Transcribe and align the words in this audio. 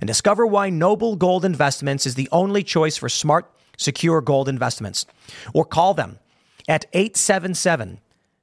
and 0.00 0.08
discover 0.08 0.46
why 0.46 0.70
Noble 0.70 1.16
Gold 1.16 1.44
Investments 1.44 2.06
is 2.06 2.14
the 2.14 2.28
only 2.32 2.62
choice 2.62 2.96
for 2.96 3.08
smart, 3.08 3.50
secure 3.76 4.20
gold 4.20 4.48
investments. 4.48 5.06
Or 5.54 5.64
call 5.64 5.94
them 5.94 6.18
at 6.68 6.84
877 6.92 7.98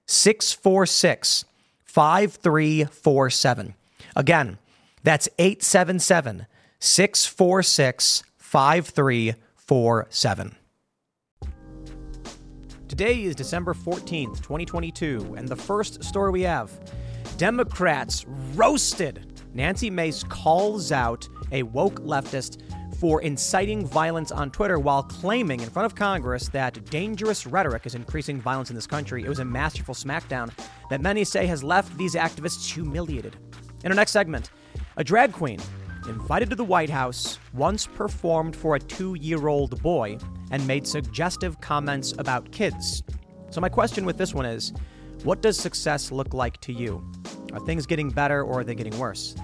646 0.05 1.45
5347. 1.85 3.73
Again, 4.15 4.57
that's 5.03 5.29
877 5.37 6.47
646 6.79 8.23
5347. 8.37 10.55
Today 12.87 13.23
is 13.23 13.35
December 13.35 13.75
14th, 13.75 14.37
2022, 14.37 15.35
and 15.37 15.47
the 15.47 15.55
first 15.55 16.03
story 16.03 16.31
we 16.31 16.41
have 16.41 16.71
Democrats 17.37 18.25
roasted. 18.55 19.28
Nancy 19.53 19.89
Mace 19.89 20.23
calls 20.23 20.91
out 20.91 21.27
a 21.51 21.63
woke 21.63 22.01
leftist 22.01 22.61
for 22.99 23.21
inciting 23.21 23.85
violence 23.85 24.31
on 24.31 24.51
Twitter 24.51 24.77
while 24.77 25.03
claiming 25.03 25.61
in 25.61 25.69
front 25.69 25.85
of 25.85 25.95
Congress 25.95 26.49
that 26.49 26.83
dangerous 26.85 27.47
rhetoric 27.47 27.85
is 27.85 27.95
increasing 27.95 28.41
violence 28.41 28.69
in 28.69 28.75
this 28.75 28.85
country. 28.85 29.23
It 29.23 29.29
was 29.29 29.39
a 29.39 29.45
masterful 29.45 29.95
smackdown 29.95 30.51
that 30.89 31.01
many 31.01 31.23
say 31.23 31.45
has 31.47 31.63
left 31.63 31.97
these 31.97 32.15
activists 32.15 32.71
humiliated. 32.71 33.37
In 33.83 33.91
our 33.91 33.95
next 33.95 34.11
segment, 34.11 34.51
a 34.97 35.03
drag 35.03 35.31
queen 35.31 35.59
invited 36.09 36.49
to 36.49 36.55
the 36.55 36.63
White 36.63 36.89
House 36.89 37.39
once 37.53 37.87
performed 37.87 38.55
for 38.55 38.75
a 38.75 38.79
two 38.79 39.15
year 39.15 39.47
old 39.47 39.81
boy 39.81 40.17
and 40.51 40.65
made 40.67 40.85
suggestive 40.85 41.59
comments 41.61 42.13
about 42.17 42.51
kids. 42.51 43.03
So, 43.49 43.61
my 43.61 43.69
question 43.69 44.05
with 44.05 44.17
this 44.17 44.33
one 44.33 44.45
is 44.45 44.73
what 45.23 45.41
does 45.41 45.57
success 45.57 46.11
look 46.11 46.33
like 46.33 46.59
to 46.61 46.73
you? 46.73 47.03
Are 47.53 47.59
things 47.59 47.85
getting 47.85 48.09
better 48.09 48.43
or 48.43 48.59
are 48.59 48.63
they 48.63 48.75
getting 48.75 48.97
worse? 48.97 49.35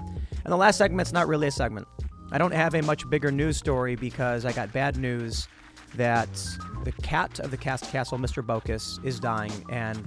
And 0.44 0.52
the 0.52 0.56
last 0.56 0.78
segment's 0.78 1.12
not 1.12 1.28
really 1.28 1.48
a 1.48 1.50
segment. 1.50 1.86
I 2.32 2.38
don't 2.38 2.52
have 2.52 2.74
a 2.74 2.82
much 2.82 3.08
bigger 3.10 3.30
news 3.30 3.56
story 3.56 3.94
because 3.94 4.44
I 4.44 4.52
got 4.52 4.72
bad 4.72 4.96
news 4.96 5.48
that 5.94 6.28
the 6.84 6.92
cat 6.92 7.40
of 7.40 7.50
the 7.50 7.56
cast 7.56 7.90
castle, 7.90 8.18
Mr. 8.18 8.44
Bocus, 8.44 9.04
is 9.04 9.20
dying 9.20 9.52
and 9.70 10.06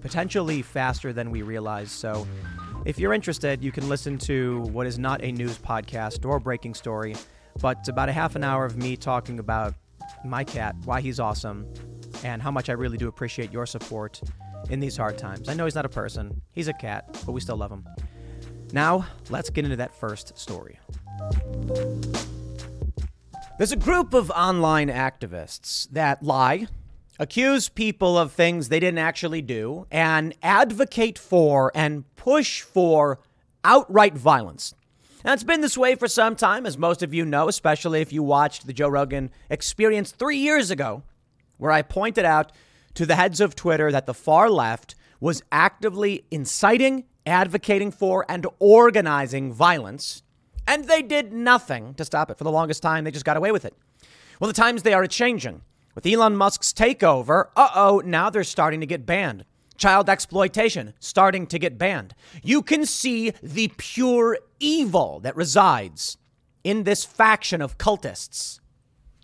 potentially 0.00 0.62
faster 0.62 1.12
than 1.12 1.30
we 1.30 1.42
realize. 1.42 1.90
So, 1.90 2.26
if 2.84 2.98
you're 2.98 3.12
interested, 3.12 3.62
you 3.62 3.72
can 3.72 3.88
listen 3.88 4.18
to 4.18 4.60
what 4.72 4.86
is 4.86 4.98
not 4.98 5.22
a 5.22 5.32
news 5.32 5.58
podcast 5.58 6.24
or 6.24 6.38
breaking 6.38 6.74
story, 6.74 7.16
but 7.60 7.86
about 7.88 8.08
a 8.08 8.12
half 8.12 8.36
an 8.36 8.44
hour 8.44 8.64
of 8.64 8.76
me 8.76 8.96
talking 8.96 9.38
about 9.38 9.74
my 10.24 10.44
cat, 10.44 10.76
why 10.84 11.00
he's 11.00 11.18
awesome, 11.18 11.66
and 12.24 12.40
how 12.40 12.50
much 12.50 12.68
I 12.68 12.72
really 12.74 12.96
do 12.96 13.08
appreciate 13.08 13.52
your 13.52 13.66
support 13.66 14.22
in 14.70 14.80
these 14.80 14.96
hard 14.96 15.18
times. 15.18 15.48
I 15.48 15.54
know 15.54 15.64
he's 15.64 15.74
not 15.74 15.84
a 15.84 15.90
person, 15.90 16.42
he's 16.52 16.68
a 16.68 16.72
cat, 16.72 17.20
but 17.24 17.32
we 17.32 17.40
still 17.40 17.56
love 17.56 17.70
him. 17.70 17.86
Now, 18.72 19.06
let's 19.30 19.50
get 19.50 19.64
into 19.64 19.76
that 19.76 19.94
first 19.94 20.38
story. 20.38 20.78
There's 23.56 23.72
a 23.72 23.76
group 23.76 24.14
of 24.14 24.30
online 24.30 24.88
activists 24.88 25.88
that 25.90 26.22
lie, 26.22 26.66
accuse 27.18 27.68
people 27.68 28.16
of 28.16 28.32
things 28.32 28.68
they 28.68 28.78
didn't 28.78 28.98
actually 28.98 29.42
do, 29.42 29.86
and 29.90 30.34
advocate 30.42 31.18
for 31.18 31.72
and 31.74 32.04
push 32.14 32.60
for 32.60 33.18
outright 33.64 34.14
violence. 34.14 34.74
Now, 35.24 35.32
it's 35.32 35.42
been 35.42 35.60
this 35.60 35.76
way 35.76 35.96
for 35.96 36.06
some 36.06 36.36
time, 36.36 36.64
as 36.64 36.78
most 36.78 37.02
of 37.02 37.12
you 37.12 37.24
know, 37.24 37.48
especially 37.48 38.00
if 38.00 38.12
you 38.12 38.22
watched 38.22 38.66
the 38.66 38.72
Joe 38.72 38.88
Rogan 38.88 39.30
experience 39.50 40.12
three 40.12 40.38
years 40.38 40.70
ago, 40.70 41.02
where 41.56 41.72
I 41.72 41.82
pointed 41.82 42.24
out 42.24 42.52
to 42.94 43.06
the 43.06 43.16
heads 43.16 43.40
of 43.40 43.54
Twitter 43.54 43.92
that 43.92 44.06
the 44.06 44.14
far 44.14 44.50
left 44.50 44.94
was 45.20 45.42
actively 45.50 46.24
inciting, 46.30 47.04
advocating 47.26 47.90
for, 47.90 48.24
and 48.28 48.46
organizing 48.58 49.52
violence 49.52 50.22
and 50.68 50.84
they 50.84 51.00
did 51.00 51.32
nothing 51.32 51.94
to 51.94 52.04
stop 52.04 52.30
it. 52.30 52.36
For 52.36 52.44
the 52.44 52.52
longest 52.52 52.82
time, 52.82 53.04
they 53.04 53.10
just 53.10 53.24
got 53.24 53.38
away 53.38 53.50
with 53.50 53.64
it. 53.64 53.74
Well, 54.38 54.48
the 54.48 54.54
times 54.54 54.82
they 54.82 54.92
are 54.92 55.06
changing. 55.06 55.62
With 55.94 56.06
Elon 56.06 56.36
Musk's 56.36 56.72
takeover, 56.72 57.46
uh 57.56 57.70
oh, 57.74 58.02
now 58.04 58.30
they're 58.30 58.44
starting 58.44 58.80
to 58.80 58.86
get 58.86 59.06
banned. 59.06 59.44
Child 59.78 60.08
exploitation 60.10 60.92
starting 61.00 61.46
to 61.46 61.58
get 61.58 61.78
banned. 61.78 62.14
You 62.42 62.62
can 62.62 62.84
see 62.84 63.32
the 63.42 63.72
pure 63.78 64.38
evil 64.60 65.20
that 65.20 65.34
resides 65.34 66.18
in 66.62 66.84
this 66.84 67.04
faction 67.04 67.62
of 67.62 67.78
cultists. 67.78 68.60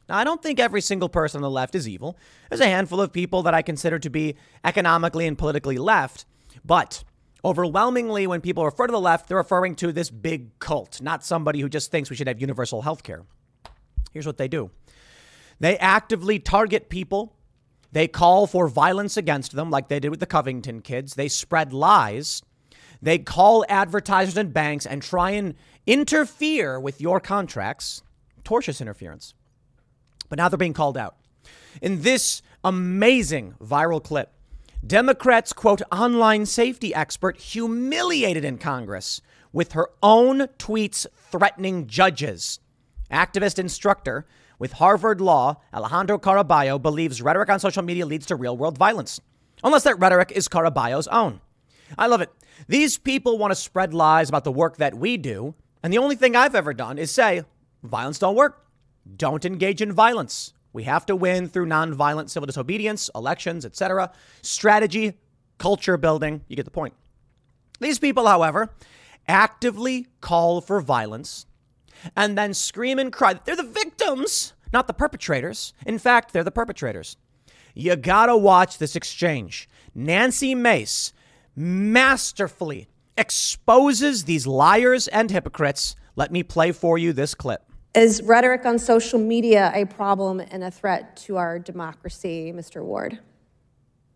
Now, 0.09 0.19
I 0.19 0.25
don't 0.25 0.43
think 0.43 0.61
every 0.61 0.81
single 0.81 1.09
person 1.09 1.39
on 1.39 1.43
the 1.43 1.51
left 1.51 1.75
is 1.75 1.89
evil. 1.89 2.19
There's 2.51 2.61
a 2.61 2.67
handful 2.67 3.01
of 3.01 3.13
people 3.13 3.43
that 3.45 3.55
I 3.55 3.63
consider 3.63 3.99
to 3.99 4.11
be 4.11 4.37
economically 4.63 5.27
and 5.27 5.39
politically 5.39 5.79
left, 5.79 6.27
but 6.65 7.05
Overwhelmingly, 7.45 8.27
when 8.27 8.41
people 8.41 8.65
refer 8.65 8.87
to 8.87 8.93
the 8.93 9.01
left, 9.01 9.29
they're 9.29 9.37
referring 9.37 9.75
to 9.77 9.93
this 9.93 10.09
big 10.09 10.59
cult, 10.61 11.03
not 11.03 11.23
somebody 11.23 11.61
who 11.61 11.69
just 11.69 11.91
thinks 11.91 12.09
we 12.09 12.17
should 12.17 12.27
have 12.27 12.41
universal 12.41 12.81
health 12.81 13.03
care. 13.03 13.25
Here's 14.13 14.27
what 14.27 14.39
they 14.39 14.49
do 14.49 14.71
they 15.61 15.77
actively 15.79 16.39
target 16.39 16.89
people. 16.89 17.37
They 17.93 18.09
call 18.09 18.49
for 18.49 18.67
violence 18.67 19.17
against 19.17 19.53
them, 19.53 19.71
like 19.71 19.87
they 19.87 20.01
did 20.01 20.09
with 20.09 20.19
the 20.19 20.27
Covington 20.27 20.81
kids. 20.81 21.15
They 21.15 21.29
spread 21.29 21.73
lies. 21.73 22.43
They 23.01 23.19
call 23.19 23.65
advertisers 23.69 24.37
and 24.37 24.53
banks 24.53 24.85
and 24.87 25.01
try 25.01 25.31
and 25.31 25.55
interfere 25.87 26.81
with 26.81 27.01
your 27.01 27.21
contracts, 27.21 28.03
tortious 28.43 28.81
interference. 28.81 29.35
But 30.35 30.39
now 30.43 30.49
they're 30.49 30.59
being 30.59 30.73
called 30.73 30.99
out. 30.99 31.15
In 31.81 32.03
this 32.03 32.43
amazing 32.65 33.55
viral 33.63 34.03
clip, 34.03 34.33
Democrats, 34.85 35.53
quote, 35.53 35.81
online 35.93 36.45
safety 36.45 36.93
expert 36.93 37.39
humiliated 37.39 38.45
in 38.45 38.59
Congress 38.59 39.21
with 39.53 39.75
her 39.75 39.91
own 40.03 40.49
tweets 40.59 41.07
threatening 41.31 41.87
judges. 41.87 42.59
Activist 43.13 43.61
instructor 43.61 44.27
with 44.59 44.73
Harvard 44.73 45.21
Law, 45.21 45.61
Alejandra 45.73 46.19
Caraballo, 46.19 46.83
believes 46.83 47.23
rhetoric 47.23 47.49
on 47.49 47.61
social 47.61 47.85
media 47.85 48.05
leads 48.05 48.27
to 48.27 48.35
real 48.35 48.57
world 48.57 48.77
violence. 48.77 49.21
Unless 49.63 49.85
that 49.85 50.01
rhetoric 50.01 50.33
is 50.33 50.49
Caraballo's 50.49 51.07
own. 51.07 51.43
I 51.97 52.09
love 52.09 52.23
it. 52.23 52.33
These 52.67 52.99
people 52.99 53.39
want 53.39 53.53
to 53.53 53.55
spread 53.55 53.95
lies 53.95 54.31
about 54.31 54.43
the 54.43 54.51
work 54.51 54.79
that 54.79 54.97
we 54.97 55.17
do, 55.17 55.55
and 55.81 55.93
the 55.93 55.99
only 55.99 56.17
thing 56.17 56.35
I've 56.35 56.57
ever 56.57 56.75
done 56.75 56.99
is 56.99 57.13
say, 57.13 57.45
violence 57.85 58.19
don't 58.19 58.35
work. 58.35 58.64
Don't 59.17 59.45
engage 59.45 59.83
in 59.83 59.93
violence. 59.93 60.53
We 60.73 60.85
have 60.85 61.07
to 61.07 61.17
win 61.17 61.49
through 61.49 61.67
nonviolent 61.67 62.31
civil 62.31 62.47
disobedience, 62.47 63.11
elections, 63.15 63.65
etc. 63.65 64.11
Strategy, 64.43 65.19
culture 65.59 65.97
building, 65.97 66.43
you 66.49 66.57
get 66.57 66.65
the 66.65 66.71
point. 66.71 66.95
These 67.81 67.99
people, 67.99 68.27
however, 68.27 68.71
actively 69.29 70.09
call 70.21 70.61
for 70.61 70.81
violence 70.81 71.47
and 72.17 72.37
then 72.37 72.55
scream 72.55 72.99
and 72.99 73.13
cry 73.13 73.35
they're 73.45 73.57
the 73.57 73.63
victims, 73.63 74.53
not 74.73 74.87
the 74.87 74.95
perpetrators. 74.95 75.73
In 75.87 75.99
fact, 75.99 76.33
they're 76.33 76.45
the 76.45 76.51
perpetrators. 76.51 77.17
You 77.75 77.97
gotta 77.97 78.37
watch 78.37 78.79
this 78.79 78.97
exchange. 78.97 79.69
Nancy 79.95 80.55
Mace 80.55 81.13
masterfully 81.57 82.89
exposes 83.17 84.25
these 84.25 84.47
liars 84.47 85.09
and 85.09 85.31
hypocrites. 85.31 85.95
Let 86.17 86.33
me 86.33 86.43
play 86.43 86.73
for 86.73 86.99
you 86.99 87.13
this 87.13 87.35
clip. 87.35 87.65
Is 87.95 88.23
rhetoric 88.23 88.67
on 88.67 88.79
social 88.79 89.21
media 89.21 89.71
a 89.75 89.85
problem 89.85 90.41
and 90.41 90.65
a 90.65 90.71
threat 90.71 91.17
to 91.19 91.37
our 91.37 91.61
democracy, 91.61 92.53
Mr. 92.55 92.83
Ward? 92.83 93.21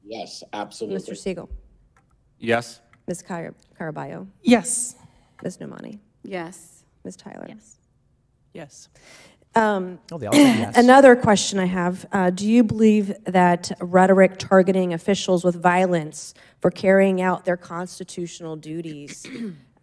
Yes, 0.05 0.43
absolutely. 0.53 1.15
Mr. 1.15 1.17
Siegel? 1.17 1.49
Yes. 2.39 2.81
Ms. 3.07 3.23
Car- 3.23 3.55
Caraballo? 3.79 4.27
Yes. 4.43 4.97
Ms. 5.45 5.59
Nomani? 5.59 5.99
Yes. 6.25 6.85
Ms. 7.05 7.17
Tyler? 7.17 7.47
Yes. 7.49 7.79
Yes. 8.53 8.89
oh, 10.13 10.19
they 10.19 10.29
yes. 10.33 10.77
Another 10.77 11.15
question 11.15 11.59
I 11.59 11.67
have 11.67 12.07
uh, 12.13 12.31
Do 12.31 12.49
you 12.49 12.65
believe 12.65 13.13
that 13.25 13.71
rhetoric 13.81 14.39
targeting 14.39 14.93
officials 14.93 15.45
with 15.45 15.61
violence 15.61 16.35
for 16.61 16.71
carrying 16.71 17.21
out 17.21 17.45
their 17.45 17.57
constitutional 17.57 18.57
duties 18.57 19.27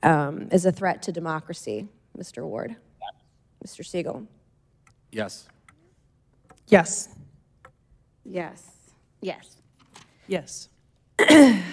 um, 0.03 0.49
is 0.51 0.65
a 0.65 0.71
threat 0.71 1.01
to 1.03 1.11
democracy, 1.11 1.87
Mr. 2.17 2.43
Ward? 2.43 2.75
Mr. 3.65 3.83
Siegel? 3.83 4.27
Yes. 5.11 5.47
Yes. 6.67 7.09
Yes. 8.23 8.63
Yes. 9.21 9.57
Yes. 10.27 10.69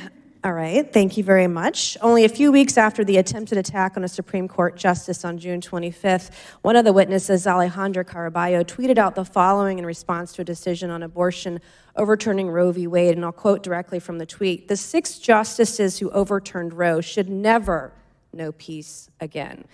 All 0.44 0.52
right, 0.52 0.90
thank 0.90 1.16
you 1.16 1.22
very 1.22 1.46
much. 1.46 1.96
Only 2.00 2.24
a 2.24 2.28
few 2.28 2.50
weeks 2.50 2.76
after 2.76 3.04
the 3.04 3.18
attempted 3.18 3.58
attack 3.58 3.96
on 3.96 4.04
a 4.04 4.08
Supreme 4.08 4.48
Court 4.48 4.74
justice 4.76 5.24
on 5.24 5.38
June 5.38 5.60
25th, 5.60 6.30
one 6.62 6.76
of 6.76 6.84
the 6.84 6.92
witnesses, 6.92 7.44
Alejandra 7.44 8.04
Caraballo, 8.04 8.64
tweeted 8.64 8.98
out 8.98 9.14
the 9.14 9.24
following 9.24 9.78
in 9.78 9.86
response 9.86 10.32
to 10.32 10.42
a 10.42 10.44
decision 10.44 10.90
on 10.90 11.02
abortion 11.02 11.60
overturning 11.94 12.50
Roe 12.50 12.72
v. 12.72 12.86
Wade, 12.86 13.14
and 13.14 13.24
I'll 13.24 13.32
quote 13.32 13.62
directly 13.62 14.00
from 14.00 14.18
the 14.18 14.26
tweet 14.26 14.66
The 14.66 14.76
six 14.76 15.18
justices 15.18 15.98
who 15.98 16.10
overturned 16.10 16.72
Roe 16.72 17.00
should 17.02 17.28
never 17.28 17.92
know 18.34 18.52
peace 18.52 19.10
again. 19.20 19.64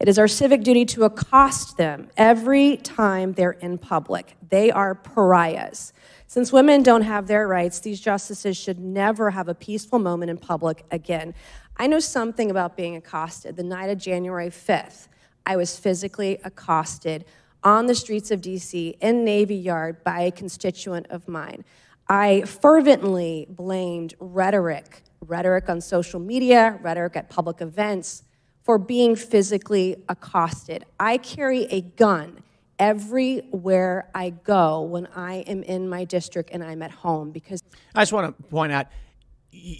It 0.00 0.08
is 0.08 0.18
our 0.18 0.28
civic 0.28 0.62
duty 0.62 0.84
to 0.86 1.04
accost 1.04 1.76
them 1.76 2.08
every 2.16 2.76
time 2.76 3.32
they're 3.32 3.52
in 3.52 3.78
public. 3.78 4.36
They 4.48 4.70
are 4.70 4.94
pariahs. 4.94 5.92
Since 6.26 6.52
women 6.52 6.82
don't 6.82 7.02
have 7.02 7.26
their 7.26 7.48
rights, 7.48 7.80
these 7.80 8.00
justices 8.00 8.56
should 8.56 8.78
never 8.78 9.30
have 9.30 9.48
a 9.48 9.54
peaceful 9.54 9.98
moment 9.98 10.30
in 10.30 10.36
public 10.36 10.84
again. 10.90 11.34
I 11.76 11.86
know 11.86 12.00
something 12.00 12.50
about 12.50 12.76
being 12.76 12.96
accosted. 12.96 13.56
The 13.56 13.62
night 13.62 13.88
of 13.88 13.98
January 13.98 14.50
5th, 14.50 15.08
I 15.46 15.56
was 15.56 15.78
physically 15.78 16.38
accosted 16.44 17.24
on 17.62 17.86
the 17.86 17.94
streets 17.94 18.30
of 18.30 18.40
DC 18.40 18.96
in 19.00 19.24
Navy 19.24 19.56
Yard 19.56 20.04
by 20.04 20.22
a 20.22 20.30
constituent 20.30 21.06
of 21.08 21.28
mine. 21.28 21.64
I 22.08 22.42
fervently 22.42 23.46
blamed 23.48 24.14
rhetoric, 24.18 25.02
rhetoric 25.26 25.68
on 25.68 25.80
social 25.80 26.20
media, 26.20 26.78
rhetoric 26.82 27.16
at 27.16 27.28
public 27.28 27.60
events, 27.60 28.24
for 28.62 28.78
being 28.78 29.16
physically 29.16 29.96
accosted. 30.08 30.84
I 31.00 31.18
carry 31.18 31.64
a 31.64 31.80
gun 31.80 32.42
everywhere 32.78 34.10
I 34.14 34.30
go 34.30 34.82
when 34.82 35.08
I 35.14 35.36
am 35.46 35.62
in 35.62 35.88
my 35.88 36.04
district 36.04 36.50
and 36.52 36.62
I'm 36.62 36.82
at 36.82 36.90
home 36.90 37.30
because 37.30 37.62
I 37.94 38.02
just 38.02 38.12
want 38.12 38.36
to 38.36 38.42
point 38.44 38.72
out 38.72 38.86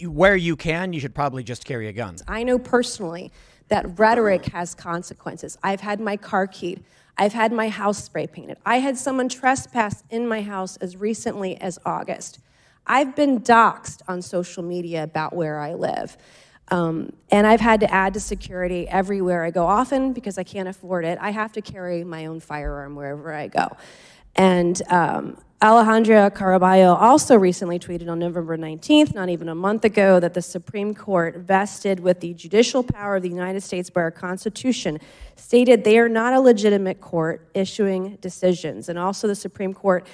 where 0.05 0.35
you 0.35 0.57
can, 0.57 0.93
you 0.93 1.01
should 1.01 1.15
probably 1.15 1.45
just 1.45 1.65
carry 1.65 1.89
a 1.89 1.93
gun. 1.93 2.17
I 2.27 2.43
know 2.43 2.59
personally 2.59 3.31
that 3.69 3.99
rhetoric 3.99 4.47
has 4.47 4.75
consequences. 4.75 5.59
I've 5.63 5.81
had 5.81 6.01
my 6.01 6.17
car 6.17 6.47
keyed. 6.47 6.83
I've 7.17 7.33
had 7.33 7.53
my 7.53 7.69
house 7.69 8.03
spray 8.03 8.27
painted. 8.27 8.57
I 8.65 8.79
had 8.79 8.97
someone 8.97 9.29
trespass 9.29 10.03
in 10.09 10.27
my 10.27 10.41
house 10.41 10.77
as 10.79 10.97
recently 10.97 11.57
as 11.61 11.79
August. 11.85 12.39
I've 12.89 13.15
been 13.15 13.41
doxxed 13.41 14.01
on 14.09 14.23
social 14.23 14.63
media 14.63 15.03
about 15.03 15.35
where 15.35 15.59
I 15.61 15.75
live. 15.75 16.17
Um, 16.71 17.13
and 17.31 17.47
I've 17.47 17.61
had 17.61 17.81
to 17.81 17.93
add 17.93 18.15
to 18.15 18.21
security 18.21 18.89
everywhere 18.89 19.45
I 19.45 19.51
go. 19.51 19.67
Often, 19.67 20.13
because 20.13 20.39
I 20.39 20.43
can't 20.43 20.69
afford 20.69 21.05
it, 21.05 21.19
I 21.21 21.31
have 21.31 21.53
to 21.53 21.63
carry 21.63 22.05
my 22.05 22.27
own 22.27 22.41
firearm 22.41 22.95
wherever 22.95 23.33
I 23.33 23.49
go. 23.49 23.77
And 24.37 24.81
um, 24.91 25.39
Alejandra 25.61 26.31
Caraballo 26.31 26.97
also 26.97 27.37
recently 27.37 27.81
tweeted 27.81 28.09
on 28.09 28.21
November 28.21 28.57
19th, 28.57 29.15
not 29.15 29.29
even 29.29 29.49
a 29.49 29.55
month 29.55 29.85
ago, 29.85 30.21
that 30.21 30.35
the 30.35 30.43
Supreme 30.43 30.95
Court, 30.95 31.39
vested 31.39 31.99
with 31.99 32.21
the 32.21 32.33
judicial 32.35 32.85
power 32.85 33.17
of 33.17 33.23
the 33.23 33.29
United 33.29 33.63
States 33.63 33.91
by 33.91 34.03
our 34.03 34.11
Constitution, 34.11 35.01
stated 35.35 35.83
they 35.83 35.99
are 35.99 36.09
not 36.09 36.33
a 36.33 36.41
legitimate 36.41 37.01
court 37.01 37.49
issuing 37.55 38.17
decisions. 38.21 38.89
And 38.89 38.99
also, 38.99 39.27
the 39.27 39.35
Supreme 39.35 39.75
Court 39.75 40.07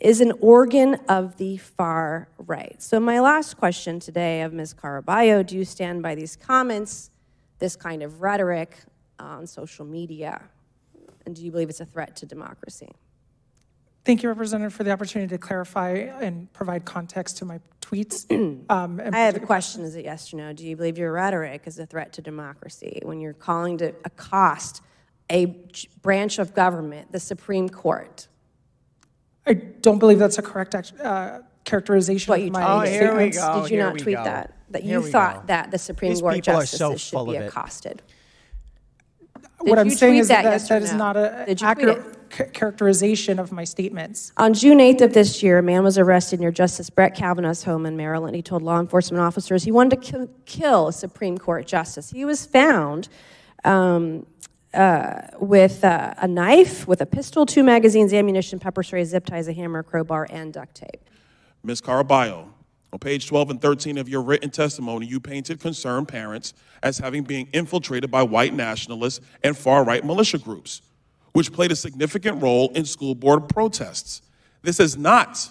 is 0.00 0.20
an 0.20 0.32
organ 0.40 0.94
of 1.08 1.36
the 1.36 1.58
far 1.58 2.28
right. 2.38 2.82
So, 2.82 2.98
my 2.98 3.20
last 3.20 3.58
question 3.58 4.00
today 4.00 4.42
of 4.42 4.52
Ms. 4.52 4.74
Caraballo 4.74 5.46
do 5.46 5.56
you 5.56 5.64
stand 5.64 6.02
by 6.02 6.14
these 6.14 6.36
comments, 6.36 7.10
this 7.58 7.76
kind 7.76 8.02
of 8.02 8.22
rhetoric 8.22 8.76
on 9.18 9.46
social 9.46 9.84
media? 9.84 10.42
And 11.26 11.36
do 11.36 11.44
you 11.44 11.50
believe 11.50 11.68
it's 11.68 11.80
a 11.80 11.86
threat 11.86 12.16
to 12.16 12.26
democracy? 12.26 12.88
Thank 14.04 14.22
you, 14.22 14.30
Representative, 14.30 14.72
for 14.72 14.82
the 14.82 14.90
opportunity 14.90 15.28
to 15.28 15.38
clarify 15.38 15.90
and 15.90 16.50
provide 16.54 16.86
context 16.86 17.36
to 17.38 17.44
my 17.44 17.60
tweets. 17.80 18.26
Um, 18.70 19.00
and 19.00 19.14
I 19.14 19.20
have 19.20 19.36
a 19.36 19.40
question 19.40 19.82
is 19.82 19.96
it 19.96 20.04
yes 20.04 20.32
or 20.32 20.36
no? 20.36 20.52
Do 20.52 20.64
you 20.64 20.76
believe 20.76 20.96
your 20.96 21.12
rhetoric 21.12 21.62
is 21.66 21.78
a 21.78 21.86
threat 21.86 22.12
to 22.14 22.22
democracy 22.22 23.00
when 23.04 23.20
you're 23.20 23.34
calling 23.34 23.78
to 23.78 23.94
accost 24.04 24.80
a 25.30 25.46
branch 26.02 26.38
of 26.38 26.54
government, 26.54 27.12
the 27.12 27.20
Supreme 27.20 27.68
Court? 27.68 28.28
I 29.46 29.54
don't 29.54 29.98
believe 29.98 30.18
that's 30.18 30.38
a 30.38 30.42
correct 30.42 30.74
uh, 30.74 31.40
characterization 31.64 32.30
What 32.30 32.40
of 32.40 32.50
my. 32.50 32.62
Oh, 32.62 32.80
here 32.80 33.14
we 33.16 33.32
statements. 33.32 33.38
go. 33.38 33.62
Did 33.62 33.70
you 33.70 33.76
here 33.76 33.86
not 33.86 33.98
tweet 33.98 34.16
go. 34.16 34.24
that? 34.24 34.54
That 34.70 34.82
Here 34.82 35.00
you 35.00 35.06
thought 35.06 35.34
go. 35.42 35.46
that 35.48 35.70
the 35.70 35.78
Supreme 35.78 36.10
These 36.12 36.20
Court 36.20 36.34
people 36.34 36.52
justices 36.54 36.78
so 36.78 36.96
should 36.96 37.24
be 37.30 37.36
of 37.36 37.42
it. 37.42 37.46
accosted? 37.48 38.02
What 39.58 39.78
I'm 39.78 39.86
you 39.88 39.92
saying 39.94 40.12
tweet 40.14 40.20
is 40.22 40.28
that, 40.28 40.44
that 40.44 40.50
yes 40.52 40.70
or 40.70 40.74
that 40.80 40.82
is 40.82 40.94
not 40.94 41.16
an 41.16 41.46
Did 41.46 41.60
you 41.60 41.74
tweet 41.74 41.88
accurate 41.88 42.30
ca- 42.30 42.44
characterization 42.52 43.38
of 43.38 43.52
my 43.52 43.64
statements. 43.64 44.32
On 44.38 44.54
June 44.54 44.78
8th 44.78 45.00
of 45.02 45.12
this 45.12 45.42
year, 45.42 45.58
a 45.58 45.62
man 45.62 45.82
was 45.82 45.98
arrested 45.98 46.40
near 46.40 46.50
Justice 46.50 46.88
Brett 46.88 47.14
Kavanaugh's 47.14 47.64
home 47.64 47.84
in 47.84 47.96
Maryland. 47.96 48.36
He 48.36 48.42
told 48.42 48.62
law 48.62 48.80
enforcement 48.80 49.20
officers 49.22 49.64
he 49.64 49.72
wanted 49.72 50.02
to 50.02 50.12
ki- 50.26 50.32
kill 50.46 50.88
a 50.88 50.92
Supreme 50.92 51.36
Court 51.36 51.66
justice. 51.66 52.10
He 52.10 52.24
was 52.24 52.46
found 52.46 53.08
um, 53.64 54.24
uh, 54.74 55.22
with 55.38 55.84
uh, 55.84 56.14
a 56.18 56.28
knife, 56.28 56.86
with 56.86 57.00
a 57.00 57.06
pistol, 57.06 57.46
two 57.46 57.62
magazines, 57.62 58.12
ammunition, 58.12 58.58
pepper 58.58 58.82
spray, 58.82 59.04
zip 59.04 59.26
ties, 59.26 59.48
a 59.48 59.52
hammer, 59.52 59.82
crowbar, 59.82 60.26
and 60.30 60.52
duct 60.52 60.74
tape. 60.74 61.00
Ms. 61.62 61.80
Caraballo, 61.80 62.48
on 62.92 62.98
page 62.98 63.28
12 63.28 63.50
and 63.50 63.60
13 63.60 63.98
of 63.98 64.08
your 64.08 64.22
written 64.22 64.50
testimony, 64.50 65.06
you 65.06 65.20
painted 65.20 65.60
concerned 65.60 66.08
parents 66.08 66.54
as 66.82 66.98
having 66.98 67.22
been 67.22 67.46
infiltrated 67.52 68.10
by 68.10 68.22
white 68.22 68.54
nationalists 68.54 69.20
and 69.44 69.56
far 69.56 69.84
right 69.84 70.04
militia 70.04 70.38
groups, 70.38 70.82
which 71.32 71.52
played 71.52 71.70
a 71.70 71.76
significant 71.76 72.42
role 72.42 72.70
in 72.74 72.84
school 72.84 73.14
board 73.14 73.48
protests. 73.48 74.22
This 74.62 74.78
has 74.78 74.96
not, 74.96 75.48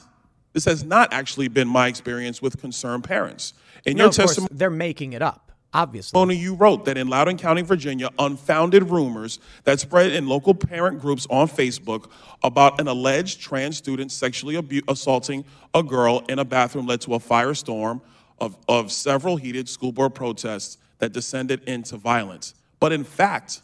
this 0.53 0.65
has 0.65 0.83
not 0.83 1.13
actually 1.13 1.47
been 1.47 1.67
my 1.67 1.87
experience 1.87 2.41
with 2.41 2.59
concerned 2.59 3.03
parents. 3.03 3.53
In 3.85 3.97
No, 3.97 4.05
your 4.05 4.13
testimony, 4.13 4.49
they're 4.51 4.69
making 4.69 5.13
it 5.13 5.21
up, 5.21 5.48
obviously. 5.73 6.09
testimony, 6.09 6.35
you 6.35 6.55
wrote 6.55 6.85
that 6.85 6.97
in 6.97 7.07
Loudoun 7.07 7.37
County, 7.37 7.61
Virginia, 7.61 8.09
unfounded 8.19 8.89
rumors 8.89 9.39
that 9.63 9.79
spread 9.79 10.11
in 10.11 10.27
local 10.27 10.53
parent 10.53 10.99
groups 10.99 11.27
on 11.29 11.47
Facebook 11.47 12.09
about 12.43 12.79
an 12.79 12.87
alleged 12.87 13.41
trans 13.41 13.77
student 13.77 14.11
sexually 14.11 14.57
abu- 14.57 14.81
assaulting 14.87 15.45
a 15.73 15.83
girl 15.83 16.23
in 16.29 16.39
a 16.39 16.45
bathroom 16.45 16.87
led 16.87 17.01
to 17.01 17.15
a 17.15 17.19
firestorm 17.19 18.01
of, 18.39 18.57
of 18.67 18.91
several 18.91 19.35
heated 19.35 19.67
school 19.67 19.91
board 19.91 20.15
protests 20.15 20.77
that 20.99 21.13
descended 21.13 21.63
into 21.67 21.97
violence. 21.97 22.53
But 22.79 22.91
in 22.91 23.03
fact, 23.03 23.61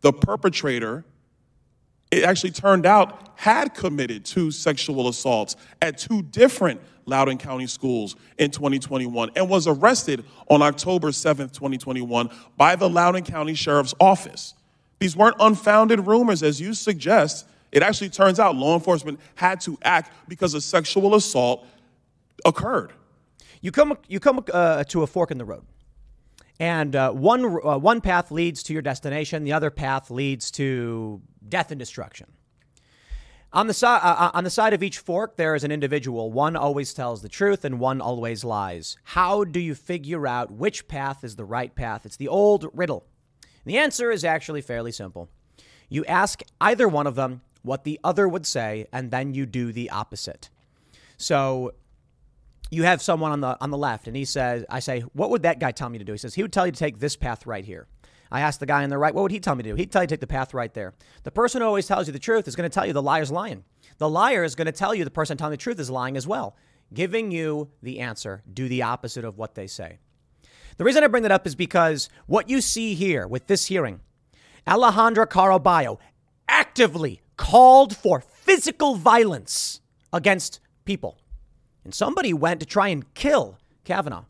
the 0.00 0.12
perpetrator, 0.12 1.04
it 2.14 2.24
actually 2.24 2.52
turned 2.52 2.86
out, 2.86 3.32
had 3.36 3.74
committed 3.74 4.24
two 4.24 4.50
sexual 4.50 5.08
assaults 5.08 5.56
at 5.82 5.98
two 5.98 6.22
different 6.22 6.80
Loudoun 7.06 7.38
County 7.38 7.66
schools 7.66 8.16
in 8.38 8.50
2021 8.50 9.32
and 9.36 9.48
was 9.48 9.66
arrested 9.66 10.24
on 10.48 10.62
October 10.62 11.10
7th, 11.10 11.52
2021 11.52 12.30
by 12.56 12.76
the 12.76 12.88
Loudoun 12.88 13.24
County 13.24 13.54
Sheriff's 13.54 13.94
Office. 14.00 14.54
These 15.00 15.16
weren't 15.16 15.36
unfounded 15.40 16.06
rumors, 16.06 16.42
as 16.42 16.60
you 16.60 16.72
suggest. 16.72 17.46
It 17.72 17.82
actually 17.82 18.10
turns 18.10 18.38
out 18.38 18.54
law 18.54 18.74
enforcement 18.74 19.18
had 19.34 19.60
to 19.62 19.76
act 19.82 20.12
because 20.28 20.54
a 20.54 20.60
sexual 20.60 21.14
assault 21.14 21.66
occurred. 22.44 22.92
You 23.60 23.72
come, 23.72 23.98
you 24.08 24.20
come 24.20 24.44
uh, 24.52 24.84
to 24.84 25.02
a 25.02 25.06
fork 25.06 25.30
in 25.30 25.38
the 25.38 25.44
road, 25.44 25.64
and 26.60 26.94
uh, 26.94 27.10
one, 27.10 27.44
uh, 27.44 27.78
one 27.78 28.00
path 28.00 28.30
leads 28.30 28.62
to 28.64 28.72
your 28.72 28.82
destination, 28.82 29.42
the 29.42 29.52
other 29.52 29.70
path 29.70 30.10
leads 30.10 30.50
to 30.52 31.20
death 31.48 31.70
and 31.70 31.78
destruction. 31.78 32.32
On 33.52 33.68
the, 33.68 33.74
si- 33.74 33.86
uh, 33.86 34.30
on 34.34 34.42
the 34.42 34.50
side 34.50 34.72
of 34.72 34.82
each 34.82 34.98
fork, 34.98 35.36
there 35.36 35.54
is 35.54 35.62
an 35.62 35.70
individual. 35.70 36.32
One 36.32 36.56
always 36.56 36.92
tells 36.92 37.22
the 37.22 37.28
truth, 37.28 37.64
and 37.64 37.78
one 37.78 38.00
always 38.00 38.42
lies. 38.42 38.96
How 39.04 39.44
do 39.44 39.60
you 39.60 39.76
figure 39.76 40.26
out 40.26 40.50
which 40.50 40.88
path 40.88 41.22
is 41.22 41.36
the 41.36 41.44
right 41.44 41.72
path? 41.72 42.04
It's 42.04 42.16
the 42.16 42.26
old 42.26 42.66
riddle. 42.72 43.06
The 43.64 43.78
answer 43.78 44.10
is 44.10 44.24
actually 44.24 44.60
fairly 44.60 44.90
simple. 44.90 45.28
You 45.88 46.04
ask 46.06 46.42
either 46.60 46.88
one 46.88 47.06
of 47.06 47.14
them 47.14 47.42
what 47.62 47.84
the 47.84 48.00
other 48.02 48.28
would 48.28 48.44
say, 48.44 48.86
and 48.92 49.12
then 49.12 49.34
you 49.34 49.46
do 49.46 49.72
the 49.72 49.88
opposite. 49.90 50.50
So 51.16 51.74
you 52.70 52.82
have 52.82 53.00
someone 53.00 53.32
on 53.32 53.40
the 53.40 53.56
on 53.60 53.70
the 53.70 53.78
left 53.78 54.06
and 54.06 54.16
he 54.16 54.24
says 54.24 54.64
i 54.68 54.80
say 54.80 55.00
what 55.12 55.30
would 55.30 55.42
that 55.42 55.60
guy 55.60 55.70
tell 55.70 55.88
me 55.88 55.98
to 55.98 56.04
do 56.04 56.12
he 56.12 56.18
says 56.18 56.34
he 56.34 56.42
would 56.42 56.52
tell 56.52 56.66
you 56.66 56.72
to 56.72 56.78
take 56.78 56.98
this 56.98 57.16
path 57.16 57.46
right 57.46 57.64
here 57.64 57.86
i 58.30 58.40
asked 58.40 58.60
the 58.60 58.66
guy 58.66 58.82
on 58.82 58.90
the 58.90 58.98
right 58.98 59.14
what 59.14 59.22
would 59.22 59.30
he 59.30 59.40
tell 59.40 59.54
me 59.54 59.62
to 59.62 59.70
do? 59.70 59.74
He'd 59.74 59.92
tell 59.92 60.02
you 60.02 60.08
to 60.08 60.12
take 60.12 60.20
the 60.20 60.26
path 60.26 60.54
right 60.54 60.72
there. 60.72 60.94
The 61.22 61.30
person 61.30 61.60
who 61.60 61.66
always 61.66 61.86
tells 61.86 62.06
you 62.06 62.12
the 62.12 62.18
truth 62.18 62.48
is 62.48 62.56
going 62.56 62.68
to 62.68 62.74
tell 62.74 62.86
you 62.86 62.92
the 62.92 63.02
liar's 63.02 63.30
lying. 63.30 63.64
The 63.98 64.08
liar 64.08 64.44
is 64.44 64.54
going 64.54 64.66
to 64.66 64.72
tell 64.72 64.94
you 64.94 65.04
the 65.04 65.10
person 65.10 65.36
telling 65.36 65.52
the 65.52 65.56
truth 65.56 65.78
is 65.78 65.90
lying 65.90 66.16
as 66.16 66.26
well 66.26 66.56
giving 66.92 67.30
you 67.30 67.70
the 67.82 68.00
answer. 68.00 68.42
Do 68.52 68.68
the 68.68 68.82
opposite 68.82 69.24
of 69.24 69.38
what 69.38 69.54
they 69.54 69.66
say. 69.66 69.98
The 70.76 70.84
reason 70.84 71.04
i 71.04 71.06
bring 71.06 71.22
that 71.22 71.32
up 71.32 71.46
is 71.46 71.54
because 71.54 72.08
what 72.26 72.48
you 72.48 72.60
see 72.60 72.94
here 72.94 73.26
with 73.28 73.46
this 73.46 73.66
hearing 73.66 74.00
alejandra 74.66 75.26
caraballo 75.26 75.98
actively 76.48 77.22
called 77.36 77.96
for 77.96 78.20
physical 78.20 78.96
violence 78.96 79.80
against 80.12 80.60
people. 80.84 81.18
And 81.84 81.94
somebody 81.94 82.32
went 82.32 82.60
to 82.60 82.66
try 82.66 82.88
and 82.88 83.12
kill 83.14 83.58
Kavanaugh. 83.84 84.24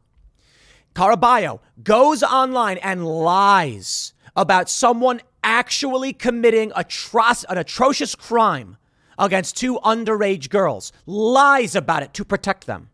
Caraballo 0.95 1.61
goes 1.83 2.23
online 2.23 2.79
and 2.79 3.07
lies 3.07 4.15
about 4.37 4.69
someone 4.71 5.21
actually 5.43 6.13
committing 6.13 6.73
an 6.75 7.59
atrocious 7.59 8.15
crime 8.15 8.77
against 9.19 9.57
two 9.57 9.79
underage 9.81 10.49
girls, 10.49 10.93
lies 11.07 11.75
about 11.77 12.03
it 12.03 12.15
to 12.15 12.25
protect 12.25 12.67
them. 12.67 12.91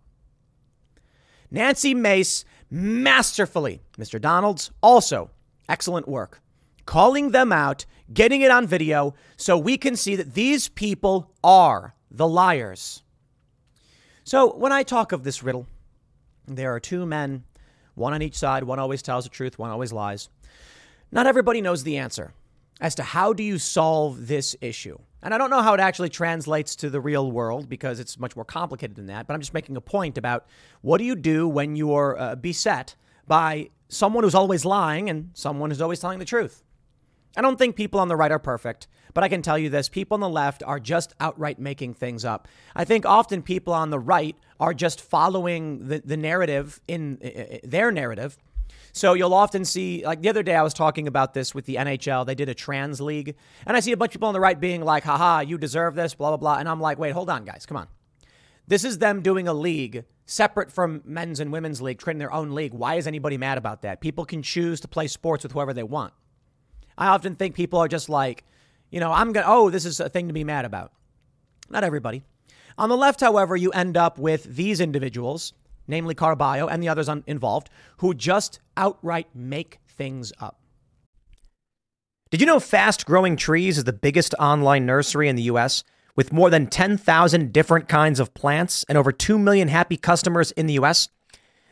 Nancy 1.51 1.95
Mace 1.95 2.45
masterfully, 2.71 3.81
Mr. 3.99 4.21
Donalds, 4.21 4.71
also 4.83 5.31
excellent 5.69 6.09
work, 6.09 6.41
calling 6.87 7.31
them 7.31 7.53
out, 7.53 7.87
getting 8.13 8.41
it 8.41 8.51
on 8.51 8.67
video 8.67 9.15
so 9.37 9.57
we 9.57 9.77
can 9.77 9.97
see 9.97 10.17
that 10.17 10.35
these 10.35 10.69
people 10.69 11.33
are 11.43 11.95
the 12.11 12.29
liars. 12.29 13.03
So 14.25 14.55
when 14.55 14.73
I 14.73 14.83
talk 14.83 15.13
of 15.13 15.25
this 15.25 15.43
riddle, 15.43 15.67
there 16.47 16.75
are 16.75 16.81
two 16.81 17.07
men, 17.07 17.45
one 18.01 18.15
on 18.15 18.23
each 18.23 18.37
side, 18.37 18.65
one 18.65 18.81
always 18.81 19.03
tells 19.03 19.25
the 19.25 19.31
truth, 19.31 19.59
one 19.59 19.71
always 19.71 19.93
lies. 19.93 20.29
Not 21.13 21.27
everybody 21.27 21.61
knows 21.61 21.85
the 21.85 21.99
answer 21.99 22.33
as 22.81 22.95
to 22.97 23.03
how 23.03 23.33
do 23.33 23.43
you 23.43 23.59
solve 23.59 24.27
this 24.27 24.57
issue. 24.61 24.99
And 25.23 25.35
I 25.35 25.39
don't 25.39 25.51
know 25.51 25.61
how 25.61 25.75
it 25.75 25.81
actually 25.81 26.09
translates 26.09 26.75
to 26.77 26.89
the 26.89 27.01
real 27.01 27.31
world 27.31 27.69
because 27.69 28.01
it's 28.01 28.19
much 28.19 28.35
more 28.35 28.45
complicated 28.45 28.97
than 28.97 29.07
that, 29.07 29.27
but 29.27 29.35
I'm 29.35 29.41
just 29.41 29.53
making 29.53 29.77
a 29.77 29.81
point 29.83 30.17
about 30.17 30.47
what 30.81 30.99
do 30.99 31.05
you 31.05 31.15
do 31.15 31.47
when 31.47 31.77
you're 31.77 32.19
uh, 32.19 32.37
beset 32.37 32.97
by 33.27 33.69
someone 33.89 34.25
who's 34.25 34.35
always 34.35 34.65
lying 34.65 35.11
and 35.11 35.31
someone 35.35 35.71
who's 35.71 35.83
always 35.83 36.01
telling 36.01 36.19
the 36.19 36.25
truth. 36.25 36.65
I 37.37 37.43
don't 37.43 37.59
think 37.59 37.77
people 37.77 38.01
on 38.01 38.09
the 38.09 38.17
right 38.17 38.33
are 38.33 38.39
perfect, 38.39 38.89
but 39.15 39.23
I 39.23 39.29
can 39.29 39.43
tell 39.43 39.59
you 39.59 39.71
this 39.71 39.89
people 39.89 40.15
on 40.15 40.21
the 40.21 40.29
left 40.29 40.63
are 40.65 40.81
just 40.81 41.15
outright 41.21 41.59
making 41.59 41.95
things 41.95 42.25
up. 42.25 42.49
I 42.75 42.85
think 42.85 43.07
often 43.07 43.43
people 43.43 43.73
on 43.73 43.91
the 43.91 43.99
right 43.99 44.37
are 44.59 44.75
just 44.75 45.01
following 45.01 45.89
the, 45.89 46.03
the 46.05 46.17
narrative 46.17 46.81
in 46.89 47.19
uh, 47.25 47.59
their 47.63 47.93
narrative 47.93 48.37
so 48.93 49.15
you'll 49.15 49.35
often 49.35 49.65
see, 49.65 50.05
like 50.05 50.23
the 50.23 50.29
other 50.29 50.43
day, 50.43 50.55
I 50.55 50.63
was 50.63 50.75
talking 50.75 51.07
about 51.07 51.35
this 51.35 51.55
with 51.55 51.65
the 51.67 51.77
NHL. 51.77 52.27
They 52.27 52.35
did 52.35 52.49
a 52.49 52.55
trans 52.55 53.01
league, 53.01 53.37
and 53.67 53.77
I 53.77 53.81
see 53.81 53.93
a 53.93 53.97
bunch 53.97 54.11
of 54.11 54.13
people 54.15 54.29
on 54.29 54.35
the 54.35 54.41
right 54.41 54.59
being 54.59 54.83
like, 54.83 55.05
haha, 55.05 55.41
you 55.41 55.59
deserve 55.59 55.95
this, 55.95 56.15
blah, 56.15 56.31
blah, 56.31 56.37
blah. 56.37 56.57
And 56.57 56.69
I'm 56.69 56.81
like, 56.81 56.99
wait, 56.99 57.13
hold 57.13 57.31
on, 57.31 57.45
guys, 57.45 57.67
come 57.67 57.77
on. 57.77 57.89
This 58.67 58.85
is 58.85 58.99
them 58.99 59.23
doing 59.23 59.49
a 59.49 59.55
league 59.55 60.05
separate 60.27 60.71
from 60.71 61.03
men's 61.05 61.41
and 61.41 61.51
women's 61.53 61.83
league, 61.83 61.99
creating 61.99 62.19
their 62.19 62.33
own 62.33 62.51
league. 62.55 62.73
Why 62.73 62.95
is 62.95 63.07
anybody 63.07 63.37
mad 63.37 63.59
about 63.59 63.83
that? 63.83 64.01
People 64.01 64.25
can 64.25 64.43
choose 64.43 64.81
to 64.81 64.89
play 64.89 65.09
sports 65.09 65.43
with 65.43 65.53
whoever 65.53 65.73
they 65.73 65.83
want. 65.83 66.13
I 67.01 67.09
often 67.09 67.35
think 67.35 67.57
people 67.57 67.81
are 67.81 67.89
just 67.89 68.09
like, 68.09 68.45
you 68.91 69.01
know, 69.01 69.11
I'm 69.11 69.33
going 69.33 69.45
to, 69.45 69.51
oh, 69.51 69.71
this 69.71 69.85
is 69.85 69.99
a 69.99 70.09
thing 70.09 70.29
to 70.29 70.35
be 70.35 70.45
mad 70.45 70.65
about. 70.65 70.93
Not 71.69 71.83
everybody. 71.83 72.23
On 72.79 72.89
the 72.89 72.97
left, 72.97 73.21
however, 73.21 73.57
you 73.57 73.71
end 73.73 73.97
up 73.97 74.19
with 74.19 74.45
these 74.45 74.81
individuals 74.81 75.53
namely 75.91 76.15
Caraballo 76.15 76.71
and 76.71 76.83
the 76.83 76.89
others 76.89 77.09
un- 77.09 77.25
involved, 77.27 77.69
who 77.99 78.15
just 78.15 78.61
outright 78.77 79.27
make 79.35 79.79
things 79.87 80.33
up. 80.41 80.59
Did 82.31 82.41
you 82.41 82.47
know 82.47 82.61
Fast 82.61 83.05
Growing 83.05 83.37
Trees 83.37 83.77
is 83.77 83.85
the 83.85 83.93
biggest 83.93 84.35
online 84.39 84.87
nursery 84.87 85.29
in 85.29 85.37
the 85.37 85.43
US 85.43 85.83
with 86.15 86.33
more 86.33 86.49
than 86.49 86.69
10,000 86.69 87.53
different 87.53 87.89
kinds 87.89 88.21
of 88.21 88.33
plants 88.35 88.85
and 88.89 88.97
over 88.97 89.11
2 89.11 89.39
million 89.39 89.69
happy 89.69 89.97
customers 89.97 90.53
in 90.53 90.67
the 90.67 90.75
US? 90.75 91.09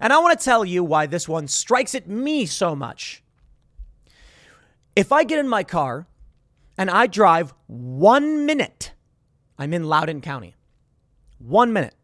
And 0.00 0.12
I 0.12 0.18
want 0.18 0.38
to 0.38 0.44
tell 0.44 0.64
you 0.64 0.84
why 0.84 1.06
this 1.06 1.28
one 1.28 1.48
strikes 1.48 1.94
at 1.94 2.08
me 2.08 2.46
so 2.46 2.74
much. 2.74 3.22
If 4.96 5.12
I 5.12 5.24
get 5.24 5.38
in 5.38 5.48
my 5.48 5.64
car 5.64 6.06
and 6.78 6.90
I 6.90 7.06
drive 7.06 7.52
one 7.66 8.46
minute, 8.46 8.92
I'm 9.58 9.72
in 9.72 9.84
Loudoun 9.84 10.20
County. 10.20 10.54
One 11.38 11.72
minute. 11.72 11.94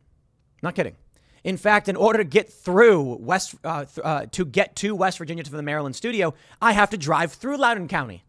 Not 0.63 0.75
kidding. 0.75 0.97
In 1.43 1.57
fact, 1.57 1.89
in 1.89 1.97
order 1.97 2.19
to 2.19 2.25
get 2.25 2.53
through 2.53 3.17
West, 3.21 3.55
uh, 3.65 3.85
th- 3.85 4.05
uh, 4.05 4.27
to 4.33 4.45
get 4.45 4.77
to 4.77 4.95
West 4.95 5.19
Virginia 5.19 5.43
to 5.43 5.51
the 5.51 5.63
Maryland 5.63 5.97
studio, 5.97 6.35
I 6.61 6.73
have 6.73 6.91
to 6.91 6.99
drive 6.99 7.33
through 7.33 7.57
Loudoun 7.57 7.89
County. 7.89 8.25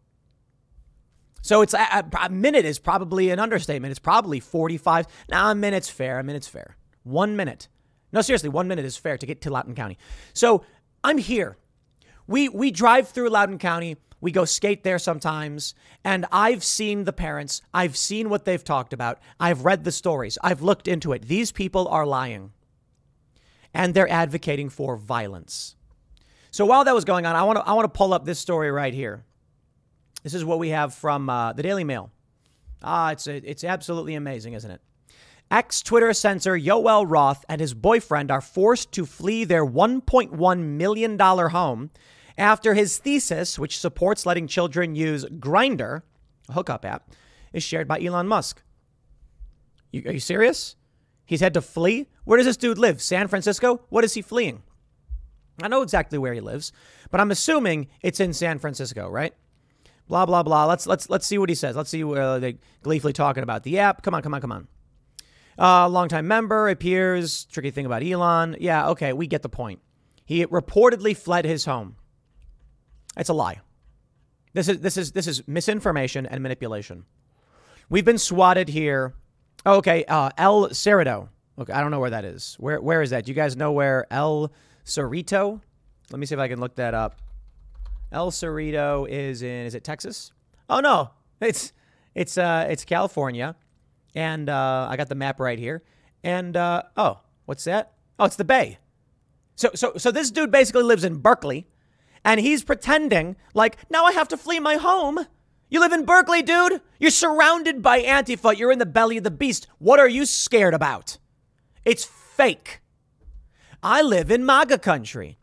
So 1.42 1.60
it's 1.60 1.74
a, 1.74 2.08
a, 2.20 2.30
minute 2.30 2.64
is 2.64 2.78
probably 2.78 3.30
an 3.30 3.40
understatement. 3.40 3.90
It's 3.90 3.98
probably 3.98 4.38
45. 4.38 5.06
Now 5.28 5.50
a 5.50 5.54
minute's 5.54 5.90
fair. 5.90 6.20
A 6.20 6.22
minute's 6.22 6.46
fair. 6.46 6.76
One 7.02 7.36
minute. 7.36 7.68
No, 8.12 8.20
seriously, 8.20 8.48
one 8.48 8.68
minute 8.68 8.84
is 8.84 8.96
fair 8.96 9.16
to 9.16 9.26
get 9.26 9.40
to 9.42 9.50
Loudoun 9.50 9.74
County. 9.74 9.98
So 10.32 10.64
I'm 11.02 11.18
here. 11.18 11.56
We 12.26 12.48
we 12.48 12.70
drive 12.70 13.08
through 13.08 13.30
Loudoun 13.30 13.58
County. 13.58 13.96
We 14.20 14.30
go 14.30 14.44
skate 14.44 14.84
there 14.84 15.00
sometimes, 15.00 15.74
and 16.04 16.26
I've 16.30 16.62
seen 16.62 17.04
the 17.04 17.12
parents. 17.12 17.60
I've 17.74 17.96
seen 17.96 18.30
what 18.30 18.44
they've 18.44 18.62
talked 18.62 18.92
about. 18.92 19.18
I've 19.40 19.64
read 19.64 19.82
the 19.82 19.90
stories. 19.90 20.38
I've 20.44 20.62
looked 20.62 20.86
into 20.86 21.12
it. 21.12 21.22
These 21.22 21.50
people 21.50 21.88
are 21.88 22.06
lying 22.06 22.52
and 23.74 23.94
they're 23.94 24.10
advocating 24.10 24.68
for 24.68 24.96
violence. 24.96 25.76
So 26.50 26.66
while 26.66 26.84
that 26.84 26.94
was 26.94 27.04
going 27.04 27.26
on, 27.26 27.34
I 27.34 27.42
want 27.44 27.58
to 27.58 27.66
I 27.66 27.72
want 27.72 27.92
to 27.92 27.96
pull 27.96 28.12
up 28.12 28.24
this 28.24 28.38
story 28.38 28.70
right 28.70 28.92
here. 28.92 29.24
This 30.22 30.34
is 30.34 30.44
what 30.44 30.58
we 30.58 30.68
have 30.68 30.94
from 30.94 31.28
uh, 31.28 31.52
the 31.52 31.62
Daily 31.62 31.84
Mail. 31.84 32.10
Ah, 32.82 33.12
it's 33.12 33.26
a, 33.26 33.36
it's 33.48 33.64
absolutely 33.64 34.14
amazing, 34.14 34.52
isn't 34.52 34.70
it? 34.70 34.80
Ex 35.52 35.82
Twitter 35.82 36.14
censor 36.14 36.58
Yoel 36.58 37.04
Roth 37.06 37.44
and 37.46 37.60
his 37.60 37.74
boyfriend 37.74 38.30
are 38.30 38.40
forced 38.40 38.90
to 38.92 39.04
flee 39.04 39.44
their 39.44 39.66
$1.1 39.66 40.58
million 40.58 41.18
home 41.18 41.90
after 42.38 42.72
his 42.72 42.96
thesis, 42.96 43.58
which 43.58 43.78
supports 43.78 44.24
letting 44.24 44.46
children 44.46 44.94
use 44.94 45.26
Grindr, 45.26 46.00
a 46.48 46.52
hookup 46.54 46.86
app, 46.86 47.10
is 47.52 47.62
shared 47.62 47.86
by 47.86 48.00
Elon 48.00 48.28
Musk. 48.28 48.62
You, 49.90 50.04
are 50.06 50.12
you 50.12 50.20
serious? 50.20 50.74
He's 51.26 51.40
had 51.40 51.52
to 51.52 51.60
flee. 51.60 52.08
Where 52.24 52.38
does 52.38 52.46
this 52.46 52.56
dude 52.56 52.78
live? 52.78 53.02
San 53.02 53.28
Francisco? 53.28 53.82
What 53.90 54.04
is 54.04 54.14
he 54.14 54.22
fleeing? 54.22 54.62
I 55.62 55.68
know 55.68 55.82
exactly 55.82 56.18
where 56.18 56.32
he 56.32 56.40
lives, 56.40 56.72
but 57.10 57.20
I'm 57.20 57.30
assuming 57.30 57.88
it's 58.00 58.20
in 58.20 58.32
San 58.32 58.58
Francisco, 58.58 59.06
right? 59.10 59.34
Blah 60.08 60.24
blah 60.24 60.42
blah. 60.42 60.64
Let's 60.64 60.86
let's 60.86 61.10
let's 61.10 61.26
see 61.26 61.36
what 61.36 61.50
he 61.50 61.54
says. 61.54 61.76
Let's 61.76 61.90
see 61.90 62.04
where 62.04 62.40
they 62.40 62.56
gleefully 62.82 63.12
talking 63.12 63.42
about 63.42 63.64
the 63.64 63.78
app. 63.78 64.02
Come 64.02 64.14
on, 64.14 64.22
come 64.22 64.32
on, 64.32 64.40
come 64.40 64.52
on. 64.52 64.68
Uh, 65.58 65.88
longtime 65.88 66.26
member 66.26 66.68
appears. 66.68 67.44
Tricky 67.46 67.70
thing 67.70 67.86
about 67.86 68.02
Elon. 68.02 68.56
Yeah, 68.60 68.88
okay, 68.90 69.12
we 69.12 69.26
get 69.26 69.42
the 69.42 69.48
point. 69.48 69.80
He 70.24 70.46
reportedly 70.46 71.16
fled 71.16 71.44
his 71.44 71.64
home. 71.64 71.96
It's 73.16 73.28
a 73.28 73.34
lie. 73.34 73.60
This 74.54 74.68
is 74.68 74.80
this 74.80 74.96
is 74.96 75.12
this 75.12 75.26
is 75.26 75.46
misinformation 75.46 76.26
and 76.26 76.42
manipulation. 76.42 77.04
We've 77.88 78.04
been 78.04 78.18
swatted 78.18 78.68
here 78.68 79.14
Oh, 79.64 79.76
okay. 79.76 80.04
Uh, 80.04 80.30
El 80.36 80.68
Cerrito. 80.70 81.28
Okay, 81.58 81.72
I 81.72 81.80
don't 81.80 81.90
know 81.90 82.00
where 82.00 82.10
that 82.10 82.24
is. 82.24 82.56
Where 82.58 82.80
where 82.80 83.02
is 83.02 83.10
that? 83.10 83.24
Do 83.24 83.30
you 83.30 83.36
guys 83.36 83.56
know 83.56 83.72
where 83.72 84.06
El 84.10 84.52
Cerrito? 84.84 85.60
Let 86.10 86.18
me 86.18 86.26
see 86.26 86.34
if 86.34 86.40
I 86.40 86.48
can 86.48 86.60
look 86.60 86.76
that 86.76 86.94
up. 86.94 87.20
El 88.10 88.30
Cerrito 88.30 89.08
is 89.08 89.42
in 89.42 89.66
is 89.66 89.74
it 89.74 89.84
Texas? 89.84 90.32
Oh 90.68 90.80
no, 90.80 91.10
it's 91.40 91.72
it's 92.14 92.38
uh 92.38 92.66
it's 92.68 92.84
California, 92.84 93.54
and 94.14 94.48
uh, 94.48 94.86
I 94.90 94.96
got 94.96 95.08
the 95.08 95.14
map 95.14 95.40
right 95.40 95.58
here. 95.58 95.82
And 96.22 96.56
uh, 96.56 96.82
oh, 96.96 97.20
what's 97.46 97.64
that? 97.64 97.92
Oh, 98.18 98.24
it's 98.26 98.36
the 98.36 98.44
Bay. 98.44 98.78
So 99.54 99.70
so 99.74 99.92
so 99.96 100.10
this 100.10 100.30
dude 100.30 100.50
basically 100.50 100.82
lives 100.82 101.04
in 101.04 101.16
Berkeley, 101.18 101.66
and 102.24 102.40
he's 102.40 102.64
pretending 102.64 103.36
like 103.54 103.76
now 103.90 104.04
I 104.04 104.12
have 104.12 104.28
to 104.28 104.36
flee 104.36 104.60
my 104.60 104.76
home 104.76 105.26
You 105.72 105.80
live 105.80 105.92
in 105.92 106.04
Berkeley, 106.04 106.42
dude. 106.42 106.82
You're 107.00 107.10
surrounded 107.10 107.80
by 107.80 108.02
Antifa. 108.02 108.58
You're 108.58 108.72
in 108.72 108.78
the 108.78 108.84
belly 108.84 109.16
of 109.16 109.24
the 109.24 109.30
beast. 109.30 109.66
What 109.78 109.98
are 110.00 110.08
you 110.08 110.26
scared 110.26 110.74
about? 110.74 111.16
It's 111.82 112.04
fake. 112.04 112.82
I 113.82 114.02
live 114.02 114.30
in 114.30 114.44
MAGA 114.44 114.80
country. 114.80 115.38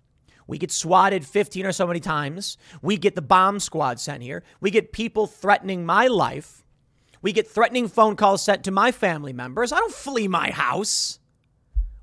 We 0.46 0.60
get 0.60 0.72
swatted 0.72 1.26
15 1.26 1.66
or 1.66 1.72
so 1.72 1.88
many 1.88 2.00
times. 2.00 2.58
We 2.82 2.96
get 2.96 3.16
the 3.16 3.24
bomb 3.24 3.60
squad 3.60 4.00
sent 4.00 4.22
here. 4.22 4.44
We 4.62 4.70
get 4.70 4.94
people 4.94 5.26
threatening 5.26 5.84
my 5.84 6.06
life. 6.06 6.64
We 7.22 7.34
get 7.34 7.48
threatening 7.48 7.88
phone 7.88 8.16
calls 8.16 8.42
sent 8.42 8.64
to 8.64 8.72
my 8.72 8.92
family 8.92 9.34
members. 9.34 9.72
I 9.72 9.78
don't 9.78 9.94
flee 9.94 10.28
my 10.28 10.52
house. 10.52 11.20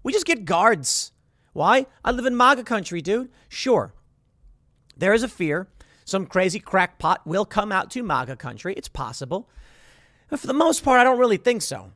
We 0.02 0.12
just 0.12 0.26
get 0.26 0.44
guards. 0.44 1.12
Why? 1.52 1.86
I 2.04 2.10
live 2.10 2.26
in 2.26 2.36
MAGA 2.36 2.64
country, 2.64 3.00
dude. 3.00 3.30
Sure. 3.48 3.94
There 4.96 5.14
is 5.14 5.22
a 5.22 5.28
fear. 5.28 5.68
Some 6.04 6.26
crazy 6.26 6.60
crackpot 6.60 7.26
will 7.26 7.44
come 7.44 7.72
out 7.72 7.90
to 7.92 8.02
MAGA 8.02 8.36
country. 8.36 8.74
It's 8.74 8.88
possible. 8.88 9.48
But 10.28 10.40
for 10.40 10.46
the 10.46 10.52
most 10.52 10.84
part, 10.84 11.00
I 11.00 11.04
don't 11.04 11.18
really 11.18 11.36
think 11.36 11.62
so. 11.62 11.92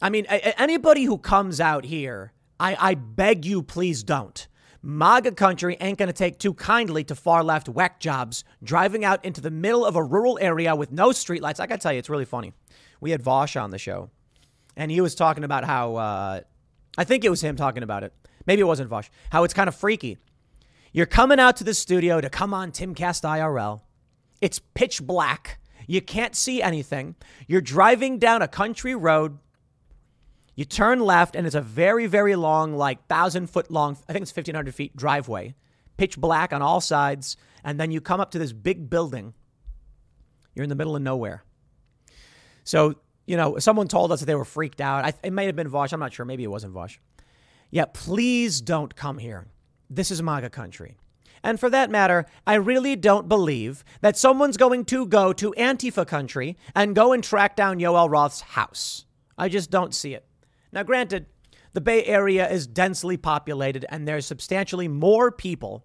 I 0.00 0.10
mean, 0.10 0.26
anybody 0.26 1.04
who 1.04 1.18
comes 1.18 1.60
out 1.60 1.84
here, 1.84 2.32
I, 2.58 2.76
I 2.78 2.94
beg 2.94 3.44
you, 3.44 3.62
please 3.62 4.02
don't. 4.02 4.46
MAGA 4.88 5.32
country 5.32 5.76
ain't 5.80 5.98
going 5.98 6.06
to 6.06 6.12
take 6.12 6.38
too 6.38 6.54
kindly 6.54 7.02
to 7.02 7.16
far 7.16 7.42
left 7.42 7.68
whack 7.68 7.98
jobs 7.98 8.44
driving 8.62 9.04
out 9.04 9.24
into 9.24 9.40
the 9.40 9.50
middle 9.50 9.84
of 9.84 9.96
a 9.96 10.02
rural 10.02 10.38
area 10.40 10.76
with 10.76 10.92
no 10.92 11.08
streetlights. 11.08 11.58
I 11.58 11.66
got 11.66 11.80
to 11.80 11.82
tell 11.82 11.92
you, 11.92 11.98
it's 11.98 12.08
really 12.08 12.24
funny. 12.24 12.52
We 13.00 13.10
had 13.10 13.20
Vaush 13.20 13.60
on 13.60 13.72
the 13.72 13.78
show, 13.78 14.10
and 14.76 14.88
he 14.92 15.00
was 15.00 15.16
talking 15.16 15.42
about 15.42 15.64
how, 15.64 15.96
uh, 15.96 16.40
I 16.96 17.02
think 17.02 17.24
it 17.24 17.30
was 17.30 17.40
him 17.40 17.56
talking 17.56 17.82
about 17.82 18.04
it. 18.04 18.12
Maybe 18.46 18.62
it 18.62 18.66
wasn't 18.66 18.88
Vaush. 18.88 19.08
How 19.30 19.42
it's 19.42 19.52
kind 19.52 19.66
of 19.66 19.74
freaky. 19.74 20.18
You're 20.92 21.06
coming 21.06 21.40
out 21.40 21.56
to 21.56 21.64
the 21.64 21.74
studio 21.74 22.20
to 22.20 22.30
come 22.30 22.54
on 22.54 22.70
Timcast 22.70 23.24
IRL. 23.24 23.80
It's 24.40 24.60
pitch 24.60 25.02
black. 25.02 25.58
You 25.88 26.00
can't 26.00 26.36
see 26.36 26.62
anything. 26.62 27.16
You're 27.48 27.60
driving 27.60 28.20
down 28.20 28.40
a 28.40 28.46
country 28.46 28.94
road. 28.94 29.38
You 30.56 30.64
turn 30.64 31.00
left, 31.00 31.36
and 31.36 31.46
it's 31.46 31.54
a 31.54 31.60
very, 31.60 32.06
very 32.06 32.34
long, 32.34 32.74
like 32.74 33.06
thousand 33.06 33.48
foot 33.48 33.70
long, 33.70 33.96
I 34.08 34.12
think 34.12 34.22
it's 34.22 34.34
1,500 34.34 34.74
feet 34.74 34.96
driveway, 34.96 35.54
pitch 35.98 36.18
black 36.18 36.52
on 36.52 36.62
all 36.62 36.80
sides. 36.80 37.36
And 37.62 37.78
then 37.78 37.90
you 37.90 38.00
come 38.00 38.20
up 38.20 38.30
to 38.30 38.38
this 38.38 38.52
big 38.52 38.88
building. 38.88 39.34
You're 40.54 40.62
in 40.62 40.70
the 40.70 40.74
middle 40.74 40.96
of 40.96 41.02
nowhere. 41.02 41.44
So, 42.64 42.94
you 43.26 43.36
know, 43.36 43.58
someone 43.58 43.86
told 43.86 44.12
us 44.12 44.20
that 44.20 44.26
they 44.26 44.34
were 44.34 44.46
freaked 44.46 44.80
out. 44.80 45.04
I, 45.04 45.12
it 45.22 45.32
may 45.32 45.44
have 45.46 45.56
been 45.56 45.70
Vaush. 45.70 45.92
I'm 45.92 46.00
not 46.00 46.14
sure. 46.14 46.24
Maybe 46.24 46.44
it 46.44 46.50
wasn't 46.50 46.72
Vaush. 46.72 46.96
Yeah, 47.70 47.84
please 47.92 48.60
don't 48.62 48.94
come 48.96 49.18
here. 49.18 49.48
This 49.90 50.10
is 50.10 50.22
MAGA 50.22 50.50
country. 50.50 50.96
And 51.42 51.60
for 51.60 51.68
that 51.70 51.90
matter, 51.90 52.24
I 52.46 52.54
really 52.54 52.96
don't 52.96 53.28
believe 53.28 53.84
that 54.00 54.16
someone's 54.16 54.56
going 54.56 54.86
to 54.86 55.06
go 55.06 55.32
to 55.34 55.52
Antifa 55.58 56.06
country 56.06 56.56
and 56.74 56.96
go 56.96 57.12
and 57.12 57.22
track 57.22 57.56
down 57.56 57.78
Yoel 57.78 58.08
Roth's 58.08 58.40
house. 58.40 59.04
I 59.36 59.48
just 59.48 59.70
don't 59.70 59.94
see 59.94 60.14
it. 60.14 60.24
Now, 60.72 60.82
granted, 60.82 61.26
the 61.72 61.80
Bay 61.80 62.04
Area 62.04 62.48
is 62.48 62.66
densely 62.66 63.16
populated 63.16 63.84
and 63.88 64.06
there's 64.06 64.26
substantially 64.26 64.88
more 64.88 65.30
people 65.30 65.84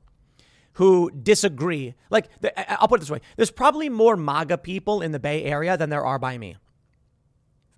who 0.73 1.11
disagree. 1.11 1.95
Like, 2.09 2.29
I'll 2.55 2.87
put 2.87 2.99
it 2.99 3.01
this 3.01 3.11
way 3.11 3.21
there's 3.35 3.51
probably 3.51 3.89
more 3.89 4.15
MAGA 4.15 4.59
people 4.59 5.01
in 5.01 5.11
the 5.11 5.19
Bay 5.19 5.43
Area 5.43 5.77
than 5.77 5.89
there 5.89 6.05
are 6.05 6.19
by 6.19 6.37
me. 6.37 6.55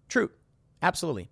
True. 0.10 0.29
Absolutely. 0.81 1.29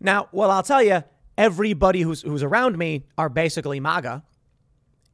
Now, 0.00 0.28
well, 0.32 0.50
I'll 0.50 0.62
tell 0.62 0.82
you, 0.82 1.04
everybody 1.38 2.00
who's 2.00 2.22
who's 2.22 2.42
around 2.42 2.78
me 2.78 3.04
are 3.16 3.28
basically 3.28 3.78
MAGA. 3.78 4.24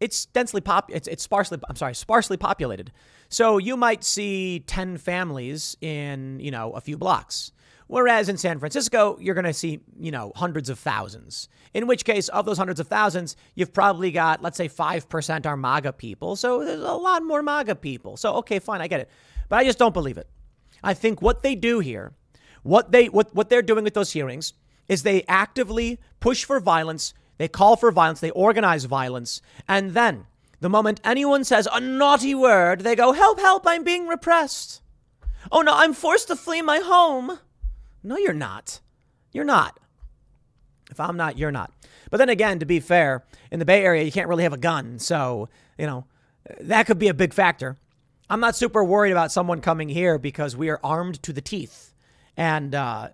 It's 0.00 0.26
densely 0.26 0.60
pop. 0.60 0.90
It's 0.92 1.06
it's 1.08 1.22
sparsely. 1.22 1.58
I'm 1.68 1.76
sorry, 1.76 1.94
sparsely 1.94 2.36
populated. 2.36 2.92
So 3.28 3.58
you 3.58 3.76
might 3.76 4.02
see 4.02 4.60
ten 4.60 4.96
families 4.96 5.76
in 5.80 6.40
you 6.40 6.50
know 6.50 6.72
a 6.72 6.80
few 6.80 6.96
blocks. 6.96 7.52
Whereas 7.92 8.30
in 8.30 8.38
San 8.38 8.58
Francisco, 8.58 9.18
you're 9.20 9.34
going 9.34 9.44
to 9.44 9.52
see, 9.52 9.80
you 10.00 10.10
know, 10.10 10.32
hundreds 10.34 10.70
of 10.70 10.78
thousands. 10.78 11.50
In 11.74 11.86
which 11.86 12.06
case, 12.06 12.30
of 12.30 12.46
those 12.46 12.56
hundreds 12.56 12.80
of 12.80 12.88
thousands, 12.88 13.36
you've 13.54 13.74
probably 13.74 14.10
got, 14.10 14.40
let's 14.40 14.56
say, 14.56 14.66
5% 14.66 15.44
are 15.44 15.58
MAGA 15.58 15.92
people. 15.92 16.34
So 16.34 16.64
there's 16.64 16.80
a 16.80 16.94
lot 16.94 17.22
more 17.22 17.42
MAGA 17.42 17.74
people. 17.74 18.16
So, 18.16 18.36
okay, 18.36 18.60
fine, 18.60 18.80
I 18.80 18.86
get 18.86 19.00
it. 19.00 19.10
But 19.50 19.56
I 19.56 19.64
just 19.64 19.78
don't 19.78 19.92
believe 19.92 20.16
it. 20.16 20.26
I 20.82 20.94
think 20.94 21.20
what 21.20 21.42
they 21.42 21.54
do 21.54 21.80
here, 21.80 22.14
what, 22.62 22.92
they, 22.92 23.10
what, 23.10 23.34
what 23.34 23.50
they're 23.50 23.60
doing 23.60 23.84
with 23.84 23.92
those 23.92 24.12
hearings, 24.12 24.54
is 24.88 25.02
they 25.02 25.22
actively 25.28 26.00
push 26.18 26.44
for 26.44 26.60
violence, 26.60 27.12
they 27.36 27.46
call 27.46 27.76
for 27.76 27.92
violence, 27.92 28.20
they 28.20 28.30
organize 28.30 28.86
violence, 28.86 29.42
and 29.68 29.90
then 29.90 30.24
the 30.60 30.70
moment 30.70 30.98
anyone 31.04 31.44
says 31.44 31.68
a 31.70 31.78
naughty 31.78 32.34
word, 32.34 32.80
they 32.80 32.96
go, 32.96 33.12
Help, 33.12 33.38
help, 33.38 33.64
I'm 33.66 33.84
being 33.84 34.06
repressed. 34.06 34.80
Oh 35.50 35.60
no, 35.60 35.74
I'm 35.76 35.92
forced 35.92 36.28
to 36.28 36.36
flee 36.36 36.62
my 36.62 36.78
home. 36.78 37.38
No, 38.02 38.16
you're 38.16 38.32
not. 38.32 38.80
You're 39.32 39.44
not. 39.44 39.78
If 40.90 41.00
I'm 41.00 41.16
not, 41.16 41.38
you're 41.38 41.52
not. 41.52 41.72
But 42.10 42.18
then 42.18 42.28
again, 42.28 42.58
to 42.58 42.66
be 42.66 42.80
fair, 42.80 43.24
in 43.50 43.58
the 43.58 43.64
Bay 43.64 43.82
Area, 43.82 44.02
you 44.02 44.12
can't 44.12 44.28
really 44.28 44.42
have 44.42 44.52
a 44.52 44.58
gun. 44.58 44.98
So, 44.98 45.48
you 45.78 45.86
know, 45.86 46.04
that 46.60 46.86
could 46.86 46.98
be 46.98 47.08
a 47.08 47.14
big 47.14 47.32
factor. 47.32 47.78
I'm 48.28 48.40
not 48.40 48.56
super 48.56 48.84
worried 48.84 49.12
about 49.12 49.32
someone 49.32 49.60
coming 49.60 49.88
here 49.88 50.18
because 50.18 50.56
we 50.56 50.68
are 50.68 50.80
armed 50.82 51.22
to 51.22 51.32
the 51.32 51.40
teeth. 51.40 51.94
And 52.36 52.74
uh, 52.74 53.10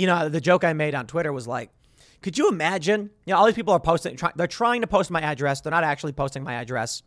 you 0.00 0.06
know, 0.06 0.30
the 0.30 0.40
joke 0.40 0.64
I 0.64 0.72
made 0.72 0.94
on 0.94 1.06
Twitter 1.06 1.30
was 1.30 1.46
like, 1.46 1.70
could 2.22 2.38
you 2.38 2.48
imagine? 2.48 3.10
You 3.26 3.34
know, 3.34 3.38
all 3.38 3.44
these 3.44 3.54
people 3.54 3.74
are 3.74 3.80
posting, 3.80 4.16
try, 4.16 4.30
they're 4.34 4.46
trying 4.46 4.80
to 4.80 4.86
post 4.86 5.10
my 5.10 5.20
address. 5.20 5.60
They're 5.60 5.70
not 5.70 5.84
actually 5.84 6.12
posting 6.12 6.42
my 6.42 6.54
address. 6.54 7.02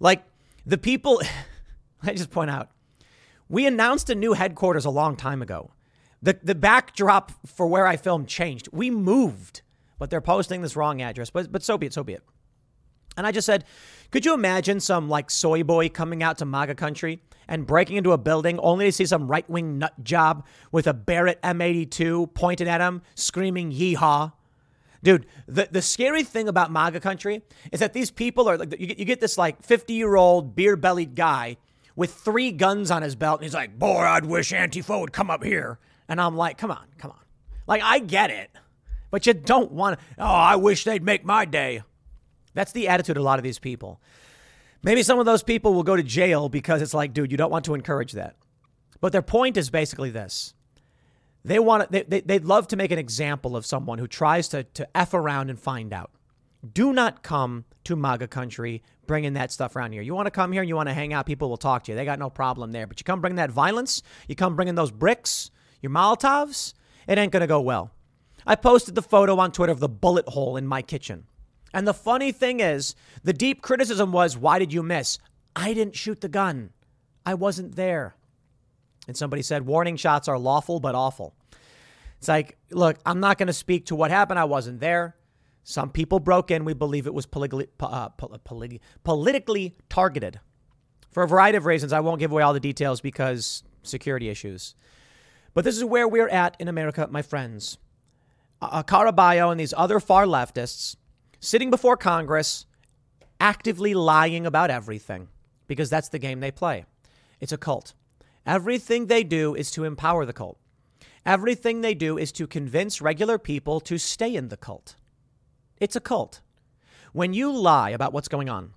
Like 0.00 0.24
the 0.66 0.76
people, 0.76 1.22
I 2.02 2.14
just 2.14 2.32
point 2.32 2.50
out, 2.50 2.70
we 3.48 3.64
announced 3.64 4.10
a 4.10 4.16
new 4.16 4.32
headquarters 4.32 4.84
a 4.84 4.90
long 4.90 5.14
time 5.14 5.40
ago. 5.40 5.70
The, 6.22 6.38
the 6.42 6.54
backdrop 6.54 7.32
for 7.46 7.66
where 7.66 7.86
I 7.86 7.96
filmed 7.96 8.28
changed. 8.28 8.68
We 8.72 8.90
moved, 8.90 9.62
but 9.98 10.10
they're 10.10 10.20
posting 10.20 10.62
this 10.62 10.76
wrong 10.76 11.02
address. 11.02 11.30
But, 11.30 11.50
but 11.50 11.62
so 11.62 11.76
be 11.76 11.86
it, 11.86 11.92
so 11.92 12.04
be 12.04 12.12
it. 12.14 12.22
And 13.16 13.26
I 13.26 13.32
just 13.32 13.44
said, 13.44 13.64
could 14.10 14.24
you 14.24 14.32
imagine 14.34 14.80
some 14.80 15.08
like 15.08 15.30
soy 15.30 15.62
boy 15.62 15.88
coming 15.88 16.22
out 16.22 16.38
to 16.38 16.44
MAGA 16.44 16.76
country 16.76 17.20
and 17.48 17.66
breaking 17.66 17.96
into 17.96 18.12
a 18.12 18.18
building 18.18 18.58
only 18.60 18.86
to 18.86 18.92
see 18.92 19.04
some 19.04 19.28
right 19.28 19.48
wing 19.50 19.78
nut 19.78 19.92
job 20.02 20.46
with 20.70 20.86
a 20.86 20.94
Barrett 20.94 21.40
M82 21.42 22.32
pointed 22.34 22.68
at 22.68 22.80
him, 22.80 23.02
screaming 23.14 23.72
yeehaw. 23.72 24.32
Dude, 25.02 25.26
the, 25.48 25.68
the 25.70 25.82
scary 25.82 26.22
thing 26.22 26.48
about 26.48 26.70
MAGA 26.70 27.00
country 27.00 27.42
is 27.72 27.80
that 27.80 27.92
these 27.92 28.10
people 28.10 28.48
are 28.48 28.56
like, 28.56 28.78
you 28.78 28.86
get, 28.86 28.98
you 28.98 29.04
get 29.04 29.20
this 29.20 29.36
like 29.36 29.62
50 29.62 29.92
year 29.92 30.14
old 30.14 30.54
beer 30.54 30.76
bellied 30.76 31.14
guy 31.14 31.56
with 31.96 32.14
three 32.14 32.52
guns 32.52 32.90
on 32.90 33.02
his 33.02 33.14
belt, 33.16 33.40
and 33.40 33.44
he's 33.44 33.54
like, 33.54 33.78
Boy, 33.78 33.98
I'd 33.98 34.24
wish 34.24 34.52
Antifa 34.52 34.98
would 35.00 35.12
come 35.12 35.30
up 35.30 35.44
here. 35.44 35.78
And 36.08 36.20
I'm 36.20 36.36
like, 36.36 36.58
Come 36.58 36.70
on, 36.70 36.86
come 36.98 37.10
on. 37.10 37.18
Like, 37.66 37.82
I 37.82 38.00
get 38.00 38.30
it, 38.30 38.50
but 39.10 39.26
you 39.26 39.34
don't 39.34 39.72
want 39.72 39.98
to, 39.98 40.04
oh, 40.18 40.24
I 40.24 40.56
wish 40.56 40.84
they'd 40.84 41.02
make 41.02 41.24
my 41.24 41.44
day. 41.44 41.82
That's 42.54 42.72
the 42.72 42.88
attitude 42.88 43.16
of 43.16 43.22
a 43.22 43.24
lot 43.24 43.38
of 43.38 43.44
these 43.44 43.58
people. 43.58 44.00
Maybe 44.82 45.02
some 45.02 45.18
of 45.18 45.26
those 45.26 45.42
people 45.42 45.74
will 45.74 45.84
go 45.84 45.96
to 45.96 46.02
jail 46.02 46.48
because 46.48 46.82
it's 46.82 46.92
like, 46.92 47.12
dude, 47.12 47.30
you 47.30 47.36
don't 47.36 47.50
want 47.50 47.64
to 47.66 47.74
encourage 47.74 48.12
that. 48.12 48.36
But 49.00 49.12
their 49.12 49.22
point 49.22 49.56
is 49.56 49.70
basically 49.70 50.10
this. 50.10 50.54
They 51.44 51.58
want 51.58 51.90
they, 51.90 52.02
they, 52.02 52.34
would 52.34 52.44
love 52.44 52.68
to 52.68 52.76
make 52.76 52.90
an 52.90 52.98
example 52.98 53.56
of 53.56 53.66
someone 53.66 53.98
who 53.98 54.06
tries 54.06 54.48
to, 54.48 54.64
to 54.64 54.96
F 54.96 55.14
around 55.14 55.50
and 55.50 55.58
find 55.58 55.92
out. 55.92 56.10
Do 56.72 56.92
not 56.92 57.22
come 57.22 57.64
to 57.84 57.96
MAGA 57.96 58.28
country 58.28 58.82
bringing 59.06 59.32
that 59.32 59.50
stuff 59.50 59.74
around 59.74 59.92
here. 59.92 60.02
You 60.02 60.14
want 60.14 60.26
to 60.26 60.30
come 60.30 60.52
here 60.52 60.62
and 60.62 60.68
you 60.68 60.76
want 60.76 60.88
to 60.88 60.94
hang 60.94 61.12
out, 61.12 61.26
people 61.26 61.48
will 61.48 61.56
talk 61.56 61.84
to 61.84 61.92
you. 61.92 61.96
They 61.96 62.04
got 62.04 62.20
no 62.20 62.30
problem 62.30 62.70
there. 62.70 62.86
But 62.86 63.00
you 63.00 63.04
come 63.04 63.20
bring 63.20 63.34
that 63.36 63.50
violence, 63.50 64.02
you 64.28 64.36
come 64.36 64.54
bringing 64.54 64.76
those 64.76 64.92
bricks, 64.92 65.50
your 65.82 65.90
Molotovs, 65.92 66.74
it 67.06 67.18
ain't 67.18 67.32
going 67.32 67.42
to 67.42 67.46
go 67.46 67.60
well. 67.60 67.90
I 68.46 68.56
posted 68.56 68.94
the 68.94 69.02
photo 69.02 69.38
on 69.38 69.52
Twitter 69.52 69.72
of 69.72 69.80
the 69.80 69.88
bullet 69.88 70.28
hole 70.28 70.56
in 70.56 70.66
my 70.66 70.82
kitchen. 70.82 71.24
And 71.74 71.86
the 71.86 71.94
funny 71.94 72.32
thing 72.32 72.60
is, 72.60 72.94
the 73.22 73.32
deep 73.32 73.62
criticism 73.62 74.12
was, 74.12 74.36
why 74.36 74.58
did 74.58 74.72
you 74.72 74.82
miss? 74.82 75.18
I 75.54 75.74
didn't 75.74 75.96
shoot 75.96 76.20
the 76.20 76.28
gun. 76.28 76.70
I 77.24 77.34
wasn't 77.34 77.76
there. 77.76 78.14
And 79.08 79.16
somebody 79.16 79.42
said, 79.42 79.66
warning 79.66 79.96
shots 79.96 80.28
are 80.28 80.38
lawful 80.38 80.80
but 80.80 80.94
awful. 80.94 81.34
It's 82.18 82.28
like, 82.28 82.56
look, 82.70 82.98
I'm 83.04 83.20
not 83.20 83.38
going 83.38 83.48
to 83.48 83.52
speak 83.52 83.86
to 83.86 83.96
what 83.96 84.10
happened. 84.10 84.38
I 84.38 84.44
wasn't 84.44 84.80
there. 84.80 85.16
Some 85.64 85.90
people 85.90 86.20
broke 86.20 86.50
in. 86.50 86.64
We 86.64 86.74
believe 86.74 87.06
it 87.06 87.14
was 87.14 87.26
politically, 87.26 87.68
uh, 87.80 88.10
politically 89.04 89.76
targeted 89.88 90.40
for 91.10 91.22
a 91.22 91.28
variety 91.28 91.58
of 91.58 91.66
reasons. 91.66 91.92
I 91.92 92.00
won't 92.00 92.20
give 92.20 92.32
away 92.32 92.42
all 92.42 92.52
the 92.52 92.60
details 92.60 93.00
because 93.00 93.62
security 93.82 94.28
issues. 94.28 94.74
But 95.54 95.64
this 95.64 95.76
is 95.76 95.84
where 95.84 96.08
we're 96.08 96.28
at 96.28 96.56
in 96.58 96.68
America, 96.68 97.06
my 97.10 97.22
friends. 97.22 97.78
Uh, 98.60 98.82
Caraballo 98.82 99.50
and 99.50 99.60
these 99.60 99.74
other 99.76 100.00
far 100.00 100.24
leftists 100.24 100.96
sitting 101.40 101.70
before 101.70 101.96
Congress, 101.96 102.66
actively 103.40 103.92
lying 103.92 104.46
about 104.46 104.70
everything, 104.70 105.28
because 105.66 105.90
that's 105.90 106.08
the 106.08 106.18
game 106.18 106.40
they 106.40 106.52
play. 106.52 106.84
It's 107.40 107.52
a 107.52 107.58
cult. 107.58 107.94
Everything 108.46 109.06
they 109.06 109.24
do 109.24 109.54
is 109.54 109.70
to 109.72 109.84
empower 109.84 110.24
the 110.24 110.32
cult. 110.32 110.58
Everything 111.26 111.80
they 111.80 111.94
do 111.94 112.16
is 112.16 112.32
to 112.32 112.46
convince 112.46 113.00
regular 113.00 113.38
people 113.38 113.80
to 113.80 113.98
stay 113.98 114.34
in 114.34 114.48
the 114.48 114.56
cult. 114.56 114.96
It's 115.78 115.96
a 115.96 116.00
cult. 116.00 116.40
When 117.12 117.34
you 117.34 117.52
lie 117.52 117.90
about 117.90 118.12
what's 118.12 118.28
going 118.28 118.48
on 118.48 118.72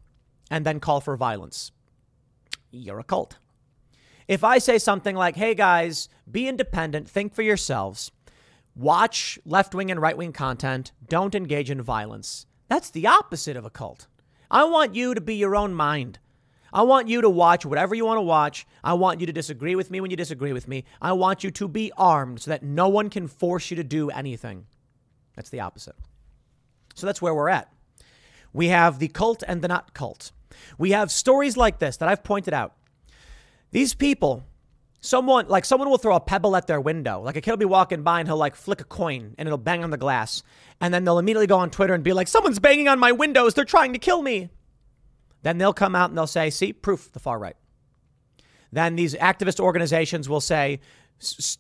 and 0.51 0.65
then 0.65 0.79
call 0.79 1.01
for 1.01 1.15
violence, 1.15 1.71
you're 2.71 2.99
a 2.99 3.03
cult. 3.03 3.38
If 4.27 4.43
I 4.43 4.57
say 4.57 4.79
something 4.79 5.15
like, 5.15 5.35
hey 5.35 5.53
guys, 5.53 6.09
be 6.29 6.47
independent, 6.47 7.07
think 7.07 7.33
for 7.33 7.43
yourselves, 7.43 8.11
watch 8.75 9.38
left 9.45 9.75
wing 9.75 9.91
and 9.91 10.01
right 10.01 10.17
wing 10.17 10.33
content, 10.33 10.91
don't 11.07 11.35
engage 11.35 11.69
in 11.69 11.81
violence, 11.81 12.47
that's 12.67 12.89
the 12.89 13.05
opposite 13.05 13.55
of 13.55 13.65
a 13.65 13.69
cult. 13.69 14.07
I 14.49 14.63
want 14.63 14.95
you 14.95 15.13
to 15.13 15.21
be 15.21 15.35
your 15.35 15.55
own 15.55 15.73
mind. 15.73 16.19
I 16.73 16.81
want 16.81 17.07
you 17.07 17.21
to 17.21 17.29
watch 17.29 17.65
whatever 17.65 17.95
you 17.95 18.05
want 18.05 18.17
to 18.17 18.23
watch. 18.23 18.65
I 18.83 18.93
want 18.93 19.21
you 19.21 19.27
to 19.27 19.33
disagree 19.33 19.75
with 19.75 19.91
me 19.91 20.01
when 20.01 20.11
you 20.11 20.17
disagree 20.17 20.51
with 20.53 20.67
me. 20.67 20.83
I 21.01 21.13
want 21.13 21.43
you 21.43 21.51
to 21.51 21.67
be 21.67 21.91
armed 21.97 22.41
so 22.41 22.51
that 22.51 22.63
no 22.63 22.89
one 22.89 23.09
can 23.09 23.27
force 23.27 23.69
you 23.69 23.77
to 23.77 23.83
do 23.83 24.09
anything. 24.09 24.65
That's 25.35 25.49
the 25.49 25.61
opposite. 25.61 25.95
So 26.95 27.05
that's 27.05 27.21
where 27.21 27.33
we're 27.33 27.49
at. 27.49 27.71
We 28.53 28.67
have 28.69 28.99
the 28.99 29.07
cult 29.07 29.43
and 29.47 29.61
the 29.61 29.67
not 29.67 29.93
cult. 29.93 30.31
We 30.77 30.91
have 30.91 31.11
stories 31.11 31.55
like 31.55 31.79
this 31.79 31.97
that 31.97 32.09
I've 32.09 32.23
pointed 32.23 32.53
out. 32.53 32.73
These 33.75 33.93
people, 33.93 34.45
someone 35.01 35.49
like 35.49 35.65
someone 35.65 35.89
will 35.89 35.97
throw 35.97 36.15
a 36.15 36.21
pebble 36.21 36.55
at 36.55 36.65
their 36.65 36.79
window. 36.79 37.19
Like 37.19 37.35
a 37.35 37.41
kid 37.41 37.51
will 37.51 37.57
be 37.57 37.65
walking 37.65 38.03
by 38.03 38.21
and 38.21 38.29
he'll 38.29 38.38
like 38.38 38.55
flick 38.55 38.79
a 38.79 38.85
coin 38.85 39.35
and 39.38 39.49
it'll 39.49 39.57
bang 39.57 39.83
on 39.83 39.89
the 39.89 39.97
glass. 39.97 40.43
And 40.79 40.93
then 40.93 41.03
they'll 41.03 41.19
immediately 41.19 41.45
go 41.45 41.57
on 41.57 41.71
Twitter 41.71 41.93
and 41.93 42.01
be 42.01 42.13
like, 42.13 42.29
someone's 42.29 42.57
banging 42.57 42.88
on 42.88 42.99
my 42.99 43.11
windows. 43.11 43.53
They're 43.53 43.65
trying 43.65 43.91
to 43.91 43.99
kill 43.99 44.21
me. 44.21 44.47
Then 45.41 45.57
they'll 45.57 45.73
come 45.73 45.93
out 45.93 46.09
and 46.09 46.17
they'll 46.17 46.25
say, 46.25 46.49
see, 46.51 46.71
proof, 46.71 47.11
the 47.11 47.19
far 47.19 47.38
right. 47.38 47.57
Then 48.71 48.95
these 48.95 49.13
activist 49.13 49.59
organizations 49.59 50.29
will 50.29 50.39
say, 50.39 50.79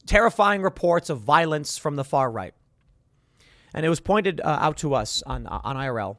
terrifying 0.05 0.61
reports 0.61 1.09
of 1.09 1.19
violence 1.19 1.77
from 1.77 1.97
the 1.97 2.05
far 2.05 2.31
right. 2.31 2.53
And 3.73 3.85
it 3.85 3.89
was 3.89 3.99
pointed 3.99 4.39
uh, 4.39 4.57
out 4.61 4.77
to 4.77 4.93
us 4.93 5.21
on, 5.23 5.47
on 5.47 5.75
IRL 5.75 6.15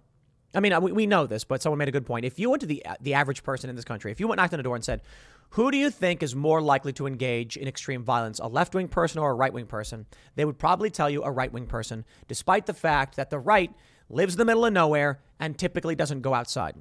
I 0.56 0.60
mean, 0.60 0.80
we, 0.82 0.90
we 0.90 1.06
know 1.06 1.26
this, 1.26 1.44
but 1.44 1.60
someone 1.60 1.78
made 1.78 1.88
a 1.88 1.92
good 1.92 2.06
point. 2.06 2.24
If 2.24 2.38
you 2.38 2.48
went 2.48 2.62
to 2.62 2.66
the 2.66 2.84
the 3.00 3.14
average 3.14 3.42
person 3.42 3.68
in 3.68 3.76
this 3.76 3.84
country, 3.84 4.10
if 4.10 4.18
you 4.18 4.26
went 4.26 4.38
knocked 4.38 4.54
on 4.54 4.60
a 4.60 4.62
door 4.62 4.74
and 4.74 4.84
said, 4.84 5.02
"Who 5.50 5.70
do 5.70 5.76
you 5.76 5.90
think 5.90 6.22
is 6.22 6.34
more 6.34 6.62
likely 6.62 6.92
to 6.94 7.06
engage 7.06 7.56
in 7.56 7.68
extreme 7.68 8.02
violence, 8.02 8.38
a 8.38 8.48
left 8.48 8.74
wing 8.74 8.88
person 8.88 9.20
or 9.20 9.30
a 9.30 9.34
right 9.34 9.52
wing 9.52 9.66
person?" 9.66 10.06
They 10.34 10.46
would 10.46 10.58
probably 10.58 10.88
tell 10.88 11.10
you 11.10 11.22
a 11.22 11.30
right 11.30 11.52
wing 11.52 11.66
person, 11.66 12.06
despite 12.26 12.64
the 12.66 12.74
fact 12.74 13.16
that 13.16 13.28
the 13.30 13.38
right 13.38 13.70
lives 14.08 14.34
in 14.34 14.38
the 14.38 14.44
middle 14.46 14.64
of 14.64 14.72
nowhere 14.72 15.20
and 15.38 15.58
typically 15.58 15.94
doesn't 15.94 16.22
go 16.22 16.32
outside. 16.32 16.74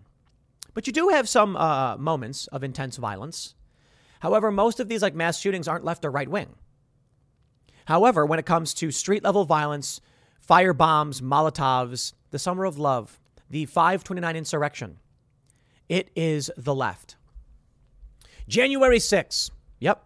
But 0.74 0.88
you 0.88 0.94
do 0.94 1.10
have 1.10 1.28
some 1.28 1.58
uh, 1.58 1.98
moments 1.98 2.48
of 2.48 2.64
intense 2.64 2.98
violence. 2.98 3.56
However, 4.20 4.52
most 4.52 4.80
of 4.80 4.88
these 4.88 5.02
like 5.02 5.16
mass 5.16 5.40
shootings 5.40 5.68
aren't 5.68 5.86
left 5.86 6.06
or 6.06 6.12
right 6.12 6.30
wing. 6.30 6.56
However, 7.86 8.26
when 8.26 8.40
it 8.40 8.46
comes 8.46 8.74
to 8.76 8.92
street 8.92 9.24
level 9.24 9.46
violence, 9.46 10.02
fire 10.40 10.74
bombs, 10.74 11.22
Molotovs, 11.22 12.14
the 12.32 12.40
summer 12.40 12.66
of 12.66 12.78
love, 12.78 13.20
the 13.50 13.66
529 13.66 14.36
insurrection. 14.36 14.98
It 15.88 16.10
is 16.16 16.52
the 16.58 16.76
left. 16.76 17.16
January 18.48 18.98
6th. 18.98 19.52
Yep. 19.80 20.04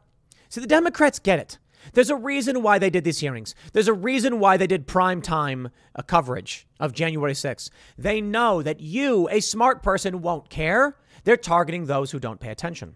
See, 0.49 0.61
the 0.61 0.67
Democrats 0.67 1.19
get 1.19 1.39
it. 1.39 1.57
There's 1.93 2.09
a 2.09 2.15
reason 2.15 2.61
why 2.61 2.79
they 2.79 2.89
did 2.89 3.03
these 3.03 3.19
hearings. 3.19 3.55
There's 3.73 3.87
a 3.87 3.93
reason 3.93 4.39
why 4.39 4.57
they 4.57 4.67
did 4.67 4.87
prime 4.87 5.21
time 5.21 5.69
uh, 5.95 6.01
coverage 6.01 6.67
of 6.79 6.93
January 6.93 7.33
6th. 7.33 7.69
They 7.97 8.21
know 8.21 8.61
that 8.61 8.81
you, 8.81 9.29
a 9.29 9.39
smart 9.39 9.81
person, 9.81 10.21
won't 10.21 10.49
care. 10.49 10.97
They're 11.23 11.37
targeting 11.37 11.85
those 11.85 12.11
who 12.11 12.19
don't 12.19 12.39
pay 12.39 12.49
attention. 12.49 12.95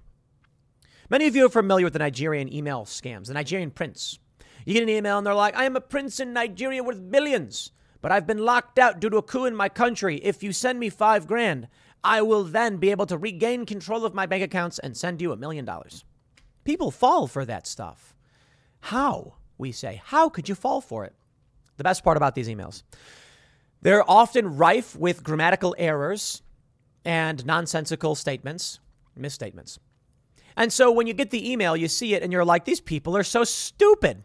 Many 1.09 1.27
of 1.27 1.35
you 1.35 1.45
are 1.45 1.49
familiar 1.49 1.85
with 1.85 1.93
the 1.93 1.99
Nigerian 1.99 2.51
email 2.53 2.85
scams, 2.85 3.27
the 3.27 3.33
Nigerian 3.33 3.71
prince. 3.71 4.19
You 4.65 4.73
get 4.73 4.83
an 4.83 4.89
email 4.89 5.17
and 5.17 5.27
they're 5.27 5.33
like, 5.33 5.55
I 5.55 5.65
am 5.65 5.75
a 5.75 5.81
prince 5.81 6.19
in 6.19 6.33
Nigeria 6.33 6.83
worth 6.83 7.11
billions 7.11 7.71
but 8.03 8.11
I've 8.11 8.27
been 8.27 8.39
locked 8.39 8.77
out 8.77 8.99
due 8.99 9.09
to 9.09 9.17
a 9.17 9.23
coup 9.23 9.45
in 9.45 9.55
my 9.55 9.69
country. 9.69 10.17
If 10.17 10.43
you 10.43 10.51
send 10.51 10.77
me 10.77 10.89
five 10.89 11.25
grand, 11.25 11.69
I 12.03 12.21
will 12.21 12.43
then 12.43 12.75
be 12.75 12.91
able 12.91 13.05
to 13.05 13.17
regain 13.17 13.65
control 13.65 14.03
of 14.05 14.13
my 14.13 14.25
bank 14.25 14.43
accounts 14.43 14.77
and 14.77 14.95
send 14.95 15.21
you 15.21 15.31
a 15.31 15.37
million 15.37 15.63
dollars. 15.63 16.03
People 16.65 16.91
fall 16.91 17.27
for 17.27 17.45
that 17.45 17.65
stuff. 17.65 18.13
How? 18.81 19.35
We 19.57 19.71
say, 19.71 20.01
how 20.03 20.27
could 20.27 20.49
you 20.49 20.55
fall 20.55 20.81
for 20.81 21.05
it? 21.05 21.15
The 21.77 21.85
best 21.85 22.03
part 22.03 22.17
about 22.17 22.35
these 22.35 22.49
emails 22.49 22.83
they're 23.81 24.09
often 24.09 24.57
rife 24.57 24.95
with 24.95 25.23
grammatical 25.23 25.73
errors 25.77 26.41
and 27.05 27.45
nonsensical 27.45 28.15
statements, 28.15 28.79
misstatements. 29.15 29.79
And 30.57 30.71
so 30.71 30.91
when 30.91 31.07
you 31.07 31.13
get 31.13 31.31
the 31.31 31.51
email, 31.51 31.75
you 31.75 31.87
see 31.87 32.15
it 32.15 32.23
and 32.23 32.31
you're 32.33 32.45
like, 32.45 32.65
these 32.65 32.81
people 32.81 33.15
are 33.15 33.23
so 33.23 33.43
stupid. 33.43 34.23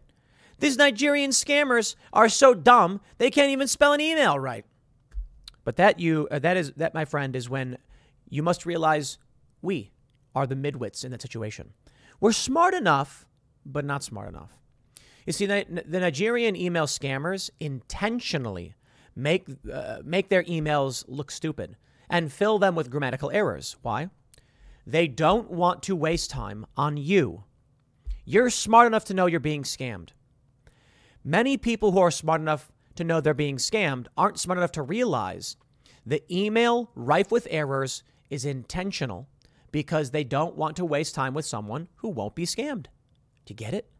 These 0.60 0.76
Nigerian 0.76 1.30
scammers 1.30 1.94
are 2.12 2.28
so 2.28 2.54
dumb 2.54 3.00
they 3.18 3.30
can't 3.30 3.50
even 3.50 3.68
spell 3.68 3.92
an 3.92 4.00
email 4.00 4.38
right. 4.38 4.64
But 5.64 5.76
that 5.76 6.00
you 6.00 6.28
uh, 6.30 6.38
that 6.40 6.56
is 6.56 6.72
that 6.76 6.94
my 6.94 7.04
friend 7.04 7.36
is 7.36 7.48
when 7.48 7.78
you 8.28 8.42
must 8.42 8.66
realize 8.66 9.18
we 9.62 9.92
are 10.34 10.46
the 10.46 10.54
midwits 10.54 11.04
in 11.04 11.10
that 11.10 11.22
situation. 11.22 11.72
We're 12.20 12.32
smart 12.32 12.74
enough, 12.74 13.26
but 13.64 13.84
not 13.84 14.02
smart 14.02 14.28
enough. 14.28 14.58
You 15.26 15.32
see, 15.32 15.46
the, 15.46 15.66
Nigerian 15.86 16.56
email 16.56 16.86
scammers 16.86 17.50
intentionally 17.60 18.74
make 19.14 19.46
uh, 19.70 19.98
make 20.04 20.28
their 20.30 20.44
emails 20.44 21.04
look 21.06 21.30
stupid 21.30 21.76
and 22.08 22.32
fill 22.32 22.58
them 22.58 22.74
with 22.74 22.90
grammatical 22.90 23.30
errors. 23.30 23.76
Why? 23.82 24.08
They 24.86 25.06
don't 25.06 25.50
want 25.50 25.82
to 25.82 25.94
waste 25.94 26.30
time 26.30 26.64
on 26.76 26.96
you. 26.96 27.44
You're 28.24 28.48
smart 28.48 28.86
enough 28.86 29.04
to 29.06 29.14
know 29.14 29.26
you're 29.26 29.40
being 29.40 29.64
scammed. 29.64 30.10
Many 31.28 31.58
people 31.58 31.92
who 31.92 31.98
are 31.98 32.10
smart 32.10 32.40
enough 32.40 32.72
to 32.94 33.04
know 33.04 33.20
they're 33.20 33.34
being 33.34 33.58
scammed 33.58 34.06
aren't 34.16 34.40
smart 34.40 34.56
enough 34.56 34.72
to 34.72 34.82
realize 34.82 35.58
the 36.06 36.22
email 36.34 36.90
rife 36.94 37.30
with 37.30 37.46
errors 37.50 38.02
is 38.30 38.46
intentional 38.46 39.28
because 39.70 40.10
they 40.10 40.24
don't 40.24 40.56
want 40.56 40.76
to 40.76 40.86
waste 40.86 41.14
time 41.14 41.34
with 41.34 41.44
someone 41.44 41.88
who 41.96 42.08
won't 42.08 42.34
be 42.34 42.46
scammed. 42.46 42.84
Do 43.44 43.52
you 43.52 43.56
get 43.56 43.74
it? 43.74 43.90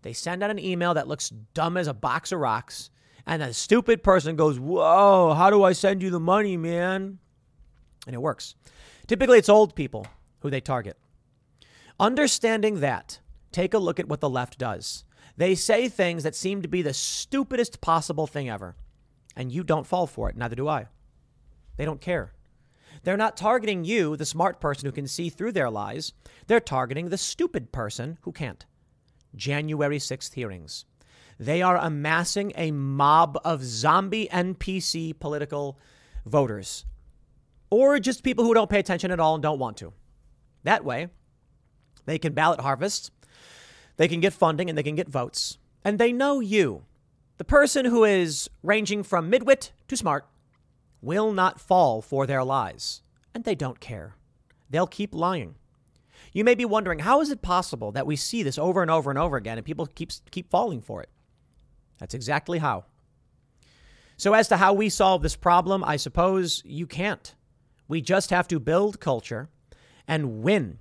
They 0.00 0.14
send 0.14 0.42
out 0.42 0.48
an 0.48 0.58
email 0.58 0.94
that 0.94 1.08
looks 1.08 1.28
dumb 1.52 1.76
as 1.76 1.88
a 1.88 1.92
box 1.92 2.32
of 2.32 2.40
rocks, 2.40 2.88
and 3.26 3.42
a 3.42 3.52
stupid 3.52 4.02
person 4.02 4.34
goes, 4.34 4.58
Whoa, 4.58 5.34
how 5.34 5.50
do 5.50 5.62
I 5.62 5.72
send 5.72 6.02
you 6.02 6.08
the 6.08 6.18
money, 6.18 6.56
man? 6.56 7.18
And 8.06 8.14
it 8.14 8.22
works. 8.22 8.54
Typically, 9.06 9.36
it's 9.36 9.50
old 9.50 9.76
people 9.76 10.06
who 10.40 10.48
they 10.48 10.62
target. 10.62 10.96
Understanding 12.00 12.80
that, 12.80 13.20
take 13.52 13.74
a 13.74 13.78
look 13.78 14.00
at 14.00 14.08
what 14.08 14.20
the 14.20 14.30
left 14.30 14.56
does. 14.56 15.04
They 15.36 15.54
say 15.54 15.88
things 15.88 16.22
that 16.22 16.34
seem 16.34 16.62
to 16.62 16.68
be 16.68 16.82
the 16.82 16.94
stupidest 16.94 17.80
possible 17.80 18.26
thing 18.26 18.48
ever. 18.48 18.76
And 19.36 19.52
you 19.52 19.62
don't 19.62 19.86
fall 19.86 20.06
for 20.06 20.30
it. 20.30 20.36
Neither 20.36 20.56
do 20.56 20.68
I. 20.68 20.86
They 21.76 21.84
don't 21.84 22.00
care. 22.00 22.32
They're 23.02 23.16
not 23.16 23.36
targeting 23.36 23.84
you, 23.84 24.16
the 24.16 24.24
smart 24.24 24.60
person 24.60 24.86
who 24.86 24.92
can 24.92 25.06
see 25.06 25.28
through 25.28 25.52
their 25.52 25.70
lies. 25.70 26.12
They're 26.46 26.60
targeting 26.60 27.08
the 27.08 27.18
stupid 27.18 27.70
person 27.70 28.18
who 28.22 28.32
can't. 28.32 28.64
January 29.34 29.98
6th 29.98 30.32
hearings. 30.32 30.86
They 31.38 31.60
are 31.60 31.76
amassing 31.76 32.52
a 32.56 32.70
mob 32.70 33.38
of 33.44 33.62
zombie 33.62 34.28
NPC 34.32 35.18
political 35.18 35.78
voters, 36.24 36.86
or 37.68 37.98
just 37.98 38.22
people 38.22 38.44
who 38.44 38.54
don't 38.54 38.70
pay 38.70 38.78
attention 38.78 39.10
at 39.10 39.20
all 39.20 39.34
and 39.34 39.42
don't 39.42 39.58
want 39.58 39.76
to. 39.78 39.92
That 40.64 40.84
way, 40.84 41.08
they 42.06 42.18
can 42.18 42.32
ballot 42.32 42.60
harvest 42.60 43.10
they 43.96 44.08
can 44.08 44.20
get 44.20 44.32
funding 44.32 44.68
and 44.68 44.76
they 44.76 44.82
can 44.82 44.94
get 44.94 45.08
votes. 45.08 45.58
And 45.84 45.98
they 45.98 46.12
know 46.12 46.40
you, 46.40 46.84
the 47.38 47.44
person 47.44 47.86
who 47.86 48.04
is 48.04 48.50
ranging 48.62 49.02
from 49.02 49.30
midwit 49.30 49.70
to 49.88 49.96
smart, 49.96 50.26
will 51.00 51.32
not 51.32 51.60
fall 51.60 52.02
for 52.02 52.26
their 52.26 52.42
lies. 52.42 53.02
And 53.34 53.44
they 53.44 53.54
don't 53.54 53.80
care. 53.80 54.16
They'll 54.68 54.86
keep 54.86 55.14
lying. 55.14 55.54
You 56.32 56.44
may 56.44 56.54
be 56.54 56.64
wondering, 56.64 57.00
how 57.00 57.20
is 57.20 57.30
it 57.30 57.40
possible 57.40 57.92
that 57.92 58.06
we 58.06 58.16
see 58.16 58.42
this 58.42 58.58
over 58.58 58.82
and 58.82 58.90
over 58.90 59.10
and 59.10 59.18
over 59.18 59.36
again 59.36 59.58
and 59.58 59.64
people 59.64 59.86
keep, 59.86 60.10
keep 60.30 60.50
falling 60.50 60.80
for 60.80 61.02
it? 61.02 61.08
That's 61.98 62.14
exactly 62.14 62.58
how. 62.58 62.84
So, 64.18 64.32
as 64.32 64.48
to 64.48 64.56
how 64.56 64.72
we 64.72 64.88
solve 64.88 65.22
this 65.22 65.36
problem, 65.36 65.84
I 65.84 65.96
suppose 65.96 66.62
you 66.64 66.86
can't. 66.86 67.34
We 67.86 68.00
just 68.00 68.30
have 68.30 68.48
to 68.48 68.58
build 68.58 68.98
culture 68.98 69.50
and 70.08 70.42
win. 70.42 70.78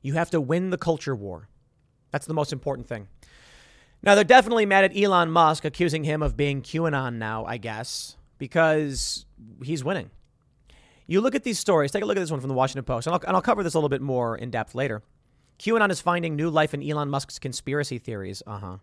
You 0.00 0.14
have 0.14 0.30
to 0.30 0.40
win 0.40 0.70
the 0.70 0.78
culture 0.78 1.14
war. 1.14 1.48
That's 2.16 2.24
the 2.24 2.32
most 2.32 2.50
important 2.50 2.88
thing. 2.88 3.08
Now, 4.02 4.14
they're 4.14 4.24
definitely 4.24 4.64
mad 4.64 4.84
at 4.84 4.96
Elon 4.96 5.30
Musk, 5.30 5.66
accusing 5.66 6.02
him 6.02 6.22
of 6.22 6.34
being 6.34 6.62
QAnon 6.62 7.16
now, 7.16 7.44
I 7.44 7.58
guess, 7.58 8.16
because 8.38 9.26
he's 9.62 9.84
winning. 9.84 10.08
You 11.06 11.20
look 11.20 11.34
at 11.34 11.44
these 11.44 11.58
stories, 11.58 11.92
take 11.92 12.02
a 12.02 12.06
look 12.06 12.16
at 12.16 12.20
this 12.20 12.30
one 12.30 12.40
from 12.40 12.48
the 12.48 12.54
Washington 12.54 12.84
Post, 12.84 13.06
and 13.06 13.12
I'll, 13.12 13.20
and 13.26 13.36
I'll 13.36 13.42
cover 13.42 13.62
this 13.62 13.74
a 13.74 13.76
little 13.76 13.90
bit 13.90 14.00
more 14.00 14.34
in 14.34 14.50
depth 14.50 14.74
later. 14.74 15.02
QAnon 15.58 15.90
is 15.90 16.00
finding 16.00 16.36
new 16.36 16.48
life 16.48 16.72
in 16.72 16.82
Elon 16.82 17.10
Musk's 17.10 17.38
conspiracy 17.38 17.98
theories. 17.98 18.42
Uh 18.46 18.58
huh. 18.60 18.76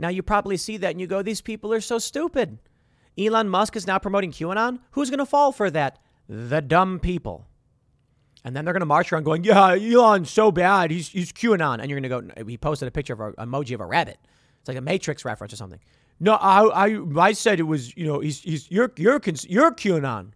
Now, 0.00 0.08
you 0.08 0.24
probably 0.24 0.56
see 0.56 0.78
that 0.78 0.90
and 0.90 1.00
you 1.00 1.06
go, 1.06 1.22
these 1.22 1.42
people 1.42 1.72
are 1.72 1.80
so 1.80 2.00
stupid. 2.00 2.58
Elon 3.16 3.48
Musk 3.48 3.76
is 3.76 3.86
now 3.86 4.00
promoting 4.00 4.32
QAnon? 4.32 4.80
Who's 4.90 5.10
going 5.10 5.20
to 5.20 5.26
fall 5.26 5.52
for 5.52 5.70
that? 5.70 6.00
The 6.28 6.60
dumb 6.60 6.98
people. 6.98 7.46
And 8.44 8.56
then 8.56 8.64
they're 8.64 8.74
going 8.74 8.80
to 8.80 8.86
march 8.86 9.12
around 9.12 9.22
going, 9.22 9.44
yeah, 9.44 9.76
Elon's 9.76 10.30
so 10.30 10.50
bad. 10.50 10.90
He's, 10.90 11.08
he's 11.08 11.32
QAnon. 11.32 11.78
And 11.80 11.88
you're 11.88 12.00
going 12.00 12.24
to 12.24 12.34
go, 12.34 12.44
he 12.46 12.58
posted 12.58 12.88
a 12.88 12.90
picture 12.90 13.12
of 13.12 13.20
an 13.20 13.48
emoji 13.48 13.74
of 13.74 13.80
a 13.80 13.86
rabbit. 13.86 14.18
It's 14.60 14.68
like 14.68 14.76
a 14.76 14.82
Matrix 14.82 15.24
reference 15.24 15.52
or 15.52 15.56
something. 15.56 15.80
No, 16.18 16.34
I, 16.34 16.88
I, 16.88 17.00
I 17.16 17.32
said 17.32 17.60
it 17.60 17.64
was, 17.64 17.96
you 17.96 18.06
know, 18.06 18.20
he's, 18.20 18.40
he's, 18.40 18.70
you're, 18.70 18.92
you're, 18.96 19.20
you're 19.48 19.72
QAnon. 19.72 20.32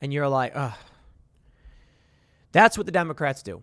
And 0.00 0.12
you're 0.12 0.28
like, 0.28 0.52
ugh. 0.54 0.72
That's 2.52 2.76
what 2.76 2.86
the 2.86 2.92
Democrats 2.92 3.42
do. 3.42 3.62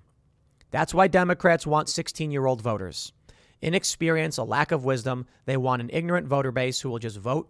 That's 0.72 0.94
why 0.94 1.08
Democrats 1.08 1.66
want 1.66 1.90
16 1.90 2.32
year 2.32 2.46
old 2.46 2.62
voters. 2.62 3.14
Inexperience, 3.62 4.38
a 4.38 4.44
lack 4.44 4.72
of 4.72 4.86
wisdom. 4.86 5.26
They 5.46 5.58
want 5.58 5.82
an 5.82 5.90
ignorant 5.92 6.28
voter 6.28 6.52
base 6.52 6.80
who 6.80 6.90
will 6.90 7.00
just 7.00 7.18
vote 7.18 7.50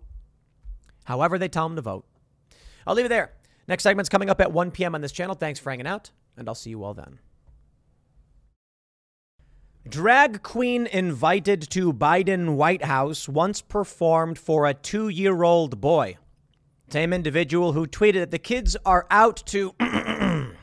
however 1.10 1.40
they 1.40 1.48
tell 1.48 1.68
them 1.68 1.76
to 1.76 1.82
vote. 1.82 2.06
I'll 2.86 2.94
leave 2.94 3.06
it 3.06 3.10
there. 3.10 3.32
Next 3.70 3.84
segment's 3.84 4.10
coming 4.10 4.32
up 4.32 4.42
at 4.42 4.52
1 4.52 4.72
p.m. 4.72 4.96
on 4.96 5.02
this 5.02 5.12
channel. 5.12 5.36
Thanks 5.36 5.60
for 5.60 5.70
hanging 5.70 5.86
out, 5.86 6.10
and 6.36 6.50
I'll 6.50 6.56
see 6.56 6.72
you 6.72 6.84
all 6.84 6.96
then. 6.96 7.20
Drag 9.88 10.42
queen 10.42 10.88
invited 10.88 11.70
to 11.70 11.94
Biden 11.94 12.56
White 12.56 12.84
House 12.84 13.30
once 13.30 13.62
performed 13.62 14.40
for 14.40 14.66
a 14.66 14.74
two 14.74 15.08
year 15.08 15.44
old 15.44 15.80
boy. 15.80 16.18
Same 16.90 17.14
individual 17.14 17.74
who 17.74 17.86
tweeted 17.86 18.16
that 18.16 18.32
the 18.32 18.40
kids 18.40 18.76
are 18.88 19.06
out 19.12 19.44
to. 19.46 19.76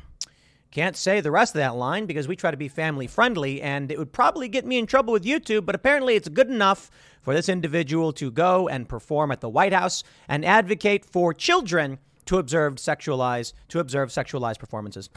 Can't 0.72 0.96
say 0.96 1.20
the 1.20 1.30
rest 1.30 1.54
of 1.54 1.60
that 1.60 1.76
line 1.76 2.06
because 2.06 2.26
we 2.26 2.34
try 2.34 2.50
to 2.50 2.56
be 2.56 2.68
family 2.68 3.06
friendly 3.06 3.62
and 3.62 3.92
it 3.92 3.98
would 3.98 4.12
probably 4.12 4.48
get 4.48 4.66
me 4.66 4.78
in 4.78 4.86
trouble 4.86 5.12
with 5.12 5.24
YouTube, 5.24 5.64
but 5.64 5.76
apparently 5.76 6.16
it's 6.16 6.28
good 6.28 6.50
enough 6.50 6.90
for 7.22 7.34
this 7.34 7.48
individual 7.48 8.12
to 8.14 8.32
go 8.32 8.68
and 8.68 8.88
perform 8.88 9.30
at 9.30 9.40
the 9.40 9.48
White 9.48 9.72
House 9.72 10.02
and 10.28 10.44
advocate 10.44 11.04
for 11.04 11.32
children 11.32 11.98
to 12.26 12.38
observe 12.38 12.74
sexualized 12.74 13.52
to 13.68 13.78
observe 13.78 14.10
sexualized 14.10 14.58
performances. 14.58 15.08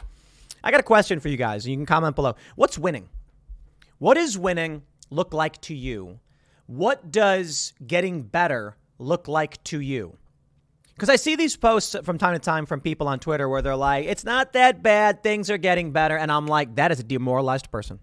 I 0.62 0.70
got 0.70 0.80
a 0.80 0.84
question 0.84 1.20
for 1.20 1.28
you 1.28 1.36
guys. 1.36 1.66
You 1.66 1.76
can 1.76 1.86
comment 1.86 2.16
below. 2.16 2.34
What's 2.56 2.78
winning? 2.78 3.08
What 3.98 4.14
does 4.14 4.38
winning 4.38 4.82
look 5.10 5.34
like 5.34 5.60
to 5.62 5.74
you? 5.74 6.20
What 6.66 7.10
does 7.10 7.72
getting 7.86 8.22
better 8.22 8.76
look 8.98 9.28
like 9.28 9.62
to 9.64 9.80
you? 9.80 10.16
Because 10.94 11.08
I 11.08 11.16
see 11.16 11.34
these 11.34 11.56
posts 11.56 11.96
from 12.04 12.18
time 12.18 12.34
to 12.34 12.38
time 12.38 12.66
from 12.66 12.82
people 12.82 13.08
on 13.08 13.20
Twitter 13.20 13.48
where 13.48 13.62
they're 13.62 13.74
like, 13.74 14.06
it's 14.06 14.24
not 14.24 14.52
that 14.52 14.82
bad, 14.82 15.22
things 15.22 15.50
are 15.50 15.56
getting 15.56 15.92
better. 15.92 16.16
And 16.16 16.30
I'm 16.30 16.46
like, 16.46 16.74
that 16.76 16.92
is 16.92 17.00
a 17.00 17.02
demoralized 17.02 17.70
person. 17.70 18.00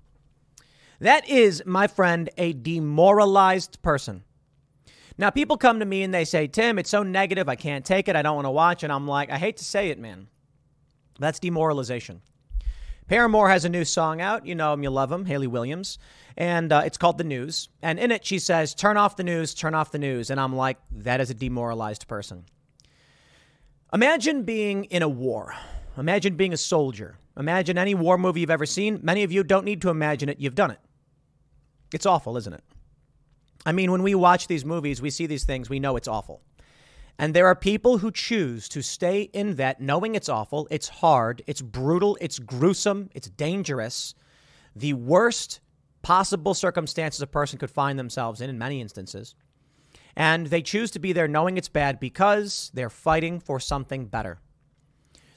That 1.00 1.30
is, 1.30 1.62
my 1.66 1.86
friend, 1.86 2.30
a 2.38 2.54
demoralized 2.54 3.82
person. 3.84 4.24
Now, 5.18 5.30
people 5.32 5.58
come 5.58 5.80
to 5.80 5.86
me 5.86 6.04
and 6.04 6.14
they 6.14 6.26
say, 6.26 6.48
Tim, 6.48 6.78
it's 6.78 6.90
so 6.90 7.02
negative, 7.04 7.50
I 7.50 7.56
can't 7.56 7.84
take 7.84 8.08
it, 8.08 8.16
I 8.16 8.22
don't 8.22 8.36
want 8.36 8.46
to 8.46 8.52
watch. 8.52 8.84
And 8.84 8.94
I'm 8.94 9.08
like, 9.08 9.32
I 9.32 9.38
hate 9.38 9.58
to 9.58 9.66
say 9.66 9.90
it, 9.90 9.98
man. 9.98 10.28
That's 11.20 11.40
demoralization. 11.40 12.22
Paramore 13.08 13.50
has 13.50 13.66
a 13.66 13.70
new 13.70 13.86
song 13.86 14.22
out. 14.22 14.46
You 14.46 14.54
know 14.54 14.74
him, 14.74 14.84
you 14.84 14.90
love 14.90 15.12
him, 15.12 15.26
Hayley 15.26 15.48
Williams. 15.48 15.98
And 16.36 16.72
uh, 16.72 16.84
it's 16.86 16.98
called 16.98 17.18
The 17.18 17.24
News. 17.24 17.70
And 17.82 17.98
in 17.98 18.12
it, 18.12 18.26
she 18.26 18.38
says, 18.38 18.76
Turn 18.76 18.98
off 18.98 19.16
the 19.16 19.24
news, 19.24 19.54
turn 19.54 19.74
off 19.74 19.92
the 19.92 19.98
news. 19.98 20.30
And 20.30 20.40
I'm 20.40 20.56
like, 20.56 20.78
That 20.92 21.22
is 21.22 21.30
a 21.30 21.34
demoralized 21.34 22.08
person. 22.08 22.46
Imagine 23.94 24.44
being 24.44 24.84
in 24.86 25.02
a 25.02 25.10
war. 25.10 25.56
Imagine 25.98 26.36
being 26.36 26.54
a 26.54 26.58
soldier. 26.58 27.18
Imagine 27.38 27.78
any 27.78 27.96
war 27.96 28.18
movie 28.18 28.42
you've 28.42 28.50
ever 28.50 28.66
seen. 28.66 29.00
Many 29.02 29.24
of 29.24 29.32
you 29.32 29.44
don't 29.44 29.66
need 29.66 29.82
to 29.82 29.90
imagine 29.90 30.28
it, 30.28 30.40
you've 30.40 30.56
done 30.56 30.72
it. 30.72 30.80
It's 31.94 32.06
awful, 32.06 32.36
isn't 32.36 32.54
it? 32.54 32.64
I 33.68 33.74
mean, 33.74 33.92
when 33.92 34.02
we 34.02 34.16
watch 34.16 34.48
these 34.48 34.64
movies, 34.64 35.02
we 35.02 35.10
see 35.10 35.26
these 35.26 35.44
things, 35.44 35.70
we 35.70 35.82
know 35.82 35.98
it's 35.98 36.08
awful. 36.08 36.42
And 37.20 37.34
there 37.34 37.48
are 37.48 37.56
people 37.56 37.98
who 37.98 38.12
choose 38.12 38.70
to 38.70 38.82
stay 38.82 39.24
in 39.34 39.56
that 39.56 39.82
knowing 39.82 40.16
it's 40.16 40.30
awful, 40.30 40.70
it's 40.72 40.88
hard, 40.88 41.42
it's 41.48 41.62
brutal, 41.62 42.18
it's 42.22 42.40
gruesome, 42.40 43.10
it's 43.14 43.28
dangerous. 43.28 44.14
The 44.74 44.94
worst 44.94 45.60
possible 46.02 46.54
circumstances 46.54 47.22
a 47.22 47.28
person 47.28 47.60
could 47.60 47.70
find 47.70 48.00
themselves 48.00 48.40
in, 48.40 48.50
in 48.50 48.58
many 48.58 48.80
instances. 48.80 49.36
And 50.16 50.48
they 50.48 50.62
choose 50.62 50.90
to 50.92 51.00
be 51.00 51.12
there 51.12 51.28
knowing 51.28 51.58
it's 51.58 51.68
bad 51.68 52.00
because 52.00 52.72
they're 52.74 52.90
fighting 52.90 53.42
for 53.42 53.60
something 53.60 54.06
better. 54.06 54.40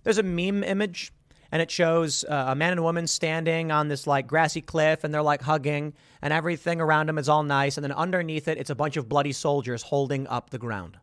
There's 0.05 0.19
a 0.19 0.23
meme 0.23 0.63
image, 0.63 1.13
and 1.53 1.61
it 1.61 1.71
shows 1.71 2.25
uh, 2.25 2.47
a 2.49 2.55
man 2.55 2.73
and 2.73 2.81
a 2.81 2.83
woman 2.83 3.07
standing 3.07 3.71
on 3.71 3.89
this 3.89 4.07
like 4.07 4.27
grassy 4.27 4.61
cliff, 4.61 5.05
and 5.05 5.13
they're 5.13 5.23
like 5.23 5.43
hugging, 5.43 5.95
and 6.23 6.33
everything 6.33 6.81
around 6.81 7.09
them 7.09 7.19
is 7.19 7.29
all 7.29 7.43
nice. 7.43 7.77
And 7.77 7.85
then 7.85 7.93
underneath 7.93 8.49
it, 8.49 8.59
it's 8.59 8.71
a 8.71 8.75
bunch 8.75 8.97
of 8.97 9.09
bloody 9.09 9.33
soldiers 9.33 9.83
holding 9.83 10.27
up 10.27 10.51
the 10.51 10.59
ground. 10.59 10.99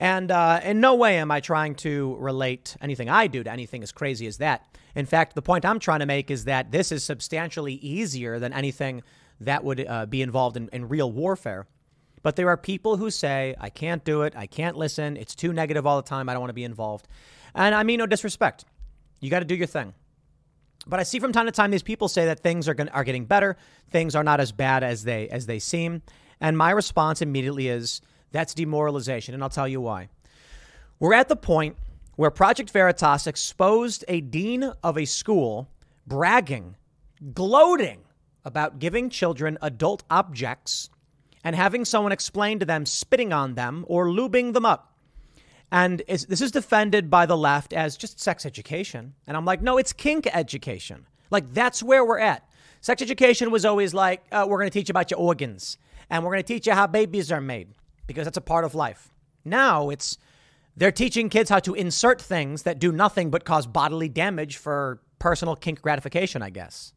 And 0.00 0.30
uh, 0.30 0.60
in 0.64 0.80
no 0.80 0.94
way 0.94 1.18
am 1.18 1.30
I 1.30 1.40
trying 1.40 1.74
to 1.76 2.16
relate 2.18 2.74
anything 2.80 3.10
I 3.10 3.26
do 3.26 3.44
to 3.44 3.52
anything 3.52 3.82
as 3.82 3.92
crazy 3.92 4.26
as 4.26 4.38
that. 4.38 4.64
In 4.94 5.04
fact, 5.04 5.34
the 5.34 5.42
point 5.42 5.66
I'm 5.66 5.78
trying 5.78 6.00
to 6.00 6.06
make 6.06 6.30
is 6.30 6.44
that 6.44 6.72
this 6.72 6.90
is 6.90 7.04
substantially 7.04 7.74
easier 7.74 8.38
than 8.38 8.54
anything 8.54 9.02
that 9.40 9.62
would 9.62 9.86
uh, 9.86 10.06
be 10.06 10.22
involved 10.22 10.56
in, 10.56 10.70
in 10.72 10.88
real 10.88 11.12
warfare. 11.12 11.66
But 12.22 12.36
there 12.36 12.48
are 12.48 12.56
people 12.56 12.96
who 12.96 13.10
say, 13.10 13.54
I 13.60 13.68
can't 13.68 14.04
do 14.04 14.22
it. 14.22 14.34
I 14.36 14.46
can't 14.46 14.76
listen. 14.76 15.16
It's 15.16 15.34
too 15.34 15.52
negative 15.52 15.86
all 15.86 15.96
the 15.96 16.08
time. 16.08 16.28
I 16.28 16.32
don't 16.32 16.40
want 16.40 16.50
to 16.50 16.54
be 16.54 16.64
involved. 16.64 17.06
And 17.54 17.74
I 17.74 17.82
mean 17.82 17.98
no 17.98 18.06
disrespect. 18.06 18.64
You 19.20 19.30
got 19.30 19.40
to 19.40 19.44
do 19.44 19.54
your 19.54 19.66
thing. 19.66 19.94
But 20.86 20.98
I 20.98 21.02
see 21.02 21.18
from 21.18 21.32
time 21.32 21.46
to 21.46 21.52
time 21.52 21.70
these 21.70 21.82
people 21.82 22.08
say 22.08 22.26
that 22.26 22.40
things 22.40 22.68
are, 22.68 22.74
going 22.74 22.88
are 22.88 23.04
getting 23.04 23.26
better. 23.26 23.56
Things 23.90 24.14
are 24.16 24.24
not 24.24 24.40
as 24.40 24.50
bad 24.50 24.82
as 24.82 25.04
they, 25.04 25.28
as 25.28 25.46
they 25.46 25.58
seem. 25.58 26.02
And 26.40 26.56
my 26.56 26.70
response 26.70 27.20
immediately 27.20 27.68
is 27.68 28.00
that's 28.32 28.54
demoralization. 28.54 29.34
And 29.34 29.42
I'll 29.42 29.50
tell 29.50 29.68
you 29.68 29.80
why. 29.80 30.08
We're 30.98 31.14
at 31.14 31.28
the 31.28 31.36
point 31.36 31.76
where 32.16 32.30
Project 32.30 32.70
Veritas 32.70 33.26
exposed 33.26 34.04
a 34.08 34.20
dean 34.20 34.72
of 34.82 34.98
a 34.98 35.04
school 35.04 35.68
bragging, 36.06 36.76
gloating 37.32 38.00
about 38.44 38.78
giving 38.78 39.10
children 39.10 39.58
adult 39.60 40.02
objects 40.10 40.90
and 41.44 41.56
having 41.56 41.84
someone 41.84 42.12
explain 42.12 42.58
to 42.58 42.66
them 42.66 42.84
spitting 42.84 43.32
on 43.32 43.54
them 43.54 43.84
or 43.88 44.06
lubing 44.06 44.52
them 44.52 44.66
up. 44.66 44.89
And 45.72 46.02
this 46.08 46.40
is 46.40 46.50
defended 46.50 47.10
by 47.10 47.26
the 47.26 47.36
left 47.36 47.72
as 47.72 47.96
just 47.96 48.18
sex 48.18 48.44
education. 48.44 49.14
And 49.26 49.36
I'm 49.36 49.44
like, 49.44 49.62
no, 49.62 49.78
it's 49.78 49.92
kink 49.92 50.26
education. 50.32 51.06
Like, 51.30 51.52
that's 51.54 51.82
where 51.82 52.04
we're 52.04 52.18
at. 52.18 52.48
Sex 52.80 53.02
education 53.02 53.50
was 53.50 53.64
always 53.64 53.94
like, 53.94 54.22
uh, 54.32 54.46
we're 54.48 54.58
going 54.58 54.70
to 54.70 54.78
teach 54.78 54.88
you 54.88 54.92
about 54.92 55.10
your 55.10 55.20
organs 55.20 55.78
and 56.08 56.24
we're 56.24 56.32
going 56.32 56.42
to 56.42 56.46
teach 56.46 56.66
you 56.66 56.72
how 56.72 56.86
babies 56.86 57.30
are 57.30 57.40
made 57.40 57.68
because 58.06 58.24
that's 58.24 58.38
a 58.38 58.42
part 58.42 58.64
of 58.64 58.74
life. 58.74 59.12
Now 59.44 59.90
it's, 59.90 60.18
they're 60.76 60.90
teaching 60.90 61.28
kids 61.28 61.50
how 61.50 61.60
to 61.60 61.74
insert 61.74 62.20
things 62.20 62.62
that 62.62 62.78
do 62.78 62.90
nothing 62.90 63.30
but 63.30 63.44
cause 63.44 63.66
bodily 63.66 64.08
damage 64.08 64.56
for 64.56 65.00
personal 65.18 65.54
kink 65.54 65.82
gratification, 65.82 66.42
I 66.42 66.50
guess. 66.50 66.92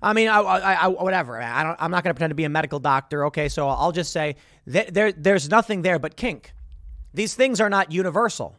I 0.00 0.12
mean, 0.12 0.28
I, 0.28 0.40
I, 0.40 0.72
I 0.74 0.86
whatever. 0.88 1.40
I 1.40 1.62
don't, 1.62 1.76
I'm 1.80 1.90
not 1.90 2.04
going 2.04 2.10
to 2.10 2.14
pretend 2.14 2.30
to 2.30 2.36
be 2.36 2.44
a 2.44 2.48
medical 2.48 2.78
doctor. 2.78 3.26
Okay, 3.26 3.48
so 3.48 3.68
I'll 3.68 3.92
just 3.92 4.12
say 4.12 4.36
there, 4.66 5.12
there's 5.12 5.48
nothing 5.48 5.82
there 5.82 5.98
but 5.98 6.16
kink. 6.16 6.52
These 7.14 7.34
things 7.34 7.60
are 7.60 7.70
not 7.70 7.92
universal. 7.92 8.56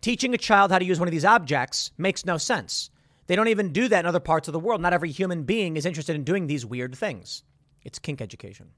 Teaching 0.00 0.32
a 0.32 0.38
child 0.38 0.70
how 0.70 0.78
to 0.78 0.84
use 0.84 1.00
one 1.00 1.08
of 1.08 1.12
these 1.12 1.24
objects 1.24 1.90
makes 1.98 2.24
no 2.24 2.38
sense. 2.38 2.90
They 3.26 3.36
don't 3.36 3.48
even 3.48 3.72
do 3.72 3.88
that 3.88 4.00
in 4.00 4.06
other 4.06 4.20
parts 4.20 4.48
of 4.48 4.52
the 4.52 4.60
world. 4.60 4.80
Not 4.80 4.92
every 4.92 5.10
human 5.10 5.42
being 5.42 5.76
is 5.76 5.84
interested 5.84 6.14
in 6.14 6.24
doing 6.24 6.46
these 6.46 6.64
weird 6.64 6.96
things. 6.96 7.42
It's 7.84 7.98
kink 7.98 8.20
education. 8.20 8.68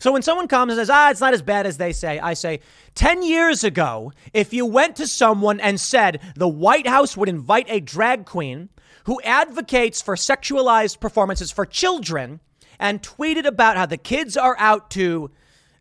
So 0.00 0.12
when 0.12 0.22
someone 0.22 0.48
comes 0.48 0.72
and 0.72 0.80
says, 0.80 0.90
ah, 0.90 1.10
it's 1.10 1.20
not 1.20 1.32
as 1.32 1.42
bad 1.42 1.64
as 1.64 1.78
they 1.78 1.92
say, 1.92 2.18
I 2.18 2.34
say, 2.34 2.60
10 2.96 3.22
years 3.22 3.62
ago, 3.62 4.12
if 4.32 4.52
you 4.52 4.66
went 4.66 4.96
to 4.96 5.06
someone 5.06 5.60
and 5.60 5.80
said 5.80 6.20
the 6.34 6.48
White 6.48 6.88
House 6.88 7.16
would 7.16 7.28
invite 7.28 7.66
a 7.68 7.80
drag 7.80 8.26
queen 8.26 8.68
who 9.04 9.20
advocates 9.22 10.02
for 10.02 10.16
sexualized 10.16 10.98
performances 10.98 11.52
for 11.52 11.64
children 11.64 12.40
and 12.80 13.02
tweeted 13.02 13.46
about 13.46 13.76
how 13.76 13.86
the 13.86 13.96
kids 13.96 14.36
are 14.36 14.56
out 14.58 14.90
to 14.90 15.30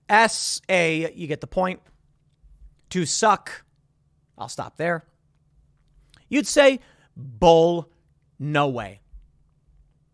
S 0.08 0.62
A, 0.70 1.12
you 1.14 1.26
get 1.26 1.42
the 1.42 1.48
point, 1.48 1.82
to 2.94 3.08
suck. 3.08 3.64
I'll 4.38 4.48
stop 4.48 4.78
there. 4.78 5.04
You'd 6.30 6.46
say, 6.46 6.80
bull, 7.18 7.90
no 8.38 8.68
way. 8.68 9.00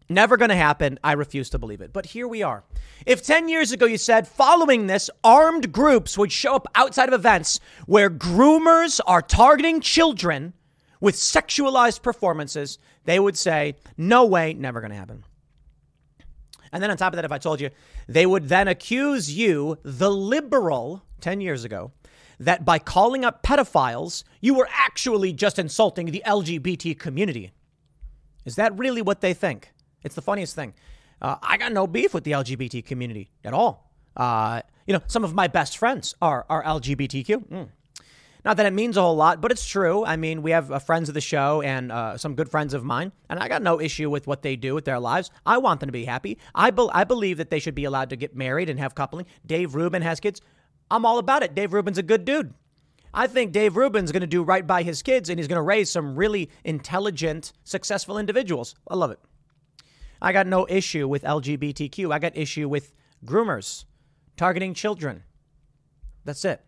Never 0.07 0.37
going 0.37 0.47
to 0.47 0.55
happen. 0.55 0.97
I 1.03 1.11
refuse 1.11 1.49
to 1.49 1.59
believe 1.59 1.81
it. 1.81 1.91
But 1.91 2.05
here 2.05 2.25
we 2.25 2.41
are. 2.41 2.63
If 3.05 3.21
10 3.21 3.49
years 3.49 3.73
ago 3.73 3.85
you 3.85 3.97
said 3.97 4.29
following 4.29 4.87
this, 4.87 5.09
armed 5.25 5.73
groups 5.73 6.17
would 6.17 6.31
show 6.31 6.55
up 6.55 6.67
outside 6.73 7.09
of 7.09 7.13
events 7.13 7.59
where 7.85 8.09
groomers 8.09 9.01
are 9.05 9.21
targeting 9.21 9.81
children 9.81 10.53
with 11.01 11.15
sexualized 11.15 12.01
performances, 12.01 12.77
they 13.03 13.19
would 13.19 13.37
say, 13.37 13.75
no 13.97 14.23
way, 14.25 14.53
never 14.53 14.79
going 14.79 14.91
to 14.91 14.97
happen. 14.97 15.25
And 16.71 16.81
then 16.81 16.91
on 16.91 16.97
top 16.97 17.11
of 17.11 17.17
that, 17.17 17.25
if 17.25 17.31
I 17.33 17.39
told 17.39 17.59
you, 17.59 17.71
they 18.07 18.25
would 18.25 18.47
then 18.47 18.69
accuse 18.69 19.29
you, 19.29 19.77
the 19.83 20.09
liberal, 20.09 21.03
10 21.19 21.41
years 21.41 21.65
ago, 21.65 21.91
that 22.39 22.65
by 22.65 22.79
calling 22.79 23.25
up 23.25 23.43
pedophiles, 23.43 24.23
you 24.41 24.53
were 24.53 24.69
actually 24.71 25.33
just 25.33 25.59
insulting 25.59 26.07
the 26.07 26.23
LGBT 26.25 26.97
community. 26.97 27.51
Is 28.45 28.55
that 28.55 28.77
really 28.77 29.01
what 29.01 29.21
they 29.21 29.33
think? 29.33 29.71
It's 30.03 30.15
the 30.15 30.21
funniest 30.21 30.55
thing. 30.55 30.73
Uh, 31.21 31.35
I 31.43 31.57
got 31.57 31.73
no 31.73 31.85
beef 31.85 32.13
with 32.13 32.23
the 32.23 32.31
LGBT 32.31 32.85
community 32.85 33.31
at 33.43 33.53
all. 33.53 33.91
Uh, 34.15 34.61
you 34.87 34.93
know, 34.93 35.01
some 35.07 35.23
of 35.23 35.33
my 35.33 35.47
best 35.47 35.77
friends 35.77 36.15
are, 36.21 36.45
are 36.49 36.63
LGBTQ. 36.63 37.47
Mm. 37.49 37.69
Not 38.45 38.55
that 38.55 38.65
it 38.65 38.73
means 38.73 38.95
a 38.95 39.01
whole 39.01 39.17
lot, 39.17 39.41
but 39.41 39.51
it's 39.51 39.67
true. 39.67 40.05
I 40.05 40.15
mean, 40.15 40.41
we 40.41 40.51
have 40.51 40.71
uh, 40.71 40.79
friends 40.79 41.09
of 41.09 41.13
the 41.13 41.21
show 41.21 41.61
and 41.61 41.91
uh, 41.91 42.17
some 42.17 42.35
good 42.35 42.49
friends 42.49 42.73
of 42.73 42.85
mine, 42.85 43.11
and 43.29 43.37
I 43.37 43.49
got 43.49 43.61
no 43.61 43.81
issue 43.81 44.09
with 44.09 44.27
what 44.27 44.43
they 44.43 44.55
do 44.55 44.73
with 44.73 44.85
their 44.85 44.99
lives. 44.99 45.29
I 45.45 45.57
want 45.57 45.81
them 45.81 45.87
to 45.87 45.93
be 45.93 46.05
happy. 46.05 46.37
I, 46.55 46.71
be- 46.71 46.89
I 46.93 47.03
believe 47.03 47.37
that 47.37 47.49
they 47.49 47.59
should 47.59 47.75
be 47.75 47.83
allowed 47.83 48.09
to 48.11 48.15
get 48.15 48.35
married 48.35 48.69
and 48.69 48.79
have 48.79 48.95
coupling. 48.95 49.25
Dave 49.45 49.75
Rubin 49.75 50.01
has 50.01 50.21
kids. 50.21 50.41
I'm 50.91 51.05
all 51.05 51.19
about 51.19 51.43
it. 51.43 51.55
Dave 51.55 51.73
Rubin's 51.73 51.97
a 51.97 52.03
good 52.03 52.25
dude. 52.25 52.53
I 53.13 53.27
think 53.27 53.51
Dave 53.51 53.75
Rubin's 53.75 54.11
going 54.11 54.21
to 54.21 54.27
do 54.27 54.43
right 54.43 54.65
by 54.65 54.83
his 54.83 55.01
kids 55.01 55.29
and 55.29 55.39
he's 55.39 55.47
going 55.47 55.57
to 55.57 55.63
raise 55.63 55.89
some 55.89 56.15
really 56.15 56.49
intelligent, 56.63 57.53
successful 57.63 58.17
individuals. 58.17 58.75
I 58.87 58.95
love 58.95 59.11
it. 59.11 59.19
I 60.21 60.31
got 60.31 60.47
no 60.47 60.67
issue 60.69 61.07
with 61.07 61.23
LGBTQ. 61.23 62.13
I 62.13 62.19
got 62.19 62.37
issue 62.37 62.67
with 62.67 62.93
groomers 63.25 63.85
targeting 64.37 64.73
children. 64.73 65.23
That's 66.25 66.45
it. 66.45 66.61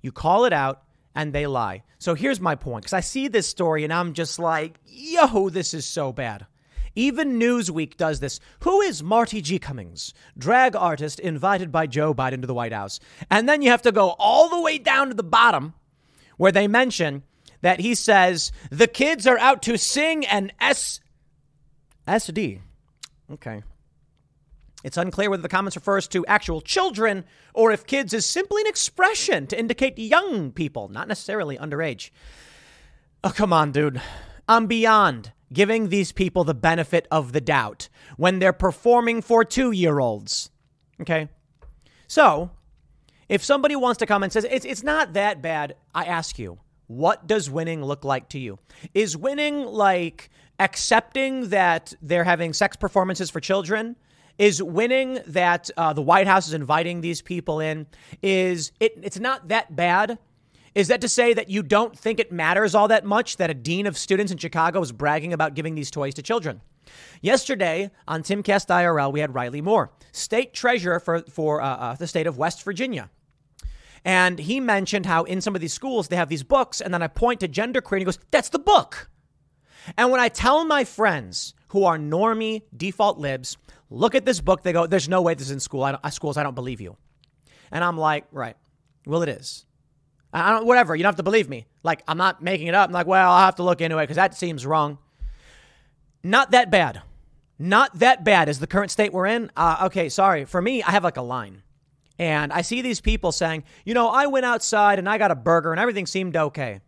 You 0.00 0.12
call 0.12 0.44
it 0.44 0.52
out 0.52 0.84
and 1.14 1.32
they 1.32 1.46
lie. 1.46 1.82
So 1.98 2.14
here's 2.14 2.40
my 2.40 2.54
point 2.54 2.84
because 2.84 2.92
I 2.92 3.00
see 3.00 3.28
this 3.28 3.46
story 3.46 3.84
and 3.84 3.92
I'm 3.92 4.12
just 4.12 4.38
like, 4.38 4.78
yo, 4.86 5.48
this 5.48 5.74
is 5.74 5.84
so 5.84 6.12
bad. 6.12 6.46
Even 6.96 7.38
Newsweek 7.38 7.96
does 7.96 8.20
this. 8.20 8.40
Who 8.60 8.80
is 8.80 9.02
Marti 9.02 9.40
G. 9.42 9.58
Cummings, 9.58 10.14
drag 10.36 10.74
artist 10.74 11.20
invited 11.20 11.70
by 11.70 11.86
Joe 11.86 12.14
Biden 12.14 12.40
to 12.40 12.46
the 12.46 12.54
White 12.54 12.72
House? 12.72 12.98
And 13.30 13.48
then 13.48 13.62
you 13.62 13.70
have 13.70 13.82
to 13.82 13.92
go 13.92 14.16
all 14.18 14.48
the 14.48 14.60
way 14.60 14.78
down 14.78 15.08
to 15.08 15.14
the 15.14 15.22
bottom 15.22 15.74
where 16.38 16.52
they 16.52 16.66
mention 16.66 17.22
that 17.60 17.80
he 17.80 17.94
says 17.94 18.50
the 18.70 18.88
kids 18.88 19.26
are 19.26 19.38
out 19.38 19.62
to 19.62 19.76
sing 19.76 20.24
an 20.26 20.52
S 20.60 21.00
SD. 22.08 22.60
Okay. 23.30 23.62
It's 24.84 24.96
unclear 24.96 25.30
whether 25.30 25.42
the 25.42 25.48
comments 25.48 25.76
refers 25.76 26.06
to 26.08 26.24
actual 26.26 26.60
children 26.60 27.24
or 27.54 27.72
if 27.72 27.86
kids 27.86 28.14
is 28.14 28.24
simply 28.24 28.62
an 28.62 28.68
expression 28.68 29.46
to 29.48 29.58
indicate 29.58 29.98
young 29.98 30.52
people, 30.52 30.88
not 30.88 31.08
necessarily 31.08 31.58
underage. 31.58 32.10
Oh, 33.24 33.30
come 33.30 33.52
on, 33.52 33.72
dude. 33.72 34.00
I'm 34.48 34.66
beyond 34.66 35.32
giving 35.52 35.88
these 35.88 36.12
people 36.12 36.44
the 36.44 36.54
benefit 36.54 37.06
of 37.10 37.32
the 37.32 37.40
doubt 37.40 37.88
when 38.16 38.38
they're 38.38 38.52
performing 38.52 39.22
for 39.22 39.44
two 39.44 39.70
year 39.70 39.98
olds. 39.98 40.50
Okay? 41.00 41.28
So, 42.06 42.50
if 43.28 43.44
somebody 43.44 43.76
wants 43.76 43.98
to 43.98 44.06
come 44.06 44.22
and 44.22 44.32
says 44.32 44.44
it's, 44.44 44.64
it's 44.64 44.82
not 44.82 45.14
that 45.14 45.42
bad, 45.42 45.76
I 45.94 46.04
ask 46.04 46.38
you, 46.38 46.58
what 46.86 47.26
does 47.26 47.50
winning 47.50 47.84
look 47.84 48.04
like 48.04 48.28
to 48.30 48.38
you? 48.38 48.58
Is 48.94 49.16
winning 49.16 49.64
like 49.64 50.30
accepting 50.58 51.48
that 51.50 51.92
they're 52.00 52.24
having 52.24 52.52
sex 52.52 52.76
performances 52.76 53.30
for 53.30 53.40
children? 53.40 53.96
Is 54.38 54.62
winning 54.62 55.18
that 55.28 55.70
uh, 55.76 55.92
the 55.94 56.02
White 56.02 56.26
House 56.26 56.46
is 56.46 56.54
inviting 56.54 57.00
these 57.00 57.22
people 57.22 57.58
in? 57.58 57.86
Is 58.22 58.70
it? 58.80 58.92
It's 59.02 59.18
not 59.18 59.48
that 59.48 59.74
bad. 59.74 60.18
Is 60.76 60.88
that 60.88 61.00
to 61.00 61.08
say 61.08 61.32
that 61.32 61.48
you 61.48 61.62
don't 61.62 61.98
think 61.98 62.20
it 62.20 62.30
matters 62.30 62.74
all 62.74 62.88
that 62.88 63.02
much 63.02 63.38
that 63.38 63.48
a 63.48 63.54
dean 63.54 63.86
of 63.86 63.96
students 63.96 64.30
in 64.30 64.36
Chicago 64.36 64.82
is 64.82 64.92
bragging 64.92 65.32
about 65.32 65.54
giving 65.54 65.74
these 65.74 65.90
toys 65.90 66.12
to 66.14 66.22
children? 66.22 66.60
Yesterday 67.22 67.90
on 68.06 68.22
Timcast 68.22 68.66
IRL, 68.66 69.10
we 69.10 69.20
had 69.20 69.34
Riley 69.34 69.62
Moore, 69.62 69.90
state 70.12 70.52
treasurer 70.52 71.00
for, 71.00 71.22
for 71.30 71.62
uh, 71.62 71.66
uh, 71.66 71.94
the 71.94 72.06
state 72.06 72.26
of 72.26 72.36
West 72.36 72.62
Virginia. 72.62 73.08
And 74.04 74.38
he 74.38 74.60
mentioned 74.60 75.06
how 75.06 75.24
in 75.24 75.40
some 75.40 75.54
of 75.54 75.62
these 75.62 75.72
schools 75.72 76.08
they 76.08 76.16
have 76.16 76.28
these 76.28 76.42
books, 76.42 76.82
and 76.82 76.92
then 76.92 77.00
I 77.00 77.08
point 77.08 77.40
to 77.40 77.48
genderqueer, 77.48 77.92
and 77.92 78.00
he 78.00 78.04
goes, 78.04 78.18
That's 78.30 78.50
the 78.50 78.58
book. 78.58 79.08
And 79.96 80.10
when 80.10 80.20
I 80.20 80.28
tell 80.28 80.66
my 80.66 80.84
friends 80.84 81.54
who 81.68 81.84
are 81.84 81.96
normie 81.96 82.64
default 82.76 83.16
libs, 83.16 83.56
look 83.88 84.14
at 84.14 84.26
this 84.26 84.42
book, 84.42 84.62
they 84.62 84.74
go, 84.74 84.86
There's 84.86 85.08
no 85.08 85.22
way 85.22 85.32
this 85.32 85.46
is 85.46 85.52
in 85.52 85.60
school. 85.60 85.84
I 85.84 85.92
don't, 85.92 86.12
schools, 86.12 86.36
I 86.36 86.42
don't 86.42 86.54
believe 86.54 86.82
you. 86.82 86.98
And 87.72 87.82
I'm 87.82 87.96
like, 87.96 88.26
Right. 88.30 88.56
Well, 89.06 89.22
it 89.22 89.30
is. 89.30 89.65
I 90.32 90.50
don't, 90.50 90.66
whatever. 90.66 90.94
You 90.94 91.02
don't 91.02 91.10
have 91.10 91.16
to 91.16 91.22
believe 91.22 91.48
me. 91.48 91.66
Like, 91.82 92.02
I'm 92.06 92.18
not 92.18 92.42
making 92.42 92.66
it 92.66 92.74
up. 92.74 92.88
I'm 92.88 92.92
like, 92.92 93.06
well, 93.06 93.30
I'll 93.30 93.44
have 93.44 93.56
to 93.56 93.62
look 93.62 93.80
into 93.80 93.98
it 93.98 94.02
because 94.02 94.16
that 94.16 94.34
seems 94.34 94.66
wrong. 94.66 94.98
Not 96.22 96.50
that 96.50 96.70
bad. 96.70 97.02
Not 97.58 97.98
that 98.00 98.24
bad 98.24 98.48
is 98.48 98.58
the 98.58 98.66
current 98.66 98.90
state 98.90 99.12
we're 99.12 99.26
in. 99.26 99.50
Uh, 99.56 99.84
okay, 99.86 100.08
sorry. 100.08 100.44
For 100.44 100.60
me, 100.60 100.82
I 100.82 100.90
have 100.90 101.04
like 101.04 101.16
a 101.16 101.22
line. 101.22 101.62
And 102.18 102.52
I 102.52 102.62
see 102.62 102.82
these 102.82 103.00
people 103.00 103.32
saying, 103.32 103.64
you 103.84 103.94
know, 103.94 104.08
I 104.08 104.26
went 104.26 104.46
outside 104.46 104.98
and 104.98 105.08
I 105.08 105.18
got 105.18 105.30
a 105.30 105.34
burger 105.34 105.70
and 105.70 105.80
everything 105.80 106.06
seemed 106.06 106.36
okay. 106.36 106.80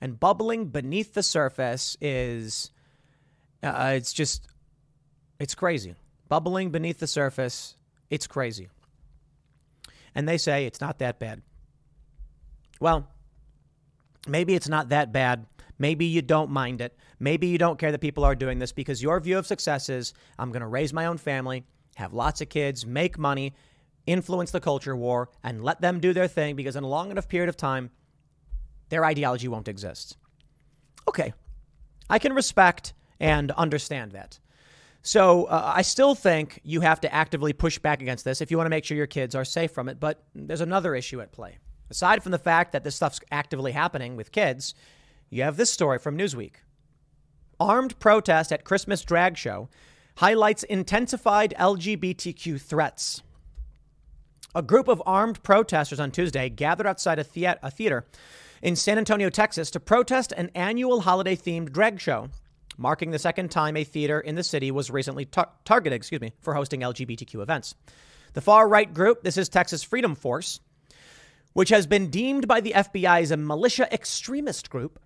And 0.00 0.18
bubbling 0.18 0.66
beneath 0.66 1.14
the 1.14 1.22
surface 1.22 1.96
is, 2.00 2.70
uh, 3.62 3.92
it's 3.94 4.12
just, 4.12 4.46
it's 5.40 5.54
crazy. 5.54 5.94
Bubbling 6.28 6.70
beneath 6.70 7.00
the 7.00 7.06
surface, 7.06 7.76
it's 8.10 8.26
crazy. 8.26 8.68
And 10.14 10.28
they 10.28 10.38
say 10.38 10.66
it's 10.66 10.80
not 10.80 10.98
that 10.98 11.18
bad. 11.18 11.42
Well, 12.80 13.08
maybe 14.26 14.54
it's 14.54 14.68
not 14.68 14.90
that 14.90 15.12
bad. 15.12 15.46
Maybe 15.78 16.06
you 16.06 16.22
don't 16.22 16.50
mind 16.50 16.80
it. 16.80 16.96
Maybe 17.20 17.46
you 17.46 17.58
don't 17.58 17.78
care 17.78 17.92
that 17.92 18.00
people 18.00 18.24
are 18.24 18.34
doing 18.34 18.58
this 18.58 18.72
because 18.72 19.02
your 19.02 19.20
view 19.20 19.38
of 19.38 19.46
success 19.46 19.88
is 19.88 20.12
I'm 20.38 20.50
going 20.50 20.60
to 20.60 20.66
raise 20.66 20.92
my 20.92 21.06
own 21.06 21.18
family, 21.18 21.64
have 21.96 22.12
lots 22.12 22.40
of 22.40 22.48
kids, 22.48 22.84
make 22.84 23.18
money, 23.18 23.54
influence 24.06 24.50
the 24.50 24.60
culture 24.60 24.96
war, 24.96 25.30
and 25.42 25.62
let 25.62 25.80
them 25.80 26.00
do 26.00 26.12
their 26.12 26.28
thing 26.28 26.56
because 26.56 26.76
in 26.76 26.84
a 26.84 26.88
long 26.88 27.10
enough 27.10 27.28
period 27.28 27.48
of 27.48 27.56
time, 27.56 27.90
their 28.88 29.04
ideology 29.04 29.48
won't 29.48 29.68
exist. 29.68 30.16
Okay. 31.06 31.32
I 32.10 32.18
can 32.18 32.32
respect 32.32 32.94
and 33.20 33.50
understand 33.52 34.12
that. 34.12 34.38
So 35.02 35.44
uh, 35.44 35.72
I 35.76 35.82
still 35.82 36.14
think 36.14 36.60
you 36.64 36.80
have 36.80 37.00
to 37.02 37.14
actively 37.14 37.52
push 37.52 37.78
back 37.78 38.02
against 38.02 38.24
this 38.24 38.40
if 38.40 38.50
you 38.50 38.56
want 38.56 38.66
to 38.66 38.70
make 38.70 38.84
sure 38.84 38.96
your 38.96 39.06
kids 39.06 39.34
are 39.34 39.44
safe 39.44 39.70
from 39.70 39.88
it. 39.88 40.00
But 40.00 40.22
there's 40.34 40.60
another 40.60 40.94
issue 40.94 41.20
at 41.20 41.32
play. 41.32 41.58
Aside 41.90 42.22
from 42.22 42.32
the 42.32 42.38
fact 42.38 42.72
that 42.72 42.84
this 42.84 42.96
stuff's 42.96 43.20
actively 43.30 43.72
happening 43.72 44.16
with 44.16 44.32
kids, 44.32 44.74
you 45.30 45.42
have 45.42 45.56
this 45.56 45.70
story 45.70 45.98
from 45.98 46.18
Newsweek. 46.18 46.54
Armed 47.60 47.98
protest 47.98 48.52
at 48.52 48.64
Christmas 48.64 49.02
drag 49.02 49.36
show 49.36 49.68
highlights 50.16 50.62
intensified 50.64 51.54
LGBTQ 51.58 52.60
threats. 52.60 53.22
A 54.54 54.62
group 54.62 54.88
of 54.88 55.02
armed 55.06 55.42
protesters 55.42 56.00
on 56.00 56.10
Tuesday 56.10 56.48
gathered 56.48 56.86
outside 56.86 57.18
a, 57.18 57.24
thea- 57.24 57.58
a 57.62 57.70
theater 57.70 58.04
in 58.62 58.74
San 58.74 58.98
Antonio, 58.98 59.30
Texas, 59.30 59.70
to 59.70 59.80
protest 59.80 60.32
an 60.32 60.50
annual 60.54 61.00
holiday 61.02 61.36
themed 61.36 61.70
drag 61.70 62.00
show, 62.00 62.28
marking 62.76 63.10
the 63.10 63.18
second 63.18 63.50
time 63.50 63.76
a 63.76 63.84
theater 63.84 64.18
in 64.18 64.34
the 64.34 64.42
city 64.42 64.70
was 64.70 64.90
recently 64.90 65.24
tar- 65.24 65.50
targeted 65.64 65.96
excuse 65.96 66.20
me, 66.20 66.32
for 66.40 66.54
hosting 66.54 66.80
LGBTQ 66.80 67.40
events. 67.40 67.74
The 68.32 68.40
far 68.40 68.68
right 68.68 68.92
group, 68.92 69.22
this 69.22 69.36
is 69.36 69.48
Texas 69.48 69.82
Freedom 69.82 70.14
Force, 70.14 70.60
which 71.58 71.70
has 71.70 71.88
been 71.88 72.08
deemed 72.08 72.46
by 72.46 72.60
the 72.60 72.70
FBI 72.70 73.20
as 73.20 73.32
a 73.32 73.36
militia 73.36 73.92
extremist 73.92 74.70
group, 74.70 75.00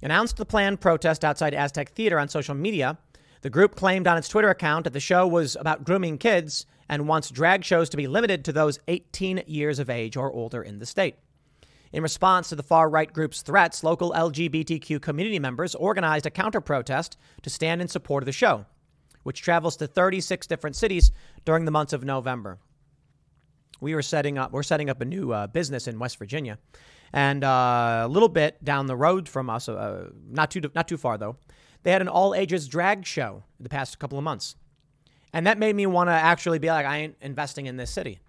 announced 0.00 0.36
the 0.36 0.46
planned 0.46 0.80
protest 0.80 1.24
outside 1.24 1.52
Aztec 1.52 1.88
Theater 1.88 2.20
on 2.20 2.28
social 2.28 2.54
media. 2.54 2.96
The 3.40 3.50
group 3.50 3.74
claimed 3.74 4.06
on 4.06 4.16
its 4.16 4.28
Twitter 4.28 4.48
account 4.48 4.84
that 4.84 4.92
the 4.92 5.00
show 5.00 5.26
was 5.26 5.56
about 5.56 5.82
grooming 5.82 6.18
kids 6.18 6.66
and 6.88 7.08
wants 7.08 7.30
drag 7.30 7.64
shows 7.64 7.88
to 7.88 7.96
be 7.96 8.06
limited 8.06 8.44
to 8.44 8.52
those 8.52 8.78
18 8.86 9.42
years 9.48 9.80
of 9.80 9.90
age 9.90 10.16
or 10.16 10.30
older 10.30 10.62
in 10.62 10.78
the 10.78 10.86
state. 10.86 11.16
In 11.92 12.04
response 12.04 12.48
to 12.50 12.54
the 12.54 12.62
far 12.62 12.88
right 12.88 13.12
group's 13.12 13.42
threats, 13.42 13.82
local 13.82 14.12
LGBTQ 14.12 15.02
community 15.02 15.40
members 15.40 15.74
organized 15.74 16.26
a 16.26 16.30
counter 16.30 16.60
protest 16.60 17.18
to 17.42 17.50
stand 17.50 17.80
in 17.80 17.88
support 17.88 18.22
of 18.22 18.26
the 18.26 18.30
show, 18.30 18.66
which 19.24 19.42
travels 19.42 19.76
to 19.78 19.88
36 19.88 20.46
different 20.46 20.76
cities 20.76 21.10
during 21.44 21.64
the 21.64 21.72
months 21.72 21.92
of 21.92 22.04
November 22.04 22.60
we 23.80 23.94
were 23.94 24.02
setting 24.02 24.38
up 24.38 24.52
we're 24.52 24.62
setting 24.62 24.90
up 24.90 25.00
a 25.00 25.04
new 25.04 25.32
uh, 25.32 25.46
business 25.46 25.86
in 25.86 25.98
West 25.98 26.18
Virginia, 26.18 26.58
and 27.12 27.44
uh, 27.44 28.02
a 28.04 28.08
little 28.08 28.28
bit 28.28 28.62
down 28.64 28.86
the 28.86 28.96
road 28.96 29.28
from 29.28 29.50
us, 29.50 29.68
uh, 29.68 30.10
not 30.28 30.50
too 30.50 30.62
not 30.74 30.88
too 30.88 30.96
far 30.96 31.18
though, 31.18 31.36
they 31.82 31.92
had 31.92 32.02
an 32.02 32.08
all 32.08 32.34
ages 32.34 32.68
drag 32.68 33.06
show 33.06 33.42
the 33.60 33.68
past 33.68 33.98
couple 33.98 34.18
of 34.18 34.24
months, 34.24 34.56
and 35.32 35.46
that 35.46 35.58
made 35.58 35.76
me 35.76 35.86
want 35.86 36.08
to 36.08 36.12
actually 36.12 36.58
be 36.58 36.68
like, 36.68 36.86
I 36.86 36.98
ain't 36.98 37.16
investing 37.20 37.66
in 37.66 37.76
this 37.76 37.90
city. 37.90 38.20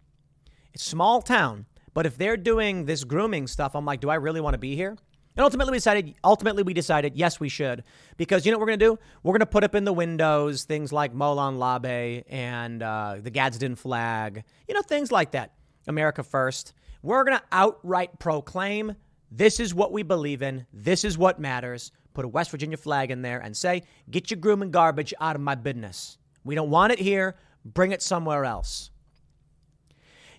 It's 0.74 0.84
small 0.84 1.22
town, 1.22 1.66
but 1.94 2.06
if 2.06 2.18
they're 2.18 2.38
doing 2.38 2.86
this 2.86 3.04
grooming 3.04 3.48
stuff, 3.48 3.76
I'm 3.76 3.86
like, 3.86 4.00
do 4.00 4.10
I 4.10 4.16
really 4.16 4.42
want 4.42 4.54
to 4.54 4.60
be 4.60 4.76
here? 4.76 4.98
And 5.40 5.46
ultimately, 5.46 5.72
we 5.72 5.78
decided. 5.78 6.16
Ultimately, 6.22 6.64
we 6.64 6.74
decided 6.74 7.16
yes, 7.16 7.40
we 7.40 7.48
should, 7.48 7.86
because 8.18 8.46
you 8.46 8.52
know 8.52 8.58
what 8.58 8.64
we're 8.64 8.74
gonna 8.74 8.78
do? 8.78 9.00
We're 9.24 9.32
gonna 9.32 9.46
put 9.46 9.64
up 9.64 9.74
in 9.74 9.86
the 9.86 9.94
windows 9.94 10.66
things 10.66 10.92
like 10.92 11.14
Molon 11.14 11.58
Labe 11.58 12.26
and 12.28 12.84
uh, 12.84 13.20
the 13.22 13.30
Gadsden 13.30 13.78
flag, 13.78 14.44
you 14.68 14.76
know, 14.76 14.82
things 14.82 15.14
like 15.14 15.32
that. 15.32 15.54
America 15.88 16.24
first. 16.24 16.74
We're 17.02 17.24
gonna 17.24 17.42
outright 17.54 18.20
proclaim 18.20 18.98
this 19.32 19.62
is 19.62 19.74
what 19.74 19.94
we 19.94 20.04
believe 20.04 20.42
in. 20.42 20.66
This 20.74 21.06
is 21.06 21.18
what 21.18 21.40
matters. 21.40 21.94
Put 22.14 22.26
a 22.26 22.28
West 22.28 22.52
Virginia 22.52 22.76
flag 22.76 23.10
in 23.10 23.22
there 23.22 23.40
and 23.40 23.56
say, 23.56 23.84
"Get 24.12 24.32
your 24.32 24.42
grooming 24.42 24.72
garbage 24.72 25.14
out 25.22 25.38
of 25.38 25.42
my 25.42 25.56
business. 25.56 26.18
We 26.44 26.54
don't 26.54 26.70
want 26.70 26.92
it 26.92 27.00
here. 27.00 27.38
Bring 27.64 27.94
it 27.94 28.02
somewhere 28.02 28.44
else." 28.44 28.92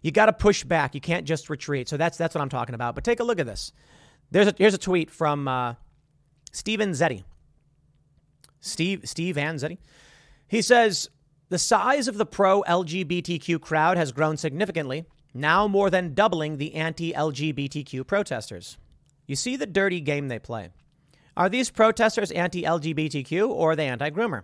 You 0.02 0.10
got 0.10 0.26
to 0.26 0.34
push 0.34 0.62
back. 0.62 0.94
You 0.94 1.00
can't 1.00 1.26
just 1.26 1.48
retreat. 1.48 1.88
So 1.88 1.96
that's 1.96 2.18
that's 2.18 2.34
what 2.34 2.42
I'm 2.42 2.50
talking 2.50 2.74
about. 2.74 2.94
But 2.94 3.04
take 3.04 3.20
a 3.20 3.24
look 3.24 3.38
at 3.40 3.46
this. 3.46 3.72
There's 4.30 4.48
a, 4.48 4.54
here's 4.56 4.74
a 4.74 4.78
tweet 4.78 5.10
from 5.10 5.48
uh, 5.48 5.74
Steven 6.52 6.90
Zetti. 6.90 7.24
Steve 8.60 9.02
Steve 9.04 9.36
Zetti. 9.36 9.78
He 10.46 10.62
says 10.62 11.08
the 11.48 11.58
size 11.58 12.08
of 12.08 12.16
the 12.16 12.26
pro 12.26 12.62
LGBTQ 12.62 13.60
crowd 13.60 13.96
has 13.96 14.12
grown 14.12 14.36
significantly, 14.36 15.04
now 15.34 15.66
more 15.66 15.90
than 15.90 16.14
doubling 16.14 16.56
the 16.56 16.74
anti-LGBTQ 16.74 18.06
protesters. 18.06 18.78
You 19.26 19.36
see 19.36 19.56
the 19.56 19.66
dirty 19.66 20.00
game 20.00 20.28
they 20.28 20.38
play. 20.38 20.70
Are 21.36 21.48
these 21.48 21.70
protesters 21.70 22.30
anti-LGBTQ 22.30 23.48
or 23.48 23.72
are 23.72 23.76
they 23.76 23.88
anti-groomer? 23.88 24.42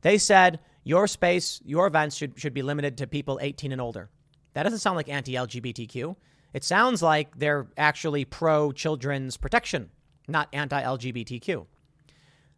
They 0.00 0.18
said 0.18 0.60
your 0.84 1.06
space, 1.06 1.60
your 1.64 1.86
events 1.86 2.16
should, 2.16 2.38
should 2.38 2.54
be 2.54 2.62
limited 2.62 2.98
to 2.98 3.06
people 3.06 3.38
18 3.40 3.72
and 3.72 3.80
older. 3.80 4.08
That 4.54 4.64
doesn't 4.64 4.80
sound 4.80 4.96
like 4.96 5.08
anti-LGBTQ. 5.08 6.16
It 6.52 6.64
sounds 6.64 7.02
like 7.02 7.38
they're 7.38 7.66
actually 7.76 8.24
pro 8.24 8.72
children's 8.72 9.36
protection, 9.36 9.90
not 10.28 10.48
anti 10.52 10.82
LGBTQ. 10.82 11.66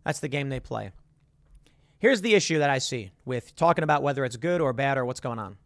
That's 0.05 0.21
the 0.21 0.29
game 0.29 0.49
they 0.49 0.61
play. 0.61 0.91
Here's 1.99 2.21
the 2.21 2.35
issue 2.35 2.59
that 2.59 2.71
I 2.71 2.79
see 2.79 3.13
with 3.25 3.57
talking 3.57 3.85
about 3.85 4.03
whether 4.03 4.25
it's 4.25 4.37
good 4.37 4.61
or 4.61 4.73
bad 4.73 4.99
or 4.99 5.05
what's 5.05 5.21
going 5.21 5.39
on. 5.39 5.57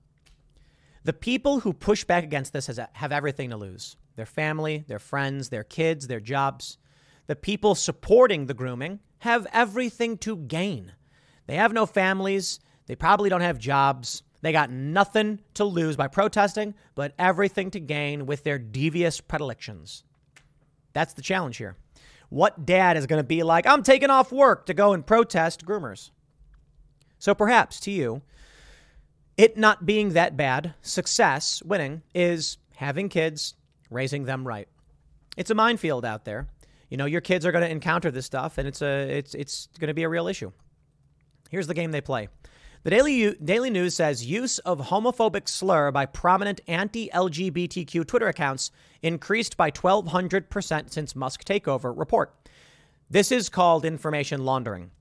The 1.05 1.13
people 1.13 1.61
who 1.61 1.73
push 1.73 2.05
back 2.05 2.23
against 2.23 2.53
this 2.53 2.67
has, 2.67 2.79
have 2.93 3.13
everything 3.13 3.51
to 3.51 3.57
lose 3.57 3.97
their 4.15 4.27
family, 4.27 4.85
their 4.89 4.99
friends, 4.99 5.49
their 5.49 5.65
kids, 5.65 6.07
their 6.07 6.21
jobs. 6.21 6.77
The 7.29 7.37
people 7.37 7.75
supporting 7.75 8.47
the 8.47 8.55
grooming 8.55 9.01
have 9.21 9.47
everything 9.53 10.19
to 10.19 10.37
gain. 10.37 10.93
They 11.47 11.57
have 11.57 11.73
no 11.73 11.87
families, 11.87 12.61
they 12.87 12.97
probably 12.97 13.31
don't 13.31 13.41
have 13.41 13.59
jobs. 13.59 14.23
They 14.41 14.53
got 14.53 14.71
nothing 14.71 15.41
to 15.55 15.65
lose 15.65 15.97
by 15.97 16.09
protesting, 16.09 16.75
but 16.95 17.15
everything 17.19 17.71
to 17.73 17.81
gain 17.81 18.27
with 18.27 18.45
their 18.45 18.59
devious 18.59 19.21
predilections. 19.21 20.05
That's 20.93 21.15
the 21.15 21.23
challenge 21.23 21.57
here. 21.57 21.77
What 22.29 22.67
dad 22.67 22.97
is 22.97 23.07
going 23.07 23.21
to 23.21 23.27
be 23.27 23.43
like, 23.43 23.67
I'm 23.67 23.83
taking 23.83 24.11
off 24.11 24.31
work 24.31 24.67
to 24.67 24.75
go 24.75 24.93
and 24.93 25.07
protest 25.07 25.65
groomers? 25.65 26.11
So 27.19 27.35
perhaps 27.35 27.81
to 27.81 27.91
you, 27.91 28.23
it 29.37 29.57
not 29.57 29.87
being 29.87 30.11
that 30.11 30.37
bad, 30.37 30.75
success, 30.83 31.63
winning, 31.65 32.03
is 32.15 32.59
having 32.75 33.09
kids, 33.09 33.55
raising 33.91 34.25
them 34.25 34.47
right. 34.47 34.69
It's 35.37 35.51
a 35.51 35.55
minefield 35.55 36.05
out 36.05 36.25
there. 36.25 36.49
You 36.91 36.97
know, 36.97 37.07
your 37.07 37.21
kids 37.21 37.47
are 37.47 37.53
going 37.53 37.65
to 37.65 37.71
encounter 37.71 38.11
this 38.11 38.27
stuff, 38.27 38.59
and 38.59 38.67
it's 38.67 38.83
a 38.83 39.09
it's 39.09 39.35
it's 39.35 39.69
going 39.79 39.89
to 39.89 39.95
be 39.95 40.03
a 40.03 40.09
real 40.09 40.27
issue. 40.27 40.53
Here's 41.51 41.67
the 41.67 41.75
game 41.75 41.93
they 41.93 42.01
play. 42.01 42.29
The 42.85 42.91
Daily, 42.91 43.35
Daily 43.35 43.71
News 43.71 43.97
says 43.97 44.25
use 44.25 44.61
of 44.61 44.79
homophobic 44.79 45.49
slur 45.49 45.91
by 45.91 46.07
prominent 46.07 46.61
anti 46.69 47.11
LGBTQ 47.13 48.07
Twitter 48.07 48.29
accounts 48.29 48.71
increased 49.03 49.57
by 49.57 49.73
1,200% 49.73 50.93
since 50.93 51.17
Musk 51.17 51.45
takeover 51.45 51.93
report. 51.97 52.33
This 53.11 53.33
is 53.33 53.49
called 53.49 53.85
information 53.85 54.45
laundering. 54.45 54.93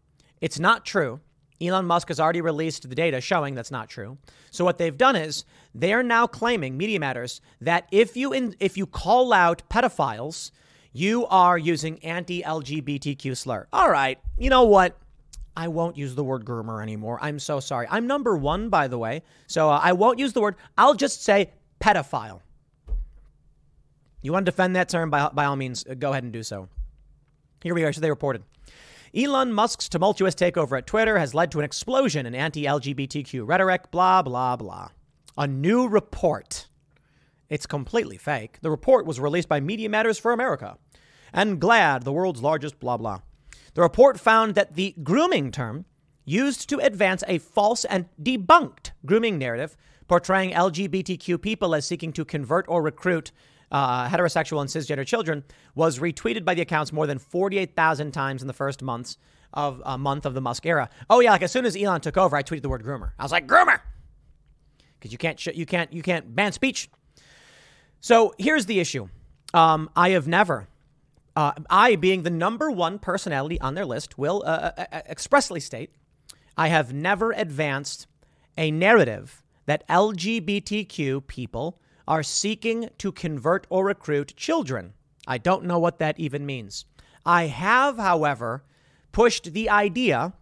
It's 0.42 0.58
not 0.58 0.86
true. 0.86 1.20
Elon 1.62 1.86
Musk 1.86 2.08
has 2.08 2.20
already 2.20 2.42
released 2.42 2.88
the 2.88 2.96
data 2.96 3.22
showing 3.22 3.54
that's 3.54 3.72
not 3.72 3.90
true. 3.90 4.18
So 4.50 4.66
what 4.66 4.80
they've 4.80 4.98
done 4.98 5.16
is 5.16 5.46
they 5.76 5.94
are 5.94 6.04
now 6.04 6.26
claiming 6.26 6.78
Media 6.78 7.00
Matters 7.00 7.42
that 7.62 7.88
if 7.92 8.18
you 8.18 8.34
in, 8.34 8.56
if 8.60 8.76
you 8.76 8.88
call 8.88 9.34
out 9.34 9.62
pedophiles, 9.70 10.52
you 10.94 11.28
are 11.28 11.58
using 11.58 12.04
anti-LGBTQ 12.04 13.38
slur. 13.38 13.68
All 13.72 13.90
right, 13.90 14.20
you 14.38 14.50
know 14.50 14.64
what? 14.64 14.98
I 15.58 15.68
won't 15.70 15.98
use 15.98 16.14
the 16.14 16.24
word 16.24 16.46
groomer 16.46 16.84
anymore. 16.84 17.18
I'm 17.20 17.40
so 17.40 17.60
sorry. 17.60 17.88
I'm 17.90 18.06
number 18.06 18.38
one, 18.38 18.70
by 18.70 18.88
the 18.88 19.00
way. 19.00 19.24
So 19.48 19.72
uh, 19.72 19.80
I 19.82 19.92
won't 19.94 20.20
use 20.20 20.34
the 20.34 20.40
word. 20.40 20.56
I'll 20.78 20.94
just 20.94 21.24
say 21.24 21.50
pedophile. 21.82 22.42
You 24.22 24.32
want 24.32 24.46
to 24.46 24.52
defend 24.52 24.76
that 24.76 24.88
term? 24.88 25.10
By, 25.10 25.30
by 25.30 25.46
all 25.46 25.56
means, 25.56 25.84
uh, 25.90 25.96
go 25.96 26.12
ahead 26.12 26.24
and 26.24 26.32
do 26.32 26.44
so. 26.44 26.70
Here 27.64 27.74
we 27.74 27.84
are. 27.84 27.92
So 27.92 28.02
they 28.02 28.12
reported. 28.12 28.44
Elon 29.16 29.52
Musk's 29.52 29.90
tumultuous 29.90 30.36
takeover 30.36 30.78
at 30.78 30.86
Twitter 30.86 31.18
has 31.18 31.34
led 31.34 31.52
to 31.54 31.60
an 31.60 31.66
explosion 31.66 32.28
in 32.28 32.36
anti 32.36 32.66
LGBTQ 32.66 33.48
rhetoric, 33.48 33.90
blah, 33.90 34.22
blah, 34.22 34.58
blah. 34.58 34.90
A 35.40 35.48
new 35.48 35.88
report. 35.88 36.68
It's 37.50 37.66
completely 37.66 38.18
fake. 38.18 38.60
The 38.62 38.70
report 38.70 39.08
was 39.08 39.20
released 39.20 39.50
by 39.50 39.60
Media 39.60 39.90
Matters 39.90 40.20
for 40.20 40.34
America 40.34 40.78
and 41.34 41.60
GLAAD, 41.60 42.04
the 42.04 42.14
world's 42.14 42.44
largest 42.44 42.80
blah, 42.80 42.98
blah. 42.98 43.22
The 43.78 43.84
report 43.84 44.20
found 44.20 44.56
that 44.56 44.74
the 44.74 44.96
grooming 45.04 45.52
term 45.52 45.86
used 46.26 46.68
to 46.70 46.80
advance 46.80 47.24
a 47.28 47.38
false 47.38 47.86
and 47.86 48.06
debunked 48.20 48.90
grooming 49.06 49.38
narrative 49.38 49.78
portraying 50.08 50.50
LGBTQ 50.50 51.40
people 51.40 51.76
as 51.76 51.86
seeking 51.86 52.12
to 52.14 52.26
convert 52.26 52.66
or 52.68 52.82
recruit 52.82 53.32
uh, 53.72 54.10
heterosexual 54.10 54.62
and 54.62 54.70
cisgender 54.72 55.06
children 55.06 55.44
was 55.76 56.00
retweeted 56.00 56.44
by 56.44 56.56
the 56.56 56.64
accounts 56.64 56.92
more 56.92 57.06
than 57.06 57.20
48,000 57.20 58.12
times 58.14 58.42
in 58.42 58.48
the 58.48 58.54
first 58.54 58.82
months 58.82 59.20
of 59.54 59.80
a 59.82 59.92
uh, 59.92 59.98
month 60.00 60.26
of 60.26 60.34
the 60.34 60.42
Musk 60.42 60.66
era. 60.66 60.90
Oh 61.08 61.20
yeah, 61.20 61.30
like 61.30 61.44
as 61.44 61.52
soon 61.52 61.68
as 61.68 61.78
Elon 61.78 62.02
took 62.02 62.18
over, 62.18 62.36
I 62.36 62.42
tweeted 62.42 62.64
the 62.64 62.70
word 62.70 62.84
groomer. 62.84 63.12
I 63.20 63.22
was 63.22 63.32
like 63.32 63.46
groomer 63.46 63.80
because 65.00 65.12
you 65.12 65.20
can't 65.20 65.40
sh- 65.40 65.50
you 65.54 65.68
can't 65.68 65.94
you 65.94 66.02
can't 66.02 66.36
ban 66.36 66.52
speech. 66.52 66.90
So 68.00 68.34
here's 68.40 68.66
the 68.66 68.80
issue. 68.80 69.08
Um, 69.54 69.92
I 69.96 70.10
have 70.10 70.28
never 70.28 70.68
uh, 71.38 71.54
I, 71.70 71.96
being 71.96 72.24
the 72.24 72.32
number 72.32 72.72
one 72.72 72.98
personality 72.98 73.62
on 73.62 73.76
their 73.76 73.86
list, 73.86 74.18
will 74.18 74.42
uh, 74.44 74.72
uh, 74.76 74.86
uh, 74.92 75.02
expressly 75.08 75.60
state 75.60 75.92
I 76.58 76.70
have 76.70 76.92
never 76.92 77.32
advanced 77.32 78.08
a 78.58 78.72
narrative 78.72 79.44
that 79.68 79.88
LGBTQ 79.88 81.28
people 81.28 81.80
are 82.08 82.24
seeking 82.24 82.90
to 82.98 83.12
convert 83.12 83.68
or 83.70 83.86
recruit 83.86 84.34
children. 84.36 84.94
I 85.28 85.38
don't 85.38 85.66
know 85.66 85.78
what 85.78 86.00
that 86.00 86.20
even 86.20 86.44
means. 86.44 86.86
I 87.24 87.46
have, 87.46 87.98
however, 87.98 88.64
pushed 89.12 89.54
the 89.54 89.70
idea, 89.70 90.34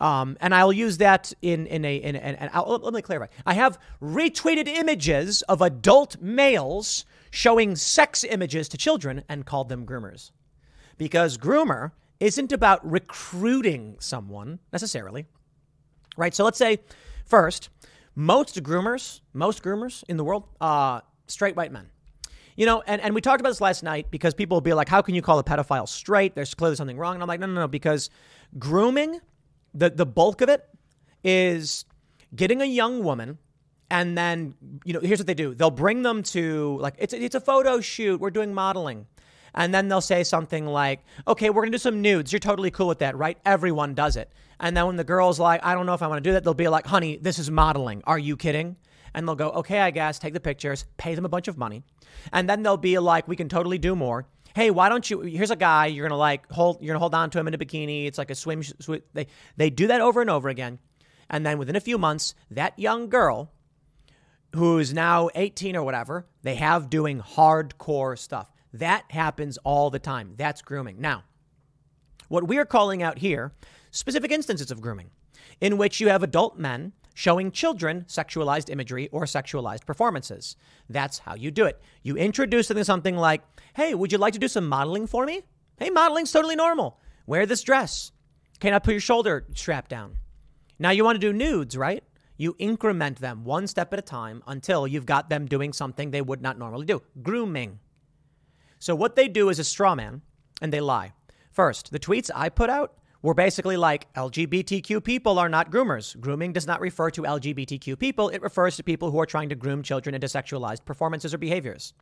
um, 0.00 0.38
and 0.40 0.54
I'll 0.54 0.72
use 0.72 0.96
that 0.96 1.34
in 1.42 1.66
in 1.66 1.84
a 1.84 1.96
in, 1.96 2.16
in, 2.16 2.34
in 2.36 2.50
let 2.54 2.94
me 2.94 3.02
clarify. 3.02 3.26
I 3.44 3.52
have 3.52 3.78
retweeted 4.00 4.66
images 4.66 5.42
of 5.42 5.60
adult 5.60 6.22
males 6.22 7.04
showing 7.32 7.74
sex 7.74 8.24
images 8.24 8.68
to 8.68 8.76
children 8.76 9.24
and 9.28 9.46
called 9.46 9.70
them 9.70 9.86
groomers. 9.86 10.30
Because 10.98 11.38
groomer 11.38 11.92
isn't 12.20 12.52
about 12.52 12.88
recruiting 12.88 13.96
someone 13.98 14.60
necessarily, 14.70 15.24
right? 16.16 16.34
So 16.34 16.44
let's 16.44 16.58
say 16.58 16.78
first, 17.24 17.70
most 18.14 18.62
groomers, 18.62 19.22
most 19.32 19.62
groomers 19.62 20.04
in 20.08 20.18
the 20.18 20.24
world, 20.24 20.44
uh, 20.60 21.00
straight 21.26 21.56
white 21.56 21.72
men. 21.72 21.88
You 22.54 22.66
know, 22.66 22.82
and, 22.86 23.00
and 23.00 23.14
we 23.14 23.22
talked 23.22 23.40
about 23.40 23.48
this 23.48 23.62
last 23.62 23.82
night 23.82 24.10
because 24.10 24.34
people 24.34 24.56
will 24.56 24.60
be 24.60 24.74
like, 24.74 24.90
how 24.90 25.00
can 25.00 25.14
you 25.14 25.22
call 25.22 25.38
a 25.38 25.44
pedophile 25.44 25.88
straight? 25.88 26.34
There's 26.34 26.52
clearly 26.52 26.76
something 26.76 26.98
wrong. 26.98 27.14
And 27.14 27.22
I'm 27.22 27.28
like, 27.28 27.40
no, 27.40 27.46
no, 27.46 27.62
no, 27.62 27.66
because 27.66 28.10
grooming, 28.58 29.20
the, 29.72 29.88
the 29.88 30.04
bulk 30.04 30.42
of 30.42 30.50
it 30.50 30.68
is 31.24 31.86
getting 32.36 32.60
a 32.60 32.66
young 32.66 33.02
woman 33.02 33.38
and 33.92 34.16
then 34.16 34.54
you 34.86 34.94
know 34.94 35.00
here's 35.00 35.20
what 35.20 35.26
they 35.26 35.34
do. 35.34 35.54
They'll 35.54 35.70
bring 35.70 36.02
them 36.02 36.22
to 36.34 36.78
like 36.80 36.94
it's 36.98 37.12
it's 37.12 37.34
a 37.34 37.40
photo 37.40 37.80
shoot. 37.80 38.18
We're 38.20 38.30
doing 38.30 38.54
modeling. 38.54 39.06
And 39.54 39.74
then 39.74 39.88
they'll 39.88 40.00
say 40.00 40.24
something 40.24 40.66
like 40.66 41.04
okay 41.28 41.50
we're 41.50 41.60
going 41.60 41.72
to 41.72 41.76
do 41.76 41.82
some 41.82 42.00
nudes. 42.00 42.32
You're 42.32 42.40
totally 42.40 42.70
cool 42.70 42.88
with 42.88 43.00
that 43.00 43.16
right? 43.16 43.36
Everyone 43.44 43.92
does 43.92 44.16
it. 44.16 44.32
And 44.58 44.74
then 44.74 44.86
when 44.86 44.96
the 44.96 45.04
girl's 45.04 45.38
like 45.38 45.62
i 45.62 45.74
don't 45.74 45.84
know 45.84 45.92
if 45.92 46.00
i 46.00 46.06
want 46.06 46.24
to 46.24 46.28
do 46.28 46.32
that 46.32 46.42
they'll 46.42 46.54
be 46.54 46.68
like 46.68 46.86
honey 46.86 47.18
this 47.18 47.38
is 47.38 47.50
modeling. 47.50 48.02
Are 48.06 48.18
you 48.18 48.34
kidding? 48.38 48.76
And 49.12 49.28
they'll 49.28 49.36
go 49.36 49.50
okay 49.50 49.80
i 49.80 49.90
guess. 49.90 50.18
Take 50.18 50.32
the 50.32 50.40
pictures. 50.40 50.86
Pay 50.96 51.14
them 51.14 51.26
a 51.26 51.28
bunch 51.28 51.46
of 51.48 51.58
money. 51.58 51.82
And 52.32 52.48
then 52.48 52.62
they'll 52.62 52.78
be 52.78 52.98
like 52.98 53.28
we 53.28 53.36
can 53.36 53.50
totally 53.50 53.76
do 53.76 53.94
more. 53.94 54.26
Hey 54.54 54.70
why 54.70 54.88
don't 54.88 55.08
you 55.10 55.20
here's 55.20 55.50
a 55.50 55.56
guy. 55.56 55.84
You're 55.86 56.08
gonna 56.08 56.18
like 56.18 56.50
hold 56.50 56.80
you're 56.80 56.94
gonna 56.94 56.98
hold 56.98 57.14
on 57.14 57.28
to 57.28 57.38
him 57.38 57.46
in 57.46 57.52
a 57.52 57.58
bikini. 57.58 58.06
It's 58.06 58.16
like 58.16 58.30
a 58.30 58.34
swim 58.34 58.62
they 59.12 59.26
they 59.58 59.68
do 59.68 59.88
that 59.88 60.00
over 60.00 60.22
and 60.22 60.30
over 60.30 60.48
again. 60.48 60.78
And 61.28 61.44
then 61.44 61.58
within 61.58 61.76
a 61.76 61.80
few 61.80 61.98
months 61.98 62.34
that 62.50 62.78
young 62.78 63.10
girl 63.10 63.50
who's 64.54 64.92
now 64.92 65.30
18 65.34 65.76
or 65.76 65.82
whatever, 65.82 66.26
they 66.42 66.56
have 66.56 66.90
doing 66.90 67.20
hardcore 67.20 68.18
stuff. 68.18 68.52
That 68.72 69.04
happens 69.10 69.58
all 69.58 69.90
the 69.90 69.98
time. 69.98 70.34
That's 70.36 70.62
grooming. 70.62 71.00
Now, 71.00 71.24
what 72.28 72.48
we 72.48 72.58
are 72.58 72.64
calling 72.64 73.02
out 73.02 73.18
here, 73.18 73.52
specific 73.90 74.30
instances 74.30 74.70
of 74.70 74.80
grooming, 74.80 75.10
in 75.60 75.76
which 75.76 76.00
you 76.00 76.08
have 76.08 76.22
adult 76.22 76.58
men 76.58 76.92
showing 77.14 77.50
children 77.50 78.06
sexualized 78.08 78.70
imagery 78.70 79.08
or 79.08 79.24
sexualized 79.24 79.84
performances. 79.84 80.56
That's 80.88 81.18
how 81.18 81.34
you 81.34 81.50
do 81.50 81.66
it. 81.66 81.80
You 82.02 82.16
introduce 82.16 82.68
them 82.68 82.78
to 82.78 82.84
something 82.84 83.16
like, 83.16 83.42
hey, 83.74 83.94
would 83.94 84.12
you 84.12 84.18
like 84.18 84.32
to 84.32 84.38
do 84.38 84.48
some 84.48 84.68
modeling 84.68 85.06
for 85.06 85.26
me? 85.26 85.42
Hey, 85.76 85.90
modeling's 85.90 86.32
totally 86.32 86.56
normal. 86.56 86.98
Wear 87.26 87.44
this 87.44 87.62
dress. 87.62 88.12
Can 88.60 88.72
I 88.72 88.78
put 88.78 88.92
your 88.92 89.00
shoulder 89.00 89.46
strap 89.54 89.88
down? 89.88 90.16
Now 90.78 90.90
you 90.90 91.04
want 91.04 91.16
to 91.16 91.26
do 91.26 91.32
nudes, 91.32 91.76
right? 91.76 92.02
You 92.42 92.56
increment 92.58 93.20
them 93.20 93.44
one 93.44 93.68
step 93.68 93.92
at 93.92 94.00
a 94.00 94.02
time 94.02 94.42
until 94.48 94.84
you've 94.84 95.06
got 95.06 95.30
them 95.30 95.46
doing 95.46 95.72
something 95.72 96.10
they 96.10 96.20
would 96.20 96.42
not 96.42 96.58
normally 96.58 96.86
do 96.86 97.00
grooming. 97.22 97.78
So, 98.80 98.96
what 98.96 99.14
they 99.14 99.28
do 99.28 99.48
is 99.48 99.60
a 99.60 99.64
straw 99.64 99.94
man 99.94 100.22
and 100.60 100.72
they 100.72 100.80
lie. 100.80 101.12
First, 101.52 101.92
the 101.92 102.00
tweets 102.00 102.32
I 102.34 102.48
put 102.48 102.68
out 102.68 102.94
were 103.22 103.32
basically 103.32 103.76
like 103.76 104.12
LGBTQ 104.14 105.04
people 105.04 105.38
are 105.38 105.48
not 105.48 105.70
groomers. 105.70 106.18
Grooming 106.18 106.52
does 106.52 106.66
not 106.66 106.80
refer 106.80 107.10
to 107.10 107.22
LGBTQ 107.22 107.96
people, 107.96 108.28
it 108.30 108.42
refers 108.42 108.74
to 108.74 108.82
people 108.82 109.12
who 109.12 109.20
are 109.20 109.26
trying 109.34 109.50
to 109.50 109.54
groom 109.54 109.84
children 109.84 110.12
into 110.12 110.26
sexualized 110.26 110.84
performances 110.84 111.32
or 111.32 111.38
behaviors. 111.38 111.94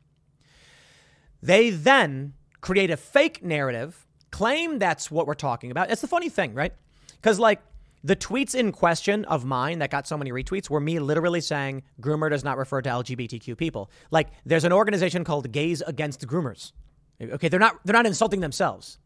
They 1.43 1.69
then 1.69 2.33
create 2.63 2.91
a 2.91 2.97
fake 2.97 3.45
narrative, 3.45 4.07
claim 4.31 4.79
that's 4.79 5.11
what 5.11 5.27
we're 5.27 5.35
talking 5.35 5.71
about. 5.71 5.91
It's 5.91 6.01
the 6.01 6.09
funny 6.09 6.31
thing, 6.31 6.55
right? 6.55 6.73
Because, 7.21 7.39
like, 7.39 7.61
the 8.03 8.17
tweets 8.17 8.55
in 8.55 8.73
question 8.73 9.25
of 9.27 9.45
mine 9.45 9.81
that 9.81 9.91
got 9.91 10.07
so 10.07 10.17
many 10.17 10.33
retweets 10.33 10.71
were 10.71 10.81
me 10.81 10.99
literally 10.99 11.41
saying 11.41 11.83
groomer 12.01 12.31
does 12.31 12.45
not 12.45 12.57
refer 12.57 12.81
to 12.81 12.89
LGBTQ 12.89 13.57
people. 13.57 13.91
Like 14.11 14.29
there's 14.47 14.65
an 14.65 14.73
organization 14.73 15.25
called 15.25 15.51
Gays 15.53 15.83
Against 15.83 16.27
Groomers. 16.27 16.73
Okay, 17.21 17.49
they're 17.49 17.61
not 17.61 17.77
they're 17.85 17.93
not 17.95 18.07
insulting 18.07 18.41
themselves. 18.41 18.99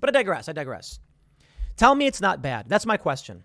But 0.00 0.10
I 0.10 0.12
digress. 0.12 0.48
I 0.48 0.52
digress. 0.52 1.00
Tell 1.76 1.94
me 1.94 2.06
it's 2.06 2.20
not 2.20 2.42
bad. 2.42 2.68
That's 2.68 2.86
my 2.86 2.96
question. 2.96 3.42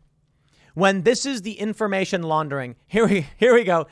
When 0.75 1.01
this 1.01 1.25
is 1.25 1.41
the 1.41 1.53
information 1.53 2.21
laundering, 2.21 2.75
here 2.87 3.07
we 3.07 3.27
here 3.37 3.53
we 3.53 3.63
go. 3.63 3.87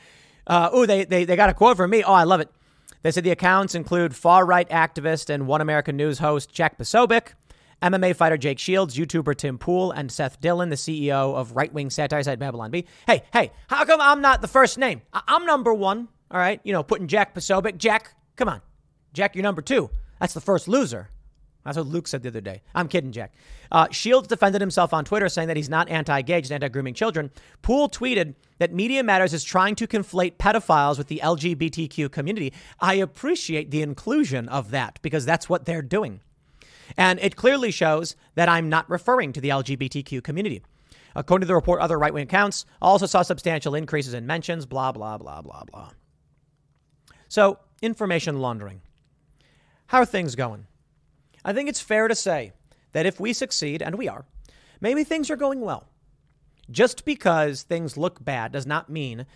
Uh, 0.46 0.70
oh, 0.72 0.86
they, 0.86 1.04
they 1.04 1.24
they 1.24 1.36
got 1.36 1.50
a 1.50 1.54
quote 1.54 1.76
from 1.76 1.90
me. 1.90 2.02
Oh, 2.02 2.12
I 2.12 2.24
love 2.24 2.40
it. 2.40 2.50
They 3.02 3.10
said 3.10 3.24
the 3.24 3.30
accounts 3.30 3.74
include 3.74 4.14
far 4.14 4.44
right 4.44 4.68
activist 4.70 5.30
and 5.30 5.46
One 5.46 5.60
American 5.60 5.96
News 5.96 6.18
host 6.18 6.52
Jack 6.52 6.78
Posobiec, 6.78 7.34
MMA 7.82 8.16
fighter 8.16 8.36
Jake 8.36 8.58
Shields, 8.58 8.96
YouTuber 8.96 9.36
Tim 9.36 9.58
Pool, 9.58 9.92
and 9.92 10.10
Seth 10.10 10.40
Dillon, 10.40 10.68
the 10.68 10.76
CEO 10.76 11.34
of 11.34 11.52
right 11.52 11.72
wing 11.72 11.90
satire 11.90 12.22
site 12.22 12.38
Babylon 12.38 12.70
Bee. 12.70 12.86
Hey, 13.06 13.22
hey, 13.32 13.52
how 13.68 13.84
come 13.84 14.00
I'm 14.00 14.20
not 14.20 14.40
the 14.42 14.48
first 14.48 14.78
name? 14.78 15.02
I- 15.12 15.22
I'm 15.28 15.46
number 15.46 15.72
one. 15.72 16.08
All 16.30 16.38
right, 16.40 16.60
you 16.64 16.72
know, 16.72 16.82
putting 16.82 17.06
Jack 17.06 17.34
Posobiec. 17.34 17.78
Jack, 17.78 18.14
come 18.36 18.48
on. 18.48 18.60
Jack, 19.12 19.34
you're 19.34 19.42
number 19.42 19.62
two. 19.62 19.90
That's 20.20 20.34
the 20.34 20.40
first 20.40 20.68
loser. 20.68 21.08
That's 21.64 21.76
what 21.76 21.86
Luke 21.86 22.08
said 22.08 22.22
the 22.22 22.28
other 22.30 22.40
day. 22.40 22.62
I'm 22.74 22.88
kidding, 22.88 23.12
Jack. 23.12 23.34
Uh, 23.70 23.88
Shields 23.90 24.26
defended 24.28 24.60
himself 24.60 24.94
on 24.94 25.04
Twitter, 25.04 25.28
saying 25.28 25.48
that 25.48 25.56
he's 25.56 25.68
not 25.68 25.88
anti 25.88 26.22
gay, 26.22 26.40
just 26.40 26.52
anti 26.52 26.68
grooming 26.68 26.94
children. 26.94 27.30
Pool 27.62 27.88
tweeted 27.88 28.34
that 28.58 28.72
Media 28.72 29.02
Matters 29.02 29.34
is 29.34 29.44
trying 29.44 29.74
to 29.76 29.86
conflate 29.86 30.36
pedophiles 30.36 30.98
with 30.98 31.08
the 31.08 31.20
LGBTQ 31.22 32.10
community. 32.10 32.52
I 32.80 32.94
appreciate 32.94 33.70
the 33.70 33.82
inclusion 33.82 34.48
of 34.48 34.70
that 34.70 34.98
because 35.02 35.24
that's 35.24 35.48
what 35.48 35.64
they're 35.66 35.82
doing. 35.82 36.20
And 36.96 37.18
it 37.20 37.36
clearly 37.36 37.70
shows 37.70 38.16
that 38.34 38.48
I'm 38.48 38.68
not 38.68 38.88
referring 38.88 39.32
to 39.34 39.40
the 39.40 39.50
LGBTQ 39.50 40.22
community. 40.22 40.62
According 41.14 41.42
to 41.42 41.46
the 41.46 41.54
report, 41.54 41.80
other 41.80 41.98
right 41.98 42.12
wing 42.12 42.24
accounts 42.24 42.64
also 42.80 43.06
saw 43.06 43.22
substantial 43.22 43.74
increases 43.74 44.14
in 44.14 44.26
mentions, 44.26 44.66
blah, 44.66 44.92
blah, 44.92 45.18
blah, 45.18 45.42
blah, 45.42 45.64
blah. 45.64 45.90
So, 47.28 47.58
information 47.82 48.40
laundering. 48.40 48.80
How 49.88 49.98
are 49.98 50.06
things 50.06 50.34
going? 50.34 50.66
I 51.44 51.52
think 51.52 51.68
it's 51.68 51.80
fair 51.80 52.08
to 52.08 52.14
say 52.14 52.52
that 52.92 53.06
if 53.06 53.20
we 53.20 53.32
succeed, 53.32 53.82
and 53.82 53.96
we 53.96 54.08
are, 54.08 54.26
maybe 54.80 55.04
things 55.04 55.30
are 55.30 55.36
going 55.36 55.60
well. 55.60 55.88
Just 56.70 57.04
because 57.04 57.62
things 57.62 57.96
look 57.96 58.22
bad 58.22 58.52
does 58.52 58.66
not 58.66 58.90
mean 58.90 59.26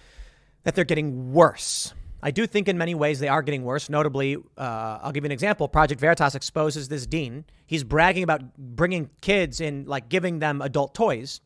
that 0.64 0.74
they're 0.74 0.84
getting 0.84 1.32
worse. 1.32 1.94
I 2.22 2.30
do 2.30 2.46
think 2.46 2.68
in 2.68 2.78
many 2.78 2.94
ways 2.94 3.18
they 3.18 3.28
are 3.28 3.42
getting 3.42 3.64
worse. 3.64 3.90
Notably, 3.90 4.36
uh, 4.36 4.98
I'll 5.02 5.10
give 5.10 5.24
you 5.24 5.28
an 5.28 5.32
example. 5.32 5.66
Project 5.66 6.00
Veritas 6.00 6.34
exposes 6.34 6.88
this 6.88 7.04
dean. 7.06 7.44
He's 7.66 7.82
bragging 7.82 8.22
about 8.22 8.56
bringing 8.56 9.10
kids 9.20 9.60
in, 9.60 9.86
like 9.86 10.08
giving 10.08 10.38
them 10.38 10.62
adult 10.62 10.94
toys. 10.94 11.40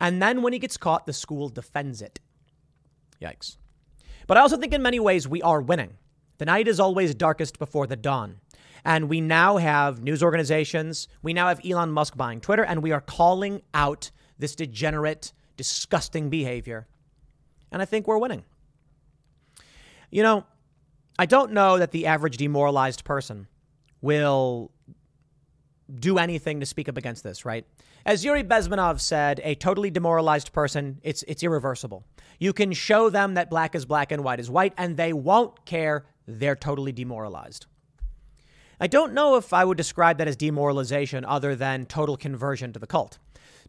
And 0.00 0.22
then 0.22 0.42
when 0.42 0.52
he 0.52 0.58
gets 0.58 0.76
caught, 0.76 1.06
the 1.06 1.12
school 1.12 1.48
defends 1.48 2.02
it. 2.02 2.20
Yikes. 3.20 3.56
But 4.28 4.36
I 4.36 4.40
also 4.40 4.56
think 4.56 4.72
in 4.72 4.80
many 4.80 5.00
ways 5.00 5.26
we 5.26 5.42
are 5.42 5.60
winning. 5.60 5.94
The 6.38 6.44
night 6.46 6.68
is 6.68 6.78
always 6.78 7.14
darkest 7.14 7.58
before 7.58 7.86
the 7.86 7.96
dawn. 7.96 8.36
And 8.84 9.08
we 9.08 9.20
now 9.20 9.56
have 9.58 10.02
news 10.02 10.22
organizations. 10.22 11.08
We 11.20 11.34
now 11.34 11.48
have 11.48 11.60
Elon 11.66 11.90
Musk 11.90 12.16
buying 12.16 12.40
Twitter, 12.40 12.64
and 12.64 12.82
we 12.82 12.92
are 12.92 13.00
calling 13.00 13.60
out 13.74 14.10
this 14.38 14.54
degenerate, 14.54 15.32
disgusting 15.56 16.30
behavior. 16.30 16.86
And 17.70 17.82
I 17.82 17.84
think 17.84 18.06
we're 18.06 18.18
winning. 18.18 18.44
You 20.10 20.22
know, 20.22 20.44
I 21.18 21.26
don't 21.26 21.52
know 21.52 21.78
that 21.78 21.90
the 21.92 22.06
average 22.06 22.36
demoralized 22.36 23.04
person 23.04 23.46
will 24.00 24.70
do 25.98 26.18
anything 26.18 26.60
to 26.60 26.66
speak 26.66 26.88
up 26.88 26.96
against 26.96 27.22
this, 27.22 27.44
right? 27.44 27.66
As 28.06 28.24
Yuri 28.24 28.42
Bezmenov 28.42 29.00
said, 29.00 29.40
a 29.44 29.54
totally 29.54 29.90
demoralized 29.90 30.52
person, 30.52 31.00
it's 31.02 31.22
it's 31.24 31.42
irreversible. 31.42 32.04
You 32.38 32.52
can 32.52 32.72
show 32.72 33.10
them 33.10 33.34
that 33.34 33.50
black 33.50 33.74
is 33.74 33.84
black 33.84 34.12
and 34.12 34.24
white 34.24 34.40
is 34.40 34.50
white 34.50 34.72
and 34.78 34.96
they 34.96 35.12
won't 35.12 35.64
care. 35.66 36.06
They're 36.26 36.56
totally 36.56 36.92
demoralized. 36.92 37.66
I 38.80 38.86
don't 38.86 39.12
know 39.12 39.36
if 39.36 39.52
I 39.52 39.64
would 39.64 39.76
describe 39.76 40.16
that 40.18 40.28
as 40.28 40.36
demoralization 40.36 41.26
other 41.26 41.54
than 41.54 41.84
total 41.84 42.16
conversion 42.16 42.72
to 42.72 42.78
the 42.78 42.86
cult. 42.86 43.18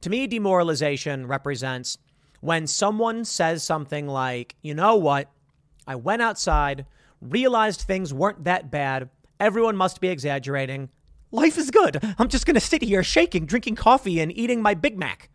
To 0.02 0.10
me, 0.10 0.26
demoralization 0.26 1.28
represents 1.28 1.98
when 2.40 2.66
someone 2.66 3.26
says 3.26 3.62
something 3.62 4.08
like, 4.08 4.56
you 4.62 4.74
know 4.74 4.96
what? 4.96 5.30
I 5.88 5.96
went 5.96 6.22
outside, 6.22 6.86
realized 7.22 7.82
things 7.82 8.14
weren't 8.14 8.44
that 8.44 8.72
bad. 8.72 9.10
Everyone 9.40 9.76
must 9.76 10.02
be 10.02 10.10
exaggerating. 10.10 10.90
Life 11.32 11.58
is 11.58 11.72
good. 11.72 12.00
I'm 12.20 12.28
just 12.28 12.46
going 12.46 12.56
to 12.56 12.60
sit 12.60 12.82
here 12.82 13.04
shaking, 13.04 13.46
drinking 13.46 13.76
coffee, 13.76 14.20
and 14.20 14.36
eating 14.38 14.62
my 14.62 14.74
Big 14.74 14.98
Mac. 14.98 15.30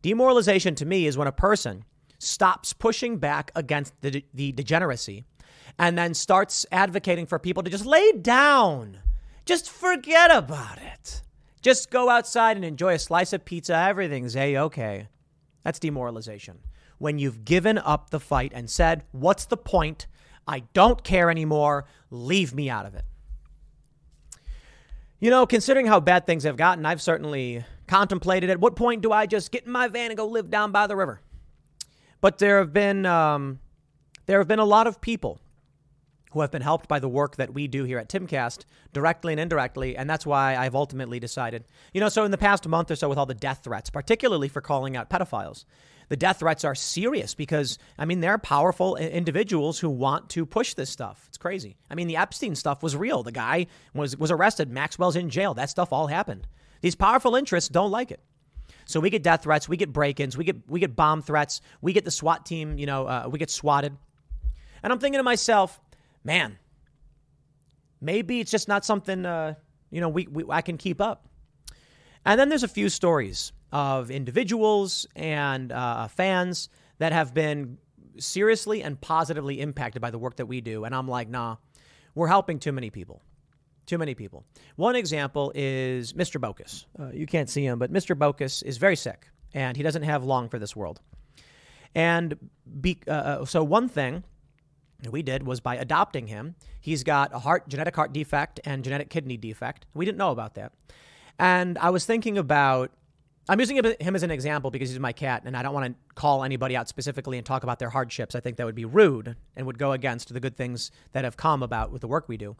Demoralization 0.00 0.74
to 0.76 0.86
me 0.86 1.06
is 1.06 1.16
when 1.16 1.28
a 1.28 1.32
person 1.32 1.84
stops 2.18 2.72
pushing 2.72 3.18
back 3.18 3.50
against 3.54 4.00
the, 4.00 4.24
the 4.32 4.52
degeneracy 4.52 5.24
and 5.78 5.96
then 5.96 6.14
starts 6.14 6.66
advocating 6.72 7.26
for 7.26 7.38
people 7.38 7.62
to 7.62 7.70
just 7.70 7.86
lay 7.86 8.12
down. 8.12 8.98
Just 9.44 9.70
forget 9.70 10.34
about 10.34 10.78
it. 10.78 11.22
Just 11.62 11.90
go 11.90 12.08
outside 12.08 12.56
and 12.56 12.64
enjoy 12.64 12.94
a 12.94 12.98
slice 12.98 13.32
of 13.32 13.44
pizza. 13.44 13.74
Everything's 13.74 14.36
a 14.36 14.56
okay. 14.56 15.08
That's 15.62 15.78
demoralization. 15.78 16.58
When 17.02 17.18
you've 17.18 17.44
given 17.44 17.78
up 17.78 18.10
the 18.10 18.20
fight 18.20 18.52
and 18.54 18.70
said, 18.70 19.02
What's 19.10 19.46
the 19.46 19.56
point? 19.56 20.06
I 20.46 20.60
don't 20.72 21.02
care 21.02 21.32
anymore. 21.32 21.84
Leave 22.12 22.54
me 22.54 22.70
out 22.70 22.86
of 22.86 22.94
it. 22.94 23.04
You 25.18 25.28
know, 25.28 25.44
considering 25.44 25.86
how 25.86 25.98
bad 25.98 26.26
things 26.26 26.44
have 26.44 26.56
gotten, 26.56 26.86
I've 26.86 27.02
certainly 27.02 27.64
contemplated 27.88 28.50
at 28.50 28.60
what 28.60 28.76
point 28.76 29.02
do 29.02 29.10
I 29.10 29.26
just 29.26 29.50
get 29.50 29.66
in 29.66 29.72
my 29.72 29.88
van 29.88 30.12
and 30.12 30.16
go 30.16 30.26
live 30.26 30.48
down 30.48 30.70
by 30.70 30.86
the 30.86 30.94
river? 30.94 31.20
But 32.20 32.38
there 32.38 32.58
have 32.58 32.72
been 32.72 33.04
um, 33.04 33.58
there 34.26 34.38
have 34.38 34.46
been 34.46 34.60
a 34.60 34.64
lot 34.64 34.86
of 34.86 35.00
people 35.00 35.40
who 36.30 36.40
have 36.40 36.52
been 36.52 36.62
helped 36.62 36.86
by 36.86 37.00
the 37.00 37.08
work 37.08 37.34
that 37.34 37.52
we 37.52 37.66
do 37.66 37.82
here 37.82 37.98
at 37.98 38.08
Timcast, 38.08 38.64
directly 38.92 39.32
and 39.32 39.40
indirectly. 39.40 39.96
And 39.96 40.08
that's 40.08 40.24
why 40.24 40.54
I've 40.54 40.76
ultimately 40.76 41.18
decided, 41.18 41.64
you 41.92 42.00
know, 42.00 42.08
so 42.08 42.24
in 42.24 42.30
the 42.30 42.38
past 42.38 42.66
month 42.68 42.92
or 42.92 42.96
so, 42.96 43.08
with 43.08 43.18
all 43.18 43.26
the 43.26 43.34
death 43.34 43.62
threats, 43.64 43.90
particularly 43.90 44.48
for 44.48 44.60
calling 44.60 44.96
out 44.96 45.10
pedophiles, 45.10 45.64
the 46.12 46.16
death 46.16 46.40
threats 46.40 46.62
are 46.62 46.74
serious 46.74 47.34
because, 47.34 47.78
I 47.96 48.04
mean, 48.04 48.20
there 48.20 48.32
are 48.32 48.38
powerful 48.38 48.96
individuals 48.96 49.78
who 49.78 49.88
want 49.88 50.28
to 50.28 50.44
push 50.44 50.74
this 50.74 50.90
stuff. 50.90 51.24
It's 51.28 51.38
crazy. 51.38 51.78
I 51.88 51.94
mean, 51.94 52.06
the 52.06 52.16
Epstein 52.18 52.54
stuff 52.54 52.82
was 52.82 52.94
real. 52.94 53.22
The 53.22 53.32
guy 53.32 53.66
was, 53.94 54.14
was 54.18 54.30
arrested, 54.30 54.70
Maxwell's 54.70 55.16
in 55.16 55.30
jail. 55.30 55.54
That 55.54 55.70
stuff 55.70 55.90
all 55.90 56.08
happened. 56.08 56.46
These 56.82 56.96
powerful 56.96 57.34
interests 57.34 57.70
don't 57.70 57.90
like 57.90 58.10
it. 58.10 58.20
So 58.84 59.00
we 59.00 59.08
get 59.08 59.22
death 59.22 59.44
threats, 59.44 59.70
we 59.70 59.78
get 59.78 59.90
break-ins, 59.90 60.36
we 60.36 60.44
get 60.44 60.68
we 60.68 60.80
get 60.80 60.94
bomb 60.94 61.22
threats, 61.22 61.62
we 61.80 61.94
get 61.94 62.04
the 62.04 62.10
SWAT 62.10 62.44
team, 62.44 62.76
you 62.76 62.84
know, 62.84 63.06
uh, 63.06 63.28
we 63.30 63.38
get 63.38 63.48
swatted. 63.48 63.96
And 64.82 64.92
I'm 64.92 64.98
thinking 64.98 65.18
to 65.18 65.22
myself, 65.22 65.80
man, 66.24 66.58
maybe 68.02 68.38
it's 68.38 68.50
just 68.50 68.68
not 68.68 68.84
something 68.84 69.24
uh, 69.24 69.54
you 69.90 70.02
know 70.02 70.10
we, 70.10 70.26
we 70.26 70.44
I 70.50 70.60
can 70.60 70.76
keep 70.76 71.00
up. 71.00 71.26
And 72.26 72.38
then 72.38 72.50
there's 72.50 72.64
a 72.64 72.68
few 72.68 72.90
stories 72.90 73.54
of 73.72 74.10
individuals 74.10 75.06
and 75.16 75.72
uh, 75.72 76.06
fans 76.08 76.68
that 76.98 77.12
have 77.12 77.34
been 77.34 77.78
seriously 78.18 78.82
and 78.82 79.00
positively 79.00 79.60
impacted 79.60 80.02
by 80.02 80.10
the 80.10 80.18
work 80.18 80.36
that 80.36 80.46
we 80.46 80.60
do. 80.60 80.84
And 80.84 80.94
I'm 80.94 81.08
like, 81.08 81.28
nah, 81.28 81.56
we're 82.14 82.28
helping 82.28 82.58
too 82.58 82.72
many 82.72 82.90
people. 82.90 83.22
Too 83.86 83.98
many 83.98 84.14
people. 84.14 84.44
One 84.76 84.94
example 84.94 85.50
is 85.54 86.12
Mr. 86.12 86.40
Bocus. 86.40 86.84
Uh, 86.98 87.10
you 87.12 87.26
can't 87.26 87.50
see 87.50 87.64
him, 87.64 87.78
but 87.78 87.92
Mr. 87.92 88.16
Bocus 88.16 88.62
is 88.62 88.76
very 88.76 88.96
sick 88.96 89.28
and 89.54 89.76
he 89.76 89.82
doesn't 89.82 90.02
have 90.02 90.24
long 90.24 90.48
for 90.48 90.58
this 90.58 90.76
world. 90.76 91.00
And 91.94 92.50
be, 92.80 92.98
uh, 93.08 93.10
uh 93.10 93.44
so, 93.44 93.64
one 93.64 93.88
thing 93.88 94.24
we 95.10 95.22
did 95.22 95.44
was 95.44 95.60
by 95.60 95.76
adopting 95.76 96.26
him. 96.26 96.54
He's 96.80 97.02
got 97.02 97.34
a 97.34 97.38
heart 97.38 97.68
genetic 97.68 97.96
heart 97.96 98.12
defect 98.12 98.60
and 98.64 98.84
genetic 98.84 99.10
kidney 99.10 99.36
defect. 99.36 99.86
We 99.94 100.04
didn't 100.04 100.18
know 100.18 100.30
about 100.30 100.54
that. 100.54 100.72
And 101.38 101.76
I 101.78 101.90
was 101.90 102.06
thinking 102.06 102.38
about 102.38 102.92
I'm 103.48 103.58
using 103.58 103.76
him 103.76 104.14
as 104.14 104.22
an 104.22 104.30
example 104.30 104.70
because 104.70 104.90
he's 104.90 105.00
my 105.00 105.12
cat, 105.12 105.42
and 105.44 105.56
I 105.56 105.62
don't 105.62 105.74
want 105.74 105.86
to 105.86 106.14
call 106.14 106.44
anybody 106.44 106.76
out 106.76 106.88
specifically 106.88 107.38
and 107.38 107.46
talk 107.46 107.64
about 107.64 107.80
their 107.80 107.90
hardships. 107.90 108.34
I 108.34 108.40
think 108.40 108.56
that 108.56 108.66
would 108.66 108.76
be 108.76 108.84
rude 108.84 109.34
and 109.56 109.66
would 109.66 109.78
go 109.78 109.92
against 109.92 110.32
the 110.32 110.38
good 110.38 110.56
things 110.56 110.92
that 111.10 111.24
have 111.24 111.36
come 111.36 111.62
about 111.62 111.90
with 111.90 112.02
the 112.02 112.08
work 112.08 112.28
we 112.28 112.36
do. 112.36 112.56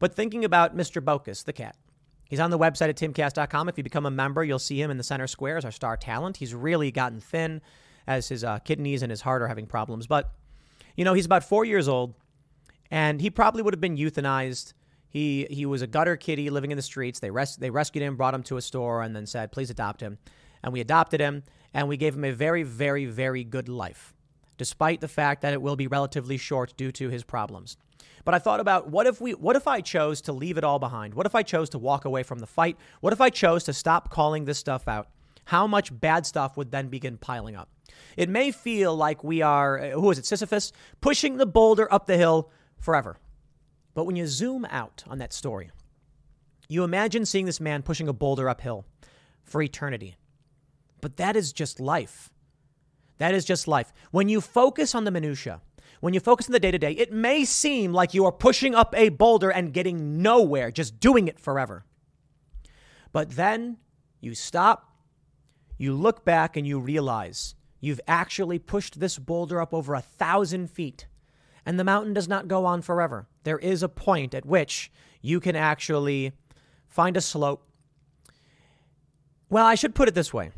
But 0.00 0.14
thinking 0.14 0.44
about 0.44 0.76
Mr. 0.76 1.00
Bocus, 1.00 1.44
the 1.44 1.52
cat, 1.52 1.76
he's 2.28 2.40
on 2.40 2.50
the 2.50 2.58
website 2.58 2.88
at 2.88 2.96
timcast.com. 2.96 3.68
If 3.68 3.78
you 3.78 3.84
become 3.84 4.06
a 4.06 4.10
member, 4.10 4.42
you'll 4.42 4.58
see 4.58 4.82
him 4.82 4.90
in 4.90 4.96
the 4.96 5.04
center 5.04 5.28
square 5.28 5.56
as 5.56 5.64
our 5.64 5.70
star 5.70 5.96
talent. 5.96 6.38
He's 6.38 6.52
really 6.52 6.90
gotten 6.90 7.20
thin 7.20 7.62
as 8.06 8.28
his 8.28 8.42
uh, 8.42 8.58
kidneys 8.58 9.02
and 9.02 9.10
his 9.10 9.20
heart 9.20 9.40
are 9.40 9.48
having 9.48 9.66
problems. 9.66 10.08
But 10.08 10.32
you 10.96 11.04
know, 11.04 11.14
he's 11.14 11.26
about 11.26 11.44
four 11.44 11.64
years 11.64 11.88
old, 11.88 12.14
and 12.90 13.20
he 13.20 13.30
probably 13.30 13.62
would 13.62 13.74
have 13.74 13.80
been 13.80 13.96
euthanized. 13.96 14.74
He 15.14 15.46
he 15.48 15.64
was 15.64 15.80
a 15.80 15.86
gutter 15.86 16.16
kitty 16.16 16.50
living 16.50 16.72
in 16.72 16.76
the 16.76 16.82
streets. 16.82 17.20
They 17.20 17.30
res- 17.30 17.54
they 17.54 17.70
rescued 17.70 18.02
him, 18.02 18.16
brought 18.16 18.34
him 18.34 18.42
to 18.42 18.56
a 18.56 18.60
store, 18.60 19.00
and 19.00 19.14
then 19.14 19.26
said, 19.26 19.52
"Please 19.52 19.70
adopt 19.70 20.00
him." 20.00 20.18
And 20.60 20.72
we 20.72 20.80
adopted 20.80 21.20
him, 21.20 21.44
and 21.72 21.86
we 21.86 21.96
gave 21.96 22.16
him 22.16 22.24
a 22.24 22.32
very, 22.32 22.64
very, 22.64 23.04
very 23.04 23.44
good 23.44 23.68
life, 23.68 24.12
despite 24.58 25.00
the 25.00 25.06
fact 25.06 25.40
that 25.42 25.52
it 25.52 25.62
will 25.62 25.76
be 25.76 25.86
relatively 25.86 26.36
short 26.36 26.76
due 26.76 26.90
to 26.90 27.10
his 27.10 27.22
problems. 27.22 27.76
But 28.24 28.34
I 28.34 28.40
thought 28.40 28.58
about 28.58 28.90
what 28.90 29.06
if 29.06 29.20
we 29.20 29.34
what 29.34 29.54
if 29.54 29.68
I 29.68 29.80
chose 29.82 30.20
to 30.22 30.32
leave 30.32 30.58
it 30.58 30.64
all 30.64 30.80
behind? 30.80 31.14
What 31.14 31.26
if 31.26 31.36
I 31.36 31.44
chose 31.44 31.70
to 31.70 31.78
walk 31.78 32.04
away 32.04 32.24
from 32.24 32.40
the 32.40 32.48
fight? 32.48 32.76
What 33.00 33.12
if 33.12 33.20
I 33.20 33.30
chose 33.30 33.62
to 33.64 33.72
stop 33.72 34.10
calling 34.10 34.46
this 34.46 34.58
stuff 34.58 34.88
out? 34.88 35.06
How 35.44 35.68
much 35.68 35.96
bad 36.00 36.26
stuff 36.26 36.56
would 36.56 36.72
then 36.72 36.88
begin 36.88 37.18
piling 37.18 37.54
up? 37.54 37.68
It 38.16 38.28
may 38.28 38.50
feel 38.50 38.96
like 38.96 39.22
we 39.22 39.42
are, 39.42 39.90
who 39.90 40.10
is 40.10 40.18
it, 40.18 40.26
Sisyphus, 40.26 40.72
pushing 41.00 41.36
the 41.36 41.46
boulder 41.46 41.92
up 41.92 42.06
the 42.06 42.16
hill 42.16 42.50
forever. 42.80 43.18
But 43.94 44.04
when 44.04 44.16
you 44.16 44.26
zoom 44.26 44.64
out 44.66 45.04
on 45.06 45.18
that 45.18 45.32
story, 45.32 45.70
you 46.68 46.84
imagine 46.84 47.24
seeing 47.24 47.46
this 47.46 47.60
man 47.60 47.82
pushing 47.82 48.08
a 48.08 48.12
boulder 48.12 48.48
uphill 48.48 48.84
for 49.44 49.62
eternity. 49.62 50.16
But 51.00 51.16
that 51.16 51.36
is 51.36 51.52
just 51.52 51.80
life. 51.80 52.30
That 53.18 53.34
is 53.34 53.44
just 53.44 53.68
life. 53.68 53.92
When 54.10 54.28
you 54.28 54.40
focus 54.40 54.94
on 54.94 55.04
the 55.04 55.10
minutia, 55.10 55.60
when 56.00 56.14
you 56.14 56.20
focus 56.20 56.48
on 56.48 56.52
the 56.52 56.60
day 56.60 56.70
to 56.70 56.78
day, 56.78 56.92
it 56.92 57.12
may 57.12 57.44
seem 57.44 57.92
like 57.92 58.14
you 58.14 58.24
are 58.24 58.32
pushing 58.32 58.74
up 58.74 58.94
a 58.96 59.10
boulder 59.10 59.50
and 59.50 59.72
getting 59.72 60.20
nowhere, 60.20 60.70
just 60.70 60.98
doing 60.98 61.28
it 61.28 61.38
forever. 61.38 61.84
But 63.12 63.30
then 63.30 63.76
you 64.20 64.34
stop, 64.34 64.90
you 65.78 65.94
look 65.94 66.24
back, 66.24 66.56
and 66.56 66.66
you 66.66 66.80
realize 66.80 67.54
you've 67.80 68.00
actually 68.08 68.58
pushed 68.58 68.98
this 68.98 69.18
boulder 69.18 69.60
up 69.60 69.72
over 69.72 69.94
a 69.94 70.00
thousand 70.00 70.70
feet. 70.70 71.06
And 71.66 71.78
the 71.78 71.84
mountain 71.84 72.12
does 72.12 72.28
not 72.28 72.48
go 72.48 72.66
on 72.66 72.82
forever. 72.82 73.26
There 73.44 73.58
is 73.58 73.82
a 73.82 73.88
point 73.88 74.34
at 74.34 74.44
which 74.44 74.92
you 75.22 75.40
can 75.40 75.56
actually 75.56 76.32
find 76.88 77.16
a 77.16 77.20
slope. 77.20 77.66
Well, 79.48 79.64
I 79.64 79.74
should 79.74 79.94
put 79.94 80.08
it 80.08 80.14
this 80.14 80.32
way 80.32 80.50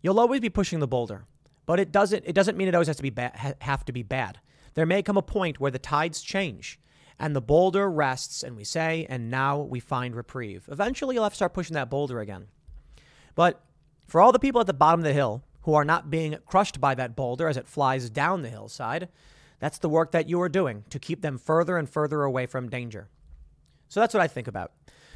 you'll 0.00 0.20
always 0.20 0.40
be 0.40 0.48
pushing 0.48 0.78
the 0.78 0.86
boulder, 0.86 1.24
but 1.66 1.80
it 1.80 1.90
doesn't, 1.90 2.24
it 2.24 2.34
doesn't 2.34 2.56
mean 2.56 2.68
it 2.68 2.74
always 2.74 2.86
has 2.86 2.96
to 2.96 3.02
be 3.02 3.10
ba- 3.10 3.56
have 3.60 3.84
to 3.84 3.92
be 3.92 4.02
bad. 4.02 4.38
There 4.74 4.86
may 4.86 5.02
come 5.02 5.16
a 5.16 5.22
point 5.22 5.58
where 5.58 5.72
the 5.72 5.78
tides 5.78 6.22
change 6.22 6.78
and 7.18 7.34
the 7.34 7.40
boulder 7.40 7.90
rests, 7.90 8.42
and 8.42 8.56
we 8.56 8.64
say, 8.64 9.06
and 9.08 9.30
now 9.30 9.58
we 9.58 9.80
find 9.80 10.14
reprieve. 10.14 10.68
Eventually, 10.70 11.16
you'll 11.16 11.24
have 11.24 11.32
to 11.32 11.36
start 11.36 11.52
pushing 11.52 11.74
that 11.74 11.90
boulder 11.90 12.20
again. 12.20 12.46
But 13.34 13.60
for 14.06 14.20
all 14.20 14.32
the 14.32 14.38
people 14.38 14.60
at 14.60 14.66
the 14.66 14.72
bottom 14.72 15.00
of 15.00 15.04
the 15.04 15.12
hill 15.12 15.42
who 15.62 15.74
are 15.74 15.84
not 15.84 16.10
being 16.10 16.36
crushed 16.46 16.80
by 16.80 16.94
that 16.94 17.16
boulder 17.16 17.48
as 17.48 17.56
it 17.56 17.66
flies 17.66 18.08
down 18.08 18.42
the 18.42 18.48
hillside, 18.48 19.08
that's 19.58 19.78
the 19.78 19.88
work 19.88 20.12
that 20.12 20.28
you 20.28 20.40
are 20.40 20.48
doing 20.48 20.84
to 20.90 20.98
keep 20.98 21.22
them 21.22 21.38
further 21.38 21.76
and 21.76 21.88
further 21.88 22.22
away 22.22 22.46
from 22.46 22.68
danger. 22.68 23.08
So 23.88 24.00
that's 24.00 24.14
what 24.14 24.22
I 24.22 24.28
think 24.28 24.48
about. 24.48 24.72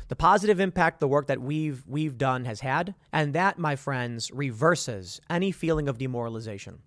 The 0.09 0.17
positive 0.17 0.61
impact 0.61 1.01
the 1.01 1.09
work 1.09 1.29
that 1.29 1.41
we've 1.41 1.85
we've 1.87 2.19
done 2.19 2.45
has 2.45 2.61
had, 2.61 2.95
and 3.13 3.35
that, 3.35 3.59
my 3.59 3.77
friends, 3.77 4.31
reverses 4.33 5.21
any 5.31 5.53
feeling 5.53 5.89
of 5.89 5.99
demoralization 5.99 6.81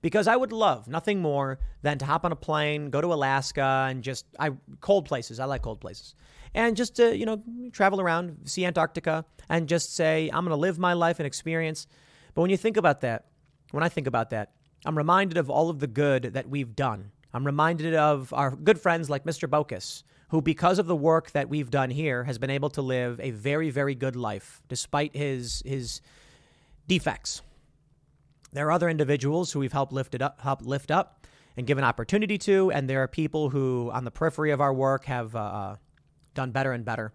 because 0.00 0.28
I 0.28 0.36
would 0.36 0.52
love 0.52 0.88
nothing 0.88 1.20
more 1.20 1.58
than 1.82 1.98
to 1.98 2.04
hop 2.04 2.24
on 2.24 2.32
a 2.32 2.36
plane, 2.36 2.90
go 2.90 3.00
to 3.00 3.12
Alaska, 3.12 3.86
and 3.88 4.02
just 4.02 4.26
I 4.38 4.50
cold 4.80 5.06
places. 5.06 5.40
I 5.40 5.44
like 5.44 5.62
cold 5.62 5.80
places, 5.80 6.14
and 6.54 6.76
just 6.76 6.96
to 6.96 7.16
you 7.16 7.26
know 7.26 7.42
travel 7.72 8.00
around, 8.00 8.38
see 8.44 8.64
Antarctica, 8.64 9.24
and 9.48 9.68
just 9.68 9.94
say 9.94 10.28
I'm 10.28 10.44
going 10.44 10.50
to 10.50 10.56
live 10.56 10.78
my 10.78 10.92
life 10.92 11.20
and 11.20 11.26
experience. 11.26 11.86
But 12.34 12.42
when 12.42 12.50
you 12.50 12.56
think 12.56 12.76
about 12.76 13.00
that, 13.00 13.26
when 13.70 13.82
I 13.82 13.88
think 13.88 14.06
about 14.06 14.30
that, 14.30 14.52
I'm 14.84 14.96
reminded 14.96 15.38
of 15.38 15.50
all 15.50 15.70
of 15.70 15.80
the 15.80 15.86
good 15.86 16.22
that 16.34 16.48
we've 16.48 16.74
done. 16.76 17.10
I'm 17.34 17.44
reminded 17.44 17.94
of 17.94 18.32
our 18.32 18.50
good 18.50 18.80
friends 18.80 19.10
like 19.10 19.24
Mr. 19.24 19.48
Bocus, 19.48 20.02
who, 20.30 20.40
because 20.40 20.78
of 20.78 20.86
the 20.86 20.96
work 20.96 21.32
that 21.32 21.48
we've 21.48 21.70
done 21.70 21.90
here, 21.90 22.24
has 22.24 22.38
been 22.38 22.50
able 22.50 22.70
to 22.70 22.82
live 22.82 23.20
a 23.20 23.30
very, 23.32 23.70
very 23.70 23.94
good 23.94 24.16
life 24.16 24.62
despite 24.68 25.14
his 25.14 25.62
his 25.66 26.00
defects. 26.86 27.42
There 28.52 28.66
are 28.66 28.72
other 28.72 28.88
individuals 28.88 29.52
who 29.52 29.60
we've 29.60 29.72
helped 29.72 29.92
lift 29.92 30.14
it 30.14 30.22
up, 30.22 30.40
help 30.40 30.62
lift 30.62 30.90
up, 30.90 31.26
and 31.56 31.66
given 31.66 31.84
opportunity 31.84 32.38
to, 32.38 32.70
and 32.70 32.88
there 32.88 33.02
are 33.02 33.08
people 33.08 33.50
who, 33.50 33.90
on 33.92 34.04
the 34.04 34.10
periphery 34.10 34.52
of 34.52 34.60
our 34.60 34.72
work, 34.72 35.04
have 35.04 35.36
uh, 35.36 35.76
done 36.34 36.50
better 36.50 36.72
and 36.72 36.84
better. 36.84 37.12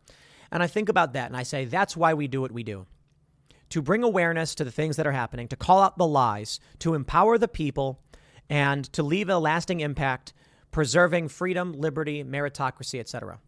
And 0.51 0.61
I 0.61 0.67
think 0.67 0.89
about 0.89 1.13
that, 1.13 1.27
and 1.27 1.35
I 1.35 1.41
say 1.41 1.65
that's 1.65 1.97
why 1.97 2.13
we 2.13 2.27
do 2.27 2.41
what 2.41 2.51
we 2.51 2.61
do 2.61 2.85
to 3.73 3.81
bring 3.81 4.03
awareness 4.03 4.53
to 4.53 4.63
the 4.63 4.69
things 4.69 4.97
that 4.97 5.07
are 5.07 5.13
happening, 5.13 5.47
to 5.47 5.55
call 5.55 5.81
out 5.81 5.97
the 5.97 6.05
lies, 6.05 6.59
to 6.77 6.93
empower 6.93 7.39
the 7.39 7.47
people, 7.47 7.99
and 8.47 8.85
to 8.93 9.01
leave 9.01 9.29
a 9.29 9.39
lasting 9.39 9.79
impact, 9.79 10.31
preserving 10.69 11.27
freedom, 11.27 11.73
liberty, 11.73 12.23
meritocracy, 12.23 12.99
etc. 12.99 13.39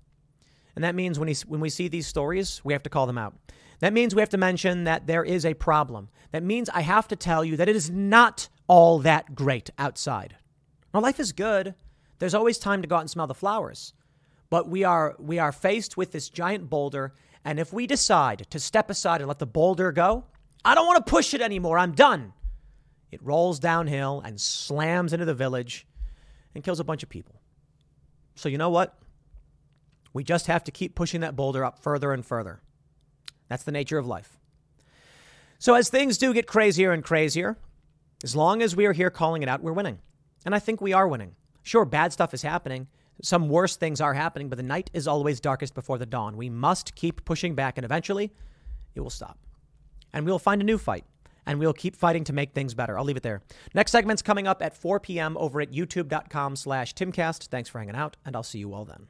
And 0.74 0.84
that 0.84 0.96
means 0.96 1.20
when, 1.20 1.28
he, 1.28 1.36
when 1.46 1.62
we 1.62 1.70
see 1.70 1.90
these 1.90 2.08
stories, 2.08 2.60
we 2.64 2.74
have 2.74 2.82
to 2.82 2.90
call 2.90 3.06
them 3.06 3.20
out. 3.20 3.36
That 3.82 3.94
means 3.94 4.16
we 4.16 4.22
have 4.24 4.30
to 4.30 4.38
mention 4.40 4.86
that 4.86 5.06
there 5.06 5.24
is 5.24 5.46
a 5.46 5.54
problem. 5.54 6.10
That 6.32 6.42
means 6.42 6.70
I 6.70 6.82
have 6.82 7.08
to 7.10 7.16
tell 7.16 7.46
you 7.46 7.56
that 7.58 7.70
it 7.70 7.76
is 7.76 7.92
not 7.92 8.50
all 8.66 8.98
that 9.00 9.36
great 9.36 9.70
outside. 9.78 10.38
Now, 10.92 11.02
life 11.02 11.20
is 11.20 11.34
good. 11.34 11.76
There's 12.18 12.34
always 12.34 12.58
time 12.58 12.82
to 12.82 12.88
go 12.88 12.96
out 12.96 13.02
and 13.02 13.12
smell 13.12 13.28
the 13.28 13.36
flowers. 13.36 13.94
But 14.50 14.70
we 14.70 14.84
are, 14.84 15.16
we 15.20 15.38
are 15.38 15.52
faced 15.52 15.98
with 15.98 16.12
this 16.12 16.30
giant 16.30 16.68
boulder, 16.68 17.14
and 17.46 17.60
if 17.60 17.72
we 17.72 17.86
decide 17.86 18.48
to 18.50 18.60
step 18.60 18.90
aside 18.90 19.22
and 19.22 19.28
let 19.28 19.38
the 19.38 19.46
boulder 19.46 19.92
go, 19.92 20.26
I 20.66 20.74
don't 20.74 20.88
want 20.88 21.06
to 21.06 21.10
push 21.10 21.36
it 21.36 21.42
anymore. 21.42 21.78
I'm 21.78 21.92
done. 21.92 22.34
It 23.12 23.22
rolls 23.22 23.60
downhill 23.60 24.22
and 24.26 24.42
slams 24.42 25.14
into 25.14 25.26
the 25.26 25.36
village 25.36 25.86
and 26.56 26.64
kills 26.64 26.80
a 26.80 26.84
bunch 26.84 27.04
of 27.04 27.10
people. 27.10 27.40
So, 28.34 28.50
you 28.50 28.58
know 28.58 28.72
what? 28.72 28.98
We 30.12 30.24
just 30.24 30.48
have 30.48 30.64
to 30.64 30.72
keep 30.72 30.96
pushing 30.96 31.22
that 31.22 31.36
boulder 31.36 31.64
up 31.64 31.80
further 31.80 32.12
and 32.12 32.26
further. 32.26 32.62
That's 33.48 33.64
the 33.64 33.72
nature 33.72 34.00
of 34.00 34.08
life. 34.08 34.40
So, 35.60 35.76
as 35.76 35.90
things 35.90 36.18
do 36.18 36.34
get 36.34 36.48
crazier 36.48 36.92
and 36.92 37.04
crazier, 37.04 37.58
as 38.24 38.36
long 38.36 38.62
as 38.62 38.76
we 38.76 38.88
are 38.88 38.94
here 38.94 39.12
calling 39.12 39.44
it 39.44 39.50
out, 39.50 39.62
we're 39.62 39.72
winning. 39.72 40.00
And 40.46 40.56
I 40.56 40.60
think 40.60 40.82
we 40.82 40.94
are 40.94 41.08
winning. 41.08 41.36
Sure, 41.62 41.86
bad 41.86 42.12
stuff 42.12 42.34
is 42.34 42.42
happening. 42.42 42.88
Some 43.22 43.50
worse 43.50 43.78
things 43.78 44.02
are 44.02 44.14
happening, 44.14 44.50
but 44.50 44.58
the 44.58 44.64
night 44.64 44.90
is 44.94 45.08
always 45.08 45.40
darkest 45.40 45.74
before 45.74 45.98
the 45.98 46.06
dawn. 46.06 46.36
We 46.36 46.50
must 46.50 46.96
keep 46.96 47.24
pushing 47.26 47.56
back, 47.56 47.78
and 47.78 47.86
eventually 47.86 48.32
it 48.94 49.02
will 49.02 49.10
stop. 49.10 49.38
And 50.14 50.26
we'll 50.26 50.40
find 50.40 50.62
a 50.62 50.66
new 50.66 50.78
fight, 50.78 51.06
and 51.46 51.60
we'll 51.60 51.74
keep 51.74 51.96
fighting 51.96 52.24
to 52.26 52.34
make 52.34 52.54
things 52.54 52.74
better. 52.74 52.98
I'll 52.98 53.06
leave 53.06 53.18
it 53.18 53.24
there. 53.24 53.42
Next 53.74 53.92
segment's 53.92 54.22
coming 54.22 54.48
up 54.48 54.62
at 54.62 54.76
4 54.76 55.00
p.m. 55.00 55.38
over 55.38 55.62
at 55.62 55.72
youtube.com 55.72 56.56
slash 56.56 56.94
timcast. 56.94 57.48
Thanks 57.48 57.70
for 57.70 57.80
hanging 57.80 57.96
out, 57.96 58.18
and 58.26 58.36
I'll 58.36 58.44
see 58.44 58.60
you 58.60 58.74
all 58.74 58.86
then. 58.86 59.08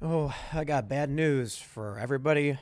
Oh, 0.00 0.34
I 0.52 0.64
got 0.64 0.88
bad 0.88 1.10
news 1.10 1.56
for 1.56 1.98
everybody. 1.98 2.56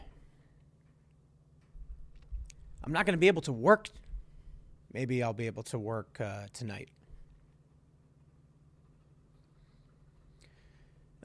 I'm 2.83 2.93
not 2.93 3.05
going 3.05 3.14
to 3.14 3.18
be 3.18 3.27
able 3.27 3.43
to 3.43 3.53
work. 3.53 3.89
Maybe 4.93 5.22
I'll 5.22 5.35
be 5.35 5.47
able 5.47 5.64
to 5.64 5.79
work 5.79 6.18
uh, 6.20 6.47
tonight. 6.55 6.89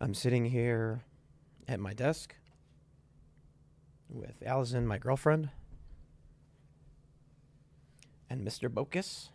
I'm 0.03 0.15
sitting 0.15 0.45
here 0.45 1.03
at 1.67 1.79
my 1.79 1.93
desk 1.93 2.35
with 4.09 4.33
Allison, 4.43 4.87
my 4.87 4.97
girlfriend, 4.97 5.51
and 8.27 8.41
Mr. 8.43 8.67
Bocus. 8.67 9.29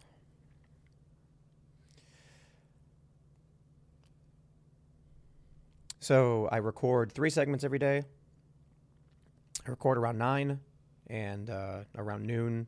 So 6.00 6.48
I 6.50 6.56
record 6.56 7.12
three 7.12 7.30
segments 7.30 7.62
every 7.62 7.78
day. 7.78 8.02
I 9.64 9.70
record 9.70 9.98
around 9.98 10.18
nine 10.18 10.58
and 11.06 11.48
uh, 11.48 11.84
around 11.96 12.26
noon, 12.26 12.66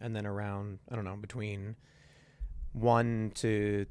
and 0.00 0.14
then 0.14 0.24
around 0.24 0.78
I 0.88 0.94
don't 0.94 1.04
know 1.04 1.16
between 1.16 1.74
one 2.74 3.32
to 3.34 3.86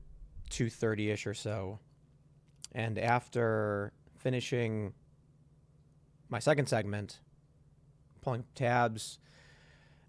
two 0.49 0.69
thirty 0.69 1.11
ish 1.11 1.27
or 1.27 1.33
so. 1.33 1.79
And 2.73 2.97
after 2.97 3.91
finishing 4.17 4.93
my 6.29 6.39
second 6.39 6.67
segment, 6.67 7.19
pulling 8.21 8.43
tabs, 8.55 9.19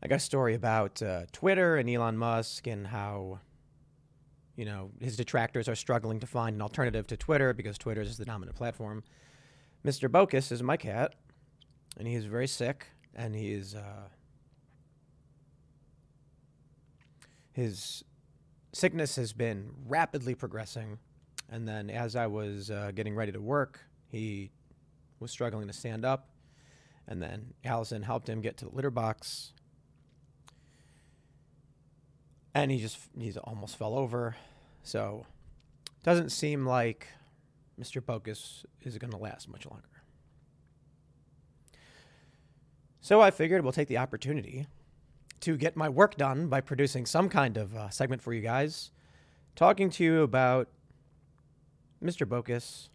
I 0.02 0.08
got 0.08 0.16
a 0.16 0.20
story 0.20 0.54
about 0.54 1.02
uh, 1.02 1.26
Twitter 1.32 1.76
and 1.76 1.88
Elon 1.88 2.16
Musk 2.16 2.66
and 2.66 2.86
how 2.86 3.40
you 4.58 4.64
know, 4.64 4.90
his 5.00 5.16
detractors 5.16 5.68
are 5.68 5.76
struggling 5.76 6.18
to 6.18 6.26
find 6.26 6.56
an 6.56 6.62
alternative 6.62 7.06
to 7.06 7.16
Twitter 7.16 7.54
because 7.54 7.78
Twitter 7.78 8.00
is 8.00 8.18
the 8.18 8.24
dominant 8.24 8.56
platform. 8.56 9.04
Mr. 9.86 10.08
Bocus 10.08 10.50
is 10.50 10.64
my 10.64 10.76
cat, 10.76 11.14
and 11.96 12.08
he 12.08 12.14
is 12.14 12.24
very 12.24 12.48
sick, 12.48 12.88
and 13.14 13.36
he 13.36 13.52
is 13.52 13.76
uh, 13.76 14.08
his 17.52 18.02
sickness 18.72 19.14
has 19.14 19.32
been 19.32 19.70
rapidly 19.86 20.34
progressing. 20.34 20.98
And 21.50 21.66
then, 21.66 21.88
as 21.90 22.14
I 22.14 22.26
was 22.26 22.70
uh, 22.70 22.92
getting 22.94 23.14
ready 23.14 23.32
to 23.32 23.40
work, 23.40 23.80
he 24.10 24.50
was 25.20 25.30
struggling 25.30 25.66
to 25.66 25.72
stand 25.72 26.04
up. 26.04 26.28
And 27.06 27.22
then 27.22 27.54
Allison 27.64 28.02
helped 28.02 28.28
him 28.28 28.40
get 28.40 28.58
to 28.58 28.66
the 28.66 28.74
litter 28.74 28.90
box. 28.90 29.52
And 32.54 32.70
he 32.70 32.78
just 32.78 32.98
he 33.18 33.32
almost 33.38 33.76
fell 33.76 33.94
over. 33.94 34.36
So 34.82 35.24
doesn't 36.02 36.30
seem 36.30 36.66
like 36.66 37.06
Mr. 37.80 38.02
Bocus 38.02 38.64
is 38.82 38.98
going 38.98 39.10
to 39.10 39.16
last 39.16 39.48
much 39.48 39.66
longer. 39.66 39.84
So 43.00 43.20
I 43.20 43.30
figured 43.30 43.62
we'll 43.62 43.72
take 43.72 43.88
the 43.88 43.98
opportunity 43.98 44.66
to 45.40 45.56
get 45.56 45.76
my 45.76 45.88
work 45.88 46.16
done 46.16 46.48
by 46.48 46.60
producing 46.60 47.06
some 47.06 47.28
kind 47.28 47.56
of 47.56 47.74
uh, 47.74 47.88
segment 47.90 48.20
for 48.20 48.34
you 48.34 48.42
guys, 48.42 48.90
talking 49.54 49.88
to 49.90 50.04
you 50.04 50.22
about 50.22 50.68
Mr. 52.02 52.26
Bocus. 52.26 52.88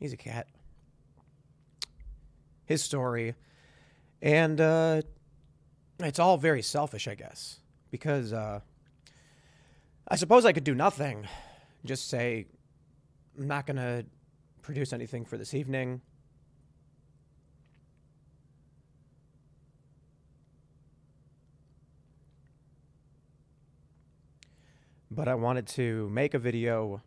He's 0.00 0.12
a 0.12 0.16
cat. 0.16 0.48
His 2.66 2.82
story. 2.82 3.34
And 4.20 4.60
uh, 4.60 5.02
it's 6.00 6.18
all 6.18 6.36
very 6.36 6.62
selfish, 6.62 7.08
I 7.08 7.14
guess, 7.14 7.60
because 7.90 8.32
uh, 8.32 8.60
I 10.08 10.16
suppose 10.16 10.44
I 10.44 10.52
could 10.52 10.64
do 10.64 10.74
nothing. 10.74 11.28
Just 11.84 12.08
say, 12.08 12.46
I'm 13.38 13.46
not 13.46 13.66
going 13.66 13.76
to 13.76 14.04
produce 14.62 14.92
anything 14.92 15.24
for 15.24 15.36
this 15.36 15.54
evening. 15.54 16.00
but 25.14 25.28
I 25.28 25.34
wanted 25.34 25.66
to 25.68 26.08
make 26.10 26.34
a 26.34 26.38
video 26.38 27.00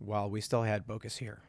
while 0.00 0.28
we 0.28 0.40
still 0.40 0.62
had 0.62 0.86
Bocus 0.86 1.18
here. 1.18 1.42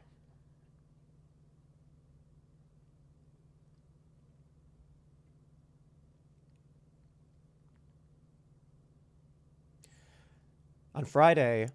On 10.94 11.06
Friday, 11.06 11.68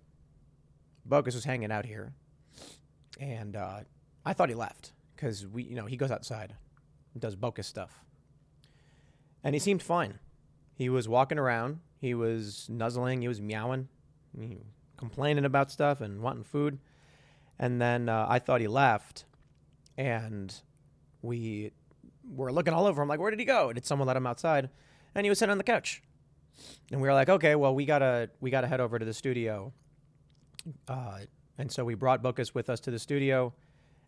Bocus 1.09 1.34
was 1.34 1.43
hanging 1.43 1.71
out 1.71 1.88
here, 1.88 2.13
and 3.19 3.55
uh, 3.55 3.80
I 4.23 4.34
thought 4.34 4.49
he 4.49 4.55
left 4.55 4.91
because 5.15 5.47
we, 5.47 5.63
you 5.63 5.73
know, 5.73 5.88
he 5.88 5.97
goes 5.97 6.11
outside, 6.11 6.53
does 7.17 7.36
Bocus 7.36 7.65
stuff, 7.65 7.99
and 9.43 9.55
he 9.55 9.59
seemed 9.59 9.82
fine. 9.82 10.19
He 10.75 10.88
was 10.88 11.09
walking 11.09 11.39
around, 11.39 11.80
he 11.99 12.13
was 12.13 12.69
nuzzling, 12.69 13.21
he 13.23 13.28
was 13.28 13.41
meowing, 13.41 13.88
he 14.39 14.59
complaining 14.98 15.45
about 15.45 15.72
stuff 15.72 16.02
and 16.02 16.22
wanting 16.22 16.43
food, 16.43 16.80
and 17.60 17.82
then 17.82 18.10
uh, 18.10 18.26
I 18.28 18.39
thought 18.39 18.62
he 18.62 18.68
left, 18.68 19.26
and 19.98 20.54
we 21.22 21.72
were 22.30 22.52
looking 22.52 22.74
all 22.74 22.86
over 22.86 23.02
him 23.02 23.08
like, 23.08 23.20
where 23.20 23.32
did 23.32 23.39
he 23.39 23.45
go? 23.45 23.72
Did 23.72 23.86
someone 23.86 24.08
let 24.08 24.18
him 24.18 24.28
outside? 24.28 24.70
And 25.16 25.26
he 25.26 25.30
was 25.30 25.39
sitting 25.39 25.52
on 25.52 25.58
the 25.58 25.64
couch, 25.64 26.04
and 26.91 27.02
we 27.02 27.08
were 27.08 27.14
like, 27.14 27.30
okay, 27.30 27.56
well, 27.56 27.74
we 27.74 27.86
gotta 27.86 28.30
we 28.41 28.52
gotta 28.52 28.68
head 28.68 28.80
over 28.80 29.00
to 29.00 29.06
the 29.06 29.14
studio. 29.14 29.74
Uh, 30.88 31.20
and 31.58 31.72
so 31.72 31.86
we 31.86 31.95
brought 31.95 32.22
Bocus 32.22 32.54
with 32.54 32.70
us 32.70 32.80
to 32.82 32.91
the 32.91 33.00
studio, 33.00 33.54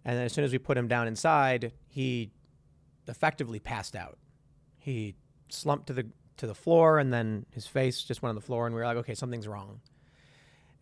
and 0.06 0.18
then 0.18 0.26
as 0.26 0.34
soon 0.34 0.44
as 0.44 0.52
we 0.52 0.58
put 0.58 0.78
him 0.78 0.88
down 0.88 1.08
inside, 1.08 1.72
he 1.88 2.32
effectively 3.08 3.60
passed 3.60 3.96
out. 3.96 4.18
He 4.78 5.16
slumped 5.50 5.88
to 5.88 5.94
the 5.94 6.08
to 6.38 6.48
the 6.48 6.56
floor, 6.56 7.00
and 7.00 7.12
then 7.12 7.46
his 7.52 7.66
face 7.66 8.04
just 8.04 8.22
went 8.22 8.30
on 8.30 8.36
the 8.36 8.42
floor, 8.42 8.66
and 8.66 8.76
we 8.76 8.82
were 8.82 8.86
like, 8.86 8.98
okay, 8.98 9.16
something's 9.16 9.48
wrong. 9.48 9.82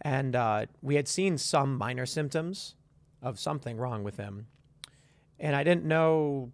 And 0.02 0.36
uh, 0.36 0.66
we 0.82 0.96
had 0.96 1.08
seen 1.08 1.38
some 1.38 1.78
minor 1.78 2.06
symptoms 2.06 2.76
of 3.22 3.40
something 3.40 3.78
wrong 3.78 4.04
with 4.04 4.18
him, 4.18 4.48
and 5.40 5.56
I 5.56 5.64
didn't 5.64 5.86
know. 5.86 6.52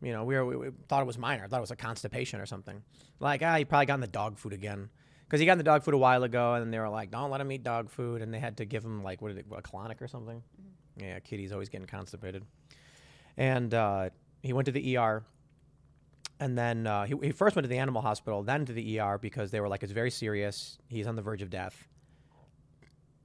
You 0.00 0.12
know, 0.12 0.22
we, 0.22 0.36
were, 0.36 0.46
we, 0.46 0.56
we 0.56 0.68
thought 0.88 1.02
it 1.02 1.06
was 1.06 1.18
minor. 1.18 1.44
I 1.44 1.48
thought 1.48 1.56
it 1.56 1.60
was 1.60 1.72
a 1.72 1.76
constipation 1.76 2.40
or 2.40 2.46
something. 2.46 2.82
Like, 3.18 3.42
ah, 3.42 3.56
he 3.56 3.64
probably 3.64 3.86
got 3.86 3.94
in 3.94 4.00
the 4.00 4.06
dog 4.06 4.38
food 4.38 4.52
again 4.52 4.90
because 5.28 5.40
he 5.40 5.46
got 5.46 5.52
in 5.52 5.58
the 5.58 5.64
dog 5.64 5.82
food 5.82 5.94
a 5.94 5.98
while 5.98 6.22
ago, 6.22 6.54
and 6.54 6.72
they 6.72 6.78
were 6.78 6.88
like, 6.88 7.10
"Don't 7.10 7.30
let 7.30 7.40
him 7.40 7.52
eat 7.52 7.62
dog 7.62 7.90
food," 7.90 8.22
and 8.22 8.32
they 8.32 8.38
had 8.38 8.56
to 8.58 8.64
give 8.64 8.84
him 8.84 9.02
like 9.02 9.20
what 9.20 9.28
did 9.28 9.38
it, 9.38 9.46
a 9.50 9.62
colonic 9.62 10.00
or 10.00 10.08
something. 10.08 10.42
Yeah, 10.96 11.18
Kitty's 11.20 11.52
always 11.52 11.68
getting 11.68 11.86
constipated, 11.86 12.44
and 13.36 13.72
uh, 13.74 14.10
he 14.42 14.52
went 14.52 14.66
to 14.66 14.72
the 14.72 14.96
ER, 14.96 15.24
and 16.40 16.56
then 16.56 16.86
uh, 16.86 17.04
he, 17.04 17.14
he 17.22 17.32
first 17.32 17.56
went 17.56 17.64
to 17.64 17.68
the 17.68 17.78
animal 17.78 18.00
hospital, 18.00 18.42
then 18.42 18.64
to 18.66 18.72
the 18.72 19.00
ER 19.00 19.18
because 19.18 19.50
they 19.50 19.60
were 19.60 19.68
like, 19.68 19.82
"It's 19.82 19.92
very 19.92 20.10
serious. 20.10 20.78
He's 20.88 21.06
on 21.06 21.14
the 21.14 21.22
verge 21.22 21.42
of 21.42 21.50
death." 21.50 21.86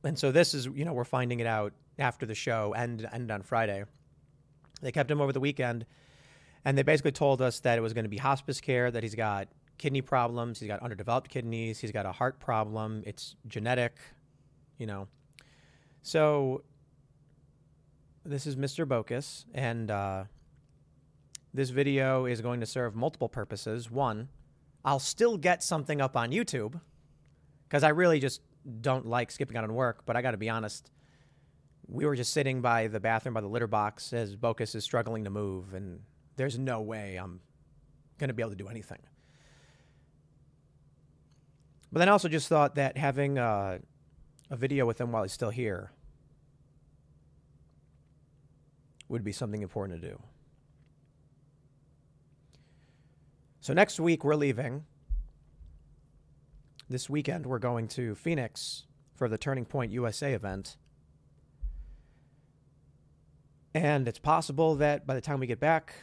And 0.04 0.18
so 0.18 0.32
this 0.32 0.54
is, 0.54 0.66
you 0.66 0.86
know, 0.86 0.94
we're 0.94 1.06
finding 1.06 1.40
it 1.40 1.48
out 1.48 1.74
after 1.98 2.26
the 2.26 2.36
show 2.36 2.74
and 2.76 3.08
and 3.12 3.32
on 3.32 3.42
Friday. 3.42 3.86
They 4.82 4.92
kept 4.92 5.10
him 5.10 5.22
over 5.22 5.32
the 5.32 5.40
weekend, 5.40 5.86
and 6.66 6.78
they 6.78 6.84
basically 6.84 7.14
told 7.14 7.42
us 7.42 7.60
that 7.62 7.78
it 7.78 7.82
was 7.82 7.94
going 7.94 8.04
to 8.04 8.10
be 8.10 8.18
hospice 8.18 8.60
care, 8.60 8.92
that 8.92 9.02
he's 9.02 9.16
got 9.16 9.48
kidney 9.78 10.02
problems, 10.02 10.60
he's 10.60 10.68
got 10.68 10.82
underdeveloped 10.82 11.30
kidneys, 11.30 11.80
he's 11.80 11.92
got 11.92 12.06
a 12.06 12.12
heart 12.12 12.40
problem, 12.40 13.02
it's 13.06 13.36
genetic, 13.48 13.96
you 14.78 14.86
know. 14.86 15.08
So 16.02 16.64
this 18.26 18.46
is 18.46 18.58
Mr. 18.58 18.86
Bocus, 18.86 19.46
and 19.54 19.90
uh, 19.90 20.26
this 21.54 21.70
video 21.70 22.26
is 22.26 22.42
going 22.42 22.60
to 22.60 22.66
serve 22.66 22.96
multiple 22.96 23.30
purposes. 23.30 23.90
One, 23.90 24.28
I'll 24.84 25.00
still 25.00 25.38
get 25.38 25.64
something 25.64 26.02
up 26.02 26.18
on 26.18 26.32
YouTube 26.32 26.80
because 27.68 27.84
I 27.84 27.90
really 27.90 28.20
just 28.20 28.42
don't 28.82 29.06
like 29.06 29.32
skipping 29.32 29.58
out 29.58 29.64
on 29.64 29.74
work, 29.74 30.04
but 30.06 30.16
I 30.16 30.22
got 30.22 30.32
to 30.32 30.38
be 30.38 30.50
honest. 30.50 30.92
We 31.88 32.06
were 32.06 32.16
just 32.16 32.34
sitting 32.34 32.62
by 32.62 32.88
the 32.88 33.00
bathroom 33.00 33.34
by 33.34 33.42
the 33.42 33.48
litter 33.48 33.68
box 33.68 34.14
as 34.14 34.36
Bocus 34.36 34.76
is 34.76 34.84
struggling 34.84 35.26
to 35.26 35.30
move, 35.30 35.74
and 35.74 36.00
there's 36.38 36.58
no 36.58 36.82
way 36.82 37.18
I'm 37.18 37.42
going 38.18 38.30
to 38.30 38.34
be 38.34 38.42
able 38.42 38.52
to 38.52 38.56
do 38.56 38.68
anything. 38.68 39.00
But 41.92 42.00
then 42.00 42.10
I 42.10 42.12
also 42.12 42.30
just 42.30 42.48
thought 42.48 42.76
that 42.76 42.98
having 42.98 43.38
uh, 43.38 43.80
a 44.50 44.56
video 44.56 44.86
with 44.86 45.00
him 45.00 45.12
while 45.12 45.24
he's 45.24 45.34
still 45.34 45.52
here 45.52 45.92
would 49.10 49.24
be 49.24 49.32
something 49.32 49.62
important 49.62 50.02
to 50.02 50.08
do. 50.08 50.22
So 53.62 53.74
next 53.74 54.00
week 54.00 54.24
we're 54.24 54.36
leaving. 54.36 54.86
This 56.90 57.10
weekend 57.10 57.46
we're 57.46 57.60
going 57.60 57.88
to 57.90 58.14
Phoenix 58.14 58.84
for 59.16 59.30
the 59.30 59.38
Turning 59.38 59.66
Point 59.66 59.92
USA 59.92 60.34
event. 60.34 60.78
And 63.74 64.08
it's 64.08 64.20
possible 64.20 64.76
that 64.76 65.08
by 65.08 65.16
the 65.16 65.22
time 65.22 65.40
we 65.40 65.48
get 65.48 65.60
back, 65.60 65.94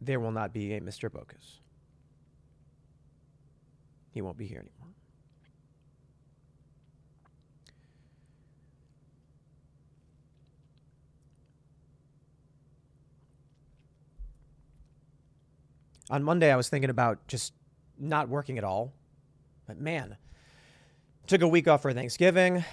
there 0.00 0.18
will 0.18 0.32
not 0.32 0.52
be 0.52 0.74
a 0.74 0.80
Mr. 0.80 1.10
Bocus. 1.10 1.60
He 4.12 4.22
won't 4.22 4.38
be 4.38 4.46
here 4.46 4.58
anymore. 4.58 4.94
On 16.10 16.22
Monday, 16.22 16.50
I 16.50 16.56
was 16.56 16.70
thinking 16.70 16.88
about 16.88 17.26
just 17.28 17.52
not 17.98 18.28
working 18.28 18.58
at 18.58 18.64
all. 18.64 18.92
But 19.66 19.80
man, 19.80 20.16
took 21.26 21.42
a 21.42 21.48
week 21.48 21.68
off 21.68 21.82
for 21.82 21.92
Thanksgiving. 21.92 22.64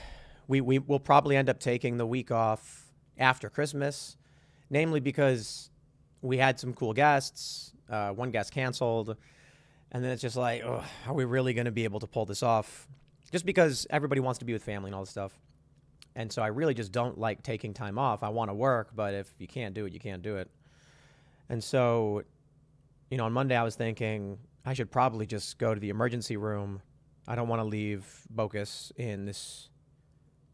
We, 0.48 0.62
we 0.62 0.80
will 0.80 1.00
probably 1.00 1.36
end 1.36 1.50
up 1.50 1.60
taking 1.60 1.98
the 1.98 2.06
week 2.06 2.32
off 2.32 2.86
after 3.18 3.50
Christmas, 3.50 4.18
namely 4.70 5.00
because 5.00 5.70
we 6.22 6.38
had 6.38 6.60
some 6.60 6.74
cool 6.74 6.94
guests. 6.94 7.74
Uh, 7.90 8.10
one 8.12 8.32
guest 8.32 8.52
canceled. 8.52 9.16
And 9.92 10.04
then 10.04 10.12
it's 10.12 10.22
just 10.22 10.36
like, 10.36 10.64
oh, 10.64 10.84
are 11.08 11.14
we 11.14 11.26
really 11.26 11.54
going 11.54 11.66
to 11.66 11.72
be 11.72 11.84
able 11.84 12.00
to 12.00 12.08
pull 12.08 12.26
this 12.26 12.44
off? 12.44 12.88
Just 13.32 13.46
because 13.46 13.86
everybody 13.90 14.22
wants 14.22 14.40
to 14.40 14.46
be 14.46 14.54
with 14.54 14.64
family 14.64 14.90
and 14.90 14.96
all 14.96 15.02
this 15.02 15.10
stuff. 15.10 15.38
And 16.16 16.32
so 16.32 16.42
I 16.42 16.48
really 16.48 16.74
just 16.74 16.92
don't 16.92 17.18
like 17.18 17.44
taking 17.44 17.74
time 17.74 17.98
off. 17.98 18.24
I 18.24 18.30
want 18.30 18.50
to 18.50 18.54
work, 18.54 18.90
but 18.96 19.14
if 19.14 19.34
you 19.38 19.48
can't 19.48 19.74
do 19.74 19.86
it, 19.86 19.94
you 19.94 20.00
can't 20.00 20.22
do 20.22 20.38
it. 20.38 20.50
And 21.50 21.64
so, 21.64 22.24
you 23.12 23.18
know, 23.18 23.26
on 23.26 23.34
Monday 23.34 23.56
I 23.56 23.64
was 23.64 23.76
thinking 23.76 24.38
I 24.66 24.74
should 24.74 24.92
probably 24.92 25.26
just 25.26 25.58
go 25.58 25.74
to 25.74 25.80
the 25.80 25.90
emergency 25.90 26.38
room. 26.38 26.82
I 27.28 27.36
don't 27.36 27.48
want 27.48 27.62
to 27.62 27.66
leave 27.66 28.06
Bocus 28.34 28.92
in 28.98 29.26
this 29.26 29.70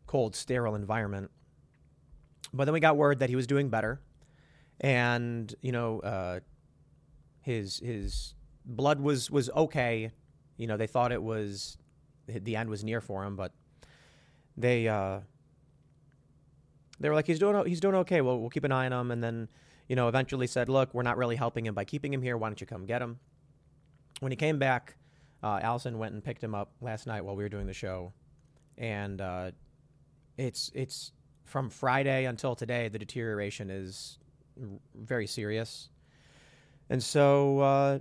cold, 0.05 0.35
sterile 0.35 0.75
environment. 0.75 1.31
But 2.53 2.65
then 2.65 2.73
we 2.73 2.79
got 2.79 2.97
word 2.97 3.19
that 3.19 3.29
he 3.29 3.35
was 3.35 3.47
doing 3.47 3.69
better. 3.69 4.01
And, 4.81 5.53
you 5.61 5.71
know, 5.71 5.99
uh, 6.01 6.39
his 7.41 7.79
his 7.79 8.35
blood 8.65 8.99
was 8.99 9.31
was 9.31 9.49
okay. 9.51 10.11
You 10.57 10.67
know, 10.67 10.77
they 10.77 10.87
thought 10.87 11.11
it 11.11 11.21
was 11.21 11.77
the 12.27 12.55
end 12.55 12.69
was 12.69 12.83
near 12.83 13.01
for 13.01 13.23
him, 13.23 13.35
but 13.35 13.53
they 14.57 14.87
uh, 14.87 15.19
they 16.99 17.09
were 17.09 17.15
like, 17.15 17.27
he's 17.27 17.39
doing 17.39 17.65
he's 17.65 17.79
doing 17.79 17.95
okay. 17.95 18.21
Well, 18.21 18.39
we'll 18.39 18.49
keep 18.49 18.63
an 18.63 18.71
eye 18.71 18.85
on 18.85 18.93
him, 18.93 19.11
and 19.11 19.23
then 19.23 19.47
you 19.87 19.95
know, 19.95 20.07
eventually 20.07 20.47
said, 20.47 20.69
look, 20.69 20.93
we're 20.93 21.03
not 21.03 21.17
really 21.17 21.35
helping 21.35 21.65
him 21.65 21.73
by 21.73 21.83
keeping 21.83 22.13
him 22.13 22.21
here. 22.21 22.37
Why 22.37 22.47
don't 22.47 22.61
you 22.61 22.67
come 22.67 22.85
get 22.85 23.01
him? 23.01 23.19
When 24.21 24.31
he 24.31 24.35
came 24.35 24.59
back, 24.59 24.95
uh, 25.43 25.59
Allison 25.61 25.97
went 25.97 26.13
and 26.13 26.23
picked 26.23 26.43
him 26.43 26.53
up 26.53 26.71
last 26.79 27.07
night 27.07 27.25
while 27.25 27.35
we 27.35 27.43
were 27.43 27.49
doing 27.49 27.65
the 27.65 27.73
show, 27.73 28.13
and 28.77 29.19
uh, 29.19 29.51
it's 30.37 30.71
it's 30.75 31.11
from 31.43 31.71
Friday 31.71 32.25
until 32.25 32.55
today. 32.55 32.87
The 32.87 32.99
deterioration 32.99 33.71
is 33.71 34.19
r- 34.61 34.67
very 34.95 35.25
serious, 35.25 35.89
and 36.91 37.01
so 37.01 37.59
uh, 37.59 37.99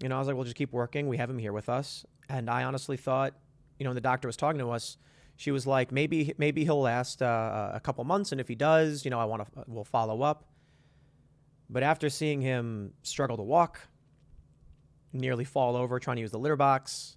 you 0.00 0.08
know, 0.08 0.14
I 0.16 0.18
was 0.18 0.28
like, 0.28 0.36
we'll 0.36 0.44
just 0.44 0.56
keep 0.56 0.72
working. 0.72 1.08
We 1.08 1.16
have 1.16 1.28
him 1.28 1.38
here 1.38 1.52
with 1.52 1.68
us. 1.68 2.06
And 2.28 2.48
I 2.48 2.64
honestly 2.64 2.96
thought, 2.96 3.34
you 3.78 3.84
know, 3.84 3.90
when 3.90 3.96
the 3.96 4.00
doctor 4.00 4.28
was 4.28 4.36
talking 4.36 4.60
to 4.60 4.70
us, 4.70 4.96
she 5.36 5.50
was 5.50 5.66
like, 5.66 5.90
maybe 5.90 6.34
maybe 6.38 6.64
he'll 6.64 6.82
last 6.82 7.20
uh, 7.20 7.72
a 7.74 7.80
couple 7.80 8.04
months, 8.04 8.30
and 8.30 8.40
if 8.40 8.46
he 8.46 8.54
does, 8.54 9.04
you 9.04 9.10
know, 9.10 9.18
I 9.18 9.24
want 9.24 9.42
to 9.42 9.64
we'll 9.66 9.84
follow 9.84 10.22
up. 10.22 10.44
But 11.68 11.82
after 11.82 12.10
seeing 12.10 12.40
him 12.40 12.92
struggle 13.02 13.36
to 13.38 13.42
walk, 13.42 13.80
nearly 15.12 15.44
fall 15.44 15.76
over 15.76 15.98
trying 15.98 16.16
to 16.16 16.22
use 16.22 16.30
the 16.30 16.38
litter 16.38 16.56
box, 16.56 17.16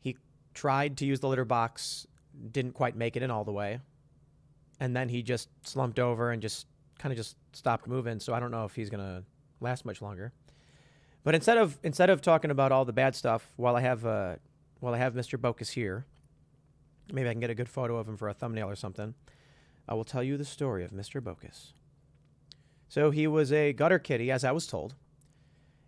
he 0.00 0.16
tried 0.52 0.96
to 0.98 1.06
use 1.06 1.20
the 1.20 1.28
litter 1.28 1.44
box, 1.44 2.06
didn't 2.50 2.72
quite 2.72 2.96
make 2.96 3.16
it 3.16 3.22
in 3.22 3.30
all 3.30 3.44
the 3.44 3.52
way, 3.52 3.80
and 4.80 4.94
then 4.94 5.08
he 5.08 5.22
just 5.22 5.48
slumped 5.66 5.98
over 5.98 6.30
and 6.30 6.42
just 6.42 6.66
kind 6.98 7.12
of 7.12 7.16
just 7.16 7.36
stopped 7.52 7.86
moving. 7.86 8.20
So 8.20 8.34
I 8.34 8.40
don't 8.40 8.50
know 8.50 8.64
if 8.64 8.74
he's 8.74 8.90
gonna 8.90 9.22
last 9.60 9.84
much 9.84 10.02
longer. 10.02 10.32
But 11.22 11.34
instead 11.34 11.58
of 11.58 11.78
instead 11.82 12.10
of 12.10 12.20
talking 12.20 12.50
about 12.50 12.70
all 12.70 12.84
the 12.84 12.92
bad 12.92 13.14
stuff, 13.14 13.48
while 13.56 13.76
I 13.76 13.80
have 13.80 14.04
uh, 14.04 14.36
while 14.80 14.94
I 14.94 14.98
have 14.98 15.14
Mr. 15.14 15.38
Bocus 15.38 15.70
here, 15.70 16.04
maybe 17.12 17.28
I 17.28 17.32
can 17.32 17.40
get 17.40 17.50
a 17.50 17.54
good 17.54 17.68
photo 17.68 17.96
of 17.96 18.08
him 18.08 18.16
for 18.16 18.28
a 18.28 18.34
thumbnail 18.34 18.68
or 18.68 18.76
something. 18.76 19.14
I 19.88 19.94
will 19.94 20.04
tell 20.04 20.22
you 20.22 20.36
the 20.36 20.44
story 20.44 20.84
of 20.84 20.92
Mr. 20.92 21.20
Bocus. 21.20 21.72
So 22.88 23.10
he 23.10 23.26
was 23.26 23.52
a 23.52 23.72
gutter 23.72 23.98
kitty, 23.98 24.30
as 24.30 24.44
I 24.44 24.52
was 24.52 24.66
told, 24.66 24.94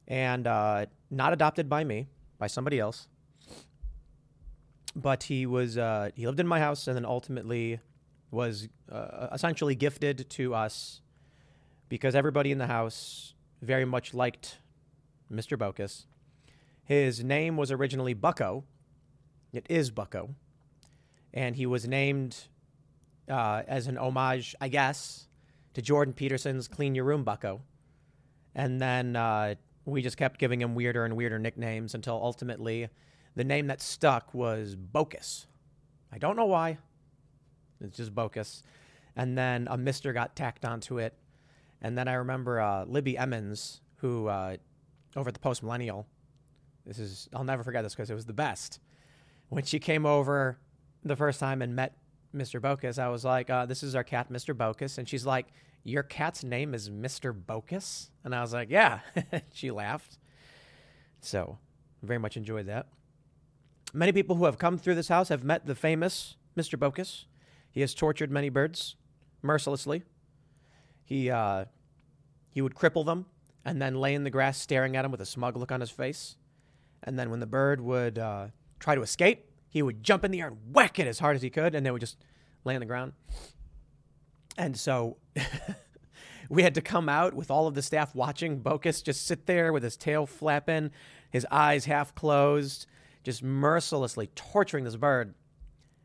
and 0.08 0.46
uh, 0.46 0.86
not 1.10 1.32
adopted 1.32 1.68
by 1.68 1.84
me, 1.84 2.08
by 2.38 2.46
somebody 2.46 2.78
else. 2.78 3.08
but 4.96 5.24
he 5.24 5.44
was 5.46 5.76
uh, 5.76 6.10
he 6.14 6.26
lived 6.26 6.40
in 6.40 6.46
my 6.46 6.58
house 6.58 6.86
and 6.88 6.96
then 6.96 7.04
ultimately 7.04 7.80
was 8.30 8.68
uh, 8.90 9.28
essentially 9.32 9.74
gifted 9.74 10.28
to 10.30 10.54
us 10.54 11.02
because 11.88 12.14
everybody 12.14 12.50
in 12.50 12.58
the 12.58 12.66
house 12.66 13.34
very 13.62 13.84
much 13.84 14.14
liked 14.14 14.58
Mr. 15.32 15.56
Bocus. 15.56 16.06
His 16.82 17.22
name 17.22 17.56
was 17.56 17.70
originally 17.70 18.14
Bucko. 18.14 18.64
It 19.52 19.66
is 19.68 19.90
Bucko. 19.90 20.34
And 21.32 21.56
he 21.56 21.66
was 21.66 21.86
named 21.86 22.36
uh, 23.28 23.62
as 23.68 23.86
an 23.86 23.98
homage, 23.98 24.54
I 24.60 24.68
guess, 24.68 25.28
to 25.74 25.82
Jordan 25.82 26.14
Peterson's 26.14 26.68
Clean 26.68 26.94
Your 26.94 27.04
Room 27.04 27.24
Bucko. 27.24 27.60
And 28.54 28.80
then 28.80 29.16
uh, 29.16 29.56
we 29.86 30.02
just 30.02 30.16
kept 30.16 30.38
giving 30.38 30.60
him 30.60 30.74
weirder 30.74 31.04
and 31.04 31.16
weirder 31.16 31.38
nicknames 31.38 31.94
until 31.94 32.14
ultimately 32.14 32.88
the 33.36 33.44
name 33.44 33.68
that 33.68 33.80
stuck 33.80 34.34
was 34.34 34.76
Bocus. 34.76 35.46
I 36.12 36.18
don't 36.18 36.36
know 36.36 36.46
why. 36.46 36.78
It's 37.80 37.96
just 37.96 38.14
Bocus. 38.14 38.62
And 39.14 39.38
then 39.38 39.68
a 39.70 39.76
Mister 39.76 40.12
got 40.12 40.34
tacked 40.34 40.64
onto 40.64 40.98
it. 40.98 41.14
And 41.80 41.96
then 41.96 42.08
I 42.08 42.14
remember 42.14 42.60
uh, 42.60 42.84
Libby 42.84 43.16
Emmons, 43.16 43.80
who 43.98 44.26
uh, 44.26 44.56
over 45.14 45.28
at 45.28 45.34
the 45.34 45.40
Post 45.40 45.62
Millennial, 45.62 46.06
this 46.84 46.98
is, 46.98 47.28
I'll 47.34 47.44
never 47.44 47.62
forget 47.62 47.82
this 47.82 47.94
because 47.94 48.10
it 48.10 48.14
was 48.14 48.26
the 48.26 48.32
best. 48.32 48.80
When 49.48 49.64
she 49.64 49.78
came 49.78 50.04
over 50.04 50.58
the 51.04 51.16
first 51.16 51.38
time 51.38 51.62
and 51.62 51.76
met 51.76 51.96
Mr. 52.34 52.60
Bocus, 52.60 52.98
I 52.98 53.08
was 53.08 53.24
like, 53.24 53.50
uh, 53.50 53.66
this 53.66 53.82
is 53.82 53.94
our 53.94 54.04
cat, 54.04 54.32
Mr. 54.32 54.54
Bocus. 54.54 54.98
And 54.98 55.08
she's 55.08 55.26
like, 55.26 55.46
your 55.86 56.02
cat's 56.02 56.42
name 56.42 56.74
is 56.74 56.90
Mr. 56.90 57.32
Bocus? 57.32 58.10
And 58.24 58.34
I 58.34 58.40
was 58.40 58.52
like, 58.52 58.70
yeah. 58.70 59.00
she 59.52 59.70
laughed. 59.70 60.18
So, 61.20 61.58
very 62.02 62.18
much 62.18 62.36
enjoyed 62.36 62.66
that. 62.66 62.88
Many 63.94 64.12
people 64.12 64.36
who 64.36 64.46
have 64.46 64.58
come 64.58 64.78
through 64.78 64.96
this 64.96 65.08
house 65.08 65.28
have 65.28 65.44
met 65.44 65.66
the 65.66 65.76
famous 65.76 66.36
Mr. 66.56 66.78
Bocus. 66.78 67.24
He 67.70 67.82
has 67.82 67.94
tortured 67.94 68.30
many 68.32 68.48
birds 68.48 68.96
mercilessly. 69.42 70.02
He, 71.04 71.30
uh, 71.30 71.66
he 72.50 72.60
would 72.60 72.74
cripple 72.74 73.06
them 73.06 73.26
and 73.64 73.80
then 73.80 73.94
lay 73.94 74.14
in 74.14 74.24
the 74.24 74.30
grass 74.30 74.58
staring 74.58 74.96
at 74.96 75.04
him 75.04 75.12
with 75.12 75.20
a 75.20 75.26
smug 75.26 75.56
look 75.56 75.70
on 75.70 75.80
his 75.80 75.90
face. 75.90 76.36
And 77.04 77.16
then 77.16 77.30
when 77.30 77.38
the 77.38 77.46
bird 77.46 77.80
would 77.80 78.18
uh, 78.18 78.48
try 78.80 78.96
to 78.96 79.02
escape, 79.02 79.44
he 79.68 79.82
would 79.82 80.02
jump 80.02 80.24
in 80.24 80.32
the 80.32 80.40
air 80.40 80.48
and 80.48 80.58
whack 80.72 80.98
it 80.98 81.06
as 81.06 81.20
hard 81.20 81.36
as 81.36 81.42
he 81.42 81.50
could, 81.50 81.74
and 81.74 81.86
they 81.86 81.90
would 81.92 82.00
just 82.00 82.16
lay 82.64 82.74
on 82.74 82.80
the 82.80 82.86
ground. 82.86 83.12
And 84.58 84.76
so 84.76 85.16
we 86.50 86.62
had 86.62 86.74
to 86.74 86.80
come 86.80 87.08
out 87.08 87.34
with 87.34 87.50
all 87.50 87.66
of 87.66 87.74
the 87.74 87.82
staff 87.82 88.14
watching 88.14 88.60
Bocus 88.60 89.02
just 89.02 89.26
sit 89.26 89.46
there 89.46 89.72
with 89.72 89.82
his 89.82 89.96
tail 89.96 90.26
flapping, 90.26 90.90
his 91.30 91.46
eyes 91.50 91.84
half 91.84 92.14
closed, 92.14 92.86
just 93.22 93.42
mercilessly 93.42 94.28
torturing 94.34 94.84
this 94.84 94.96
bird. 94.96 95.34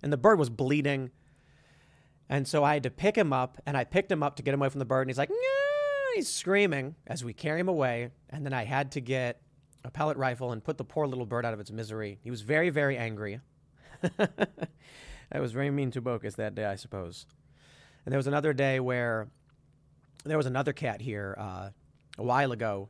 And 0.03 0.11
the 0.11 0.17
bird 0.17 0.39
was 0.39 0.49
bleeding. 0.49 1.11
And 2.29 2.47
so 2.47 2.63
I 2.63 2.73
had 2.73 2.83
to 2.83 2.89
pick 2.89 3.17
him 3.17 3.33
up, 3.33 3.57
and 3.65 3.75
I 3.75 3.83
picked 3.83 4.11
him 4.11 4.23
up 4.23 4.37
to 4.37 4.43
get 4.43 4.53
him 4.53 4.61
away 4.61 4.69
from 4.69 4.79
the 4.79 4.85
bird, 4.85 5.01
and 5.01 5.09
he's 5.09 5.17
like, 5.17 5.29
Nyah! 5.29 5.71
he's 6.15 6.27
screaming 6.27 6.95
as 7.07 7.23
we 7.23 7.33
carry 7.33 7.59
him 7.59 7.67
away. 7.67 8.09
And 8.29 8.45
then 8.45 8.53
I 8.53 8.63
had 8.63 8.91
to 8.93 9.01
get 9.01 9.41
a 9.83 9.91
pellet 9.91 10.17
rifle 10.17 10.51
and 10.51 10.63
put 10.63 10.77
the 10.77 10.83
poor 10.83 11.07
little 11.07 11.25
bird 11.25 11.45
out 11.45 11.53
of 11.53 11.59
its 11.59 11.71
misery. 11.71 12.19
He 12.23 12.31
was 12.31 12.41
very, 12.41 12.69
very 12.69 12.97
angry. 12.97 13.39
I 15.31 15.39
was 15.39 15.51
very 15.51 15.71
mean 15.71 15.91
to 15.91 16.01
Bocus 16.01 16.35
that 16.35 16.55
day, 16.55 16.65
I 16.65 16.75
suppose. 16.75 17.25
And 18.05 18.11
there 18.11 18.17
was 18.17 18.27
another 18.27 18.53
day 18.53 18.79
where 18.79 19.27
there 20.23 20.37
was 20.37 20.45
another 20.45 20.73
cat 20.73 21.01
here 21.01 21.35
uh, 21.37 21.69
a 22.17 22.23
while 22.23 22.51
ago 22.51 22.89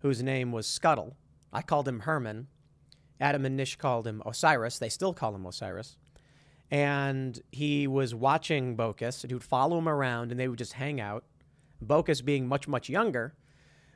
whose 0.00 0.22
name 0.22 0.52
was 0.52 0.66
Scuttle. 0.66 1.16
I 1.52 1.62
called 1.62 1.86
him 1.86 2.00
Herman. 2.00 2.48
Adam 3.20 3.44
and 3.44 3.56
Nish 3.56 3.76
called 3.76 4.06
him 4.06 4.22
Osiris. 4.26 4.78
They 4.78 4.88
still 4.88 5.14
call 5.14 5.34
him 5.34 5.46
Osiris. 5.46 5.96
And 6.70 7.40
he 7.52 7.86
was 7.86 8.14
watching 8.14 8.76
Bocus, 8.76 9.22
and 9.22 9.30
he 9.30 9.34
would 9.34 9.44
follow 9.44 9.78
him 9.78 9.88
around, 9.88 10.30
and 10.30 10.40
they 10.40 10.48
would 10.48 10.58
just 10.58 10.72
hang 10.72 11.00
out. 11.00 11.24
Bocus, 11.84 12.24
being 12.24 12.48
much, 12.48 12.66
much 12.66 12.88
younger, 12.88 13.34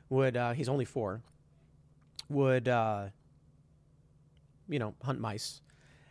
would, 0.09 0.37
uh, 0.37 0.53
he's 0.53 0.69
only 0.69 0.85
four, 0.85 1.21
would, 2.29 2.67
uh, 2.67 3.07
you 4.69 4.79
know, 4.79 4.93
hunt 5.03 5.19
mice. 5.19 5.61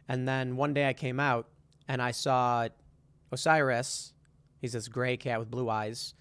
And 0.09 0.27
then 0.27 0.57
one 0.57 0.75
day 0.75 0.89
I 0.89 0.93
came 0.93 1.21
out 1.21 1.49
and 1.89 2.01
I 2.03 2.11
saw 2.11 2.69
Osiris. 3.33 4.13
He's 4.61 4.73
this 4.73 4.89
gray 4.89 5.17
cat 5.17 5.39
with 5.39 5.51
blue 5.51 5.69
eyes, 5.69 6.15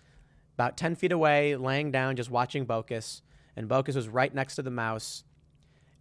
about 0.55 0.77
10 0.77 0.95
feet 0.95 1.11
away, 1.11 1.55
laying 1.55 1.91
down, 1.91 2.15
just 2.15 2.29
watching 2.29 2.65
Bocus. 2.65 3.21
And 3.55 3.69
Bocus 3.69 3.95
was 3.95 4.07
right 4.07 4.33
next 4.33 4.55
to 4.55 4.61
the 4.61 4.71
mouse. 4.71 5.23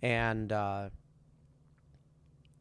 And 0.02 0.52
uh, 0.52 0.90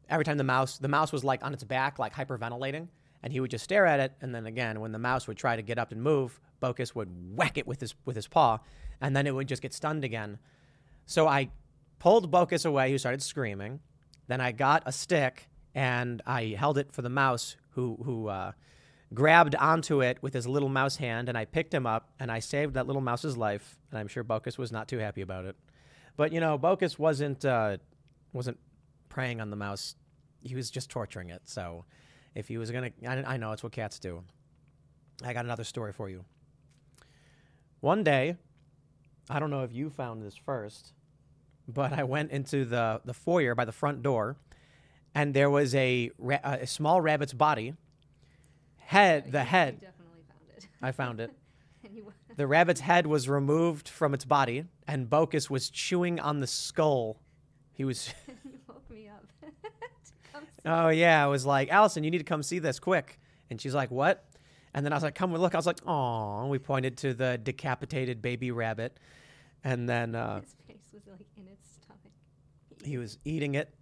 every 0.08 0.24
time 0.24 0.38
the 0.38 0.44
mouse, 0.44 0.78
the 0.78 0.88
mouse 0.88 1.12
was 1.12 1.24
like 1.24 1.44
on 1.44 1.52
its 1.52 1.64
back, 1.64 1.98
like 1.98 2.14
hyperventilating. 2.14 2.88
And 3.22 3.32
he 3.32 3.40
would 3.40 3.50
just 3.50 3.64
stare 3.64 3.86
at 3.86 4.00
it. 4.00 4.12
And 4.20 4.34
then 4.34 4.46
again, 4.46 4.80
when 4.80 4.92
the 4.92 4.98
mouse 4.98 5.26
would 5.26 5.36
try 5.36 5.56
to 5.56 5.62
get 5.62 5.78
up 5.78 5.92
and 5.92 6.02
move, 6.02 6.40
Bocus 6.62 6.94
would 6.94 7.36
whack 7.36 7.58
it 7.58 7.66
with 7.66 7.80
his, 7.80 7.94
with 8.04 8.16
his 8.16 8.28
paw. 8.28 8.60
And 9.00 9.16
then 9.16 9.26
it 9.26 9.34
would 9.34 9.48
just 9.48 9.62
get 9.62 9.72
stunned 9.72 10.04
again. 10.04 10.38
So 11.06 11.26
I 11.26 11.50
pulled 11.98 12.30
Bocus 12.30 12.66
away, 12.66 12.90
who 12.90 12.98
started 12.98 13.22
screaming. 13.22 13.80
Then 14.26 14.40
I 14.40 14.52
got 14.52 14.82
a 14.86 14.92
stick 14.92 15.48
and 15.74 16.22
I 16.26 16.54
held 16.58 16.78
it 16.78 16.92
for 16.92 17.02
the 17.02 17.08
mouse, 17.08 17.56
who 17.70 17.98
who 18.04 18.28
uh, 18.28 18.52
grabbed 19.12 19.54
onto 19.56 20.00
it 20.02 20.22
with 20.22 20.34
his 20.34 20.46
little 20.46 20.68
mouse 20.68 20.96
hand, 20.96 21.28
and 21.28 21.36
I 21.36 21.44
picked 21.44 21.74
him 21.74 21.86
up 21.86 22.10
and 22.18 22.30
I 22.32 22.38
saved 22.38 22.74
that 22.74 22.86
little 22.86 23.02
mouse's 23.02 23.36
life. 23.36 23.78
And 23.90 23.98
I'm 23.98 24.08
sure 24.08 24.24
Bocus 24.24 24.58
was 24.58 24.72
not 24.72 24.88
too 24.88 24.98
happy 24.98 25.20
about 25.20 25.44
it. 25.44 25.56
But 26.16 26.32
you 26.32 26.40
know, 26.40 26.58
Bocus 26.58 26.98
wasn't 26.98 27.44
uh, 27.44 27.78
wasn't 28.32 28.58
preying 29.08 29.40
on 29.40 29.50
the 29.50 29.56
mouse; 29.56 29.96
he 30.42 30.54
was 30.54 30.70
just 30.70 30.90
torturing 30.90 31.30
it. 31.30 31.42
So 31.44 31.84
if 32.34 32.48
he 32.48 32.56
was 32.58 32.70
gonna, 32.70 32.90
I, 33.06 33.34
I 33.34 33.36
know 33.36 33.52
it's 33.52 33.62
what 33.62 33.72
cats 33.72 33.98
do. 33.98 34.22
I 35.22 35.32
got 35.32 35.44
another 35.44 35.64
story 35.64 35.92
for 35.92 36.08
you. 36.08 36.24
One 37.80 38.02
day, 38.02 38.36
I 39.30 39.38
don't 39.38 39.50
know 39.50 39.62
if 39.62 39.72
you 39.72 39.90
found 39.90 40.22
this 40.22 40.36
first, 40.36 40.92
but 41.68 41.92
I 41.92 42.04
went 42.04 42.30
into 42.30 42.64
the, 42.64 43.00
the 43.04 43.14
foyer 43.14 43.54
by 43.54 43.64
the 43.64 43.72
front 43.72 44.02
door, 44.02 44.36
and 45.14 45.34
there 45.34 45.50
was 45.50 45.74
a, 45.74 46.10
ra- 46.18 46.40
a 46.42 46.66
small 46.66 47.00
rabbit's 47.00 47.32
body. 47.32 47.74
Head, 48.84 49.32
the 49.32 49.44
head. 49.44 49.80
Definitely 49.80 50.22
found 50.28 50.40
it. 50.56 50.68
I 50.82 50.92
found 50.92 51.20
it. 51.20 51.30
The 52.36 52.48
rabbit's 52.48 52.80
head 52.80 53.06
was 53.06 53.28
removed 53.28 53.88
from 53.88 54.12
its 54.12 54.24
body, 54.24 54.64
and 54.88 55.08
Bocus 55.08 55.48
was 55.48 55.70
chewing 55.70 56.18
on 56.18 56.40
the 56.40 56.48
skull. 56.48 57.20
He 57.72 57.84
was, 57.84 58.08
you 58.44 58.58
woke 58.68 58.90
me 58.90 59.08
up. 59.08 59.24
Oh 60.66 60.88
yeah, 60.88 61.22
I 61.22 61.28
was 61.28 61.46
like, 61.46 61.68
Allison, 61.70 62.02
you 62.02 62.10
need 62.10 62.18
to 62.18 62.24
come 62.24 62.42
see 62.42 62.58
this 62.58 62.80
quick. 62.80 63.20
And 63.50 63.60
she's 63.60 63.74
like, 63.74 63.90
what? 63.90 64.24
And 64.72 64.84
then 64.84 64.92
I 64.92 64.96
was 64.96 65.02
like, 65.04 65.14
come 65.14 65.32
look. 65.32 65.54
I 65.54 65.58
was 65.58 65.66
like, 65.66 65.78
oh. 65.86 66.46
We 66.46 66.58
pointed 66.58 66.96
to 66.98 67.14
the 67.14 67.38
decapitated 67.38 68.20
baby 68.20 68.50
rabbit, 68.50 68.98
and 69.62 69.88
then 69.88 70.14
uh, 70.14 70.40
His 70.40 70.54
face 70.66 70.90
was 70.92 71.02
like 71.06 71.26
in 71.36 71.46
its 71.46 71.74
stomach. 71.74 72.12
He 72.82 72.98
was 72.98 73.18
eating 73.24 73.54
it. 73.54 73.72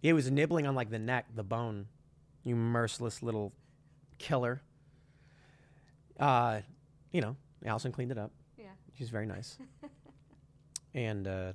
He 0.00 0.12
was 0.12 0.30
nibbling 0.30 0.66
on 0.66 0.74
like 0.74 0.90
the 0.90 0.98
neck, 0.98 1.26
the 1.34 1.42
bone. 1.42 1.88
You 2.44 2.54
merciless 2.56 3.22
little 3.22 3.52
killer. 4.18 4.62
Uh, 6.18 6.60
you 7.12 7.20
know, 7.20 7.36
Allison 7.64 7.92
cleaned 7.92 8.10
it 8.10 8.18
up. 8.18 8.32
Yeah. 8.56 8.66
She's 8.96 9.10
very 9.10 9.26
nice. 9.26 9.58
and 10.94 11.26
uh, 11.26 11.52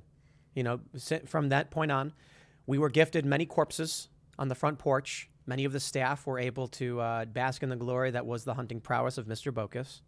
you 0.54 0.62
know, 0.62 0.80
from 1.26 1.50
that 1.50 1.70
point 1.70 1.90
on, 1.92 2.12
we 2.66 2.78
were 2.78 2.88
gifted 2.88 3.24
many 3.24 3.46
corpses 3.46 4.08
on 4.38 4.48
the 4.48 4.54
front 4.54 4.78
porch. 4.78 5.28
Many 5.46 5.64
of 5.64 5.72
the 5.72 5.80
staff 5.80 6.26
were 6.26 6.38
able 6.38 6.68
to 6.68 7.00
uh, 7.00 7.24
bask 7.26 7.62
in 7.62 7.68
the 7.68 7.76
glory 7.76 8.10
that 8.12 8.24
was 8.24 8.44
the 8.44 8.54
hunting 8.54 8.80
prowess 8.80 9.18
of 9.18 9.26
Mr. 9.26 9.52
Bocus. 9.52 10.00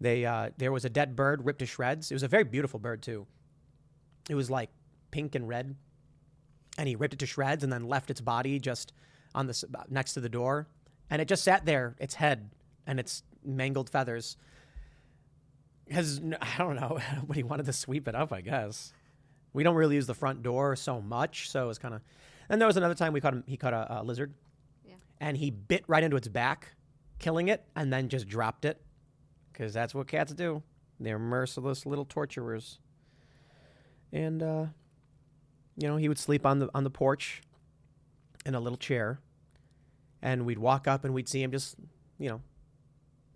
They, 0.00 0.24
uh, 0.24 0.50
there 0.58 0.70
was 0.70 0.84
a 0.84 0.90
dead 0.90 1.16
bird 1.16 1.44
ripped 1.44 1.60
to 1.60 1.66
shreds. 1.66 2.10
It 2.10 2.14
was 2.14 2.22
a 2.22 2.28
very 2.28 2.44
beautiful 2.44 2.78
bird 2.78 3.02
too. 3.02 3.26
It 4.28 4.34
was 4.34 4.50
like 4.50 4.70
pink 5.10 5.34
and 5.34 5.48
red, 5.48 5.74
and 6.76 6.86
he 6.86 6.94
ripped 6.94 7.14
it 7.14 7.20
to 7.20 7.26
shreds 7.26 7.64
and 7.64 7.72
then 7.72 7.88
left 7.88 8.10
its 8.10 8.20
body 8.20 8.58
just 8.58 8.92
on 9.34 9.46
the 9.46 9.84
next 9.88 10.12
to 10.14 10.20
the 10.20 10.28
door, 10.28 10.68
and 11.10 11.20
it 11.22 11.28
just 11.28 11.44
sat 11.44 11.64
there, 11.64 11.94
its 11.98 12.14
head 12.14 12.50
and 12.86 12.98
its 13.00 13.22
mangled 13.44 13.88
feathers. 13.90 14.36
Has 15.90 16.20
I 16.40 16.58
don't 16.58 16.76
know, 16.76 16.98
but 17.26 17.36
he 17.36 17.42
wanted 17.42 17.66
to 17.66 17.72
sweep 17.72 18.08
it 18.08 18.14
up, 18.14 18.32
I 18.32 18.40
guess. 18.42 18.92
We 19.52 19.62
don't 19.62 19.74
really 19.76 19.94
use 19.94 20.06
the 20.06 20.14
front 20.14 20.42
door 20.42 20.76
so 20.76 21.00
much, 21.00 21.48
so 21.50 21.70
it's 21.70 21.78
kind 21.78 21.94
of. 21.94 22.02
And 22.50 22.60
there 22.60 22.66
was 22.66 22.76
another 22.76 22.94
time 22.94 23.12
we 23.12 23.20
caught 23.20 23.32
him. 23.34 23.44
He 23.46 23.56
caught 23.56 23.72
a, 23.72 24.00
a 24.00 24.02
lizard, 24.02 24.34
Yeah. 24.86 24.94
and 25.20 25.36
he 25.36 25.50
bit 25.50 25.84
right 25.86 26.02
into 26.02 26.16
its 26.16 26.28
back, 26.28 26.68
killing 27.18 27.48
it, 27.48 27.64
and 27.74 27.92
then 27.92 28.08
just 28.08 28.28
dropped 28.28 28.64
it, 28.66 28.80
because 29.52 29.72
that's 29.72 29.94
what 29.94 30.06
cats 30.06 30.32
do. 30.34 30.62
They're 31.00 31.18
merciless 31.18 31.86
little 31.86 32.04
torturers. 32.04 32.78
And 34.12 34.42
uh, 34.42 34.66
you 35.76 35.88
know, 35.88 35.96
he 35.96 36.08
would 36.08 36.18
sleep 36.18 36.44
on 36.44 36.58
the 36.58 36.68
on 36.74 36.84
the 36.84 36.90
porch, 36.90 37.40
in 38.44 38.54
a 38.54 38.60
little 38.60 38.78
chair, 38.78 39.20
and 40.22 40.44
we'd 40.44 40.58
walk 40.58 40.86
up 40.86 41.04
and 41.04 41.14
we'd 41.14 41.28
see 41.28 41.42
him 41.42 41.50
just, 41.50 41.76
you 42.18 42.28
know, 42.28 42.40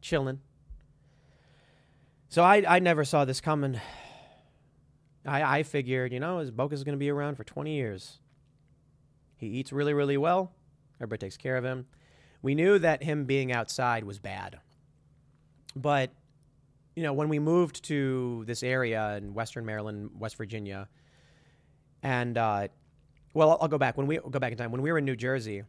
chilling. 0.01 0.41
So 2.29 2.43
I 2.43 2.65
I 2.67 2.79
never 2.79 3.05
saw 3.05 3.25
this 3.25 3.41
coming. 3.41 3.81
I 5.27 5.59
I 5.59 5.63
figured, 5.63 6.13
you 6.13 6.21
know, 6.21 6.39
his 6.39 6.51
Bocus 6.51 6.75
is 6.75 6.85
going 6.85 6.97
to 6.97 7.01
be 7.01 7.11
around 7.11 7.37
for 7.37 7.45
20 7.45 7.75
years. 7.75 8.19
He 9.37 9.49
eats 9.49 9.73
really, 9.73 9.93
really 9.93 10.17
well. 10.17 10.53
Everybody 10.99 11.27
takes 11.27 11.37
care 11.37 11.57
of 11.57 11.65
him. 11.65 11.87
We 12.43 12.55
knew 12.55 12.79
that 12.79 13.03
him 13.03 13.25
being 13.25 13.53
outside 13.53 14.05
was 14.05 14.19
bad. 14.19 14.61
But, 15.75 16.11
you 16.95 17.03
know, 17.03 17.13
when 17.13 17.29
we 17.29 17.39
moved 17.39 17.85
to 17.85 18.45
this 18.47 18.63
area 18.63 19.17
in 19.17 19.35
Western 19.35 19.65
Maryland, 19.65 20.11
West 20.19 20.37
Virginia, 20.37 20.89
and, 22.03 22.37
uh, 22.37 22.69
well, 23.35 23.59
I'll 23.61 23.69
go 23.69 23.79
back. 23.79 23.97
When 23.97 24.07
we 24.07 24.19
go 24.19 24.39
back 24.39 24.53
in 24.53 24.59
time, 24.59 24.71
when 24.71 24.83
we 24.83 24.93
were 24.93 24.99
in 24.99 25.05
New 25.05 25.17
Jersey, 25.17 25.63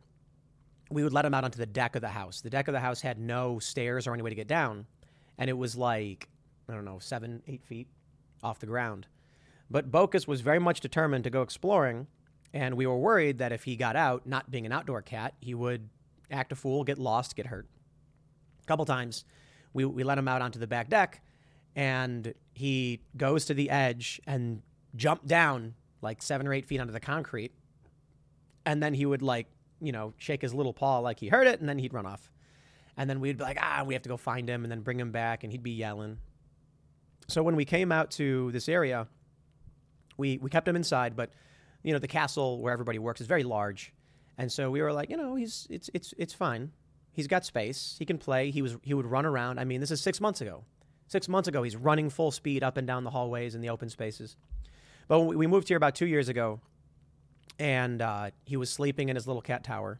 we 0.94 1.04
would 1.04 1.14
let 1.14 1.26
him 1.26 1.34
out 1.34 1.44
onto 1.44 1.58
the 1.58 1.66
deck 1.66 1.96
of 1.96 2.02
the 2.02 2.10
house. 2.10 2.42
The 2.42 2.50
deck 2.50 2.68
of 2.68 2.74
the 2.74 2.80
house 2.80 3.02
had 3.02 3.20
no 3.20 3.60
stairs 3.60 4.08
or 4.08 4.14
any 4.14 4.22
way 4.22 4.30
to 4.30 4.36
get 4.36 4.48
down. 4.48 4.86
And 5.38 5.50
it 5.50 5.58
was 5.58 5.76
like, 5.76 6.30
I 6.70 6.74
don't 6.74 6.86
know, 6.86 7.00
seven, 7.00 7.42
eight 7.48 7.64
feet 7.64 7.88
off 8.44 8.60
the 8.60 8.68
ground. 8.68 9.08
But 9.70 9.92
Bocus 9.92 10.28
was 10.28 10.42
very 10.42 10.60
much 10.60 10.80
determined 10.80 11.24
to 11.24 11.30
go 11.30 11.42
exploring. 11.42 12.08
And 12.54 12.76
we 12.76 12.86
were 12.86 12.98
worried 12.98 13.40
that 13.40 13.52
if 13.52 13.64
he 13.64 13.76
got 13.76 13.96
out, 13.96 14.28
not 14.28 14.52
being 14.52 14.66
an 14.66 14.72
outdoor 14.72 15.02
cat, 15.02 15.34
he 15.40 15.56
would 15.56 15.90
act 16.30 16.52
a 16.52 16.56
fool, 16.56 16.84
get 16.84 17.00
lost, 17.00 17.36
get 17.36 17.48
hurt. 17.48 17.68
A 18.62 18.66
couple 18.66 18.86
times, 18.86 19.26
we, 19.74 19.86
we 19.86 20.04
let 20.04 20.18
him 20.18 20.28
out 20.28 20.42
onto 20.42 20.60
the 20.60 20.68
back 20.68 20.90
deck, 20.90 21.22
and 21.76 22.34
he 22.54 23.02
goes 23.18 23.46
to 23.46 23.56
the 23.56 23.72
edge 23.72 24.22
and 24.28 24.62
jump 24.96 25.26
down 25.26 25.74
like 26.02 26.22
seven 26.22 26.48
or 26.48 26.54
eight 26.54 26.66
feet 26.66 26.80
onto 26.80 26.94
the 26.94 27.00
concrete. 27.00 27.52
And 28.66 28.84
then 28.84 28.94
he 28.94 29.06
would 29.06 29.24
like, 29.24 29.48
you 29.84 29.92
know, 29.92 30.14
shake 30.18 30.42
his 30.42 30.54
little 30.54 30.74
paw 30.74 31.00
like 31.00 31.20
he 31.20 31.28
heard 31.28 31.46
it, 31.46 31.60
and 31.60 31.68
then 31.68 31.78
he'd 31.78 31.94
run 31.94 32.06
off. 32.06 32.32
And 32.96 33.10
then 33.10 33.20
we'd 33.20 33.38
be 33.38 33.44
like, 33.44 33.58
ah, 33.60 33.84
we 33.86 33.94
have 33.94 34.04
to 34.04 34.10
go 34.10 34.18
find 34.18 34.48
him 34.48 34.64
and 34.64 34.72
then 34.72 34.82
bring 34.82 35.00
him 35.00 35.12
back, 35.12 35.44
and 35.44 35.52
he'd 35.52 35.64
be 35.64 35.72
yelling. 35.72 36.18
So 37.28 37.44
when 37.44 37.56
we 37.56 37.66
came 37.66 37.92
out 37.92 38.12
to 38.12 38.52
this 38.52 38.70
area, 38.70 39.08
we, 40.18 40.38
we 40.38 40.50
kept 40.50 40.68
him 40.68 40.76
inside, 40.76 41.16
but 41.16 41.32
you 41.84 41.92
know, 41.92 42.00
the 42.00 42.08
castle 42.08 42.62
where 42.62 42.72
everybody 42.72 43.00
works 43.00 43.22
is 43.22 43.28
very 43.28 43.44
large. 43.44 43.94
And 44.38 44.52
so 44.52 44.72
we 44.72 44.82
were 44.82 44.94
like, 44.94 45.10
you 45.10 45.18
know, 45.18 45.36
he's 45.36 45.68
it's 45.70 45.90
it's 45.94 46.14
it's 46.18 46.34
fine. 46.34 46.72
He's 47.12 47.28
got 47.28 47.46
space. 47.46 47.96
He 48.00 48.06
can 48.06 48.18
play. 48.18 48.50
He 48.50 48.62
was 48.62 48.78
he 48.84 48.94
would 48.94 49.06
run 49.06 49.26
around. 49.26 49.60
I 49.60 49.66
mean, 49.66 49.80
this 49.82 49.92
is 49.92 50.02
6 50.02 50.20
months 50.22 50.42
ago. 50.42 50.64
6 51.08 51.28
months 51.28 51.48
ago 51.48 51.62
he's 51.62 51.76
running 51.76 52.10
full 52.10 52.32
speed 52.32 52.64
up 52.64 52.78
and 52.78 52.88
down 52.88 53.04
the 53.04 53.12
hallways 53.12 53.54
and 53.54 53.64
the 53.64 53.70
open 53.70 53.90
spaces. 53.90 54.36
But 55.08 55.22
we 55.22 55.46
moved 55.46 55.68
here 55.68 55.78
about 55.78 55.96
2 55.96 56.08
years 56.08 56.30
ago 56.30 56.62
and 57.60 58.02
uh, 58.02 58.32
he 58.46 58.58
was 58.58 58.70
sleeping 58.70 59.10
in 59.10 59.16
his 59.16 59.28
little 59.28 59.42
cat 59.42 59.64
tower 59.64 60.00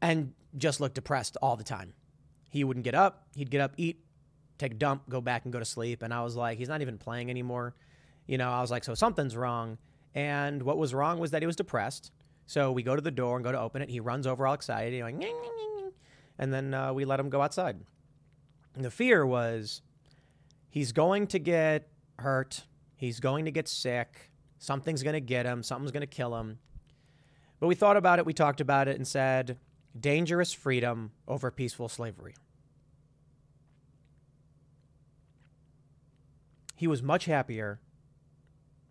and 0.00 0.32
just 0.58 0.80
looked 0.80 0.94
depressed 0.94 1.36
all 1.40 1.56
the 1.56 1.64
time. 1.64 1.94
He 2.50 2.64
wouldn't 2.64 2.84
get 2.84 2.94
up. 2.94 3.26
He'd 3.34 3.50
get 3.50 3.60
up, 3.60 3.72
eat, 3.76 3.98
take 4.58 4.72
a 4.72 4.76
dump, 4.76 5.08
go 5.08 5.20
back 5.20 5.44
and 5.44 5.52
go 5.52 5.58
to 5.58 5.64
sleep. 5.64 6.02
And 6.02 6.12
I 6.12 6.22
was 6.22 6.36
like, 6.36 6.58
he's 6.58 6.68
not 6.68 6.82
even 6.82 6.98
playing 6.98 7.30
anymore. 7.30 7.74
You 8.26 8.38
know, 8.38 8.50
I 8.50 8.60
was 8.60 8.70
like, 8.70 8.84
so 8.84 8.94
something's 8.94 9.36
wrong. 9.36 9.78
And 10.14 10.62
what 10.62 10.76
was 10.76 10.92
wrong 10.92 11.18
was 11.18 11.30
that 11.30 11.42
he 11.42 11.46
was 11.46 11.56
depressed. 11.56 12.12
So 12.46 12.70
we 12.72 12.82
go 12.82 12.94
to 12.94 13.00
the 13.00 13.10
door 13.10 13.36
and 13.36 13.44
go 13.44 13.52
to 13.52 13.60
open 13.60 13.80
it. 13.82 13.88
He 13.88 14.00
runs 14.00 14.26
over 14.26 14.46
all 14.46 14.54
excited, 14.54 15.00
like, 15.02 15.22
and 16.38 16.52
then 16.52 16.74
uh, 16.74 16.92
we 16.92 17.04
let 17.04 17.18
him 17.18 17.30
go 17.30 17.40
outside. 17.40 17.78
And 18.74 18.84
the 18.84 18.90
fear 18.90 19.24
was 19.24 19.80
he's 20.68 20.92
going 20.92 21.28
to 21.28 21.38
get 21.38 21.88
hurt. 22.18 22.64
He's 22.96 23.20
going 23.20 23.44
to 23.44 23.50
get 23.50 23.68
sick. 23.68 24.30
Something's 24.62 25.02
going 25.02 25.14
to 25.14 25.20
get 25.20 25.44
him. 25.44 25.64
Something's 25.64 25.90
going 25.90 26.02
to 26.02 26.06
kill 26.06 26.38
him. 26.38 26.60
But 27.58 27.66
we 27.66 27.74
thought 27.74 27.96
about 27.96 28.20
it. 28.20 28.24
We 28.24 28.32
talked 28.32 28.60
about 28.60 28.86
it 28.86 28.94
and 28.94 29.04
said, 29.04 29.58
dangerous 29.98 30.52
freedom 30.52 31.10
over 31.26 31.50
peaceful 31.50 31.88
slavery. 31.88 32.36
He 36.76 36.86
was 36.86 37.02
much 37.02 37.24
happier 37.24 37.80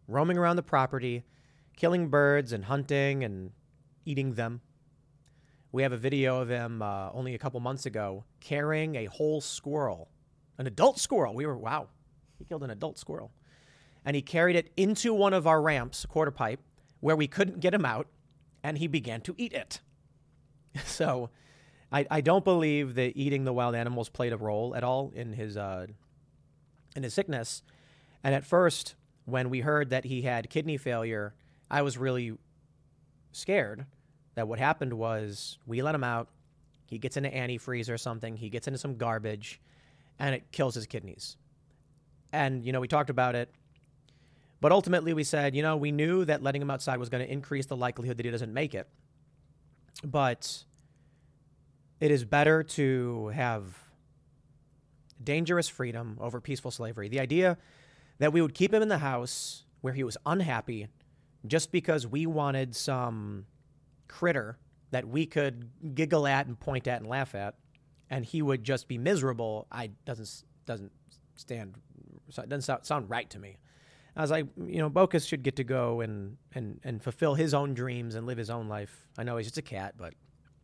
roaming 0.10 0.38
around 0.38 0.58
the 0.58 0.62
property, 0.62 1.24
killing 1.78 2.10
birds 2.10 2.52
and 2.52 2.66
hunting 2.66 3.24
and 3.24 3.52
eating 4.04 4.34
them. 4.34 4.60
We 5.72 5.84
have 5.84 5.94
a 5.94 5.98
video 5.98 6.42
of 6.42 6.50
him 6.50 6.82
uh, 6.82 7.12
only 7.14 7.34
a 7.34 7.40
couple 7.40 7.62
months 7.62 7.86
ago 7.86 8.26
carrying 8.42 8.96
a 8.96 9.06
whole 9.06 9.40
squirrel, 9.40 10.10
an 10.58 10.68
adult 10.68 11.00
squirrel. 11.00 11.34
We 11.34 11.46
were, 11.46 11.58
wow, 11.58 11.88
he 12.38 12.44
killed 12.44 12.64
an 12.64 12.72
adult 12.72 13.00
squirrel. 13.00 13.32
And 14.06 14.16
he 14.16 14.22
carried 14.22 14.56
it 14.56 14.72
into 14.76 15.14
one 15.14 15.34
of 15.34 15.46
our 15.46 15.62
ramps, 15.62 16.06
quarter 16.06 16.32
pipe, 16.32 16.60
where 17.00 17.16
we 17.16 17.28
couldn't 17.28 17.60
get 17.60 17.74
him 17.74 17.86
out, 17.86 18.08
and 18.64 18.78
he 18.78 18.88
began 18.88 19.22
to 19.22 19.36
eat 19.38 19.54
it. 19.54 19.80
So 20.86 21.30
I, 21.92 22.06
I 22.10 22.22
don't 22.22 22.46
believe 22.46 22.96
that 22.96 23.18
eating 23.18 23.44
the 23.44 23.52
wild 23.52 23.76
animals 23.76 24.08
played 24.08 24.32
a 24.32 24.38
role 24.38 24.74
at 24.74 24.86
all 24.86 25.12
in 25.14 25.34
his, 25.34 25.58
uh, 25.58 25.88
in 26.96 27.04
his 27.04 27.14
sickness. 27.14 27.62
And 28.24 28.34
at 28.34 28.46
first, 28.46 28.96
when 29.26 29.50
we 29.50 29.60
heard 29.60 29.90
that 29.90 30.06
he 30.06 30.22
had 30.22 30.50
kidney 30.50 30.78
failure, 30.78 31.34
I 31.70 31.82
was 31.82 31.98
really 31.98 32.38
scared 33.34 33.86
that 34.36 34.48
what 34.48 34.60
happened 34.60 34.94
was 34.94 35.58
we 35.66 35.82
let 35.82 35.96
him 35.96 36.04
out. 36.04 36.30
He 36.88 36.98
gets 36.98 37.18
into 37.18 37.30
antifreeze 37.30 37.90
or 37.90 37.98
something. 37.98 38.36
He 38.36 38.50
gets 38.50 38.68
into 38.68 38.78
some 38.78 38.96
garbage, 38.96 39.62
and 40.20 40.36
it 40.36 40.52
kills 40.52 40.76
his 40.76 40.86
kidneys. 40.86 41.38
And 42.34 42.66
you 42.66 42.72
know, 42.72 42.80
we 42.80 42.88
talked 42.88 43.10
about 43.10 43.36
it, 43.36 43.54
but 44.62 44.72
ultimately 44.72 45.14
we 45.14 45.24
said, 45.24 45.56
you 45.56 45.62
know, 45.62 45.76
we 45.76 45.92
knew 45.92 46.24
that 46.26 46.42
letting 46.42 46.62
him 46.62 46.72
outside 46.72 46.98
was 46.98 47.10
going 47.10 47.26
to 47.26 47.32
increase 47.32 47.66
the 47.66 47.76
likelihood 47.76 48.18
that 48.18 48.26
he 48.26 48.32
doesn't 48.32 48.54
make 48.54 48.74
it. 48.74 48.88
But 50.04 50.64
it 52.00 52.12
is 52.12 52.24
better 52.24 52.64
to 52.64 53.28
have 53.30 53.78
dangerous 55.24 55.68
freedom 55.68 56.18
over 56.20 56.40
peaceful 56.40 56.72
slavery. 56.72 57.10
The 57.10 57.20
idea 57.20 57.58
that 58.20 58.32
we 58.32 58.42
would 58.42 58.54
keep 58.54 58.74
him 58.74 58.82
in 58.82 58.88
the 58.88 59.00
house 59.00 59.64
where 59.82 59.94
he 59.94 60.04
was 60.04 60.18
unhappy 60.26 60.88
just 61.46 61.72
because 61.72 62.06
we 62.06 62.26
wanted 62.26 62.76
some 62.76 63.46
critter 64.08 64.58
that 64.92 65.08
we 65.08 65.26
could 65.26 65.70
giggle 65.96 66.28
at 66.28 66.46
and 66.46 66.60
point 66.60 66.88
at 66.88 67.00
and 67.02 67.10
laugh 67.10 67.34
at 67.34 67.56
and 68.10 68.26
he 68.26 68.42
would 68.42 68.64
just 68.64 68.88
be 68.88 68.98
miserable 68.98 69.66
i 69.72 69.90
doesn't 70.06 70.44
doesn't 70.66 70.92
stand 71.36 71.74
doesn't 72.48 72.86
sound, 72.86 73.10
right 73.10 73.30
to 73.30 73.40
me 73.40 73.58
i 74.16 74.22
was 74.22 74.32
like 74.32 74.46
you 74.66 74.78
know 74.78 74.90
bocus 74.90 75.28
should 75.28 75.44
get 75.44 75.56
to 75.56 75.64
go 75.64 76.02
and 76.02 76.38
and 76.54 76.80
and 76.84 77.02
fulfill 77.02 77.36
his 77.36 77.54
own 77.54 77.74
dreams 77.74 78.16
and 78.16 78.26
live 78.26 78.38
his 78.38 78.50
own 78.50 78.68
life. 78.68 79.08
I 79.18 79.24
know 79.24 79.38
he's 79.38 79.48
just 79.48 79.58
a 79.58 79.62
cat 79.62 79.96
but 79.98 80.14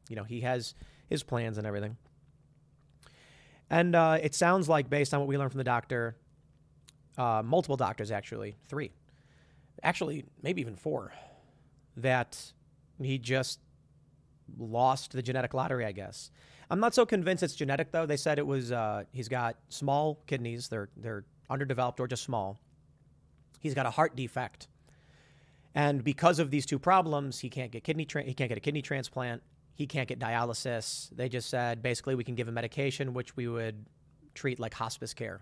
you 0.09 0.15
know 0.15 0.23
he 0.23 0.41
has 0.41 0.73
his 1.07 1.23
plans 1.23 1.57
and 1.57 1.65
everything. 1.65 1.97
And 3.69 3.95
uh, 3.95 4.17
it 4.21 4.33
sounds 4.33 4.69
like 4.69 4.89
based 4.89 5.13
on 5.13 5.19
what 5.19 5.27
we 5.27 5.37
learned 5.37 5.51
from 5.51 5.57
the 5.57 5.65
doctor 5.65 6.15
uh, 7.17 7.41
multiple 7.43 7.77
doctors 7.77 8.11
actually 8.11 8.55
three 8.67 8.91
actually 9.83 10.25
maybe 10.41 10.61
even 10.61 10.75
four 10.75 11.13
that 11.95 12.53
he 13.01 13.17
just 13.17 13.59
lost 14.57 15.11
the 15.11 15.21
genetic 15.21 15.53
lottery 15.53 15.85
i 15.85 15.91
guess. 15.91 16.31
I'm 16.69 16.79
not 16.79 16.93
so 16.93 17.05
convinced 17.05 17.43
it's 17.43 17.55
genetic 17.55 17.91
though. 17.91 18.05
They 18.05 18.17
said 18.17 18.39
it 18.39 18.45
was 18.45 18.71
uh, 18.71 19.03
he's 19.11 19.29
got 19.29 19.55
small 19.69 20.19
kidneys. 20.27 20.67
They're 20.67 20.89
they're 20.97 21.23
underdeveloped 21.49 21.99
or 21.99 22.07
just 22.07 22.23
small 22.23 22.59
he's 23.59 23.73
got 23.73 23.85
a 23.85 23.91
heart 23.91 24.15
defect 24.15 24.67
and 25.75 26.03
because 26.03 26.39
of 26.39 26.51
these 26.51 26.65
two 26.65 26.79
problems 26.79 27.39
he 27.39 27.49
can't 27.49 27.71
get 27.71 27.83
kidney 27.83 28.05
tra- 28.05 28.23
he 28.23 28.33
can't 28.33 28.49
get 28.49 28.57
a 28.57 28.61
kidney 28.61 28.81
transplant 28.81 29.41
he 29.75 29.85
can't 29.85 30.07
get 30.07 30.19
dialysis 30.19 31.09
they 31.15 31.29
just 31.29 31.49
said 31.49 31.81
basically 31.81 32.15
we 32.15 32.23
can 32.23 32.35
give 32.35 32.47
him 32.47 32.53
medication 32.53 33.13
which 33.13 33.35
we 33.35 33.47
would 33.47 33.85
treat 34.33 34.59
like 34.59 34.73
hospice 34.73 35.13
care 35.13 35.41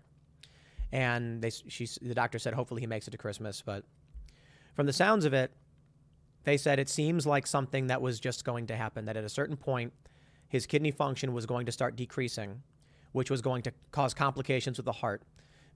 and 0.91 1.41
they 1.41 1.49
she 1.49 1.88
the 2.01 2.13
doctor 2.13 2.39
said 2.39 2.53
hopefully 2.53 2.82
he 2.82 2.88
makes 2.88 3.07
it 3.07 3.11
to 3.11 3.18
Christmas. 3.18 3.61
But 3.61 3.84
from 4.76 4.86
the 4.86 4.93
sounds 4.93 5.26
of 5.26 5.34
it, 5.34 5.51
they 6.43 6.57
said 6.57 6.80
it 6.80 6.89
seems 6.89 7.26
like 7.26 7.47
something 7.47 7.88
that 7.88 8.01
was 8.01 8.20
just 8.20 8.45
going 8.45 8.68
to 8.68 8.76
happen. 8.76 9.05
That 9.05 9.18
at 9.18 9.24
a 9.24 9.30
certain 9.30 9.57
point, 9.57 9.93
his 10.47 10.66
kidney 10.66 10.91
function 10.91 11.34
was 11.34 11.45
going 11.45 11.66
to 11.66 11.72
start 11.72 11.95
decreasing, 11.95 12.61
which 13.11 13.30
was 13.30 13.41
going 13.41 13.61
to 13.63 13.74
cause 13.91 14.13
complications 14.13 14.78
with 14.78 14.86
the 14.86 14.93
heart. 14.93 15.24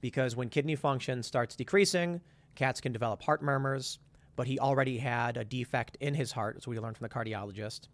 Because 0.01 0.35
when 0.35 0.49
kidney 0.49 0.75
function 0.75 1.23
starts 1.23 1.55
decreasing, 1.55 2.21
cats 2.55 2.81
can 2.81 2.91
develop 2.91 3.21
heart 3.21 3.41
murmurs. 3.41 3.99
But 4.35 4.47
he 4.47 4.59
already 4.59 4.97
had 4.97 5.35
a 5.35 5.43
defect 5.43 5.97
in 5.99 6.13
his 6.13 6.31
heart, 6.31 6.55
as 6.57 6.67
we 6.67 6.79
learned 6.79 6.97
from 6.97 7.07
the 7.07 7.13
cardiologist. 7.13 7.89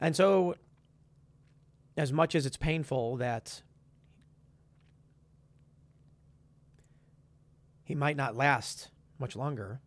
And 0.00 0.16
so, 0.16 0.56
as 1.96 2.12
much 2.12 2.34
as 2.34 2.44
it's 2.44 2.56
painful 2.56 3.18
that 3.18 3.62
he 7.84 7.94
might 7.94 8.16
not 8.16 8.34
last 8.34 8.90
much 9.18 9.36
longer. 9.36 9.80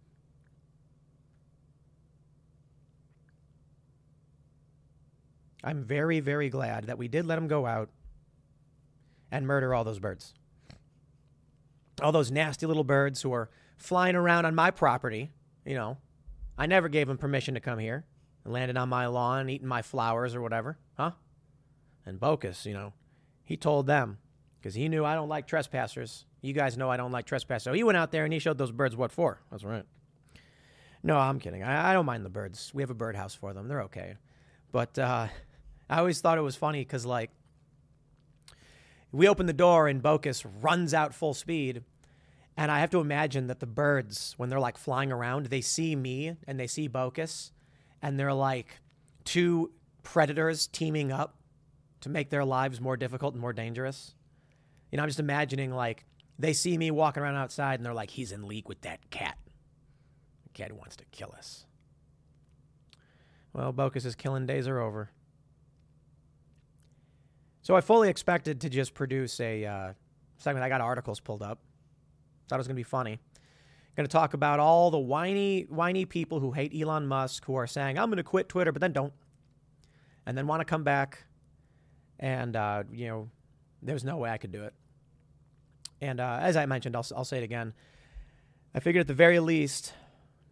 I'm 5.64 5.84
very, 5.84 6.20
very 6.22 6.50
glad 6.50 6.86
that 6.86 6.98
we 6.98 7.08
did 7.08 7.26
let 7.26 7.38
him 7.38 7.48
go 7.48 7.66
out 7.66 7.90
and 9.32 9.46
murder 9.46 9.74
all 9.74 9.84
those 9.84 10.00
birds. 10.00 10.34
All 12.02 12.12
those 12.12 12.32
nasty 12.32 12.66
little 12.66 12.84
birds 12.84 13.22
who 13.22 13.34
are 13.34 13.50
flying 13.76 14.16
around 14.16 14.46
on 14.46 14.56
my 14.56 14.72
property. 14.72 15.32
You 15.66 15.76
know, 15.76 15.98
I 16.58 16.66
never 16.66 16.90
gave 16.90 17.08
them 17.08 17.18
permission 17.18 17.54
to 17.56 17.60
come 17.60 17.80
here 17.80 18.06
and 18.44 18.54
landed 18.54 18.78
on 18.78 18.90
my 18.90 19.08
lawn, 19.08 19.50
eating 19.50 19.68
my 19.68 19.82
flowers 19.82 20.36
or 20.36 20.42
whatever, 20.42 20.78
huh? 20.98 21.12
And 22.06 22.20
Bocus, 22.20 22.66
you 22.66 22.74
know, 22.74 22.94
he 23.44 23.58
told 23.58 23.88
them 23.88 24.18
because 24.60 24.76
he 24.76 24.88
knew 24.90 25.04
I 25.04 25.16
don't 25.16 25.30
like 25.30 25.48
trespassers. 25.48 26.26
You 26.42 26.54
guys 26.54 26.78
know 26.78 26.90
I 26.90 26.98
don't 26.98 27.12
like 27.12 27.26
trespassers. 27.26 27.64
So 27.64 27.74
he 27.74 27.84
went 27.84 27.98
out 27.98 28.12
there 28.12 28.24
and 28.24 28.32
he 28.32 28.40
showed 28.40 28.58
those 28.58 28.72
birds 28.72 28.96
what 28.96 29.12
for. 29.12 29.42
That's 29.52 29.64
right. 29.64 29.86
No, 31.04 31.18
I'm 31.18 31.40
kidding. 31.40 31.64
I, 31.64 31.92
I 31.92 31.94
don't 31.94 32.06
mind 32.06 32.26
the 32.26 32.30
birds. 32.30 32.72
We 32.74 32.84
have 32.84 32.90
a 32.90 32.96
birdhouse 32.96 33.34
for 33.34 33.54
them. 33.54 33.68
They're 33.68 33.84
okay. 33.84 34.16
But 34.72 34.98
uh, 34.98 35.28
I 35.90 36.00
always 36.00 36.22
thought 36.22 36.38
it 36.38 36.42
was 36.42 36.56
funny 36.56 36.82
because, 36.82 37.06
like, 37.06 37.32
we 39.12 39.28
open 39.28 39.46
the 39.46 39.54
door 39.54 39.88
and 39.88 40.02
Bocus 40.02 40.46
runs 40.62 40.94
out 40.94 41.14
full 41.14 41.34
speed. 41.34 41.84
And 42.56 42.72
I 42.72 42.80
have 42.80 42.90
to 42.92 43.00
imagine 43.00 43.48
that 43.48 43.60
the 43.60 43.68
birds, 43.68 44.34
when 44.38 44.50
they're 44.50 44.60
like 44.60 44.78
flying 44.78 45.12
around, 45.12 45.48
they 45.48 45.62
see 45.62 45.96
me 45.96 46.36
and 46.48 46.60
they 46.60 46.66
see 46.66 46.90
Bocus, 46.90 47.52
and 48.02 48.20
they're 48.20 48.34
like 48.34 48.80
two 49.26 49.72
predators 50.02 50.66
teaming 50.68 51.12
up 51.12 51.38
to 52.02 52.10
make 52.10 52.30
their 52.30 52.46
lives 52.46 52.82
more 52.82 52.98
difficult 52.98 53.34
and 53.34 53.42
more 53.42 53.54
dangerous. 53.54 54.16
You 54.92 54.98
know, 54.98 55.04
I'm 55.04 55.10
just 55.10 55.20
imagining 55.20 55.72
like 55.72 56.06
they 56.40 56.54
see 56.54 56.78
me 56.78 56.90
walking 56.92 57.22
around 57.22 57.36
outside 57.36 57.80
and 57.80 57.86
they're 57.86 57.94
like, 57.94 58.12
he's 58.12 58.32
in 58.32 58.48
league 58.48 58.68
with 58.68 58.82
that 58.82 59.10
cat. 59.10 59.38
The 60.44 60.50
cat 60.50 60.72
wants 60.74 60.96
to 60.98 61.06
kill 61.12 61.34
us. 61.38 61.66
Well, 63.54 63.74
Bocus's 63.74 64.16
killing 64.16 64.46
days 64.46 64.68
are 64.68 64.80
over. 64.80 65.12
So 67.68 67.76
I 67.76 67.82
fully 67.82 68.08
expected 68.08 68.62
to 68.62 68.70
just 68.70 68.94
produce 68.94 69.42
a 69.42 69.66
uh, 69.66 69.94
segment. 70.38 70.64
I 70.64 70.70
got 70.70 70.80
articles 70.80 71.20
pulled 71.20 71.44
up. 71.44 71.60
Thought 72.48 72.56
it 72.56 72.60
was 72.60 72.68
going 72.68 72.76
to 72.76 72.80
be 72.80 72.84
funny. 72.84 73.20
Going 73.98 74.08
to 74.08 74.10
talk 74.10 74.34
about 74.34 74.62
all 74.62 74.90
the 74.90 74.98
whiny, 74.98 75.64
whiny 75.64 76.06
people 76.06 76.40
who 76.40 76.54
hate 76.54 76.74
Elon 76.74 77.08
Musk, 77.08 77.44
who 77.44 77.56
are 77.56 77.68
saying, 77.68 78.00
I'm 78.00 78.08
going 78.08 78.20
to 78.20 78.24
quit 78.24 78.48
Twitter, 78.48 78.72
but 78.72 78.80
then 78.80 78.94
don't. 78.94 79.12
And 80.26 80.38
then 80.38 80.48
want 80.48 80.62
to 80.62 80.64
come 80.64 80.86
back. 80.86 81.26
And, 82.22 82.56
uh, 82.56 82.84
you 82.90 83.10
know, 83.10 83.30
there's 83.82 84.06
no 84.06 84.16
way 84.16 84.30
I 84.30 84.38
could 84.38 84.54
do 84.54 84.64
it. 84.64 84.74
And 86.00 86.22
uh, 86.22 86.38
as 86.40 86.56
I 86.56 86.66
mentioned, 86.68 86.96
I'll, 86.96 87.06
I'll 87.18 87.26
say 87.26 87.40
it 87.40 87.44
again. 87.44 87.74
I 88.74 88.80
figured 88.80 89.02
at 89.02 89.08
the 89.08 89.14
very 89.14 89.42
least, 89.42 89.92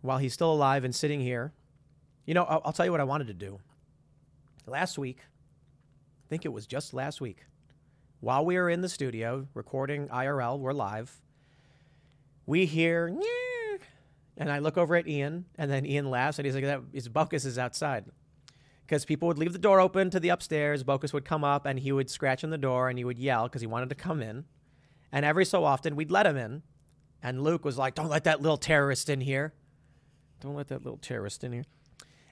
while 0.01 0.17
he's 0.17 0.33
still 0.33 0.51
alive 0.51 0.83
and 0.83 0.93
sitting 0.93 1.21
here, 1.21 1.53
you 2.25 2.33
know, 2.33 2.43
I'll, 2.43 2.61
I'll 2.65 2.73
tell 2.73 2.85
you 2.85 2.91
what 2.91 2.99
I 2.99 3.05
wanted 3.05 3.27
to 3.27 3.33
do. 3.33 3.61
Last 4.67 4.97
week, 4.97 5.19
think 6.29 6.45
it 6.45 6.53
was 6.53 6.65
just 6.67 6.93
last 6.93 7.21
week, 7.21 7.45
while 8.19 8.45
we 8.45 8.55
were 8.55 8.69
in 8.69 8.81
the 8.81 8.89
studio 8.89 9.47
recording 9.53 10.07
IRL, 10.07 10.59
we're 10.59 10.73
live, 10.73 11.21
we 12.45 12.65
hear, 12.65 13.15
and 14.37 14.51
I 14.51 14.59
look 14.59 14.77
over 14.77 14.95
at 14.95 15.07
Ian, 15.07 15.45
and 15.57 15.69
then 15.71 15.85
Ian 15.85 16.09
laughs, 16.09 16.39
and 16.39 16.45
he's 16.45 16.55
like, 16.55 16.63
"That 16.63 16.81
is 16.93 17.09
Bocus 17.09 17.45
is 17.45 17.57
outside. 17.57 18.05
Because 18.85 19.05
people 19.05 19.27
would 19.27 19.39
leave 19.39 19.53
the 19.53 19.59
door 19.59 19.79
open 19.79 20.09
to 20.11 20.19
the 20.19 20.29
upstairs, 20.29 20.83
Bocus 20.83 21.11
would 21.11 21.25
come 21.25 21.43
up, 21.43 21.65
and 21.65 21.79
he 21.79 21.91
would 21.91 22.09
scratch 22.09 22.43
on 22.43 22.51
the 22.51 22.57
door, 22.57 22.87
and 22.87 22.99
he 22.99 23.03
would 23.03 23.17
yell 23.17 23.43
because 23.43 23.61
he 23.61 23.67
wanted 23.67 23.89
to 23.89 23.95
come 23.95 24.21
in. 24.21 24.45
And 25.11 25.25
every 25.25 25.45
so 25.45 25.63
often, 25.63 25.95
we'd 25.95 26.11
let 26.11 26.27
him 26.27 26.37
in. 26.37 26.61
And 27.23 27.41
Luke 27.41 27.65
was 27.65 27.77
like, 27.77 27.95
don't 27.95 28.09
let 28.09 28.25
that 28.25 28.41
little 28.41 28.57
terrorist 28.57 29.09
in 29.09 29.21
here. 29.21 29.53
Don't 30.41 30.55
let 30.55 30.67
that 30.67 30.83
little 30.83 30.99
terrorist 30.99 31.43
in 31.43 31.53
here. 31.53 31.65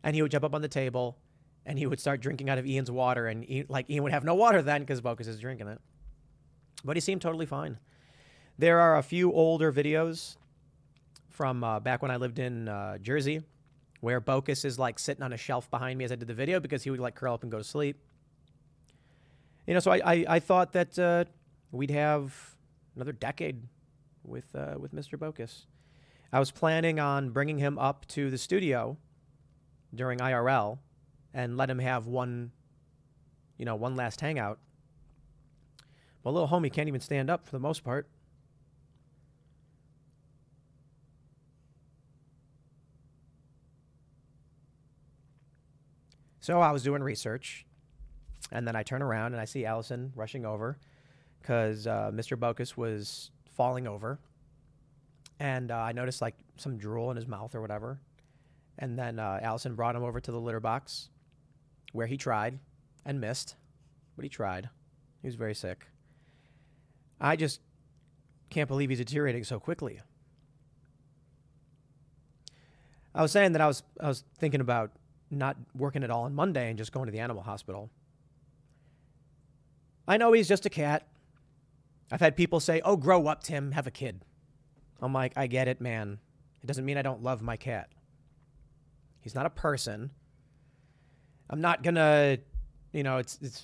And 0.03 0.15
he 0.15 0.21
would 0.21 0.29
jump 0.29 0.43
up 0.43 0.53
on 0.53 0.61
the 0.61 0.67
table, 0.67 1.17
and 1.65 1.79
he 1.79 1.85
would 1.85 1.99
start 1.99 2.21
drinking 2.21 2.49
out 2.49 2.57
of 2.57 2.65
Ian's 2.65 2.91
water, 2.91 3.27
and 3.27 3.49
Ian, 3.49 3.65
like 3.69 3.89
Ian 3.89 4.03
would 4.03 4.11
have 4.11 4.23
no 4.23 4.35
water 4.35 4.61
then 4.61 4.81
because 4.81 5.01
Bocus 5.01 5.27
is 5.27 5.39
drinking 5.39 5.67
it. 5.67 5.79
But 6.83 6.97
he 6.97 7.01
seemed 7.01 7.21
totally 7.21 7.45
fine. 7.45 7.77
There 8.57 8.79
are 8.79 8.97
a 8.97 9.03
few 9.03 9.31
older 9.31 9.71
videos 9.71 10.35
from 11.29 11.63
uh, 11.63 11.79
back 11.79 12.01
when 12.01 12.11
I 12.11 12.17
lived 12.17 12.39
in 12.39 12.67
uh, 12.67 12.97
Jersey 12.99 13.41
where 14.03 14.19
Bocus 14.19 14.65
is 14.65 14.77
like 14.77 14.99
sitting 14.99 15.23
on 15.23 15.31
a 15.31 15.37
shelf 15.37 15.71
behind 15.71 15.97
me 15.97 16.03
as 16.03 16.11
I 16.11 16.15
did 16.15 16.27
the 16.27 16.33
video 16.33 16.59
because 16.59 16.83
he 16.83 16.89
would 16.89 16.99
like 16.99 17.15
curl 17.15 17.35
up 17.35 17.43
and 17.43 17.49
go 17.49 17.57
to 17.57 17.63
sleep. 17.63 17.97
You 19.65 19.73
know, 19.73 19.79
so 19.79 19.91
I, 19.91 20.01
I, 20.03 20.25
I 20.27 20.39
thought 20.39 20.73
that 20.73 20.99
uh, 20.99 21.23
we'd 21.71 21.89
have 21.89 22.55
another 22.97 23.13
decade 23.13 23.63
with, 24.25 24.53
uh, 24.55 24.75
with 24.77 24.93
Mr. 24.93 25.17
Bocus. 25.17 25.67
I 26.33 26.39
was 26.39 26.51
planning 26.51 26.99
on 26.99 27.29
bringing 27.29 27.59
him 27.59 27.79
up 27.79 28.05
to 28.07 28.29
the 28.29 28.37
studio 28.37 28.97
during 29.95 30.19
IRL 30.19 30.79
and 31.33 31.57
let 31.57 31.69
him 31.69 31.79
have 31.79 32.07
one, 32.07 32.51
you 33.57 33.65
know, 33.65 33.75
one 33.75 33.95
last 33.95 34.21
hangout. 34.21 34.59
But 36.23 36.31
little 36.31 36.47
homie 36.47 36.71
can't 36.71 36.87
even 36.87 37.01
stand 37.01 37.29
up 37.29 37.45
for 37.45 37.51
the 37.51 37.59
most 37.59 37.83
part. 37.83 38.07
So 46.43 46.59
I 46.59 46.71
was 46.71 46.83
doing 46.83 47.01
research, 47.01 47.65
and 48.51 48.67
then 48.67 48.75
I 48.75 48.83
turn 48.83 49.01
around 49.01 49.31
and 49.31 49.39
I 49.39 49.45
see 49.45 49.65
Allison 49.65 50.11
rushing 50.13 50.45
over 50.45 50.77
because 51.41 51.87
uh, 51.87 52.11
Mr. 52.13 52.37
Bocus 52.37 52.75
was 52.75 53.31
falling 53.49 53.87
over, 53.87 54.19
and 55.39 55.71
uh, 55.71 55.77
I 55.77 55.93
noticed 55.93 56.21
like 56.21 56.35
some 56.57 56.77
drool 56.77 57.11
in 57.11 57.15
his 57.15 57.27
mouth 57.27 57.55
or 57.55 57.61
whatever. 57.61 58.01
And 58.77 58.99
then 58.99 59.19
uh, 59.19 59.39
Allison 59.41 59.75
brought 59.75 59.95
him 59.95 60.03
over 60.03 60.19
to 60.19 60.31
the 60.33 60.39
litter 60.39 60.59
box, 60.59 61.09
where 61.91 62.07
he 62.07 62.17
tried 62.17 62.59
and 63.05 63.19
missed, 63.19 63.55
but 64.15 64.23
he 64.23 64.29
tried. 64.29 64.69
He 65.21 65.27
was 65.27 65.35
very 65.35 65.55
sick. 65.55 65.87
I 67.19 67.35
just 67.35 67.61
can't 68.49 68.67
believe 68.67 68.89
he's 68.89 68.99
deteriorating 68.99 69.43
so 69.43 69.59
quickly. 69.59 70.01
I 73.15 73.21
was 73.21 73.31
saying 73.31 73.51
that 73.53 73.61
I 73.61 73.67
was 73.67 73.83
I 73.99 74.07
was 74.07 74.23
thinking 74.37 74.61
about 74.61 74.91
not 75.29 75.57
working 75.75 76.03
at 76.03 76.09
all 76.09 76.23
on 76.23 76.33
Monday 76.33 76.69
and 76.69 76.77
just 76.77 76.91
going 76.91 77.05
to 77.05 77.11
the 77.11 77.19
animal 77.19 77.43
hospital. 77.43 77.89
I 80.07 80.17
know 80.17 80.33
he's 80.33 80.47
just 80.47 80.65
a 80.65 80.69
cat. 80.69 81.07
I've 82.11 82.19
had 82.19 82.35
people 82.35 82.59
say, 82.59 82.81
"Oh, 82.83 82.97
grow 82.97 83.27
up, 83.27 83.43
Tim, 83.43 83.71
have 83.71 83.87
a 83.87 83.91
kid." 83.91 84.25
I'm 85.01 85.13
like, 85.13 85.33
"I 85.37 85.47
get 85.47 85.67
it, 85.67 85.79
man. 85.79 86.19
It 86.61 86.67
doesn't 86.67 86.85
mean 86.85 86.97
I 86.97 87.01
don't 87.01 87.23
love 87.23 87.41
my 87.41 87.57
cat. 87.57 87.89
He's 89.21 89.35
not 89.35 89.45
a 89.45 89.49
person. 89.49 90.11
I'm 91.49 91.61
not 91.61 91.83
to, 91.83 92.39
you 92.91 93.03
know, 93.03 93.17
it's 93.17 93.37
it's 93.41 93.63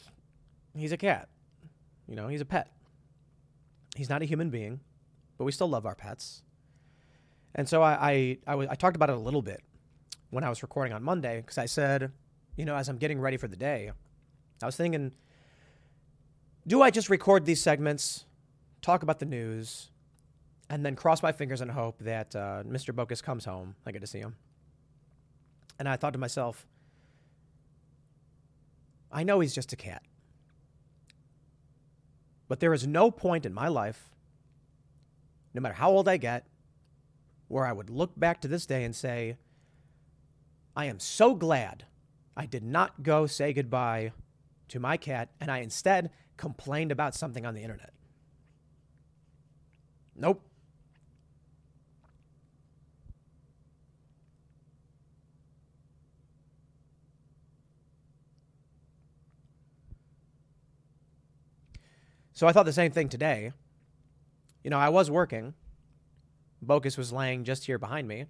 he's 0.75 0.91
a 0.91 0.97
cat. 0.97 1.30
You 2.07 2.15
know, 2.15 2.27
he's 2.27 2.41
a 2.41 2.45
pet. 2.45 2.71
He's 3.95 4.09
not 4.09 4.21
a 4.21 4.25
human 4.25 4.49
being, 4.49 4.80
but 5.38 5.45
we 5.45 5.51
still 5.51 5.69
love 5.69 5.86
our 5.86 5.95
pets. 5.95 6.43
And 7.55 7.67
so 7.67 7.82
I, 7.82 7.91
I, 7.91 8.38
I, 8.47 8.51
w- 8.51 8.69
I 8.69 8.75
talked 8.75 8.95
about 8.95 9.09
it 9.09 9.15
a 9.15 9.19
little 9.19 9.41
bit 9.41 9.61
when 10.30 10.43
I 10.43 10.49
was 10.49 10.61
recording 10.61 10.93
on 10.93 11.03
Monday 11.03 11.41
because 11.41 11.57
I 11.57 11.65
said, 11.65 12.11
you 12.55 12.65
know, 12.65 12.75
as 12.75 12.89
I'm 12.89 12.97
getting 12.97 13.19
ready 13.19 13.38
for 13.38 13.47
the 13.47 13.55
day, 13.55 13.91
I 14.61 14.65
was 14.65 14.75
thinking, 14.75 15.11
do 16.67 16.82
I 16.82 16.91
just 16.91 17.09
record 17.09 17.45
these 17.45 17.61
segments, 17.61 18.25
talk 18.82 19.03
about 19.03 19.19
the 19.19 19.25
news, 19.25 19.89
and 20.69 20.86
then 20.86 20.95
cross 20.95 21.23
my 21.23 21.32
fingers 21.32 21.61
and 21.61 21.71
hope 21.71 21.99
that 21.99 22.36
uh, 22.36 22.63
Mr. 22.63 22.93
Bocus 22.93 23.23
comes 23.23 23.45
home? 23.45 23.75
I 23.86 23.91
get 23.91 24.01
to 24.01 24.07
see 24.07 24.19
him. 24.19 24.36
And 25.80 25.88
I 25.88 25.95
thought 25.95 26.13
to 26.13 26.19
myself, 26.19 26.67
I 29.12 29.24
know 29.24 29.39
he's 29.39 29.55
just 29.55 29.74
a 29.74 29.75
cat. 29.75 30.04
But 32.47 32.59
there 32.59 32.74
is 32.74 32.88
no 32.88 33.12
point 33.12 33.46
in 33.46 33.54
my 33.54 33.67
life, 33.67 34.09
no 35.54 35.62
matter 35.62 35.75
how 35.75 35.92
old 35.92 36.08
I 36.08 36.17
get, 36.17 36.46
where 37.47 37.66
I 37.66 37.71
would 37.71 37.89
look 37.89 38.20
back 38.20 38.42
to 38.42 38.47
this 38.47 38.66
day 38.66 38.83
and 38.83 38.96
say, 38.96 39.38
I 40.75 40.86
am 40.86 41.00
so 41.00 41.36
glad 41.36 41.86
I 42.38 42.46
did 42.46 42.63
not 42.63 43.04
go 43.04 43.28
say 43.28 43.54
goodbye 43.54 44.13
to 44.70 44.79
my 44.79 44.97
cat 44.97 45.29
and 45.42 45.51
I 45.51 45.59
instead 45.59 46.12
complained 46.38 46.92
about 46.92 47.16
something 47.16 47.46
on 47.46 47.54
the 47.54 47.62
internet. 47.62 47.92
Nope. 50.16 50.49
So 62.39 62.47
I 62.47 62.53
thought 62.53 62.66
the 62.66 62.71
same 62.71 62.93
thing 62.93 63.09
today. 63.09 63.51
You 64.63 64.70
know, 64.70 64.78
I 64.78 64.87
was 64.87 65.11
working. 65.11 65.55
Bocus 66.66 66.97
was 66.97 67.11
laying 67.11 67.43
just 67.43 67.66
here 67.66 67.78
behind 67.78 68.07
me, 68.07 68.28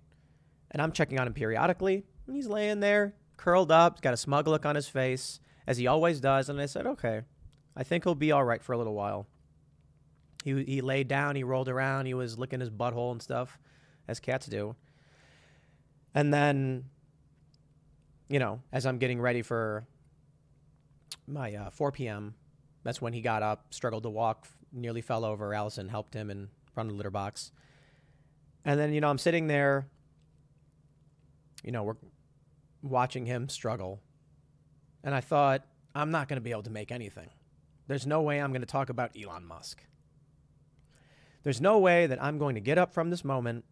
and 0.71 0.81
I'm 0.81 0.91
checking 0.91 1.19
on 1.19 1.27
him 1.27 1.33
periodically. 1.35 2.03
And 2.25 2.35
he's 2.35 2.47
laying 2.47 2.79
there, 2.79 3.13
curled 3.37 3.71
up, 3.71 4.01
got 4.01 4.15
a 4.15 4.17
smug 4.17 4.47
look 4.47 4.65
on 4.65 4.73
his 4.73 4.89
face, 4.89 5.39
as 5.67 5.77
he 5.77 5.85
always 5.85 6.19
does. 6.19 6.49
And 6.49 6.59
I 6.59 6.65
said, 6.65 6.87
okay, 6.87 7.21
I 7.77 7.83
think 7.83 8.03
he'll 8.03 8.15
be 8.15 8.31
all 8.31 8.43
right 8.43 8.63
for 8.63 8.73
a 8.73 8.79
little 8.79 8.95
while. 8.95 9.27
He, 10.43 10.63
he 10.63 10.81
laid 10.81 11.07
down, 11.07 11.35
he 11.35 11.43
rolled 11.43 11.69
around, 11.69 12.07
he 12.07 12.15
was 12.15 12.39
licking 12.39 12.61
his 12.61 12.71
butthole 12.71 13.11
and 13.11 13.21
stuff, 13.21 13.59
as 14.07 14.19
cats 14.19 14.47
do. 14.47 14.75
And 16.15 16.33
then, 16.33 16.85
you 18.27 18.39
know, 18.39 18.63
as 18.73 18.87
I'm 18.87 18.97
getting 18.97 19.21
ready 19.21 19.43
for 19.43 19.85
my 21.27 21.53
uh, 21.53 21.69
4 21.69 21.91
p.m., 21.91 22.33
that's 22.89 22.99
when 22.99 23.13
he 23.13 23.21
got 23.21 23.43
up, 23.43 23.67
struggled 23.69 24.01
to 24.01 24.09
walk, 24.09 24.47
nearly 24.73 25.01
fell 25.01 25.23
over. 25.23 25.53
Allison 25.53 25.89
helped 25.89 26.15
him 26.15 26.31
and 26.31 26.47
of 26.75 26.87
the 26.87 26.93
litter 26.93 27.11
box. 27.11 27.51
And 28.65 28.79
then, 28.79 28.93
you 28.93 29.01
know, 29.01 29.09
I'm 29.09 29.17
sitting 29.19 29.45
there, 29.45 29.85
you 31.63 31.71
know, 31.71 31.83
we're 31.83 31.97
watching 32.81 33.27
him 33.27 33.47
struggle. 33.47 34.01
And 35.03 35.13
I 35.13 35.21
thought, 35.21 35.67
I'm 35.93 36.09
not 36.09 36.29
going 36.29 36.37
to 36.37 36.41
be 36.41 36.49
able 36.49 36.63
to 36.63 36.71
make 36.71 36.91
anything. 36.91 37.29
There's 37.87 38.07
no 38.07 38.21
way 38.21 38.41
I'm 38.41 38.51
going 38.51 38.61
to 38.61 38.65
talk 38.65 38.89
about 38.89 39.11
Elon 39.15 39.45
Musk. 39.45 39.83
There's 41.43 41.61
no 41.61 41.77
way 41.77 42.07
that 42.07 42.23
I'm 42.23 42.39
going 42.39 42.55
to 42.55 42.61
get 42.61 42.79
up 42.79 42.91
from 42.91 43.11
this 43.11 43.23
moment 43.23 43.65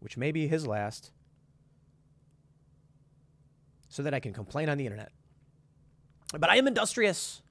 which 0.00 0.16
may 0.16 0.32
be 0.32 0.48
his 0.48 0.66
last, 0.66 1.12
so 3.88 4.02
that 4.02 4.12
I 4.12 4.18
can 4.18 4.32
complain 4.32 4.68
on 4.68 4.76
the 4.76 4.86
internet. 4.86 5.12
But 6.32 6.50
I 6.50 6.56
am 6.56 6.66
industrious 6.66 7.42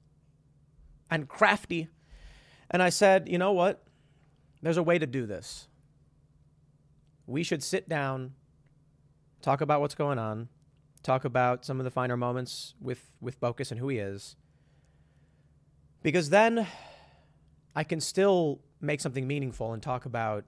and 1.10 1.28
crafty. 1.28 1.88
And 2.70 2.82
I 2.82 2.88
said, 2.88 3.28
you 3.28 3.38
know 3.38 3.52
what? 3.52 3.84
There's 4.62 4.76
a 4.76 4.82
way 4.82 4.98
to 4.98 5.06
do 5.06 5.26
this. 5.26 5.68
We 7.26 7.42
should 7.42 7.62
sit 7.62 7.88
down, 7.88 8.32
talk 9.40 9.60
about 9.60 9.80
what's 9.80 9.94
going 9.94 10.18
on, 10.18 10.48
talk 11.02 11.24
about 11.24 11.64
some 11.64 11.80
of 11.80 11.84
the 11.84 11.90
finer 11.90 12.16
moments 12.16 12.74
with, 12.80 13.10
with 13.20 13.40
Bocus 13.40 13.70
and 13.70 13.80
who 13.80 13.88
he 13.88 13.98
is. 13.98 14.36
Because 16.02 16.30
then 16.30 16.66
I 17.74 17.84
can 17.84 18.00
still 18.00 18.60
make 18.80 19.00
something 19.00 19.26
meaningful 19.26 19.72
and 19.72 19.82
talk 19.82 20.04
about 20.04 20.44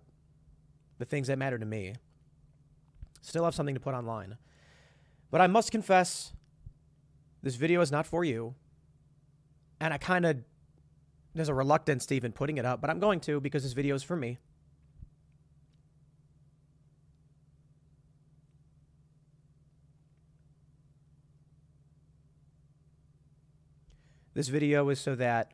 the 0.98 1.04
things 1.04 1.28
that 1.28 1.38
matter 1.38 1.58
to 1.58 1.66
me. 1.66 1.94
Still 3.20 3.44
have 3.44 3.54
something 3.54 3.74
to 3.74 3.80
put 3.80 3.94
online. 3.94 4.36
But 5.30 5.40
I 5.40 5.46
must 5.46 5.70
confess, 5.70 6.32
this 7.44 7.56
video 7.56 7.82
is 7.82 7.92
not 7.92 8.06
for 8.06 8.24
you. 8.24 8.54
And 9.78 9.92
I 9.92 9.98
kind 9.98 10.24
of, 10.24 10.38
there's 11.34 11.50
a 11.50 11.54
reluctance 11.54 12.06
to 12.06 12.14
even 12.14 12.32
putting 12.32 12.56
it 12.56 12.64
up, 12.64 12.80
but 12.80 12.88
I'm 12.88 12.98
going 12.98 13.20
to 13.20 13.38
because 13.38 13.62
this 13.62 13.74
video 13.74 13.94
is 13.94 14.02
for 14.02 14.16
me. 14.16 14.38
This 24.32 24.48
video 24.48 24.88
is 24.88 24.98
so 24.98 25.14
that 25.14 25.52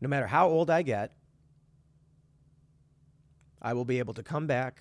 no 0.00 0.08
matter 0.08 0.28
how 0.28 0.48
old 0.48 0.70
I 0.70 0.82
get, 0.82 1.12
I 3.66 3.72
will 3.72 3.84
be 3.84 3.98
able 3.98 4.14
to 4.14 4.22
come 4.22 4.46
back. 4.46 4.78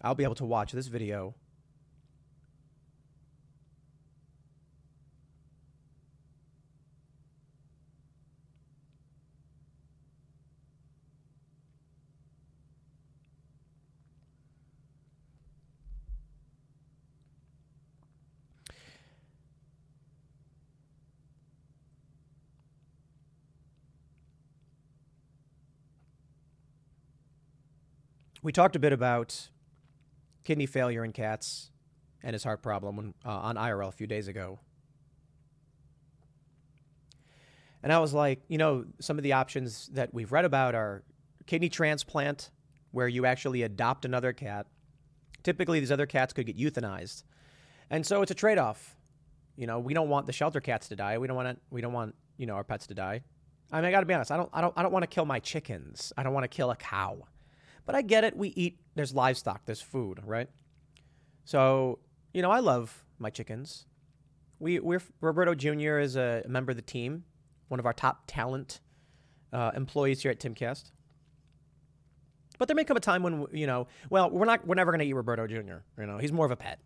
I'll 0.00 0.14
be 0.14 0.22
able 0.22 0.36
to 0.36 0.44
watch 0.44 0.70
this 0.70 0.86
video 0.86 1.34
We 28.44 28.52
talked 28.52 28.76
a 28.76 28.78
bit 28.78 28.92
about 28.92 29.48
kidney 30.44 30.66
failure 30.66 31.02
in 31.02 31.12
cats 31.12 31.70
and 32.22 32.34
his 32.34 32.44
heart 32.44 32.62
problem 32.62 32.96
when, 32.96 33.14
uh, 33.24 33.30
on 33.30 33.56
IRL 33.56 33.88
a 33.88 33.92
few 33.92 34.06
days 34.06 34.28
ago. 34.28 34.60
And 37.82 37.90
I 37.90 38.00
was 38.00 38.12
like, 38.12 38.42
you 38.48 38.58
know, 38.58 38.84
some 39.00 39.16
of 39.16 39.22
the 39.22 39.32
options 39.32 39.88
that 39.94 40.12
we've 40.12 40.30
read 40.30 40.44
about 40.44 40.74
are 40.74 41.04
kidney 41.46 41.70
transplant, 41.70 42.50
where 42.90 43.08
you 43.08 43.24
actually 43.24 43.62
adopt 43.62 44.04
another 44.04 44.34
cat. 44.34 44.66
Typically, 45.42 45.80
these 45.80 45.90
other 45.90 46.06
cats 46.06 46.34
could 46.34 46.44
get 46.44 46.58
euthanized. 46.58 47.24
And 47.88 48.04
so 48.04 48.20
it's 48.20 48.30
a 48.30 48.34
trade 48.34 48.58
off. 48.58 48.98
You 49.56 49.66
know, 49.66 49.78
we 49.78 49.94
don't 49.94 50.10
want 50.10 50.26
the 50.26 50.34
shelter 50.34 50.60
cats 50.60 50.88
to 50.88 50.96
die. 50.96 51.16
We 51.16 51.26
don't 51.28 51.36
want 51.36 51.58
we 51.70 51.80
don't 51.80 51.94
want, 51.94 52.14
you 52.36 52.44
know, 52.44 52.56
our 52.56 52.64
pets 52.64 52.86
to 52.88 52.94
die. 52.94 53.22
I 53.72 53.76
mean, 53.76 53.86
I 53.86 53.90
got 53.90 54.00
to 54.00 54.06
be 54.06 54.12
honest. 54.12 54.30
I 54.30 54.36
don't 54.36 54.50
I 54.52 54.60
don't 54.60 54.74
I 54.76 54.82
don't 54.82 54.92
want 54.92 55.04
to 55.04 55.06
kill 55.06 55.24
my 55.24 55.40
chickens. 55.40 56.12
I 56.18 56.22
don't 56.22 56.34
want 56.34 56.44
to 56.44 56.54
kill 56.54 56.70
a 56.70 56.76
cow. 56.76 57.26
But 57.86 57.94
I 57.94 58.02
get 58.02 58.24
it. 58.24 58.36
We 58.36 58.48
eat, 58.48 58.78
there's 58.94 59.14
livestock, 59.14 59.66
there's 59.66 59.80
food, 59.80 60.20
right? 60.24 60.48
So, 61.44 61.98
you 62.32 62.42
know, 62.42 62.50
I 62.50 62.60
love 62.60 63.04
my 63.18 63.30
chickens. 63.30 63.86
We, 64.58 64.80
we're, 64.80 65.02
Roberto 65.20 65.54
Jr. 65.54 65.98
is 65.98 66.16
a 66.16 66.42
member 66.48 66.70
of 66.70 66.76
the 66.76 66.82
team, 66.82 67.24
one 67.68 67.80
of 67.80 67.86
our 67.86 67.92
top 67.92 68.24
talent 68.26 68.80
uh, 69.52 69.72
employees 69.74 70.22
here 70.22 70.30
at 70.30 70.40
Timcast. 70.40 70.92
But 72.58 72.68
there 72.68 72.74
may 72.74 72.84
come 72.84 72.96
a 72.96 73.00
time 73.00 73.22
when, 73.22 73.46
you 73.52 73.66
know, 73.66 73.88
well, 74.10 74.30
we're 74.30 74.46
not, 74.46 74.66
we're 74.66 74.76
never 74.76 74.92
going 74.92 75.00
to 75.00 75.06
eat 75.06 75.12
Roberto 75.12 75.46
Jr. 75.46 75.78
You 75.98 76.06
know, 76.06 76.18
he's 76.18 76.32
more 76.32 76.46
of 76.46 76.52
a 76.52 76.56
pet. 76.56 76.78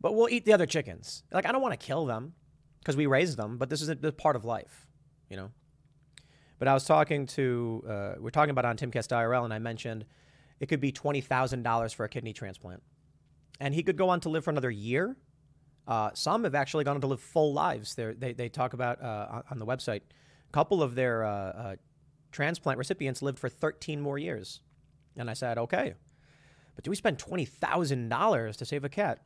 But 0.00 0.14
we'll 0.14 0.28
eat 0.28 0.44
the 0.44 0.52
other 0.52 0.66
chickens. 0.66 1.22
Like, 1.32 1.46
I 1.46 1.52
don't 1.52 1.62
want 1.62 1.78
to 1.78 1.84
kill 1.84 2.04
them 2.04 2.34
because 2.80 2.96
we 2.96 3.06
raise 3.06 3.36
them, 3.36 3.56
but 3.56 3.70
this 3.70 3.82
is 3.82 3.88
a 3.88 3.96
part 4.12 4.36
of 4.36 4.44
life, 4.44 4.86
you 5.30 5.36
know? 5.36 5.50
But 6.58 6.68
I 6.68 6.74
was 6.74 6.84
talking 6.84 7.26
to, 7.26 7.84
uh, 7.88 8.12
we're 8.18 8.30
talking 8.30 8.50
about 8.50 8.64
on 8.64 8.76
Timcast 8.76 9.08
IRL, 9.08 9.44
and 9.44 9.52
I 9.52 9.58
mentioned 9.58 10.06
it 10.60 10.66
could 10.66 10.80
be 10.80 10.92
$20,000 10.92 11.94
for 11.94 12.04
a 12.04 12.08
kidney 12.08 12.32
transplant. 12.32 12.82
And 13.60 13.74
he 13.74 13.82
could 13.82 13.96
go 13.96 14.08
on 14.08 14.20
to 14.20 14.28
live 14.28 14.44
for 14.44 14.50
another 14.50 14.70
year. 14.70 15.16
Uh, 15.86 16.10
some 16.14 16.44
have 16.44 16.54
actually 16.54 16.84
gone 16.84 16.96
on 16.96 17.00
to 17.02 17.06
live 17.06 17.20
full 17.20 17.52
lives. 17.52 17.94
They're, 17.94 18.12
they 18.14 18.32
they 18.32 18.48
talk 18.48 18.72
about 18.72 19.00
uh, 19.00 19.42
on 19.50 19.58
the 19.58 19.66
website, 19.66 20.00
a 20.00 20.52
couple 20.52 20.82
of 20.82 20.94
their 20.94 21.24
uh, 21.24 21.30
uh, 21.30 21.76
transplant 22.32 22.78
recipients 22.78 23.22
lived 23.22 23.38
for 23.38 23.48
13 23.48 24.00
more 24.00 24.18
years. 24.18 24.60
And 25.16 25.30
I 25.30 25.34
said, 25.34 25.58
okay, 25.58 25.94
but 26.74 26.84
do 26.84 26.90
we 26.90 26.96
spend 26.96 27.18
$20,000 27.18 28.56
to 28.56 28.64
save 28.64 28.84
a 28.84 28.88
cat? 28.88 29.20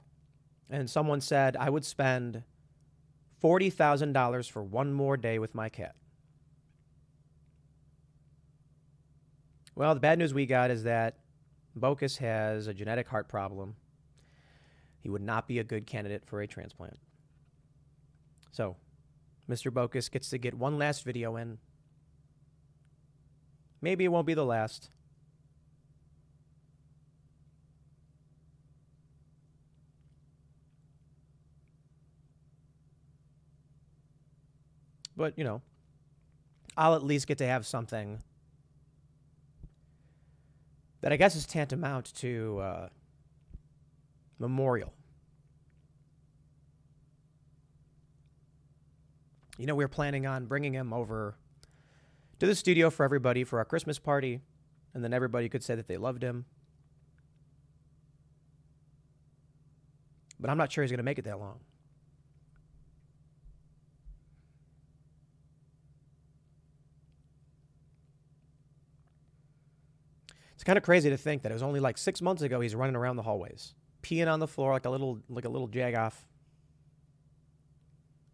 And 0.69 0.89
someone 0.89 1.21
said, 1.21 1.57
I 1.57 1.69
would 1.69 1.85
spend 1.85 2.45
$40,000 3.43 4.51
for 4.51 4.63
one 4.63 4.93
more 4.93 5.17
day 5.17 5.39
with 5.41 5.55
my 5.55 5.69
cat. 5.69 5.97
Well, 9.81 9.95
the 9.95 10.01
bad 10.01 10.19
news 10.19 10.35
we 10.35 10.45
got 10.45 10.71
is 10.71 10.83
that 10.83 11.17
Bocus 11.75 12.19
has 12.19 12.67
a 12.67 12.75
genetic 12.75 13.09
heart 13.09 13.31
problem. 13.31 13.77
He 14.99 15.09
would 15.09 15.23
not 15.23 15.49
be 15.49 15.59
a 15.59 15.65
good 15.65 15.87
candidate 15.87 16.23
for 16.27 16.43
a 16.43 16.47
transplant. 16.47 16.99
So, 18.53 18.77
Mr. 19.49 19.73
Bocus 19.73 20.11
gets 20.11 20.29
to 20.29 20.37
get 20.37 20.53
one 20.53 20.77
last 20.77 21.03
video 21.03 21.37
in. 21.37 21.57
Maybe 23.81 24.05
it 24.05 24.09
won't 24.09 24.27
be 24.27 24.35
the 24.35 24.45
last. 24.45 24.91
But, 35.17 35.39
you 35.39 35.45
know, 35.45 35.63
I'll 36.77 36.95
at 36.95 37.03
least 37.03 37.27
get 37.27 37.39
to 37.39 37.47
have 37.47 37.67
something 37.67 38.23
that 41.01 41.13
I 41.13 41.17
guess 41.17 41.35
is 41.35 41.47
tantamount 41.47 42.15
to 42.17 42.61
uh, 42.61 42.89
memorial. 44.39 44.93
You 49.59 49.67
know, 49.67 49.75
we 49.75 49.85
are 49.85 49.89
planning 49.89 50.27
on 50.27 50.47
bringing 50.47 50.73
him 50.73 50.93
over 50.93 51.37
to 52.39 52.47
the 52.47 52.55
studio 52.55 52.89
for 52.89 53.05
everybody 53.05 53.45
for 53.45 53.59
our 53.59 53.65
Christmas 53.65 53.99
party, 53.99 54.41
and 54.95 55.05
then 55.05 55.13
everybody 55.13 55.49
could 55.49 55.63
say 55.63 55.75
that 55.75 55.87
they 55.87 55.99
loved 55.99 56.23
him. 56.23 56.47
But 60.39 60.49
I'm 60.49 60.57
not 60.57 60.73
sure 60.73 60.83
he's 60.83 60.91
going 60.91 60.99
to 60.99 61.05
make 61.05 61.19
it 61.19 61.27
that 61.27 61.39
long. 61.39 61.61
It's 70.61 70.65
kind 70.67 70.77
of 70.77 70.83
crazy 70.83 71.09
to 71.09 71.17
think 71.17 71.41
that 71.41 71.53
it 71.53 71.55
was 71.55 71.63
only 71.63 71.81
like 71.81 71.97
six 71.97 72.21
months 72.21 72.43
ago 72.43 72.61
he's 72.61 72.75
running 72.75 72.95
around 72.95 73.17
the 73.17 73.23
hallways, 73.23 73.73
peeing 74.03 74.31
on 74.31 74.41
the 74.41 74.47
floor 74.47 74.75
like 74.75 74.85
a 74.85 74.91
little 74.91 75.19
like 75.31 75.47
a 75.47 75.49
little 75.49 75.69
jagoff, 75.69 76.13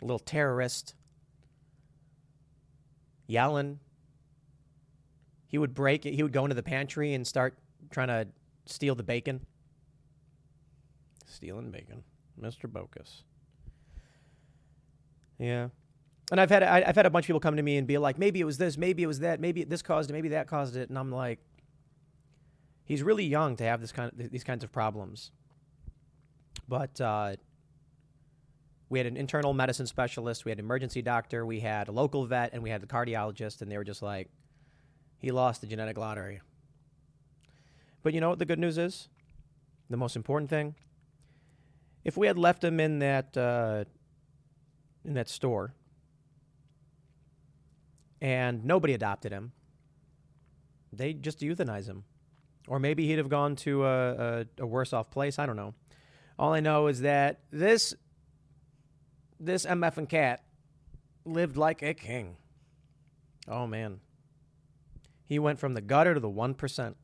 a 0.03 0.05
little 0.05 0.19
terrorist, 0.19 0.97
yelling. 3.29 3.79
He 5.47 5.57
would 5.57 5.73
break 5.73 6.05
it. 6.05 6.15
He 6.15 6.25
would 6.25 6.33
go 6.33 6.45
into 6.45 6.57
the 6.57 6.65
pantry 6.65 7.15
and 7.15 7.25
start 7.25 7.57
trying 7.93 8.09
to 8.09 8.27
steal 8.65 8.97
the 8.97 9.05
bacon. 9.05 9.47
Stealing 11.27 11.71
bacon, 11.71 12.03
Mr. 12.43 12.69
Bocus. 12.69 13.23
Yeah. 15.39 15.69
And 16.33 16.41
I've 16.41 16.51
had 16.51 16.65
I, 16.65 16.81
have 16.87 16.97
had 16.97 17.07
a 17.07 17.11
bunch 17.11 17.27
of 17.27 17.29
people 17.29 17.39
come 17.39 17.55
to 17.55 17.63
me 17.63 17.77
and 17.77 17.87
be 17.87 17.99
like, 17.99 18.19
maybe 18.19 18.41
it 18.41 18.45
was 18.45 18.59
this, 18.59 18.77
maybe 18.77 19.05
it 19.05 19.07
was 19.07 19.21
that, 19.21 19.39
maybe 19.39 19.63
this 19.63 19.81
caused 19.81 20.11
it, 20.11 20.13
maybe 20.13 20.31
that 20.31 20.49
caused 20.49 20.75
it, 20.75 20.89
and 20.89 20.99
I'm 20.99 21.13
like, 21.13 21.39
he's 22.87 23.03
really 23.03 23.25
young 23.25 23.57
to 23.57 23.65
have 23.65 23.83
this 23.83 23.93
kind 23.93 24.11
of, 24.11 24.31
these 24.31 24.45
kinds 24.45 24.65
of 24.65 24.73
problems. 24.73 25.31
But 26.67 26.99
uh, 27.01 27.37
we 28.89 28.99
had 28.99 29.07
an 29.07 29.17
internal 29.17 29.53
medicine 29.53 29.87
specialist, 29.87 30.45
we 30.45 30.51
had 30.51 30.59
an 30.59 30.65
emergency 30.65 31.03
doctor, 31.03 31.45
we 31.45 31.61
had 31.61 31.89
a 31.89 31.93
local 31.93 32.25
vet, 32.25 32.55
and 32.55 32.63
we 32.63 32.71
had 32.71 32.81
the 32.81 32.87
cardiologist, 32.87 33.61
and 33.61 33.71
they 33.71 33.77
were 33.77 33.85
just 33.85 34.03
like, 34.03 34.31
he 35.19 35.31
lost 35.31 35.61
the 35.61 35.67
genetic 35.67 35.99
lottery. 35.99 36.41
But 38.03 38.15
you 38.15 38.21
know 38.21 38.31
what 38.31 38.39
the 38.39 38.45
good 38.45 38.59
news 38.59 38.79
is? 38.79 39.09
The 39.91 39.97
most 39.97 40.17
important 40.17 40.49
thing? 40.49 40.77
If 42.05 42.17
we 42.17 42.29
had 42.29 42.39
left 42.39 42.63
him 42.63 42.79
in 42.79 43.01
that 43.01 43.37
uh, 43.37 43.85
in 45.05 45.15
that 45.15 45.29
store 45.29 45.75
and 48.21 48.65
nobody 48.65 48.95
adopted 48.95 49.33
him, 49.33 49.53
they'd 50.93 51.23
just 51.23 51.41
euthanize 51.41 51.87
him. 51.87 52.05
Or 52.69 52.79
maybe 52.79 53.07
he'd 53.07 53.19
have 53.19 53.29
gone 53.29 53.57
to 53.57 53.85
a, 53.85 54.13
a, 54.13 54.47
a 54.59 54.67
worse 54.67 54.93
off 54.93 55.11
place. 55.11 55.39
I 55.39 55.47
don't 55.47 55.57
know. 55.57 55.75
All 56.39 56.53
I 56.53 56.61
know 56.61 56.89
is 56.89 57.01
that 57.01 57.41
this 57.51 57.95
this 59.39 59.67
MF 59.67 59.99
and 59.99 60.09
cat 60.09 60.45
lived 61.25 61.57
like 61.57 61.83
a 61.83 61.95
king. 61.95 62.37
Oh 63.49 63.67
man. 63.67 64.01
He 65.25 65.39
went 65.39 65.59
from 65.59 65.75
the 65.75 65.81
gutter 65.81 66.15
to 66.15 66.21
the 66.21 66.29
1%. 66.29 66.95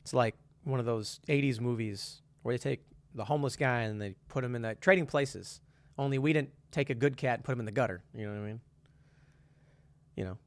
It's 0.00 0.14
like 0.14 0.36
one 0.64 0.80
of 0.80 0.86
those 0.86 1.20
80s 1.28 1.60
movies 1.60 2.22
where 2.42 2.54
they 2.54 2.58
take 2.58 2.80
the 3.14 3.24
homeless 3.24 3.56
guy 3.56 3.82
and 3.82 4.00
they 4.00 4.14
put 4.28 4.42
him 4.42 4.54
in 4.54 4.62
the 4.62 4.74
trading 4.76 5.06
places. 5.06 5.60
Only 5.98 6.18
we 6.18 6.32
didn't 6.32 6.50
take 6.70 6.90
a 6.90 6.94
good 6.94 7.16
cat 7.16 7.38
and 7.38 7.44
put 7.44 7.52
him 7.52 7.60
in 7.60 7.66
the 7.66 7.72
gutter. 7.72 8.02
You 8.14 8.26
know 8.26 8.32
what 8.32 8.40
I 8.40 8.46
mean? 8.46 8.60
You 10.16 10.24
know, 10.24 10.38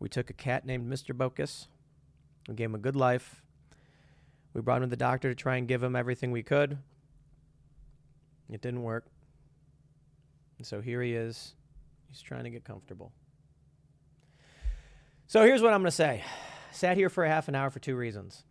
we 0.00 0.08
took 0.08 0.30
a 0.30 0.32
cat 0.32 0.66
named 0.66 0.90
Mr. 0.90 1.16
Bocus. 1.16 1.68
We 2.48 2.54
gave 2.54 2.70
him 2.70 2.74
a 2.74 2.78
good 2.78 2.96
life. 2.96 3.42
We 4.54 4.62
brought 4.62 4.78
him 4.78 4.84
to 4.84 4.90
the 4.90 4.96
doctor 4.96 5.28
to 5.28 5.34
try 5.34 5.56
and 5.56 5.68
give 5.68 5.82
him 5.82 5.94
everything 5.94 6.32
we 6.32 6.42
could. 6.42 6.78
It 8.50 8.62
didn't 8.62 8.82
work. 8.82 9.04
And 10.56 10.66
so 10.66 10.80
here 10.80 11.02
he 11.02 11.14
is. 11.14 11.54
He's 12.08 12.22
trying 12.22 12.44
to 12.44 12.50
get 12.50 12.64
comfortable. 12.64 13.12
So 15.26 15.44
here's 15.44 15.60
what 15.60 15.74
I'm 15.74 15.80
going 15.80 15.90
to 15.90 15.96
say. 15.96 16.24
Sat 16.72 16.96
here 16.96 17.10
for 17.10 17.24
a 17.24 17.28
half 17.28 17.48
an 17.48 17.54
hour 17.54 17.68
for 17.68 17.80
two 17.80 17.94
reasons. 17.94 18.44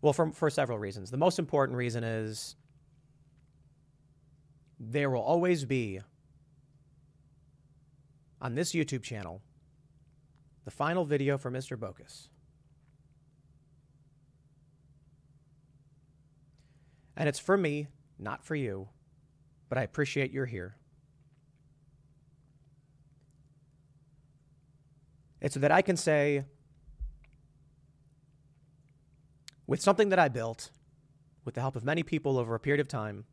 Well, 0.00 0.14
for, 0.14 0.32
for 0.32 0.48
several 0.48 0.78
reasons. 0.78 1.10
The 1.10 1.18
most 1.18 1.38
important 1.38 1.76
reason 1.76 2.02
is 2.02 2.56
there 4.78 5.10
will 5.10 5.20
always 5.20 5.66
be 5.66 6.00
on 8.40 8.54
this 8.54 8.72
YouTube 8.72 9.02
channel 9.02 9.42
the 10.64 10.70
final 10.70 11.04
video 11.04 11.36
for 11.36 11.50
Mr. 11.50 11.76
Bocus. 11.76 12.29
And 17.16 17.28
it's 17.28 17.38
for 17.38 17.56
me, 17.56 17.88
not 18.18 18.44
for 18.44 18.54
you, 18.54 18.88
but 19.68 19.78
I 19.78 19.82
appreciate 19.82 20.30
you're 20.30 20.46
here. 20.46 20.76
It's 25.40 25.54
so 25.54 25.60
that 25.60 25.72
I 25.72 25.82
can 25.82 25.96
say, 25.96 26.44
with 29.66 29.80
something 29.80 30.10
that 30.10 30.18
I 30.18 30.28
built, 30.28 30.70
with 31.44 31.54
the 31.54 31.60
help 31.60 31.76
of 31.76 31.84
many 31.84 32.02
people 32.02 32.38
over 32.38 32.54
a 32.54 32.60
period 32.60 32.80
of 32.80 32.88
time, 32.88 33.24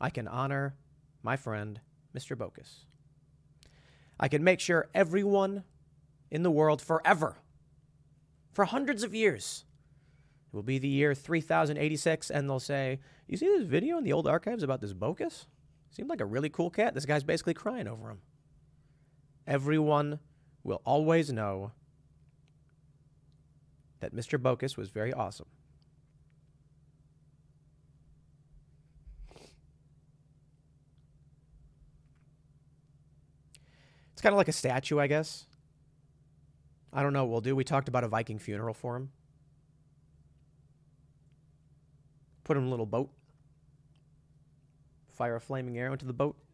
I 0.00 0.10
can 0.10 0.26
honor 0.26 0.74
my 1.22 1.36
friend, 1.36 1.80
Mr. 2.16 2.36
Bocus. 2.36 2.86
I 4.18 4.28
can 4.28 4.42
make 4.42 4.60
sure 4.60 4.88
everyone 4.94 5.64
in 6.30 6.42
the 6.42 6.50
world 6.50 6.80
forever, 6.80 7.36
for 8.52 8.64
hundreds 8.64 9.02
of 9.02 9.14
years, 9.14 9.64
it 10.52 10.56
will 10.56 10.62
be 10.62 10.78
the 10.78 10.88
year 10.88 11.14
3086, 11.14 12.30
and 12.30 12.48
they'll 12.48 12.60
say, 12.60 13.00
You 13.26 13.38
see 13.38 13.46
this 13.46 13.64
video 13.64 13.96
in 13.96 14.04
the 14.04 14.12
old 14.12 14.28
archives 14.28 14.62
about 14.62 14.82
this 14.82 14.92
Bocus? 14.92 15.46
Seemed 15.90 16.10
like 16.10 16.20
a 16.20 16.26
really 16.26 16.50
cool 16.50 16.68
cat. 16.68 16.92
This 16.92 17.06
guy's 17.06 17.24
basically 17.24 17.54
crying 17.54 17.88
over 17.88 18.10
him. 18.10 18.20
Everyone 19.46 20.18
will 20.62 20.82
always 20.84 21.32
know 21.32 21.72
that 24.00 24.14
Mr. 24.14 24.38
Bocus 24.38 24.76
was 24.76 24.90
very 24.90 25.12
awesome. 25.12 25.46
It's 34.12 34.20
kind 34.20 34.34
of 34.34 34.36
like 34.36 34.48
a 34.48 34.52
statue, 34.52 34.98
I 34.98 35.06
guess. 35.06 35.46
I 36.92 37.02
don't 37.02 37.14
know 37.14 37.24
what 37.24 37.30
we'll 37.30 37.40
do. 37.40 37.56
We 37.56 37.64
talked 37.64 37.88
about 37.88 38.04
a 38.04 38.08
Viking 38.08 38.38
funeral 38.38 38.74
for 38.74 38.96
him. 38.96 39.10
Put 42.44 42.56
him 42.56 42.64
in 42.64 42.68
a 42.68 42.70
little 42.70 42.86
boat. 42.86 43.10
Fire 45.10 45.36
a 45.36 45.40
flaming 45.40 45.78
arrow 45.78 45.92
into 45.92 46.06
the 46.06 46.12
boat. 46.12 46.36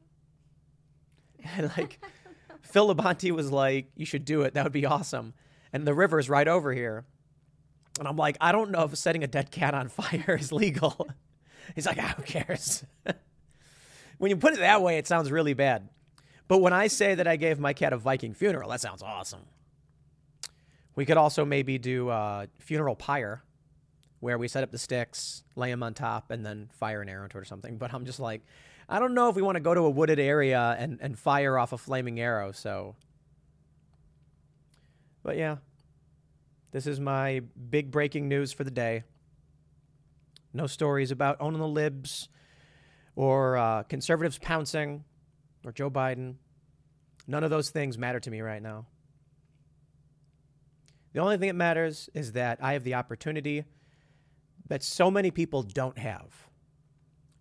And 1.57 1.71
like 1.79 2.01
Phil 2.63 2.93
Labonte 2.93 3.31
was 3.31 3.53
like, 3.53 3.91
You 3.95 4.05
should 4.05 4.25
do 4.25 4.43
it. 4.43 4.55
That 4.55 4.65
would 4.65 4.73
be 4.73 4.87
awesome. 4.87 5.35
And 5.73 5.87
the 5.87 5.95
river's 5.95 6.29
right 6.29 6.49
over 6.49 6.73
here. 6.73 7.05
And 7.99 8.07
I'm 8.07 8.17
like, 8.17 8.37
I 8.41 8.53
don't 8.53 8.71
know 8.71 8.85
if 8.85 8.97
setting 8.97 9.25
a 9.25 9.27
dead 9.27 9.51
cat 9.51 9.75
on 9.75 9.89
fire 9.89 10.37
is 10.39 10.53
legal. 10.53 11.09
He's 11.75 11.87
like, 11.87 11.99
ah, 12.01 12.15
who 12.17 12.23
cares? 12.23 12.85
when 14.19 14.31
you 14.31 14.37
put 14.37 14.55
it 14.55 14.61
that 14.61 14.83
way, 14.83 14.99
it 14.99 15.07
sounds 15.07 15.31
really 15.31 15.55
bad. 15.55 15.89
But 16.47 16.59
when 16.59 16.73
I 16.73 16.87
say 16.87 17.15
that 17.15 17.27
I 17.27 17.37
gave 17.37 17.59
my 17.59 17.75
cat 17.75 17.93
a 17.93 17.99
Viking 17.99 18.33
funeral, 18.33 18.71
that 18.71 18.81
sounds 18.81 19.03
awesome. 19.03 19.43
We 20.95 21.05
could 21.05 21.19
also 21.19 21.45
maybe 21.45 21.79
do 21.79 22.09
a 22.09 22.49
funeral 22.59 22.97
pyre 22.97 23.43
where 24.21 24.39
we 24.39 24.49
set 24.49 24.63
up 24.63 24.71
the 24.71 24.79
sticks, 24.79 25.43
lay 25.55 25.71
them 25.71 25.83
on 25.83 25.95
top, 25.95 26.31
and 26.31 26.45
then 26.45 26.69
fire 26.73 27.01
an 27.03 27.09
arrow 27.09 27.25
into 27.25 27.39
it 27.39 27.41
or 27.41 27.45
something. 27.45 27.79
But 27.79 27.95
I'm 27.95 28.05
just 28.05 28.21
like, 28.21 28.43
I 28.89 28.99
don't 28.99 29.15
know 29.15 29.29
if 29.29 29.37
we 29.37 29.43
want 29.43 29.57
to 29.57 29.61
go 29.61 29.75
to 29.75 29.83
a 29.83 29.91
wooded 29.91 30.19
area 30.19 30.77
and, 30.79 30.99
and 31.01 31.19
fire 31.19 31.59
off 31.59 31.73
a 31.73 31.79
flaming 31.79 32.19
arrow. 32.19 32.53
So, 32.53 32.97
but 35.23 35.37
yeah, 35.37 35.57
this 36.73 36.87
is 36.87 36.99
my 36.99 37.43
big 37.71 37.91
breaking 37.91 38.29
news 38.29 38.53
for 38.53 38.65
the 38.65 38.71
day. 38.71 39.05
No 40.53 40.67
stories 40.67 41.11
about 41.11 41.37
owning 41.41 41.61
the 41.61 41.69
libs 41.69 42.29
or 43.15 43.57
uh, 43.57 43.83
conservatives 43.85 44.39
pouncing 44.39 45.05
or 45.65 45.73
Joe 45.73 45.91
Biden. 45.91 46.37
None 47.27 47.45
of 47.45 47.51
those 47.51 47.71
things 47.71 47.99
matter 47.99 48.21
to 48.21 48.31
me 48.31 48.41
right 48.41 48.63
now. 48.63 48.87
The 51.13 51.21
only 51.21 51.37
thing 51.37 51.49
that 51.49 51.55
matters 51.55 52.09
is 52.15 52.33
that 52.33 52.59
I 52.63 52.73
have 52.73 52.85
the 52.85 52.95
opportunity 52.95 53.65
that 54.69 54.83
so 54.83 55.11
many 55.11 55.31
people 55.31 55.63
don't 55.63 55.99
have 55.99 56.49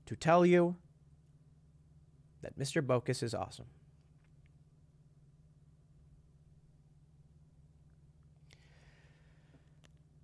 to 0.06 0.16
tell 0.16 0.46
you 0.46 0.76
that 2.42 2.58
Mr. 2.58 2.82
Bocus 2.82 3.22
is 3.22 3.34
awesome. 3.34 3.66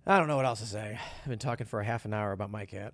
I 0.06 0.18
don't 0.18 0.28
know 0.28 0.36
what 0.36 0.44
else 0.44 0.60
to 0.60 0.66
say. 0.66 0.98
I've 1.22 1.30
been 1.30 1.38
talking 1.38 1.66
for 1.66 1.80
a 1.80 1.84
half 1.84 2.04
an 2.04 2.12
hour 2.12 2.32
about 2.32 2.50
my 2.50 2.66
cat. 2.66 2.92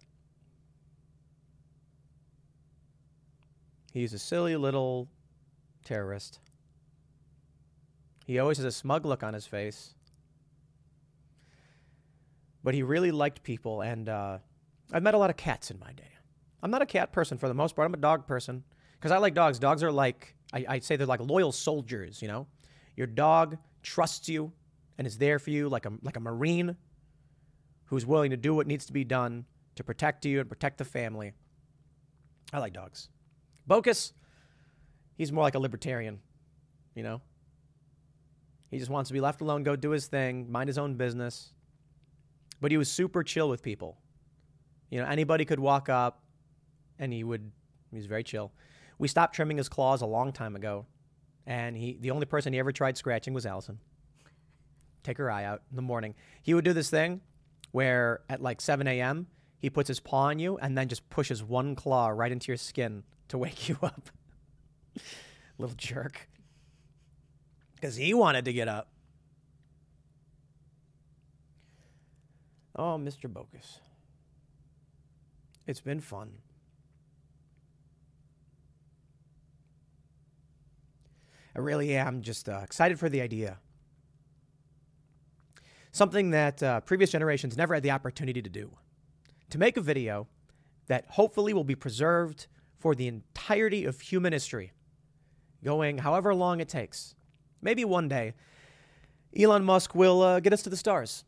He's 3.93 4.13
a 4.13 4.19
silly 4.19 4.55
little 4.57 5.09
terrorist. 5.85 6.39
He 8.27 8.39
always 8.39 8.59
has 8.59 8.67
a 8.67 8.71
smug 8.71 9.05
look 9.05 9.25
on 9.25 9.35
his 9.35 9.47
face. 9.47 9.95
But 12.63 12.75
he 12.75 12.83
really 12.83 13.11
liked 13.11 13.43
people, 13.43 13.81
and 13.81 14.09
uh, 14.09 14.39
I've 14.93 15.03
met 15.03 15.15
a 15.15 15.19
lot 15.19 15.31
of 15.31 15.37
cats 15.37 15.71
in 15.71 15.79
my 15.79 15.93
day. 15.93 16.11
I'm 16.63 16.71
not 16.71 16.83
a 16.83 16.87
cat 16.87 17.13
person 17.13 17.39
for 17.39 17.49
the 17.49 17.55
most 17.55 17.75
part. 17.75 17.87
I'm 17.87 17.95
a 17.95 17.99
dog 17.99 18.27
person 18.27 18.65
because 18.99 19.13
I 19.13 19.19
like 19.19 19.35
dogs. 19.35 19.59
Dogs 19.59 19.83
are 19.83 19.91
like, 19.91 20.35
I, 20.53 20.65
I'd 20.69 20.85
say 20.85 20.97
they're 20.97 21.07
like 21.07 21.21
loyal 21.21 21.53
soldiers, 21.53 22.21
you 22.21 22.29
know? 22.29 22.47
Your 22.97 23.07
dog 23.07 23.57
trusts 23.83 24.29
you 24.29 24.53
and 24.99 25.07
is 25.07 25.17
there 25.17 25.39
for 25.39 25.51
you 25.51 25.69
like 25.69 25.87
a, 25.87 25.93
like 26.03 26.17
a 26.17 26.21
Marine 26.21 26.77
who's 27.87 28.05
willing 28.05 28.31
to 28.31 28.37
do 28.37 28.55
what 28.55 28.67
needs 28.67 28.85
to 28.87 28.93
be 28.93 29.05
done 29.05 29.47
to 29.77 29.85
protect 29.85 30.27
you 30.27 30.41
and 30.41 30.49
protect 30.49 30.77
the 30.77 30.85
family. 30.85 31.33
I 32.53 32.59
like 32.59 32.75
dogs. 32.75 33.09
Bocus, 33.69 34.13
he's 35.17 35.33
more 35.33 35.43
like 35.43 35.55
a 35.55 35.59
libertarian, 35.59 36.21
you 36.95 37.03
know? 37.03 37.23
He 38.71 38.79
just 38.79 38.91
wants 38.91 39.09
to 39.09 39.15
be 39.15 39.21
left 39.21 39.41
alone, 39.41 39.63
go 39.63 39.77
do 39.77 39.91
his 39.91 40.07
thing, 40.07 40.51
mind 40.53 40.69
his 40.69 40.79
own 40.79 40.95
business. 40.95 41.53
But 42.61 42.71
he 42.71 42.77
was 42.77 42.91
super 42.91 43.23
chill 43.23 43.49
with 43.49 43.63
people. 43.63 43.99
You 44.91 45.01
know, 45.01 45.07
anybody 45.07 45.45
could 45.45 45.61
walk 45.61 45.89
up 45.89 46.23
and 46.99 47.13
he 47.13 47.25
would, 47.25 47.51
he 47.91 47.97
was 47.97 48.07
very 48.07 48.25
chill. 48.25 48.53
We 48.99 49.09
stopped 49.09 49.35
trimming 49.35 49.57
his 49.57 49.69
claws 49.69 50.03
a 50.03 50.07
long 50.07 50.33
time 50.33 50.57
ago. 50.57 50.87
And 51.47 51.77
he, 51.77 51.97
the 51.99 52.11
only 52.11 52.27
person 52.27 52.53
he 52.53 52.59
ever 52.59 52.73
tried 52.73 52.97
scratching 52.97 53.33
was 53.33 53.47
Allison. 53.47 53.79
Take 55.03 55.19
her 55.19 55.31
eye 55.31 55.45
out 55.45 55.63
in 55.71 55.77
the 55.77 55.83
morning. 55.83 56.15
He 56.43 56.53
would 56.53 56.65
do 56.65 56.73
this 56.73 56.91
thing 56.91 57.23
where 57.73 58.21
at 58.29 58.43
like 58.43 58.61
7 58.61 58.87
a.m., 58.87 59.27
he 59.59 59.71
puts 59.71 59.89
his 59.89 60.01
paw 60.01 60.25
on 60.25 60.39
you 60.39 60.59
and 60.59 60.77
then 60.77 60.89
just 60.89 61.09
pushes 61.11 61.43
one 61.43 61.75
claw 61.75 62.09
right 62.09 62.33
into 62.33 62.49
your 62.49 62.57
skin 62.57 63.05
to 63.29 63.39
wake 63.39 63.69
you 63.69 63.79
up. 63.83 64.11
Little 65.59 65.77
jerk. 65.77 66.29
Because 67.75 67.97
he 67.97 68.13
wanted 68.15 68.45
to 68.47 68.53
get 68.53 68.69
up. 68.69 68.89
Oh, 72.83 72.97
Mr. 72.97 73.31
Bocus. 73.31 73.79
It's 75.67 75.83
been 75.83 76.01
fun. 76.01 76.31
I 81.55 81.59
really 81.59 81.95
am 81.95 82.23
just 82.23 82.49
uh, 82.49 82.61
excited 82.65 82.99
for 82.99 83.11
the 83.11 83.21
idea. 83.21 83.59
something 85.93 86.31
that 86.31 86.63
uh, 86.63 86.81
previous 86.81 87.11
generations 87.11 87.55
never 87.55 87.75
had 87.75 87.83
the 87.83 87.91
opportunity 87.91 88.41
to 88.41 88.49
do. 88.49 88.71
To 89.51 89.59
make 89.59 89.77
a 89.77 89.83
video 89.83 90.27
that 90.87 91.05
hopefully 91.09 91.53
will 91.53 91.65
be 91.65 91.75
preserved 91.75 92.47
for 92.79 92.95
the 92.95 93.09
entirety 93.09 93.85
of 93.85 94.01
human 94.01 94.33
history, 94.33 94.73
going 95.63 95.99
however 95.99 96.35
long 96.35 96.61
it 96.61 96.69
takes. 96.71 97.15
Maybe 97.61 97.85
one 97.85 98.09
day, 98.09 98.33
Elon 99.39 99.65
Musk 99.65 99.95
will 99.95 100.23
uh, 100.23 100.41
get 100.41 100.55
us 100.55 100.63
to 100.63 100.71
the 100.71 100.79
stars 100.79 101.25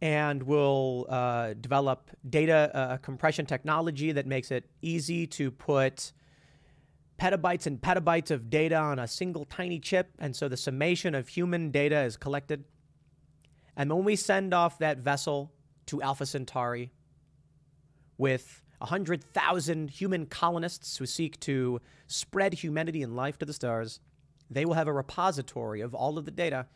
and 0.00 0.42
we'll 0.42 1.06
uh, 1.08 1.54
develop 1.54 2.10
data 2.28 2.70
uh, 2.74 2.96
compression 2.98 3.46
technology 3.46 4.12
that 4.12 4.26
makes 4.26 4.50
it 4.50 4.68
easy 4.82 5.26
to 5.26 5.50
put 5.50 6.12
petabytes 7.18 7.66
and 7.66 7.80
petabytes 7.80 8.30
of 8.30 8.50
data 8.50 8.76
on 8.76 8.98
a 8.98 9.08
single 9.08 9.46
tiny 9.46 9.78
chip. 9.78 10.10
And 10.18 10.36
so 10.36 10.48
the 10.48 10.56
summation 10.56 11.14
of 11.14 11.28
human 11.28 11.70
data 11.70 12.02
is 12.02 12.16
collected. 12.16 12.64
And 13.76 13.92
when 13.92 14.04
we 14.04 14.16
send 14.16 14.52
off 14.52 14.78
that 14.78 14.98
vessel 14.98 15.52
to 15.86 16.02
Alpha 16.02 16.26
Centauri 16.26 16.92
with 18.18 18.62
100,000 18.78 19.90
human 19.90 20.26
colonists 20.26 20.98
who 20.98 21.06
seek 21.06 21.40
to 21.40 21.80
spread 22.06 22.52
humanity 22.54 23.02
and 23.02 23.16
life 23.16 23.38
to 23.38 23.46
the 23.46 23.52
stars, 23.52 24.00
they 24.50 24.64
will 24.66 24.74
have 24.74 24.88
a 24.88 24.92
repository 24.92 25.80
of 25.80 25.94
all 25.94 26.18
of 26.18 26.26
the 26.26 26.30
data. 26.30 26.66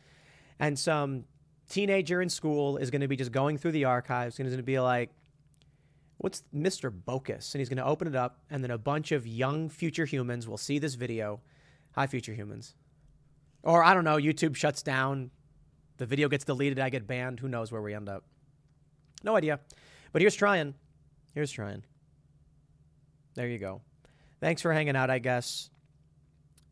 And 0.59 0.79
some 0.79 1.25
teenager 1.71 2.21
in 2.21 2.29
school 2.29 2.77
is 2.77 2.91
going 2.91 3.01
to 3.01 3.09
be 3.09 3.17
just 3.17 3.33
going 3.33 3.57
through 3.57 3.73
the 3.73 3.87
archives 3.87 4.39
and 4.39 4.47
is 4.47 4.53
going 4.53 4.63
to 4.63 4.65
be 4.65 4.81
like, 4.81 5.11
what's 6.19 6.43
Mr. 6.55 6.91
Bocus? 6.91 7.55
And 7.55 7.61
he's 7.61 7.69
going 7.69 7.79
to 7.79 7.85
open 7.85 8.07
it 8.07 8.15
up, 8.15 8.41
and 8.51 8.63
then 8.63 8.71
a 8.71 8.79
bunch 8.79 9.13
of 9.13 9.27
young 9.27 9.71
future 9.71 10.05
humans 10.05 10.47
will 10.47 10.59
see 10.59 10.79
this 10.79 10.95
video. 10.95 11.41
Hi, 11.93 12.07
future 12.07 12.35
humans. 12.35 12.75
Or 13.63 13.83
I 13.83 13.95
don't 13.95 14.05
know, 14.05 14.17
YouTube 14.17 14.57
shuts 14.57 14.83
down, 14.83 15.31
the 15.97 16.07
video 16.07 16.29
gets 16.29 16.45
deleted, 16.45 16.79
I 16.79 16.91
get 16.91 17.07
banned. 17.07 17.41
Who 17.41 17.49
knows 17.49 17.73
where 17.73 17.83
we 17.83 17.95
end 17.95 18.09
up? 18.09 18.25
No 19.23 19.37
idea. 19.37 19.61
But 20.13 20.23
here's 20.23 20.35
trying. 20.35 20.75
Here's 21.35 21.53
trying. 21.53 21.85
There 23.35 23.47
you 23.47 23.59
go. 23.59 23.81
Thanks 24.41 24.63
for 24.63 24.73
hanging 24.73 24.97
out, 24.97 25.11
I 25.11 25.19
guess. 25.19 25.71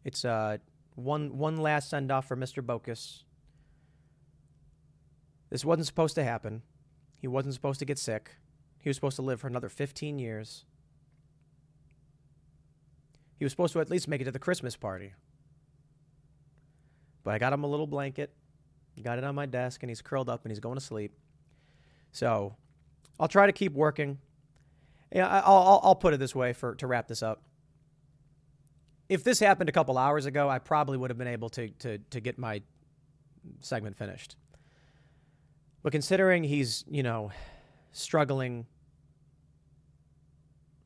It's 0.04 0.24
uh, 0.24 0.58
one, 0.94 1.36
one 1.36 1.58
last 1.58 1.90
send 1.90 2.10
off 2.10 2.26
for 2.26 2.36
Mr. 2.36 2.62
Bocus. 2.62 3.22
This 5.50 5.64
wasn't 5.64 5.86
supposed 5.86 6.14
to 6.16 6.24
happen. 6.24 6.62
He 7.14 7.26
wasn't 7.26 7.54
supposed 7.54 7.78
to 7.80 7.84
get 7.84 7.98
sick. 7.98 8.36
He 8.80 8.88
was 8.88 8.96
supposed 8.96 9.16
to 9.16 9.22
live 9.22 9.40
for 9.40 9.46
another 9.46 9.68
15 9.68 10.18
years. 10.18 10.64
He 13.38 13.44
was 13.44 13.52
supposed 13.52 13.72
to 13.72 13.80
at 13.80 13.90
least 13.90 14.08
make 14.08 14.20
it 14.20 14.24
to 14.24 14.32
the 14.32 14.38
Christmas 14.38 14.76
party. 14.76 15.14
But 17.24 17.34
I 17.34 17.38
got 17.38 17.52
him 17.52 17.64
a 17.64 17.66
little 17.66 17.86
blanket, 17.86 18.32
got 19.02 19.18
it 19.18 19.24
on 19.24 19.34
my 19.34 19.46
desk, 19.46 19.82
and 19.82 19.90
he's 19.90 20.02
curled 20.02 20.28
up 20.28 20.44
and 20.44 20.52
he's 20.52 20.60
going 20.60 20.76
to 20.76 20.84
sleep. 20.84 21.12
So 22.12 22.56
I'll 23.20 23.28
try 23.28 23.46
to 23.46 23.52
keep 23.52 23.72
working. 23.72 24.18
Yeah, 25.12 25.28
I'll, 25.28 25.56
I'll, 25.56 25.80
I'll 25.84 25.94
put 25.94 26.14
it 26.14 26.18
this 26.18 26.34
way 26.34 26.52
for 26.52 26.74
to 26.76 26.86
wrap 26.86 27.08
this 27.08 27.22
up. 27.22 27.42
If 29.08 29.24
this 29.24 29.40
happened 29.40 29.68
a 29.68 29.72
couple 29.72 29.96
hours 29.96 30.26
ago, 30.26 30.48
I 30.50 30.58
probably 30.58 30.98
would 30.98 31.10
have 31.10 31.18
been 31.18 31.28
able 31.28 31.48
to, 31.50 31.68
to, 31.68 31.98
to 31.98 32.20
get 32.20 32.38
my 32.38 32.60
segment 33.60 33.96
finished. 33.96 34.36
But 35.88 35.92
considering 35.92 36.44
he's, 36.44 36.84
you 36.90 37.02
know, 37.02 37.30
struggling, 37.92 38.66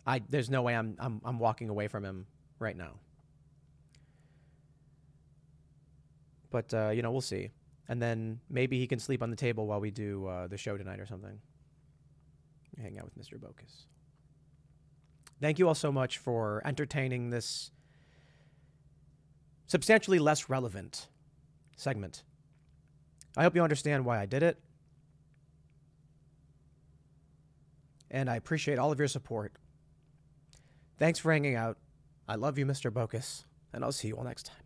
I 0.07 0.23
there's 0.29 0.49
no 0.49 0.63
way 0.63 0.77
I'm 0.77 0.95
I'm 1.01 1.21
I'm 1.25 1.41
walking 1.41 1.71
away 1.71 1.89
from 1.89 2.05
him 2.05 2.25
right 2.61 2.77
now. 2.77 2.93
But 6.53 6.73
uh, 6.73 6.91
you 6.91 7.03
know, 7.03 7.11
we'll 7.11 7.21
see. 7.21 7.51
And 7.89 8.01
then 8.01 8.39
maybe 8.49 8.79
he 8.79 8.87
can 8.87 9.01
sleep 9.01 9.25
on 9.25 9.31
the 9.31 9.35
table 9.35 9.67
while 9.67 9.81
we 9.81 9.91
do 9.91 10.29
uh, 10.29 10.47
the 10.47 10.57
show 10.57 10.77
tonight 10.77 11.01
or 11.01 11.07
something. 11.07 11.37
Hang 12.81 12.97
out 12.97 13.07
with 13.07 13.19
Mr. 13.19 13.41
Bocus. 13.41 13.87
Thank 15.41 15.59
you 15.59 15.67
all 15.67 15.75
so 15.75 15.91
much 15.91 16.19
for 16.19 16.63
entertaining 16.65 17.31
this 17.31 17.73
substantially 19.67 20.21
less 20.21 20.49
relevant 20.49 21.09
segment. 21.77 22.23
I 23.37 23.43
hope 23.43 23.57
you 23.57 23.65
understand 23.65 24.05
why 24.05 24.21
I 24.21 24.27
did 24.27 24.45
it. 24.45 24.63
And 28.13 28.31
I 28.31 28.37
appreciate 28.37 28.79
all 28.79 28.93
of 28.93 28.99
your 28.99 29.09
support. 29.09 29.53
Thanks 30.99 31.19
for 31.19 31.33
hanging 31.33 31.57
out. 31.57 31.79
I 32.29 32.37
love 32.37 32.59
you, 32.59 32.67
Mr. 32.67 32.93
Bocus, 32.93 33.45
and 33.73 33.83
I'll 33.83 33.91
see 33.91 34.09
you 34.09 34.17
all 34.17 34.25
next 34.25 34.47
time. 34.47 34.62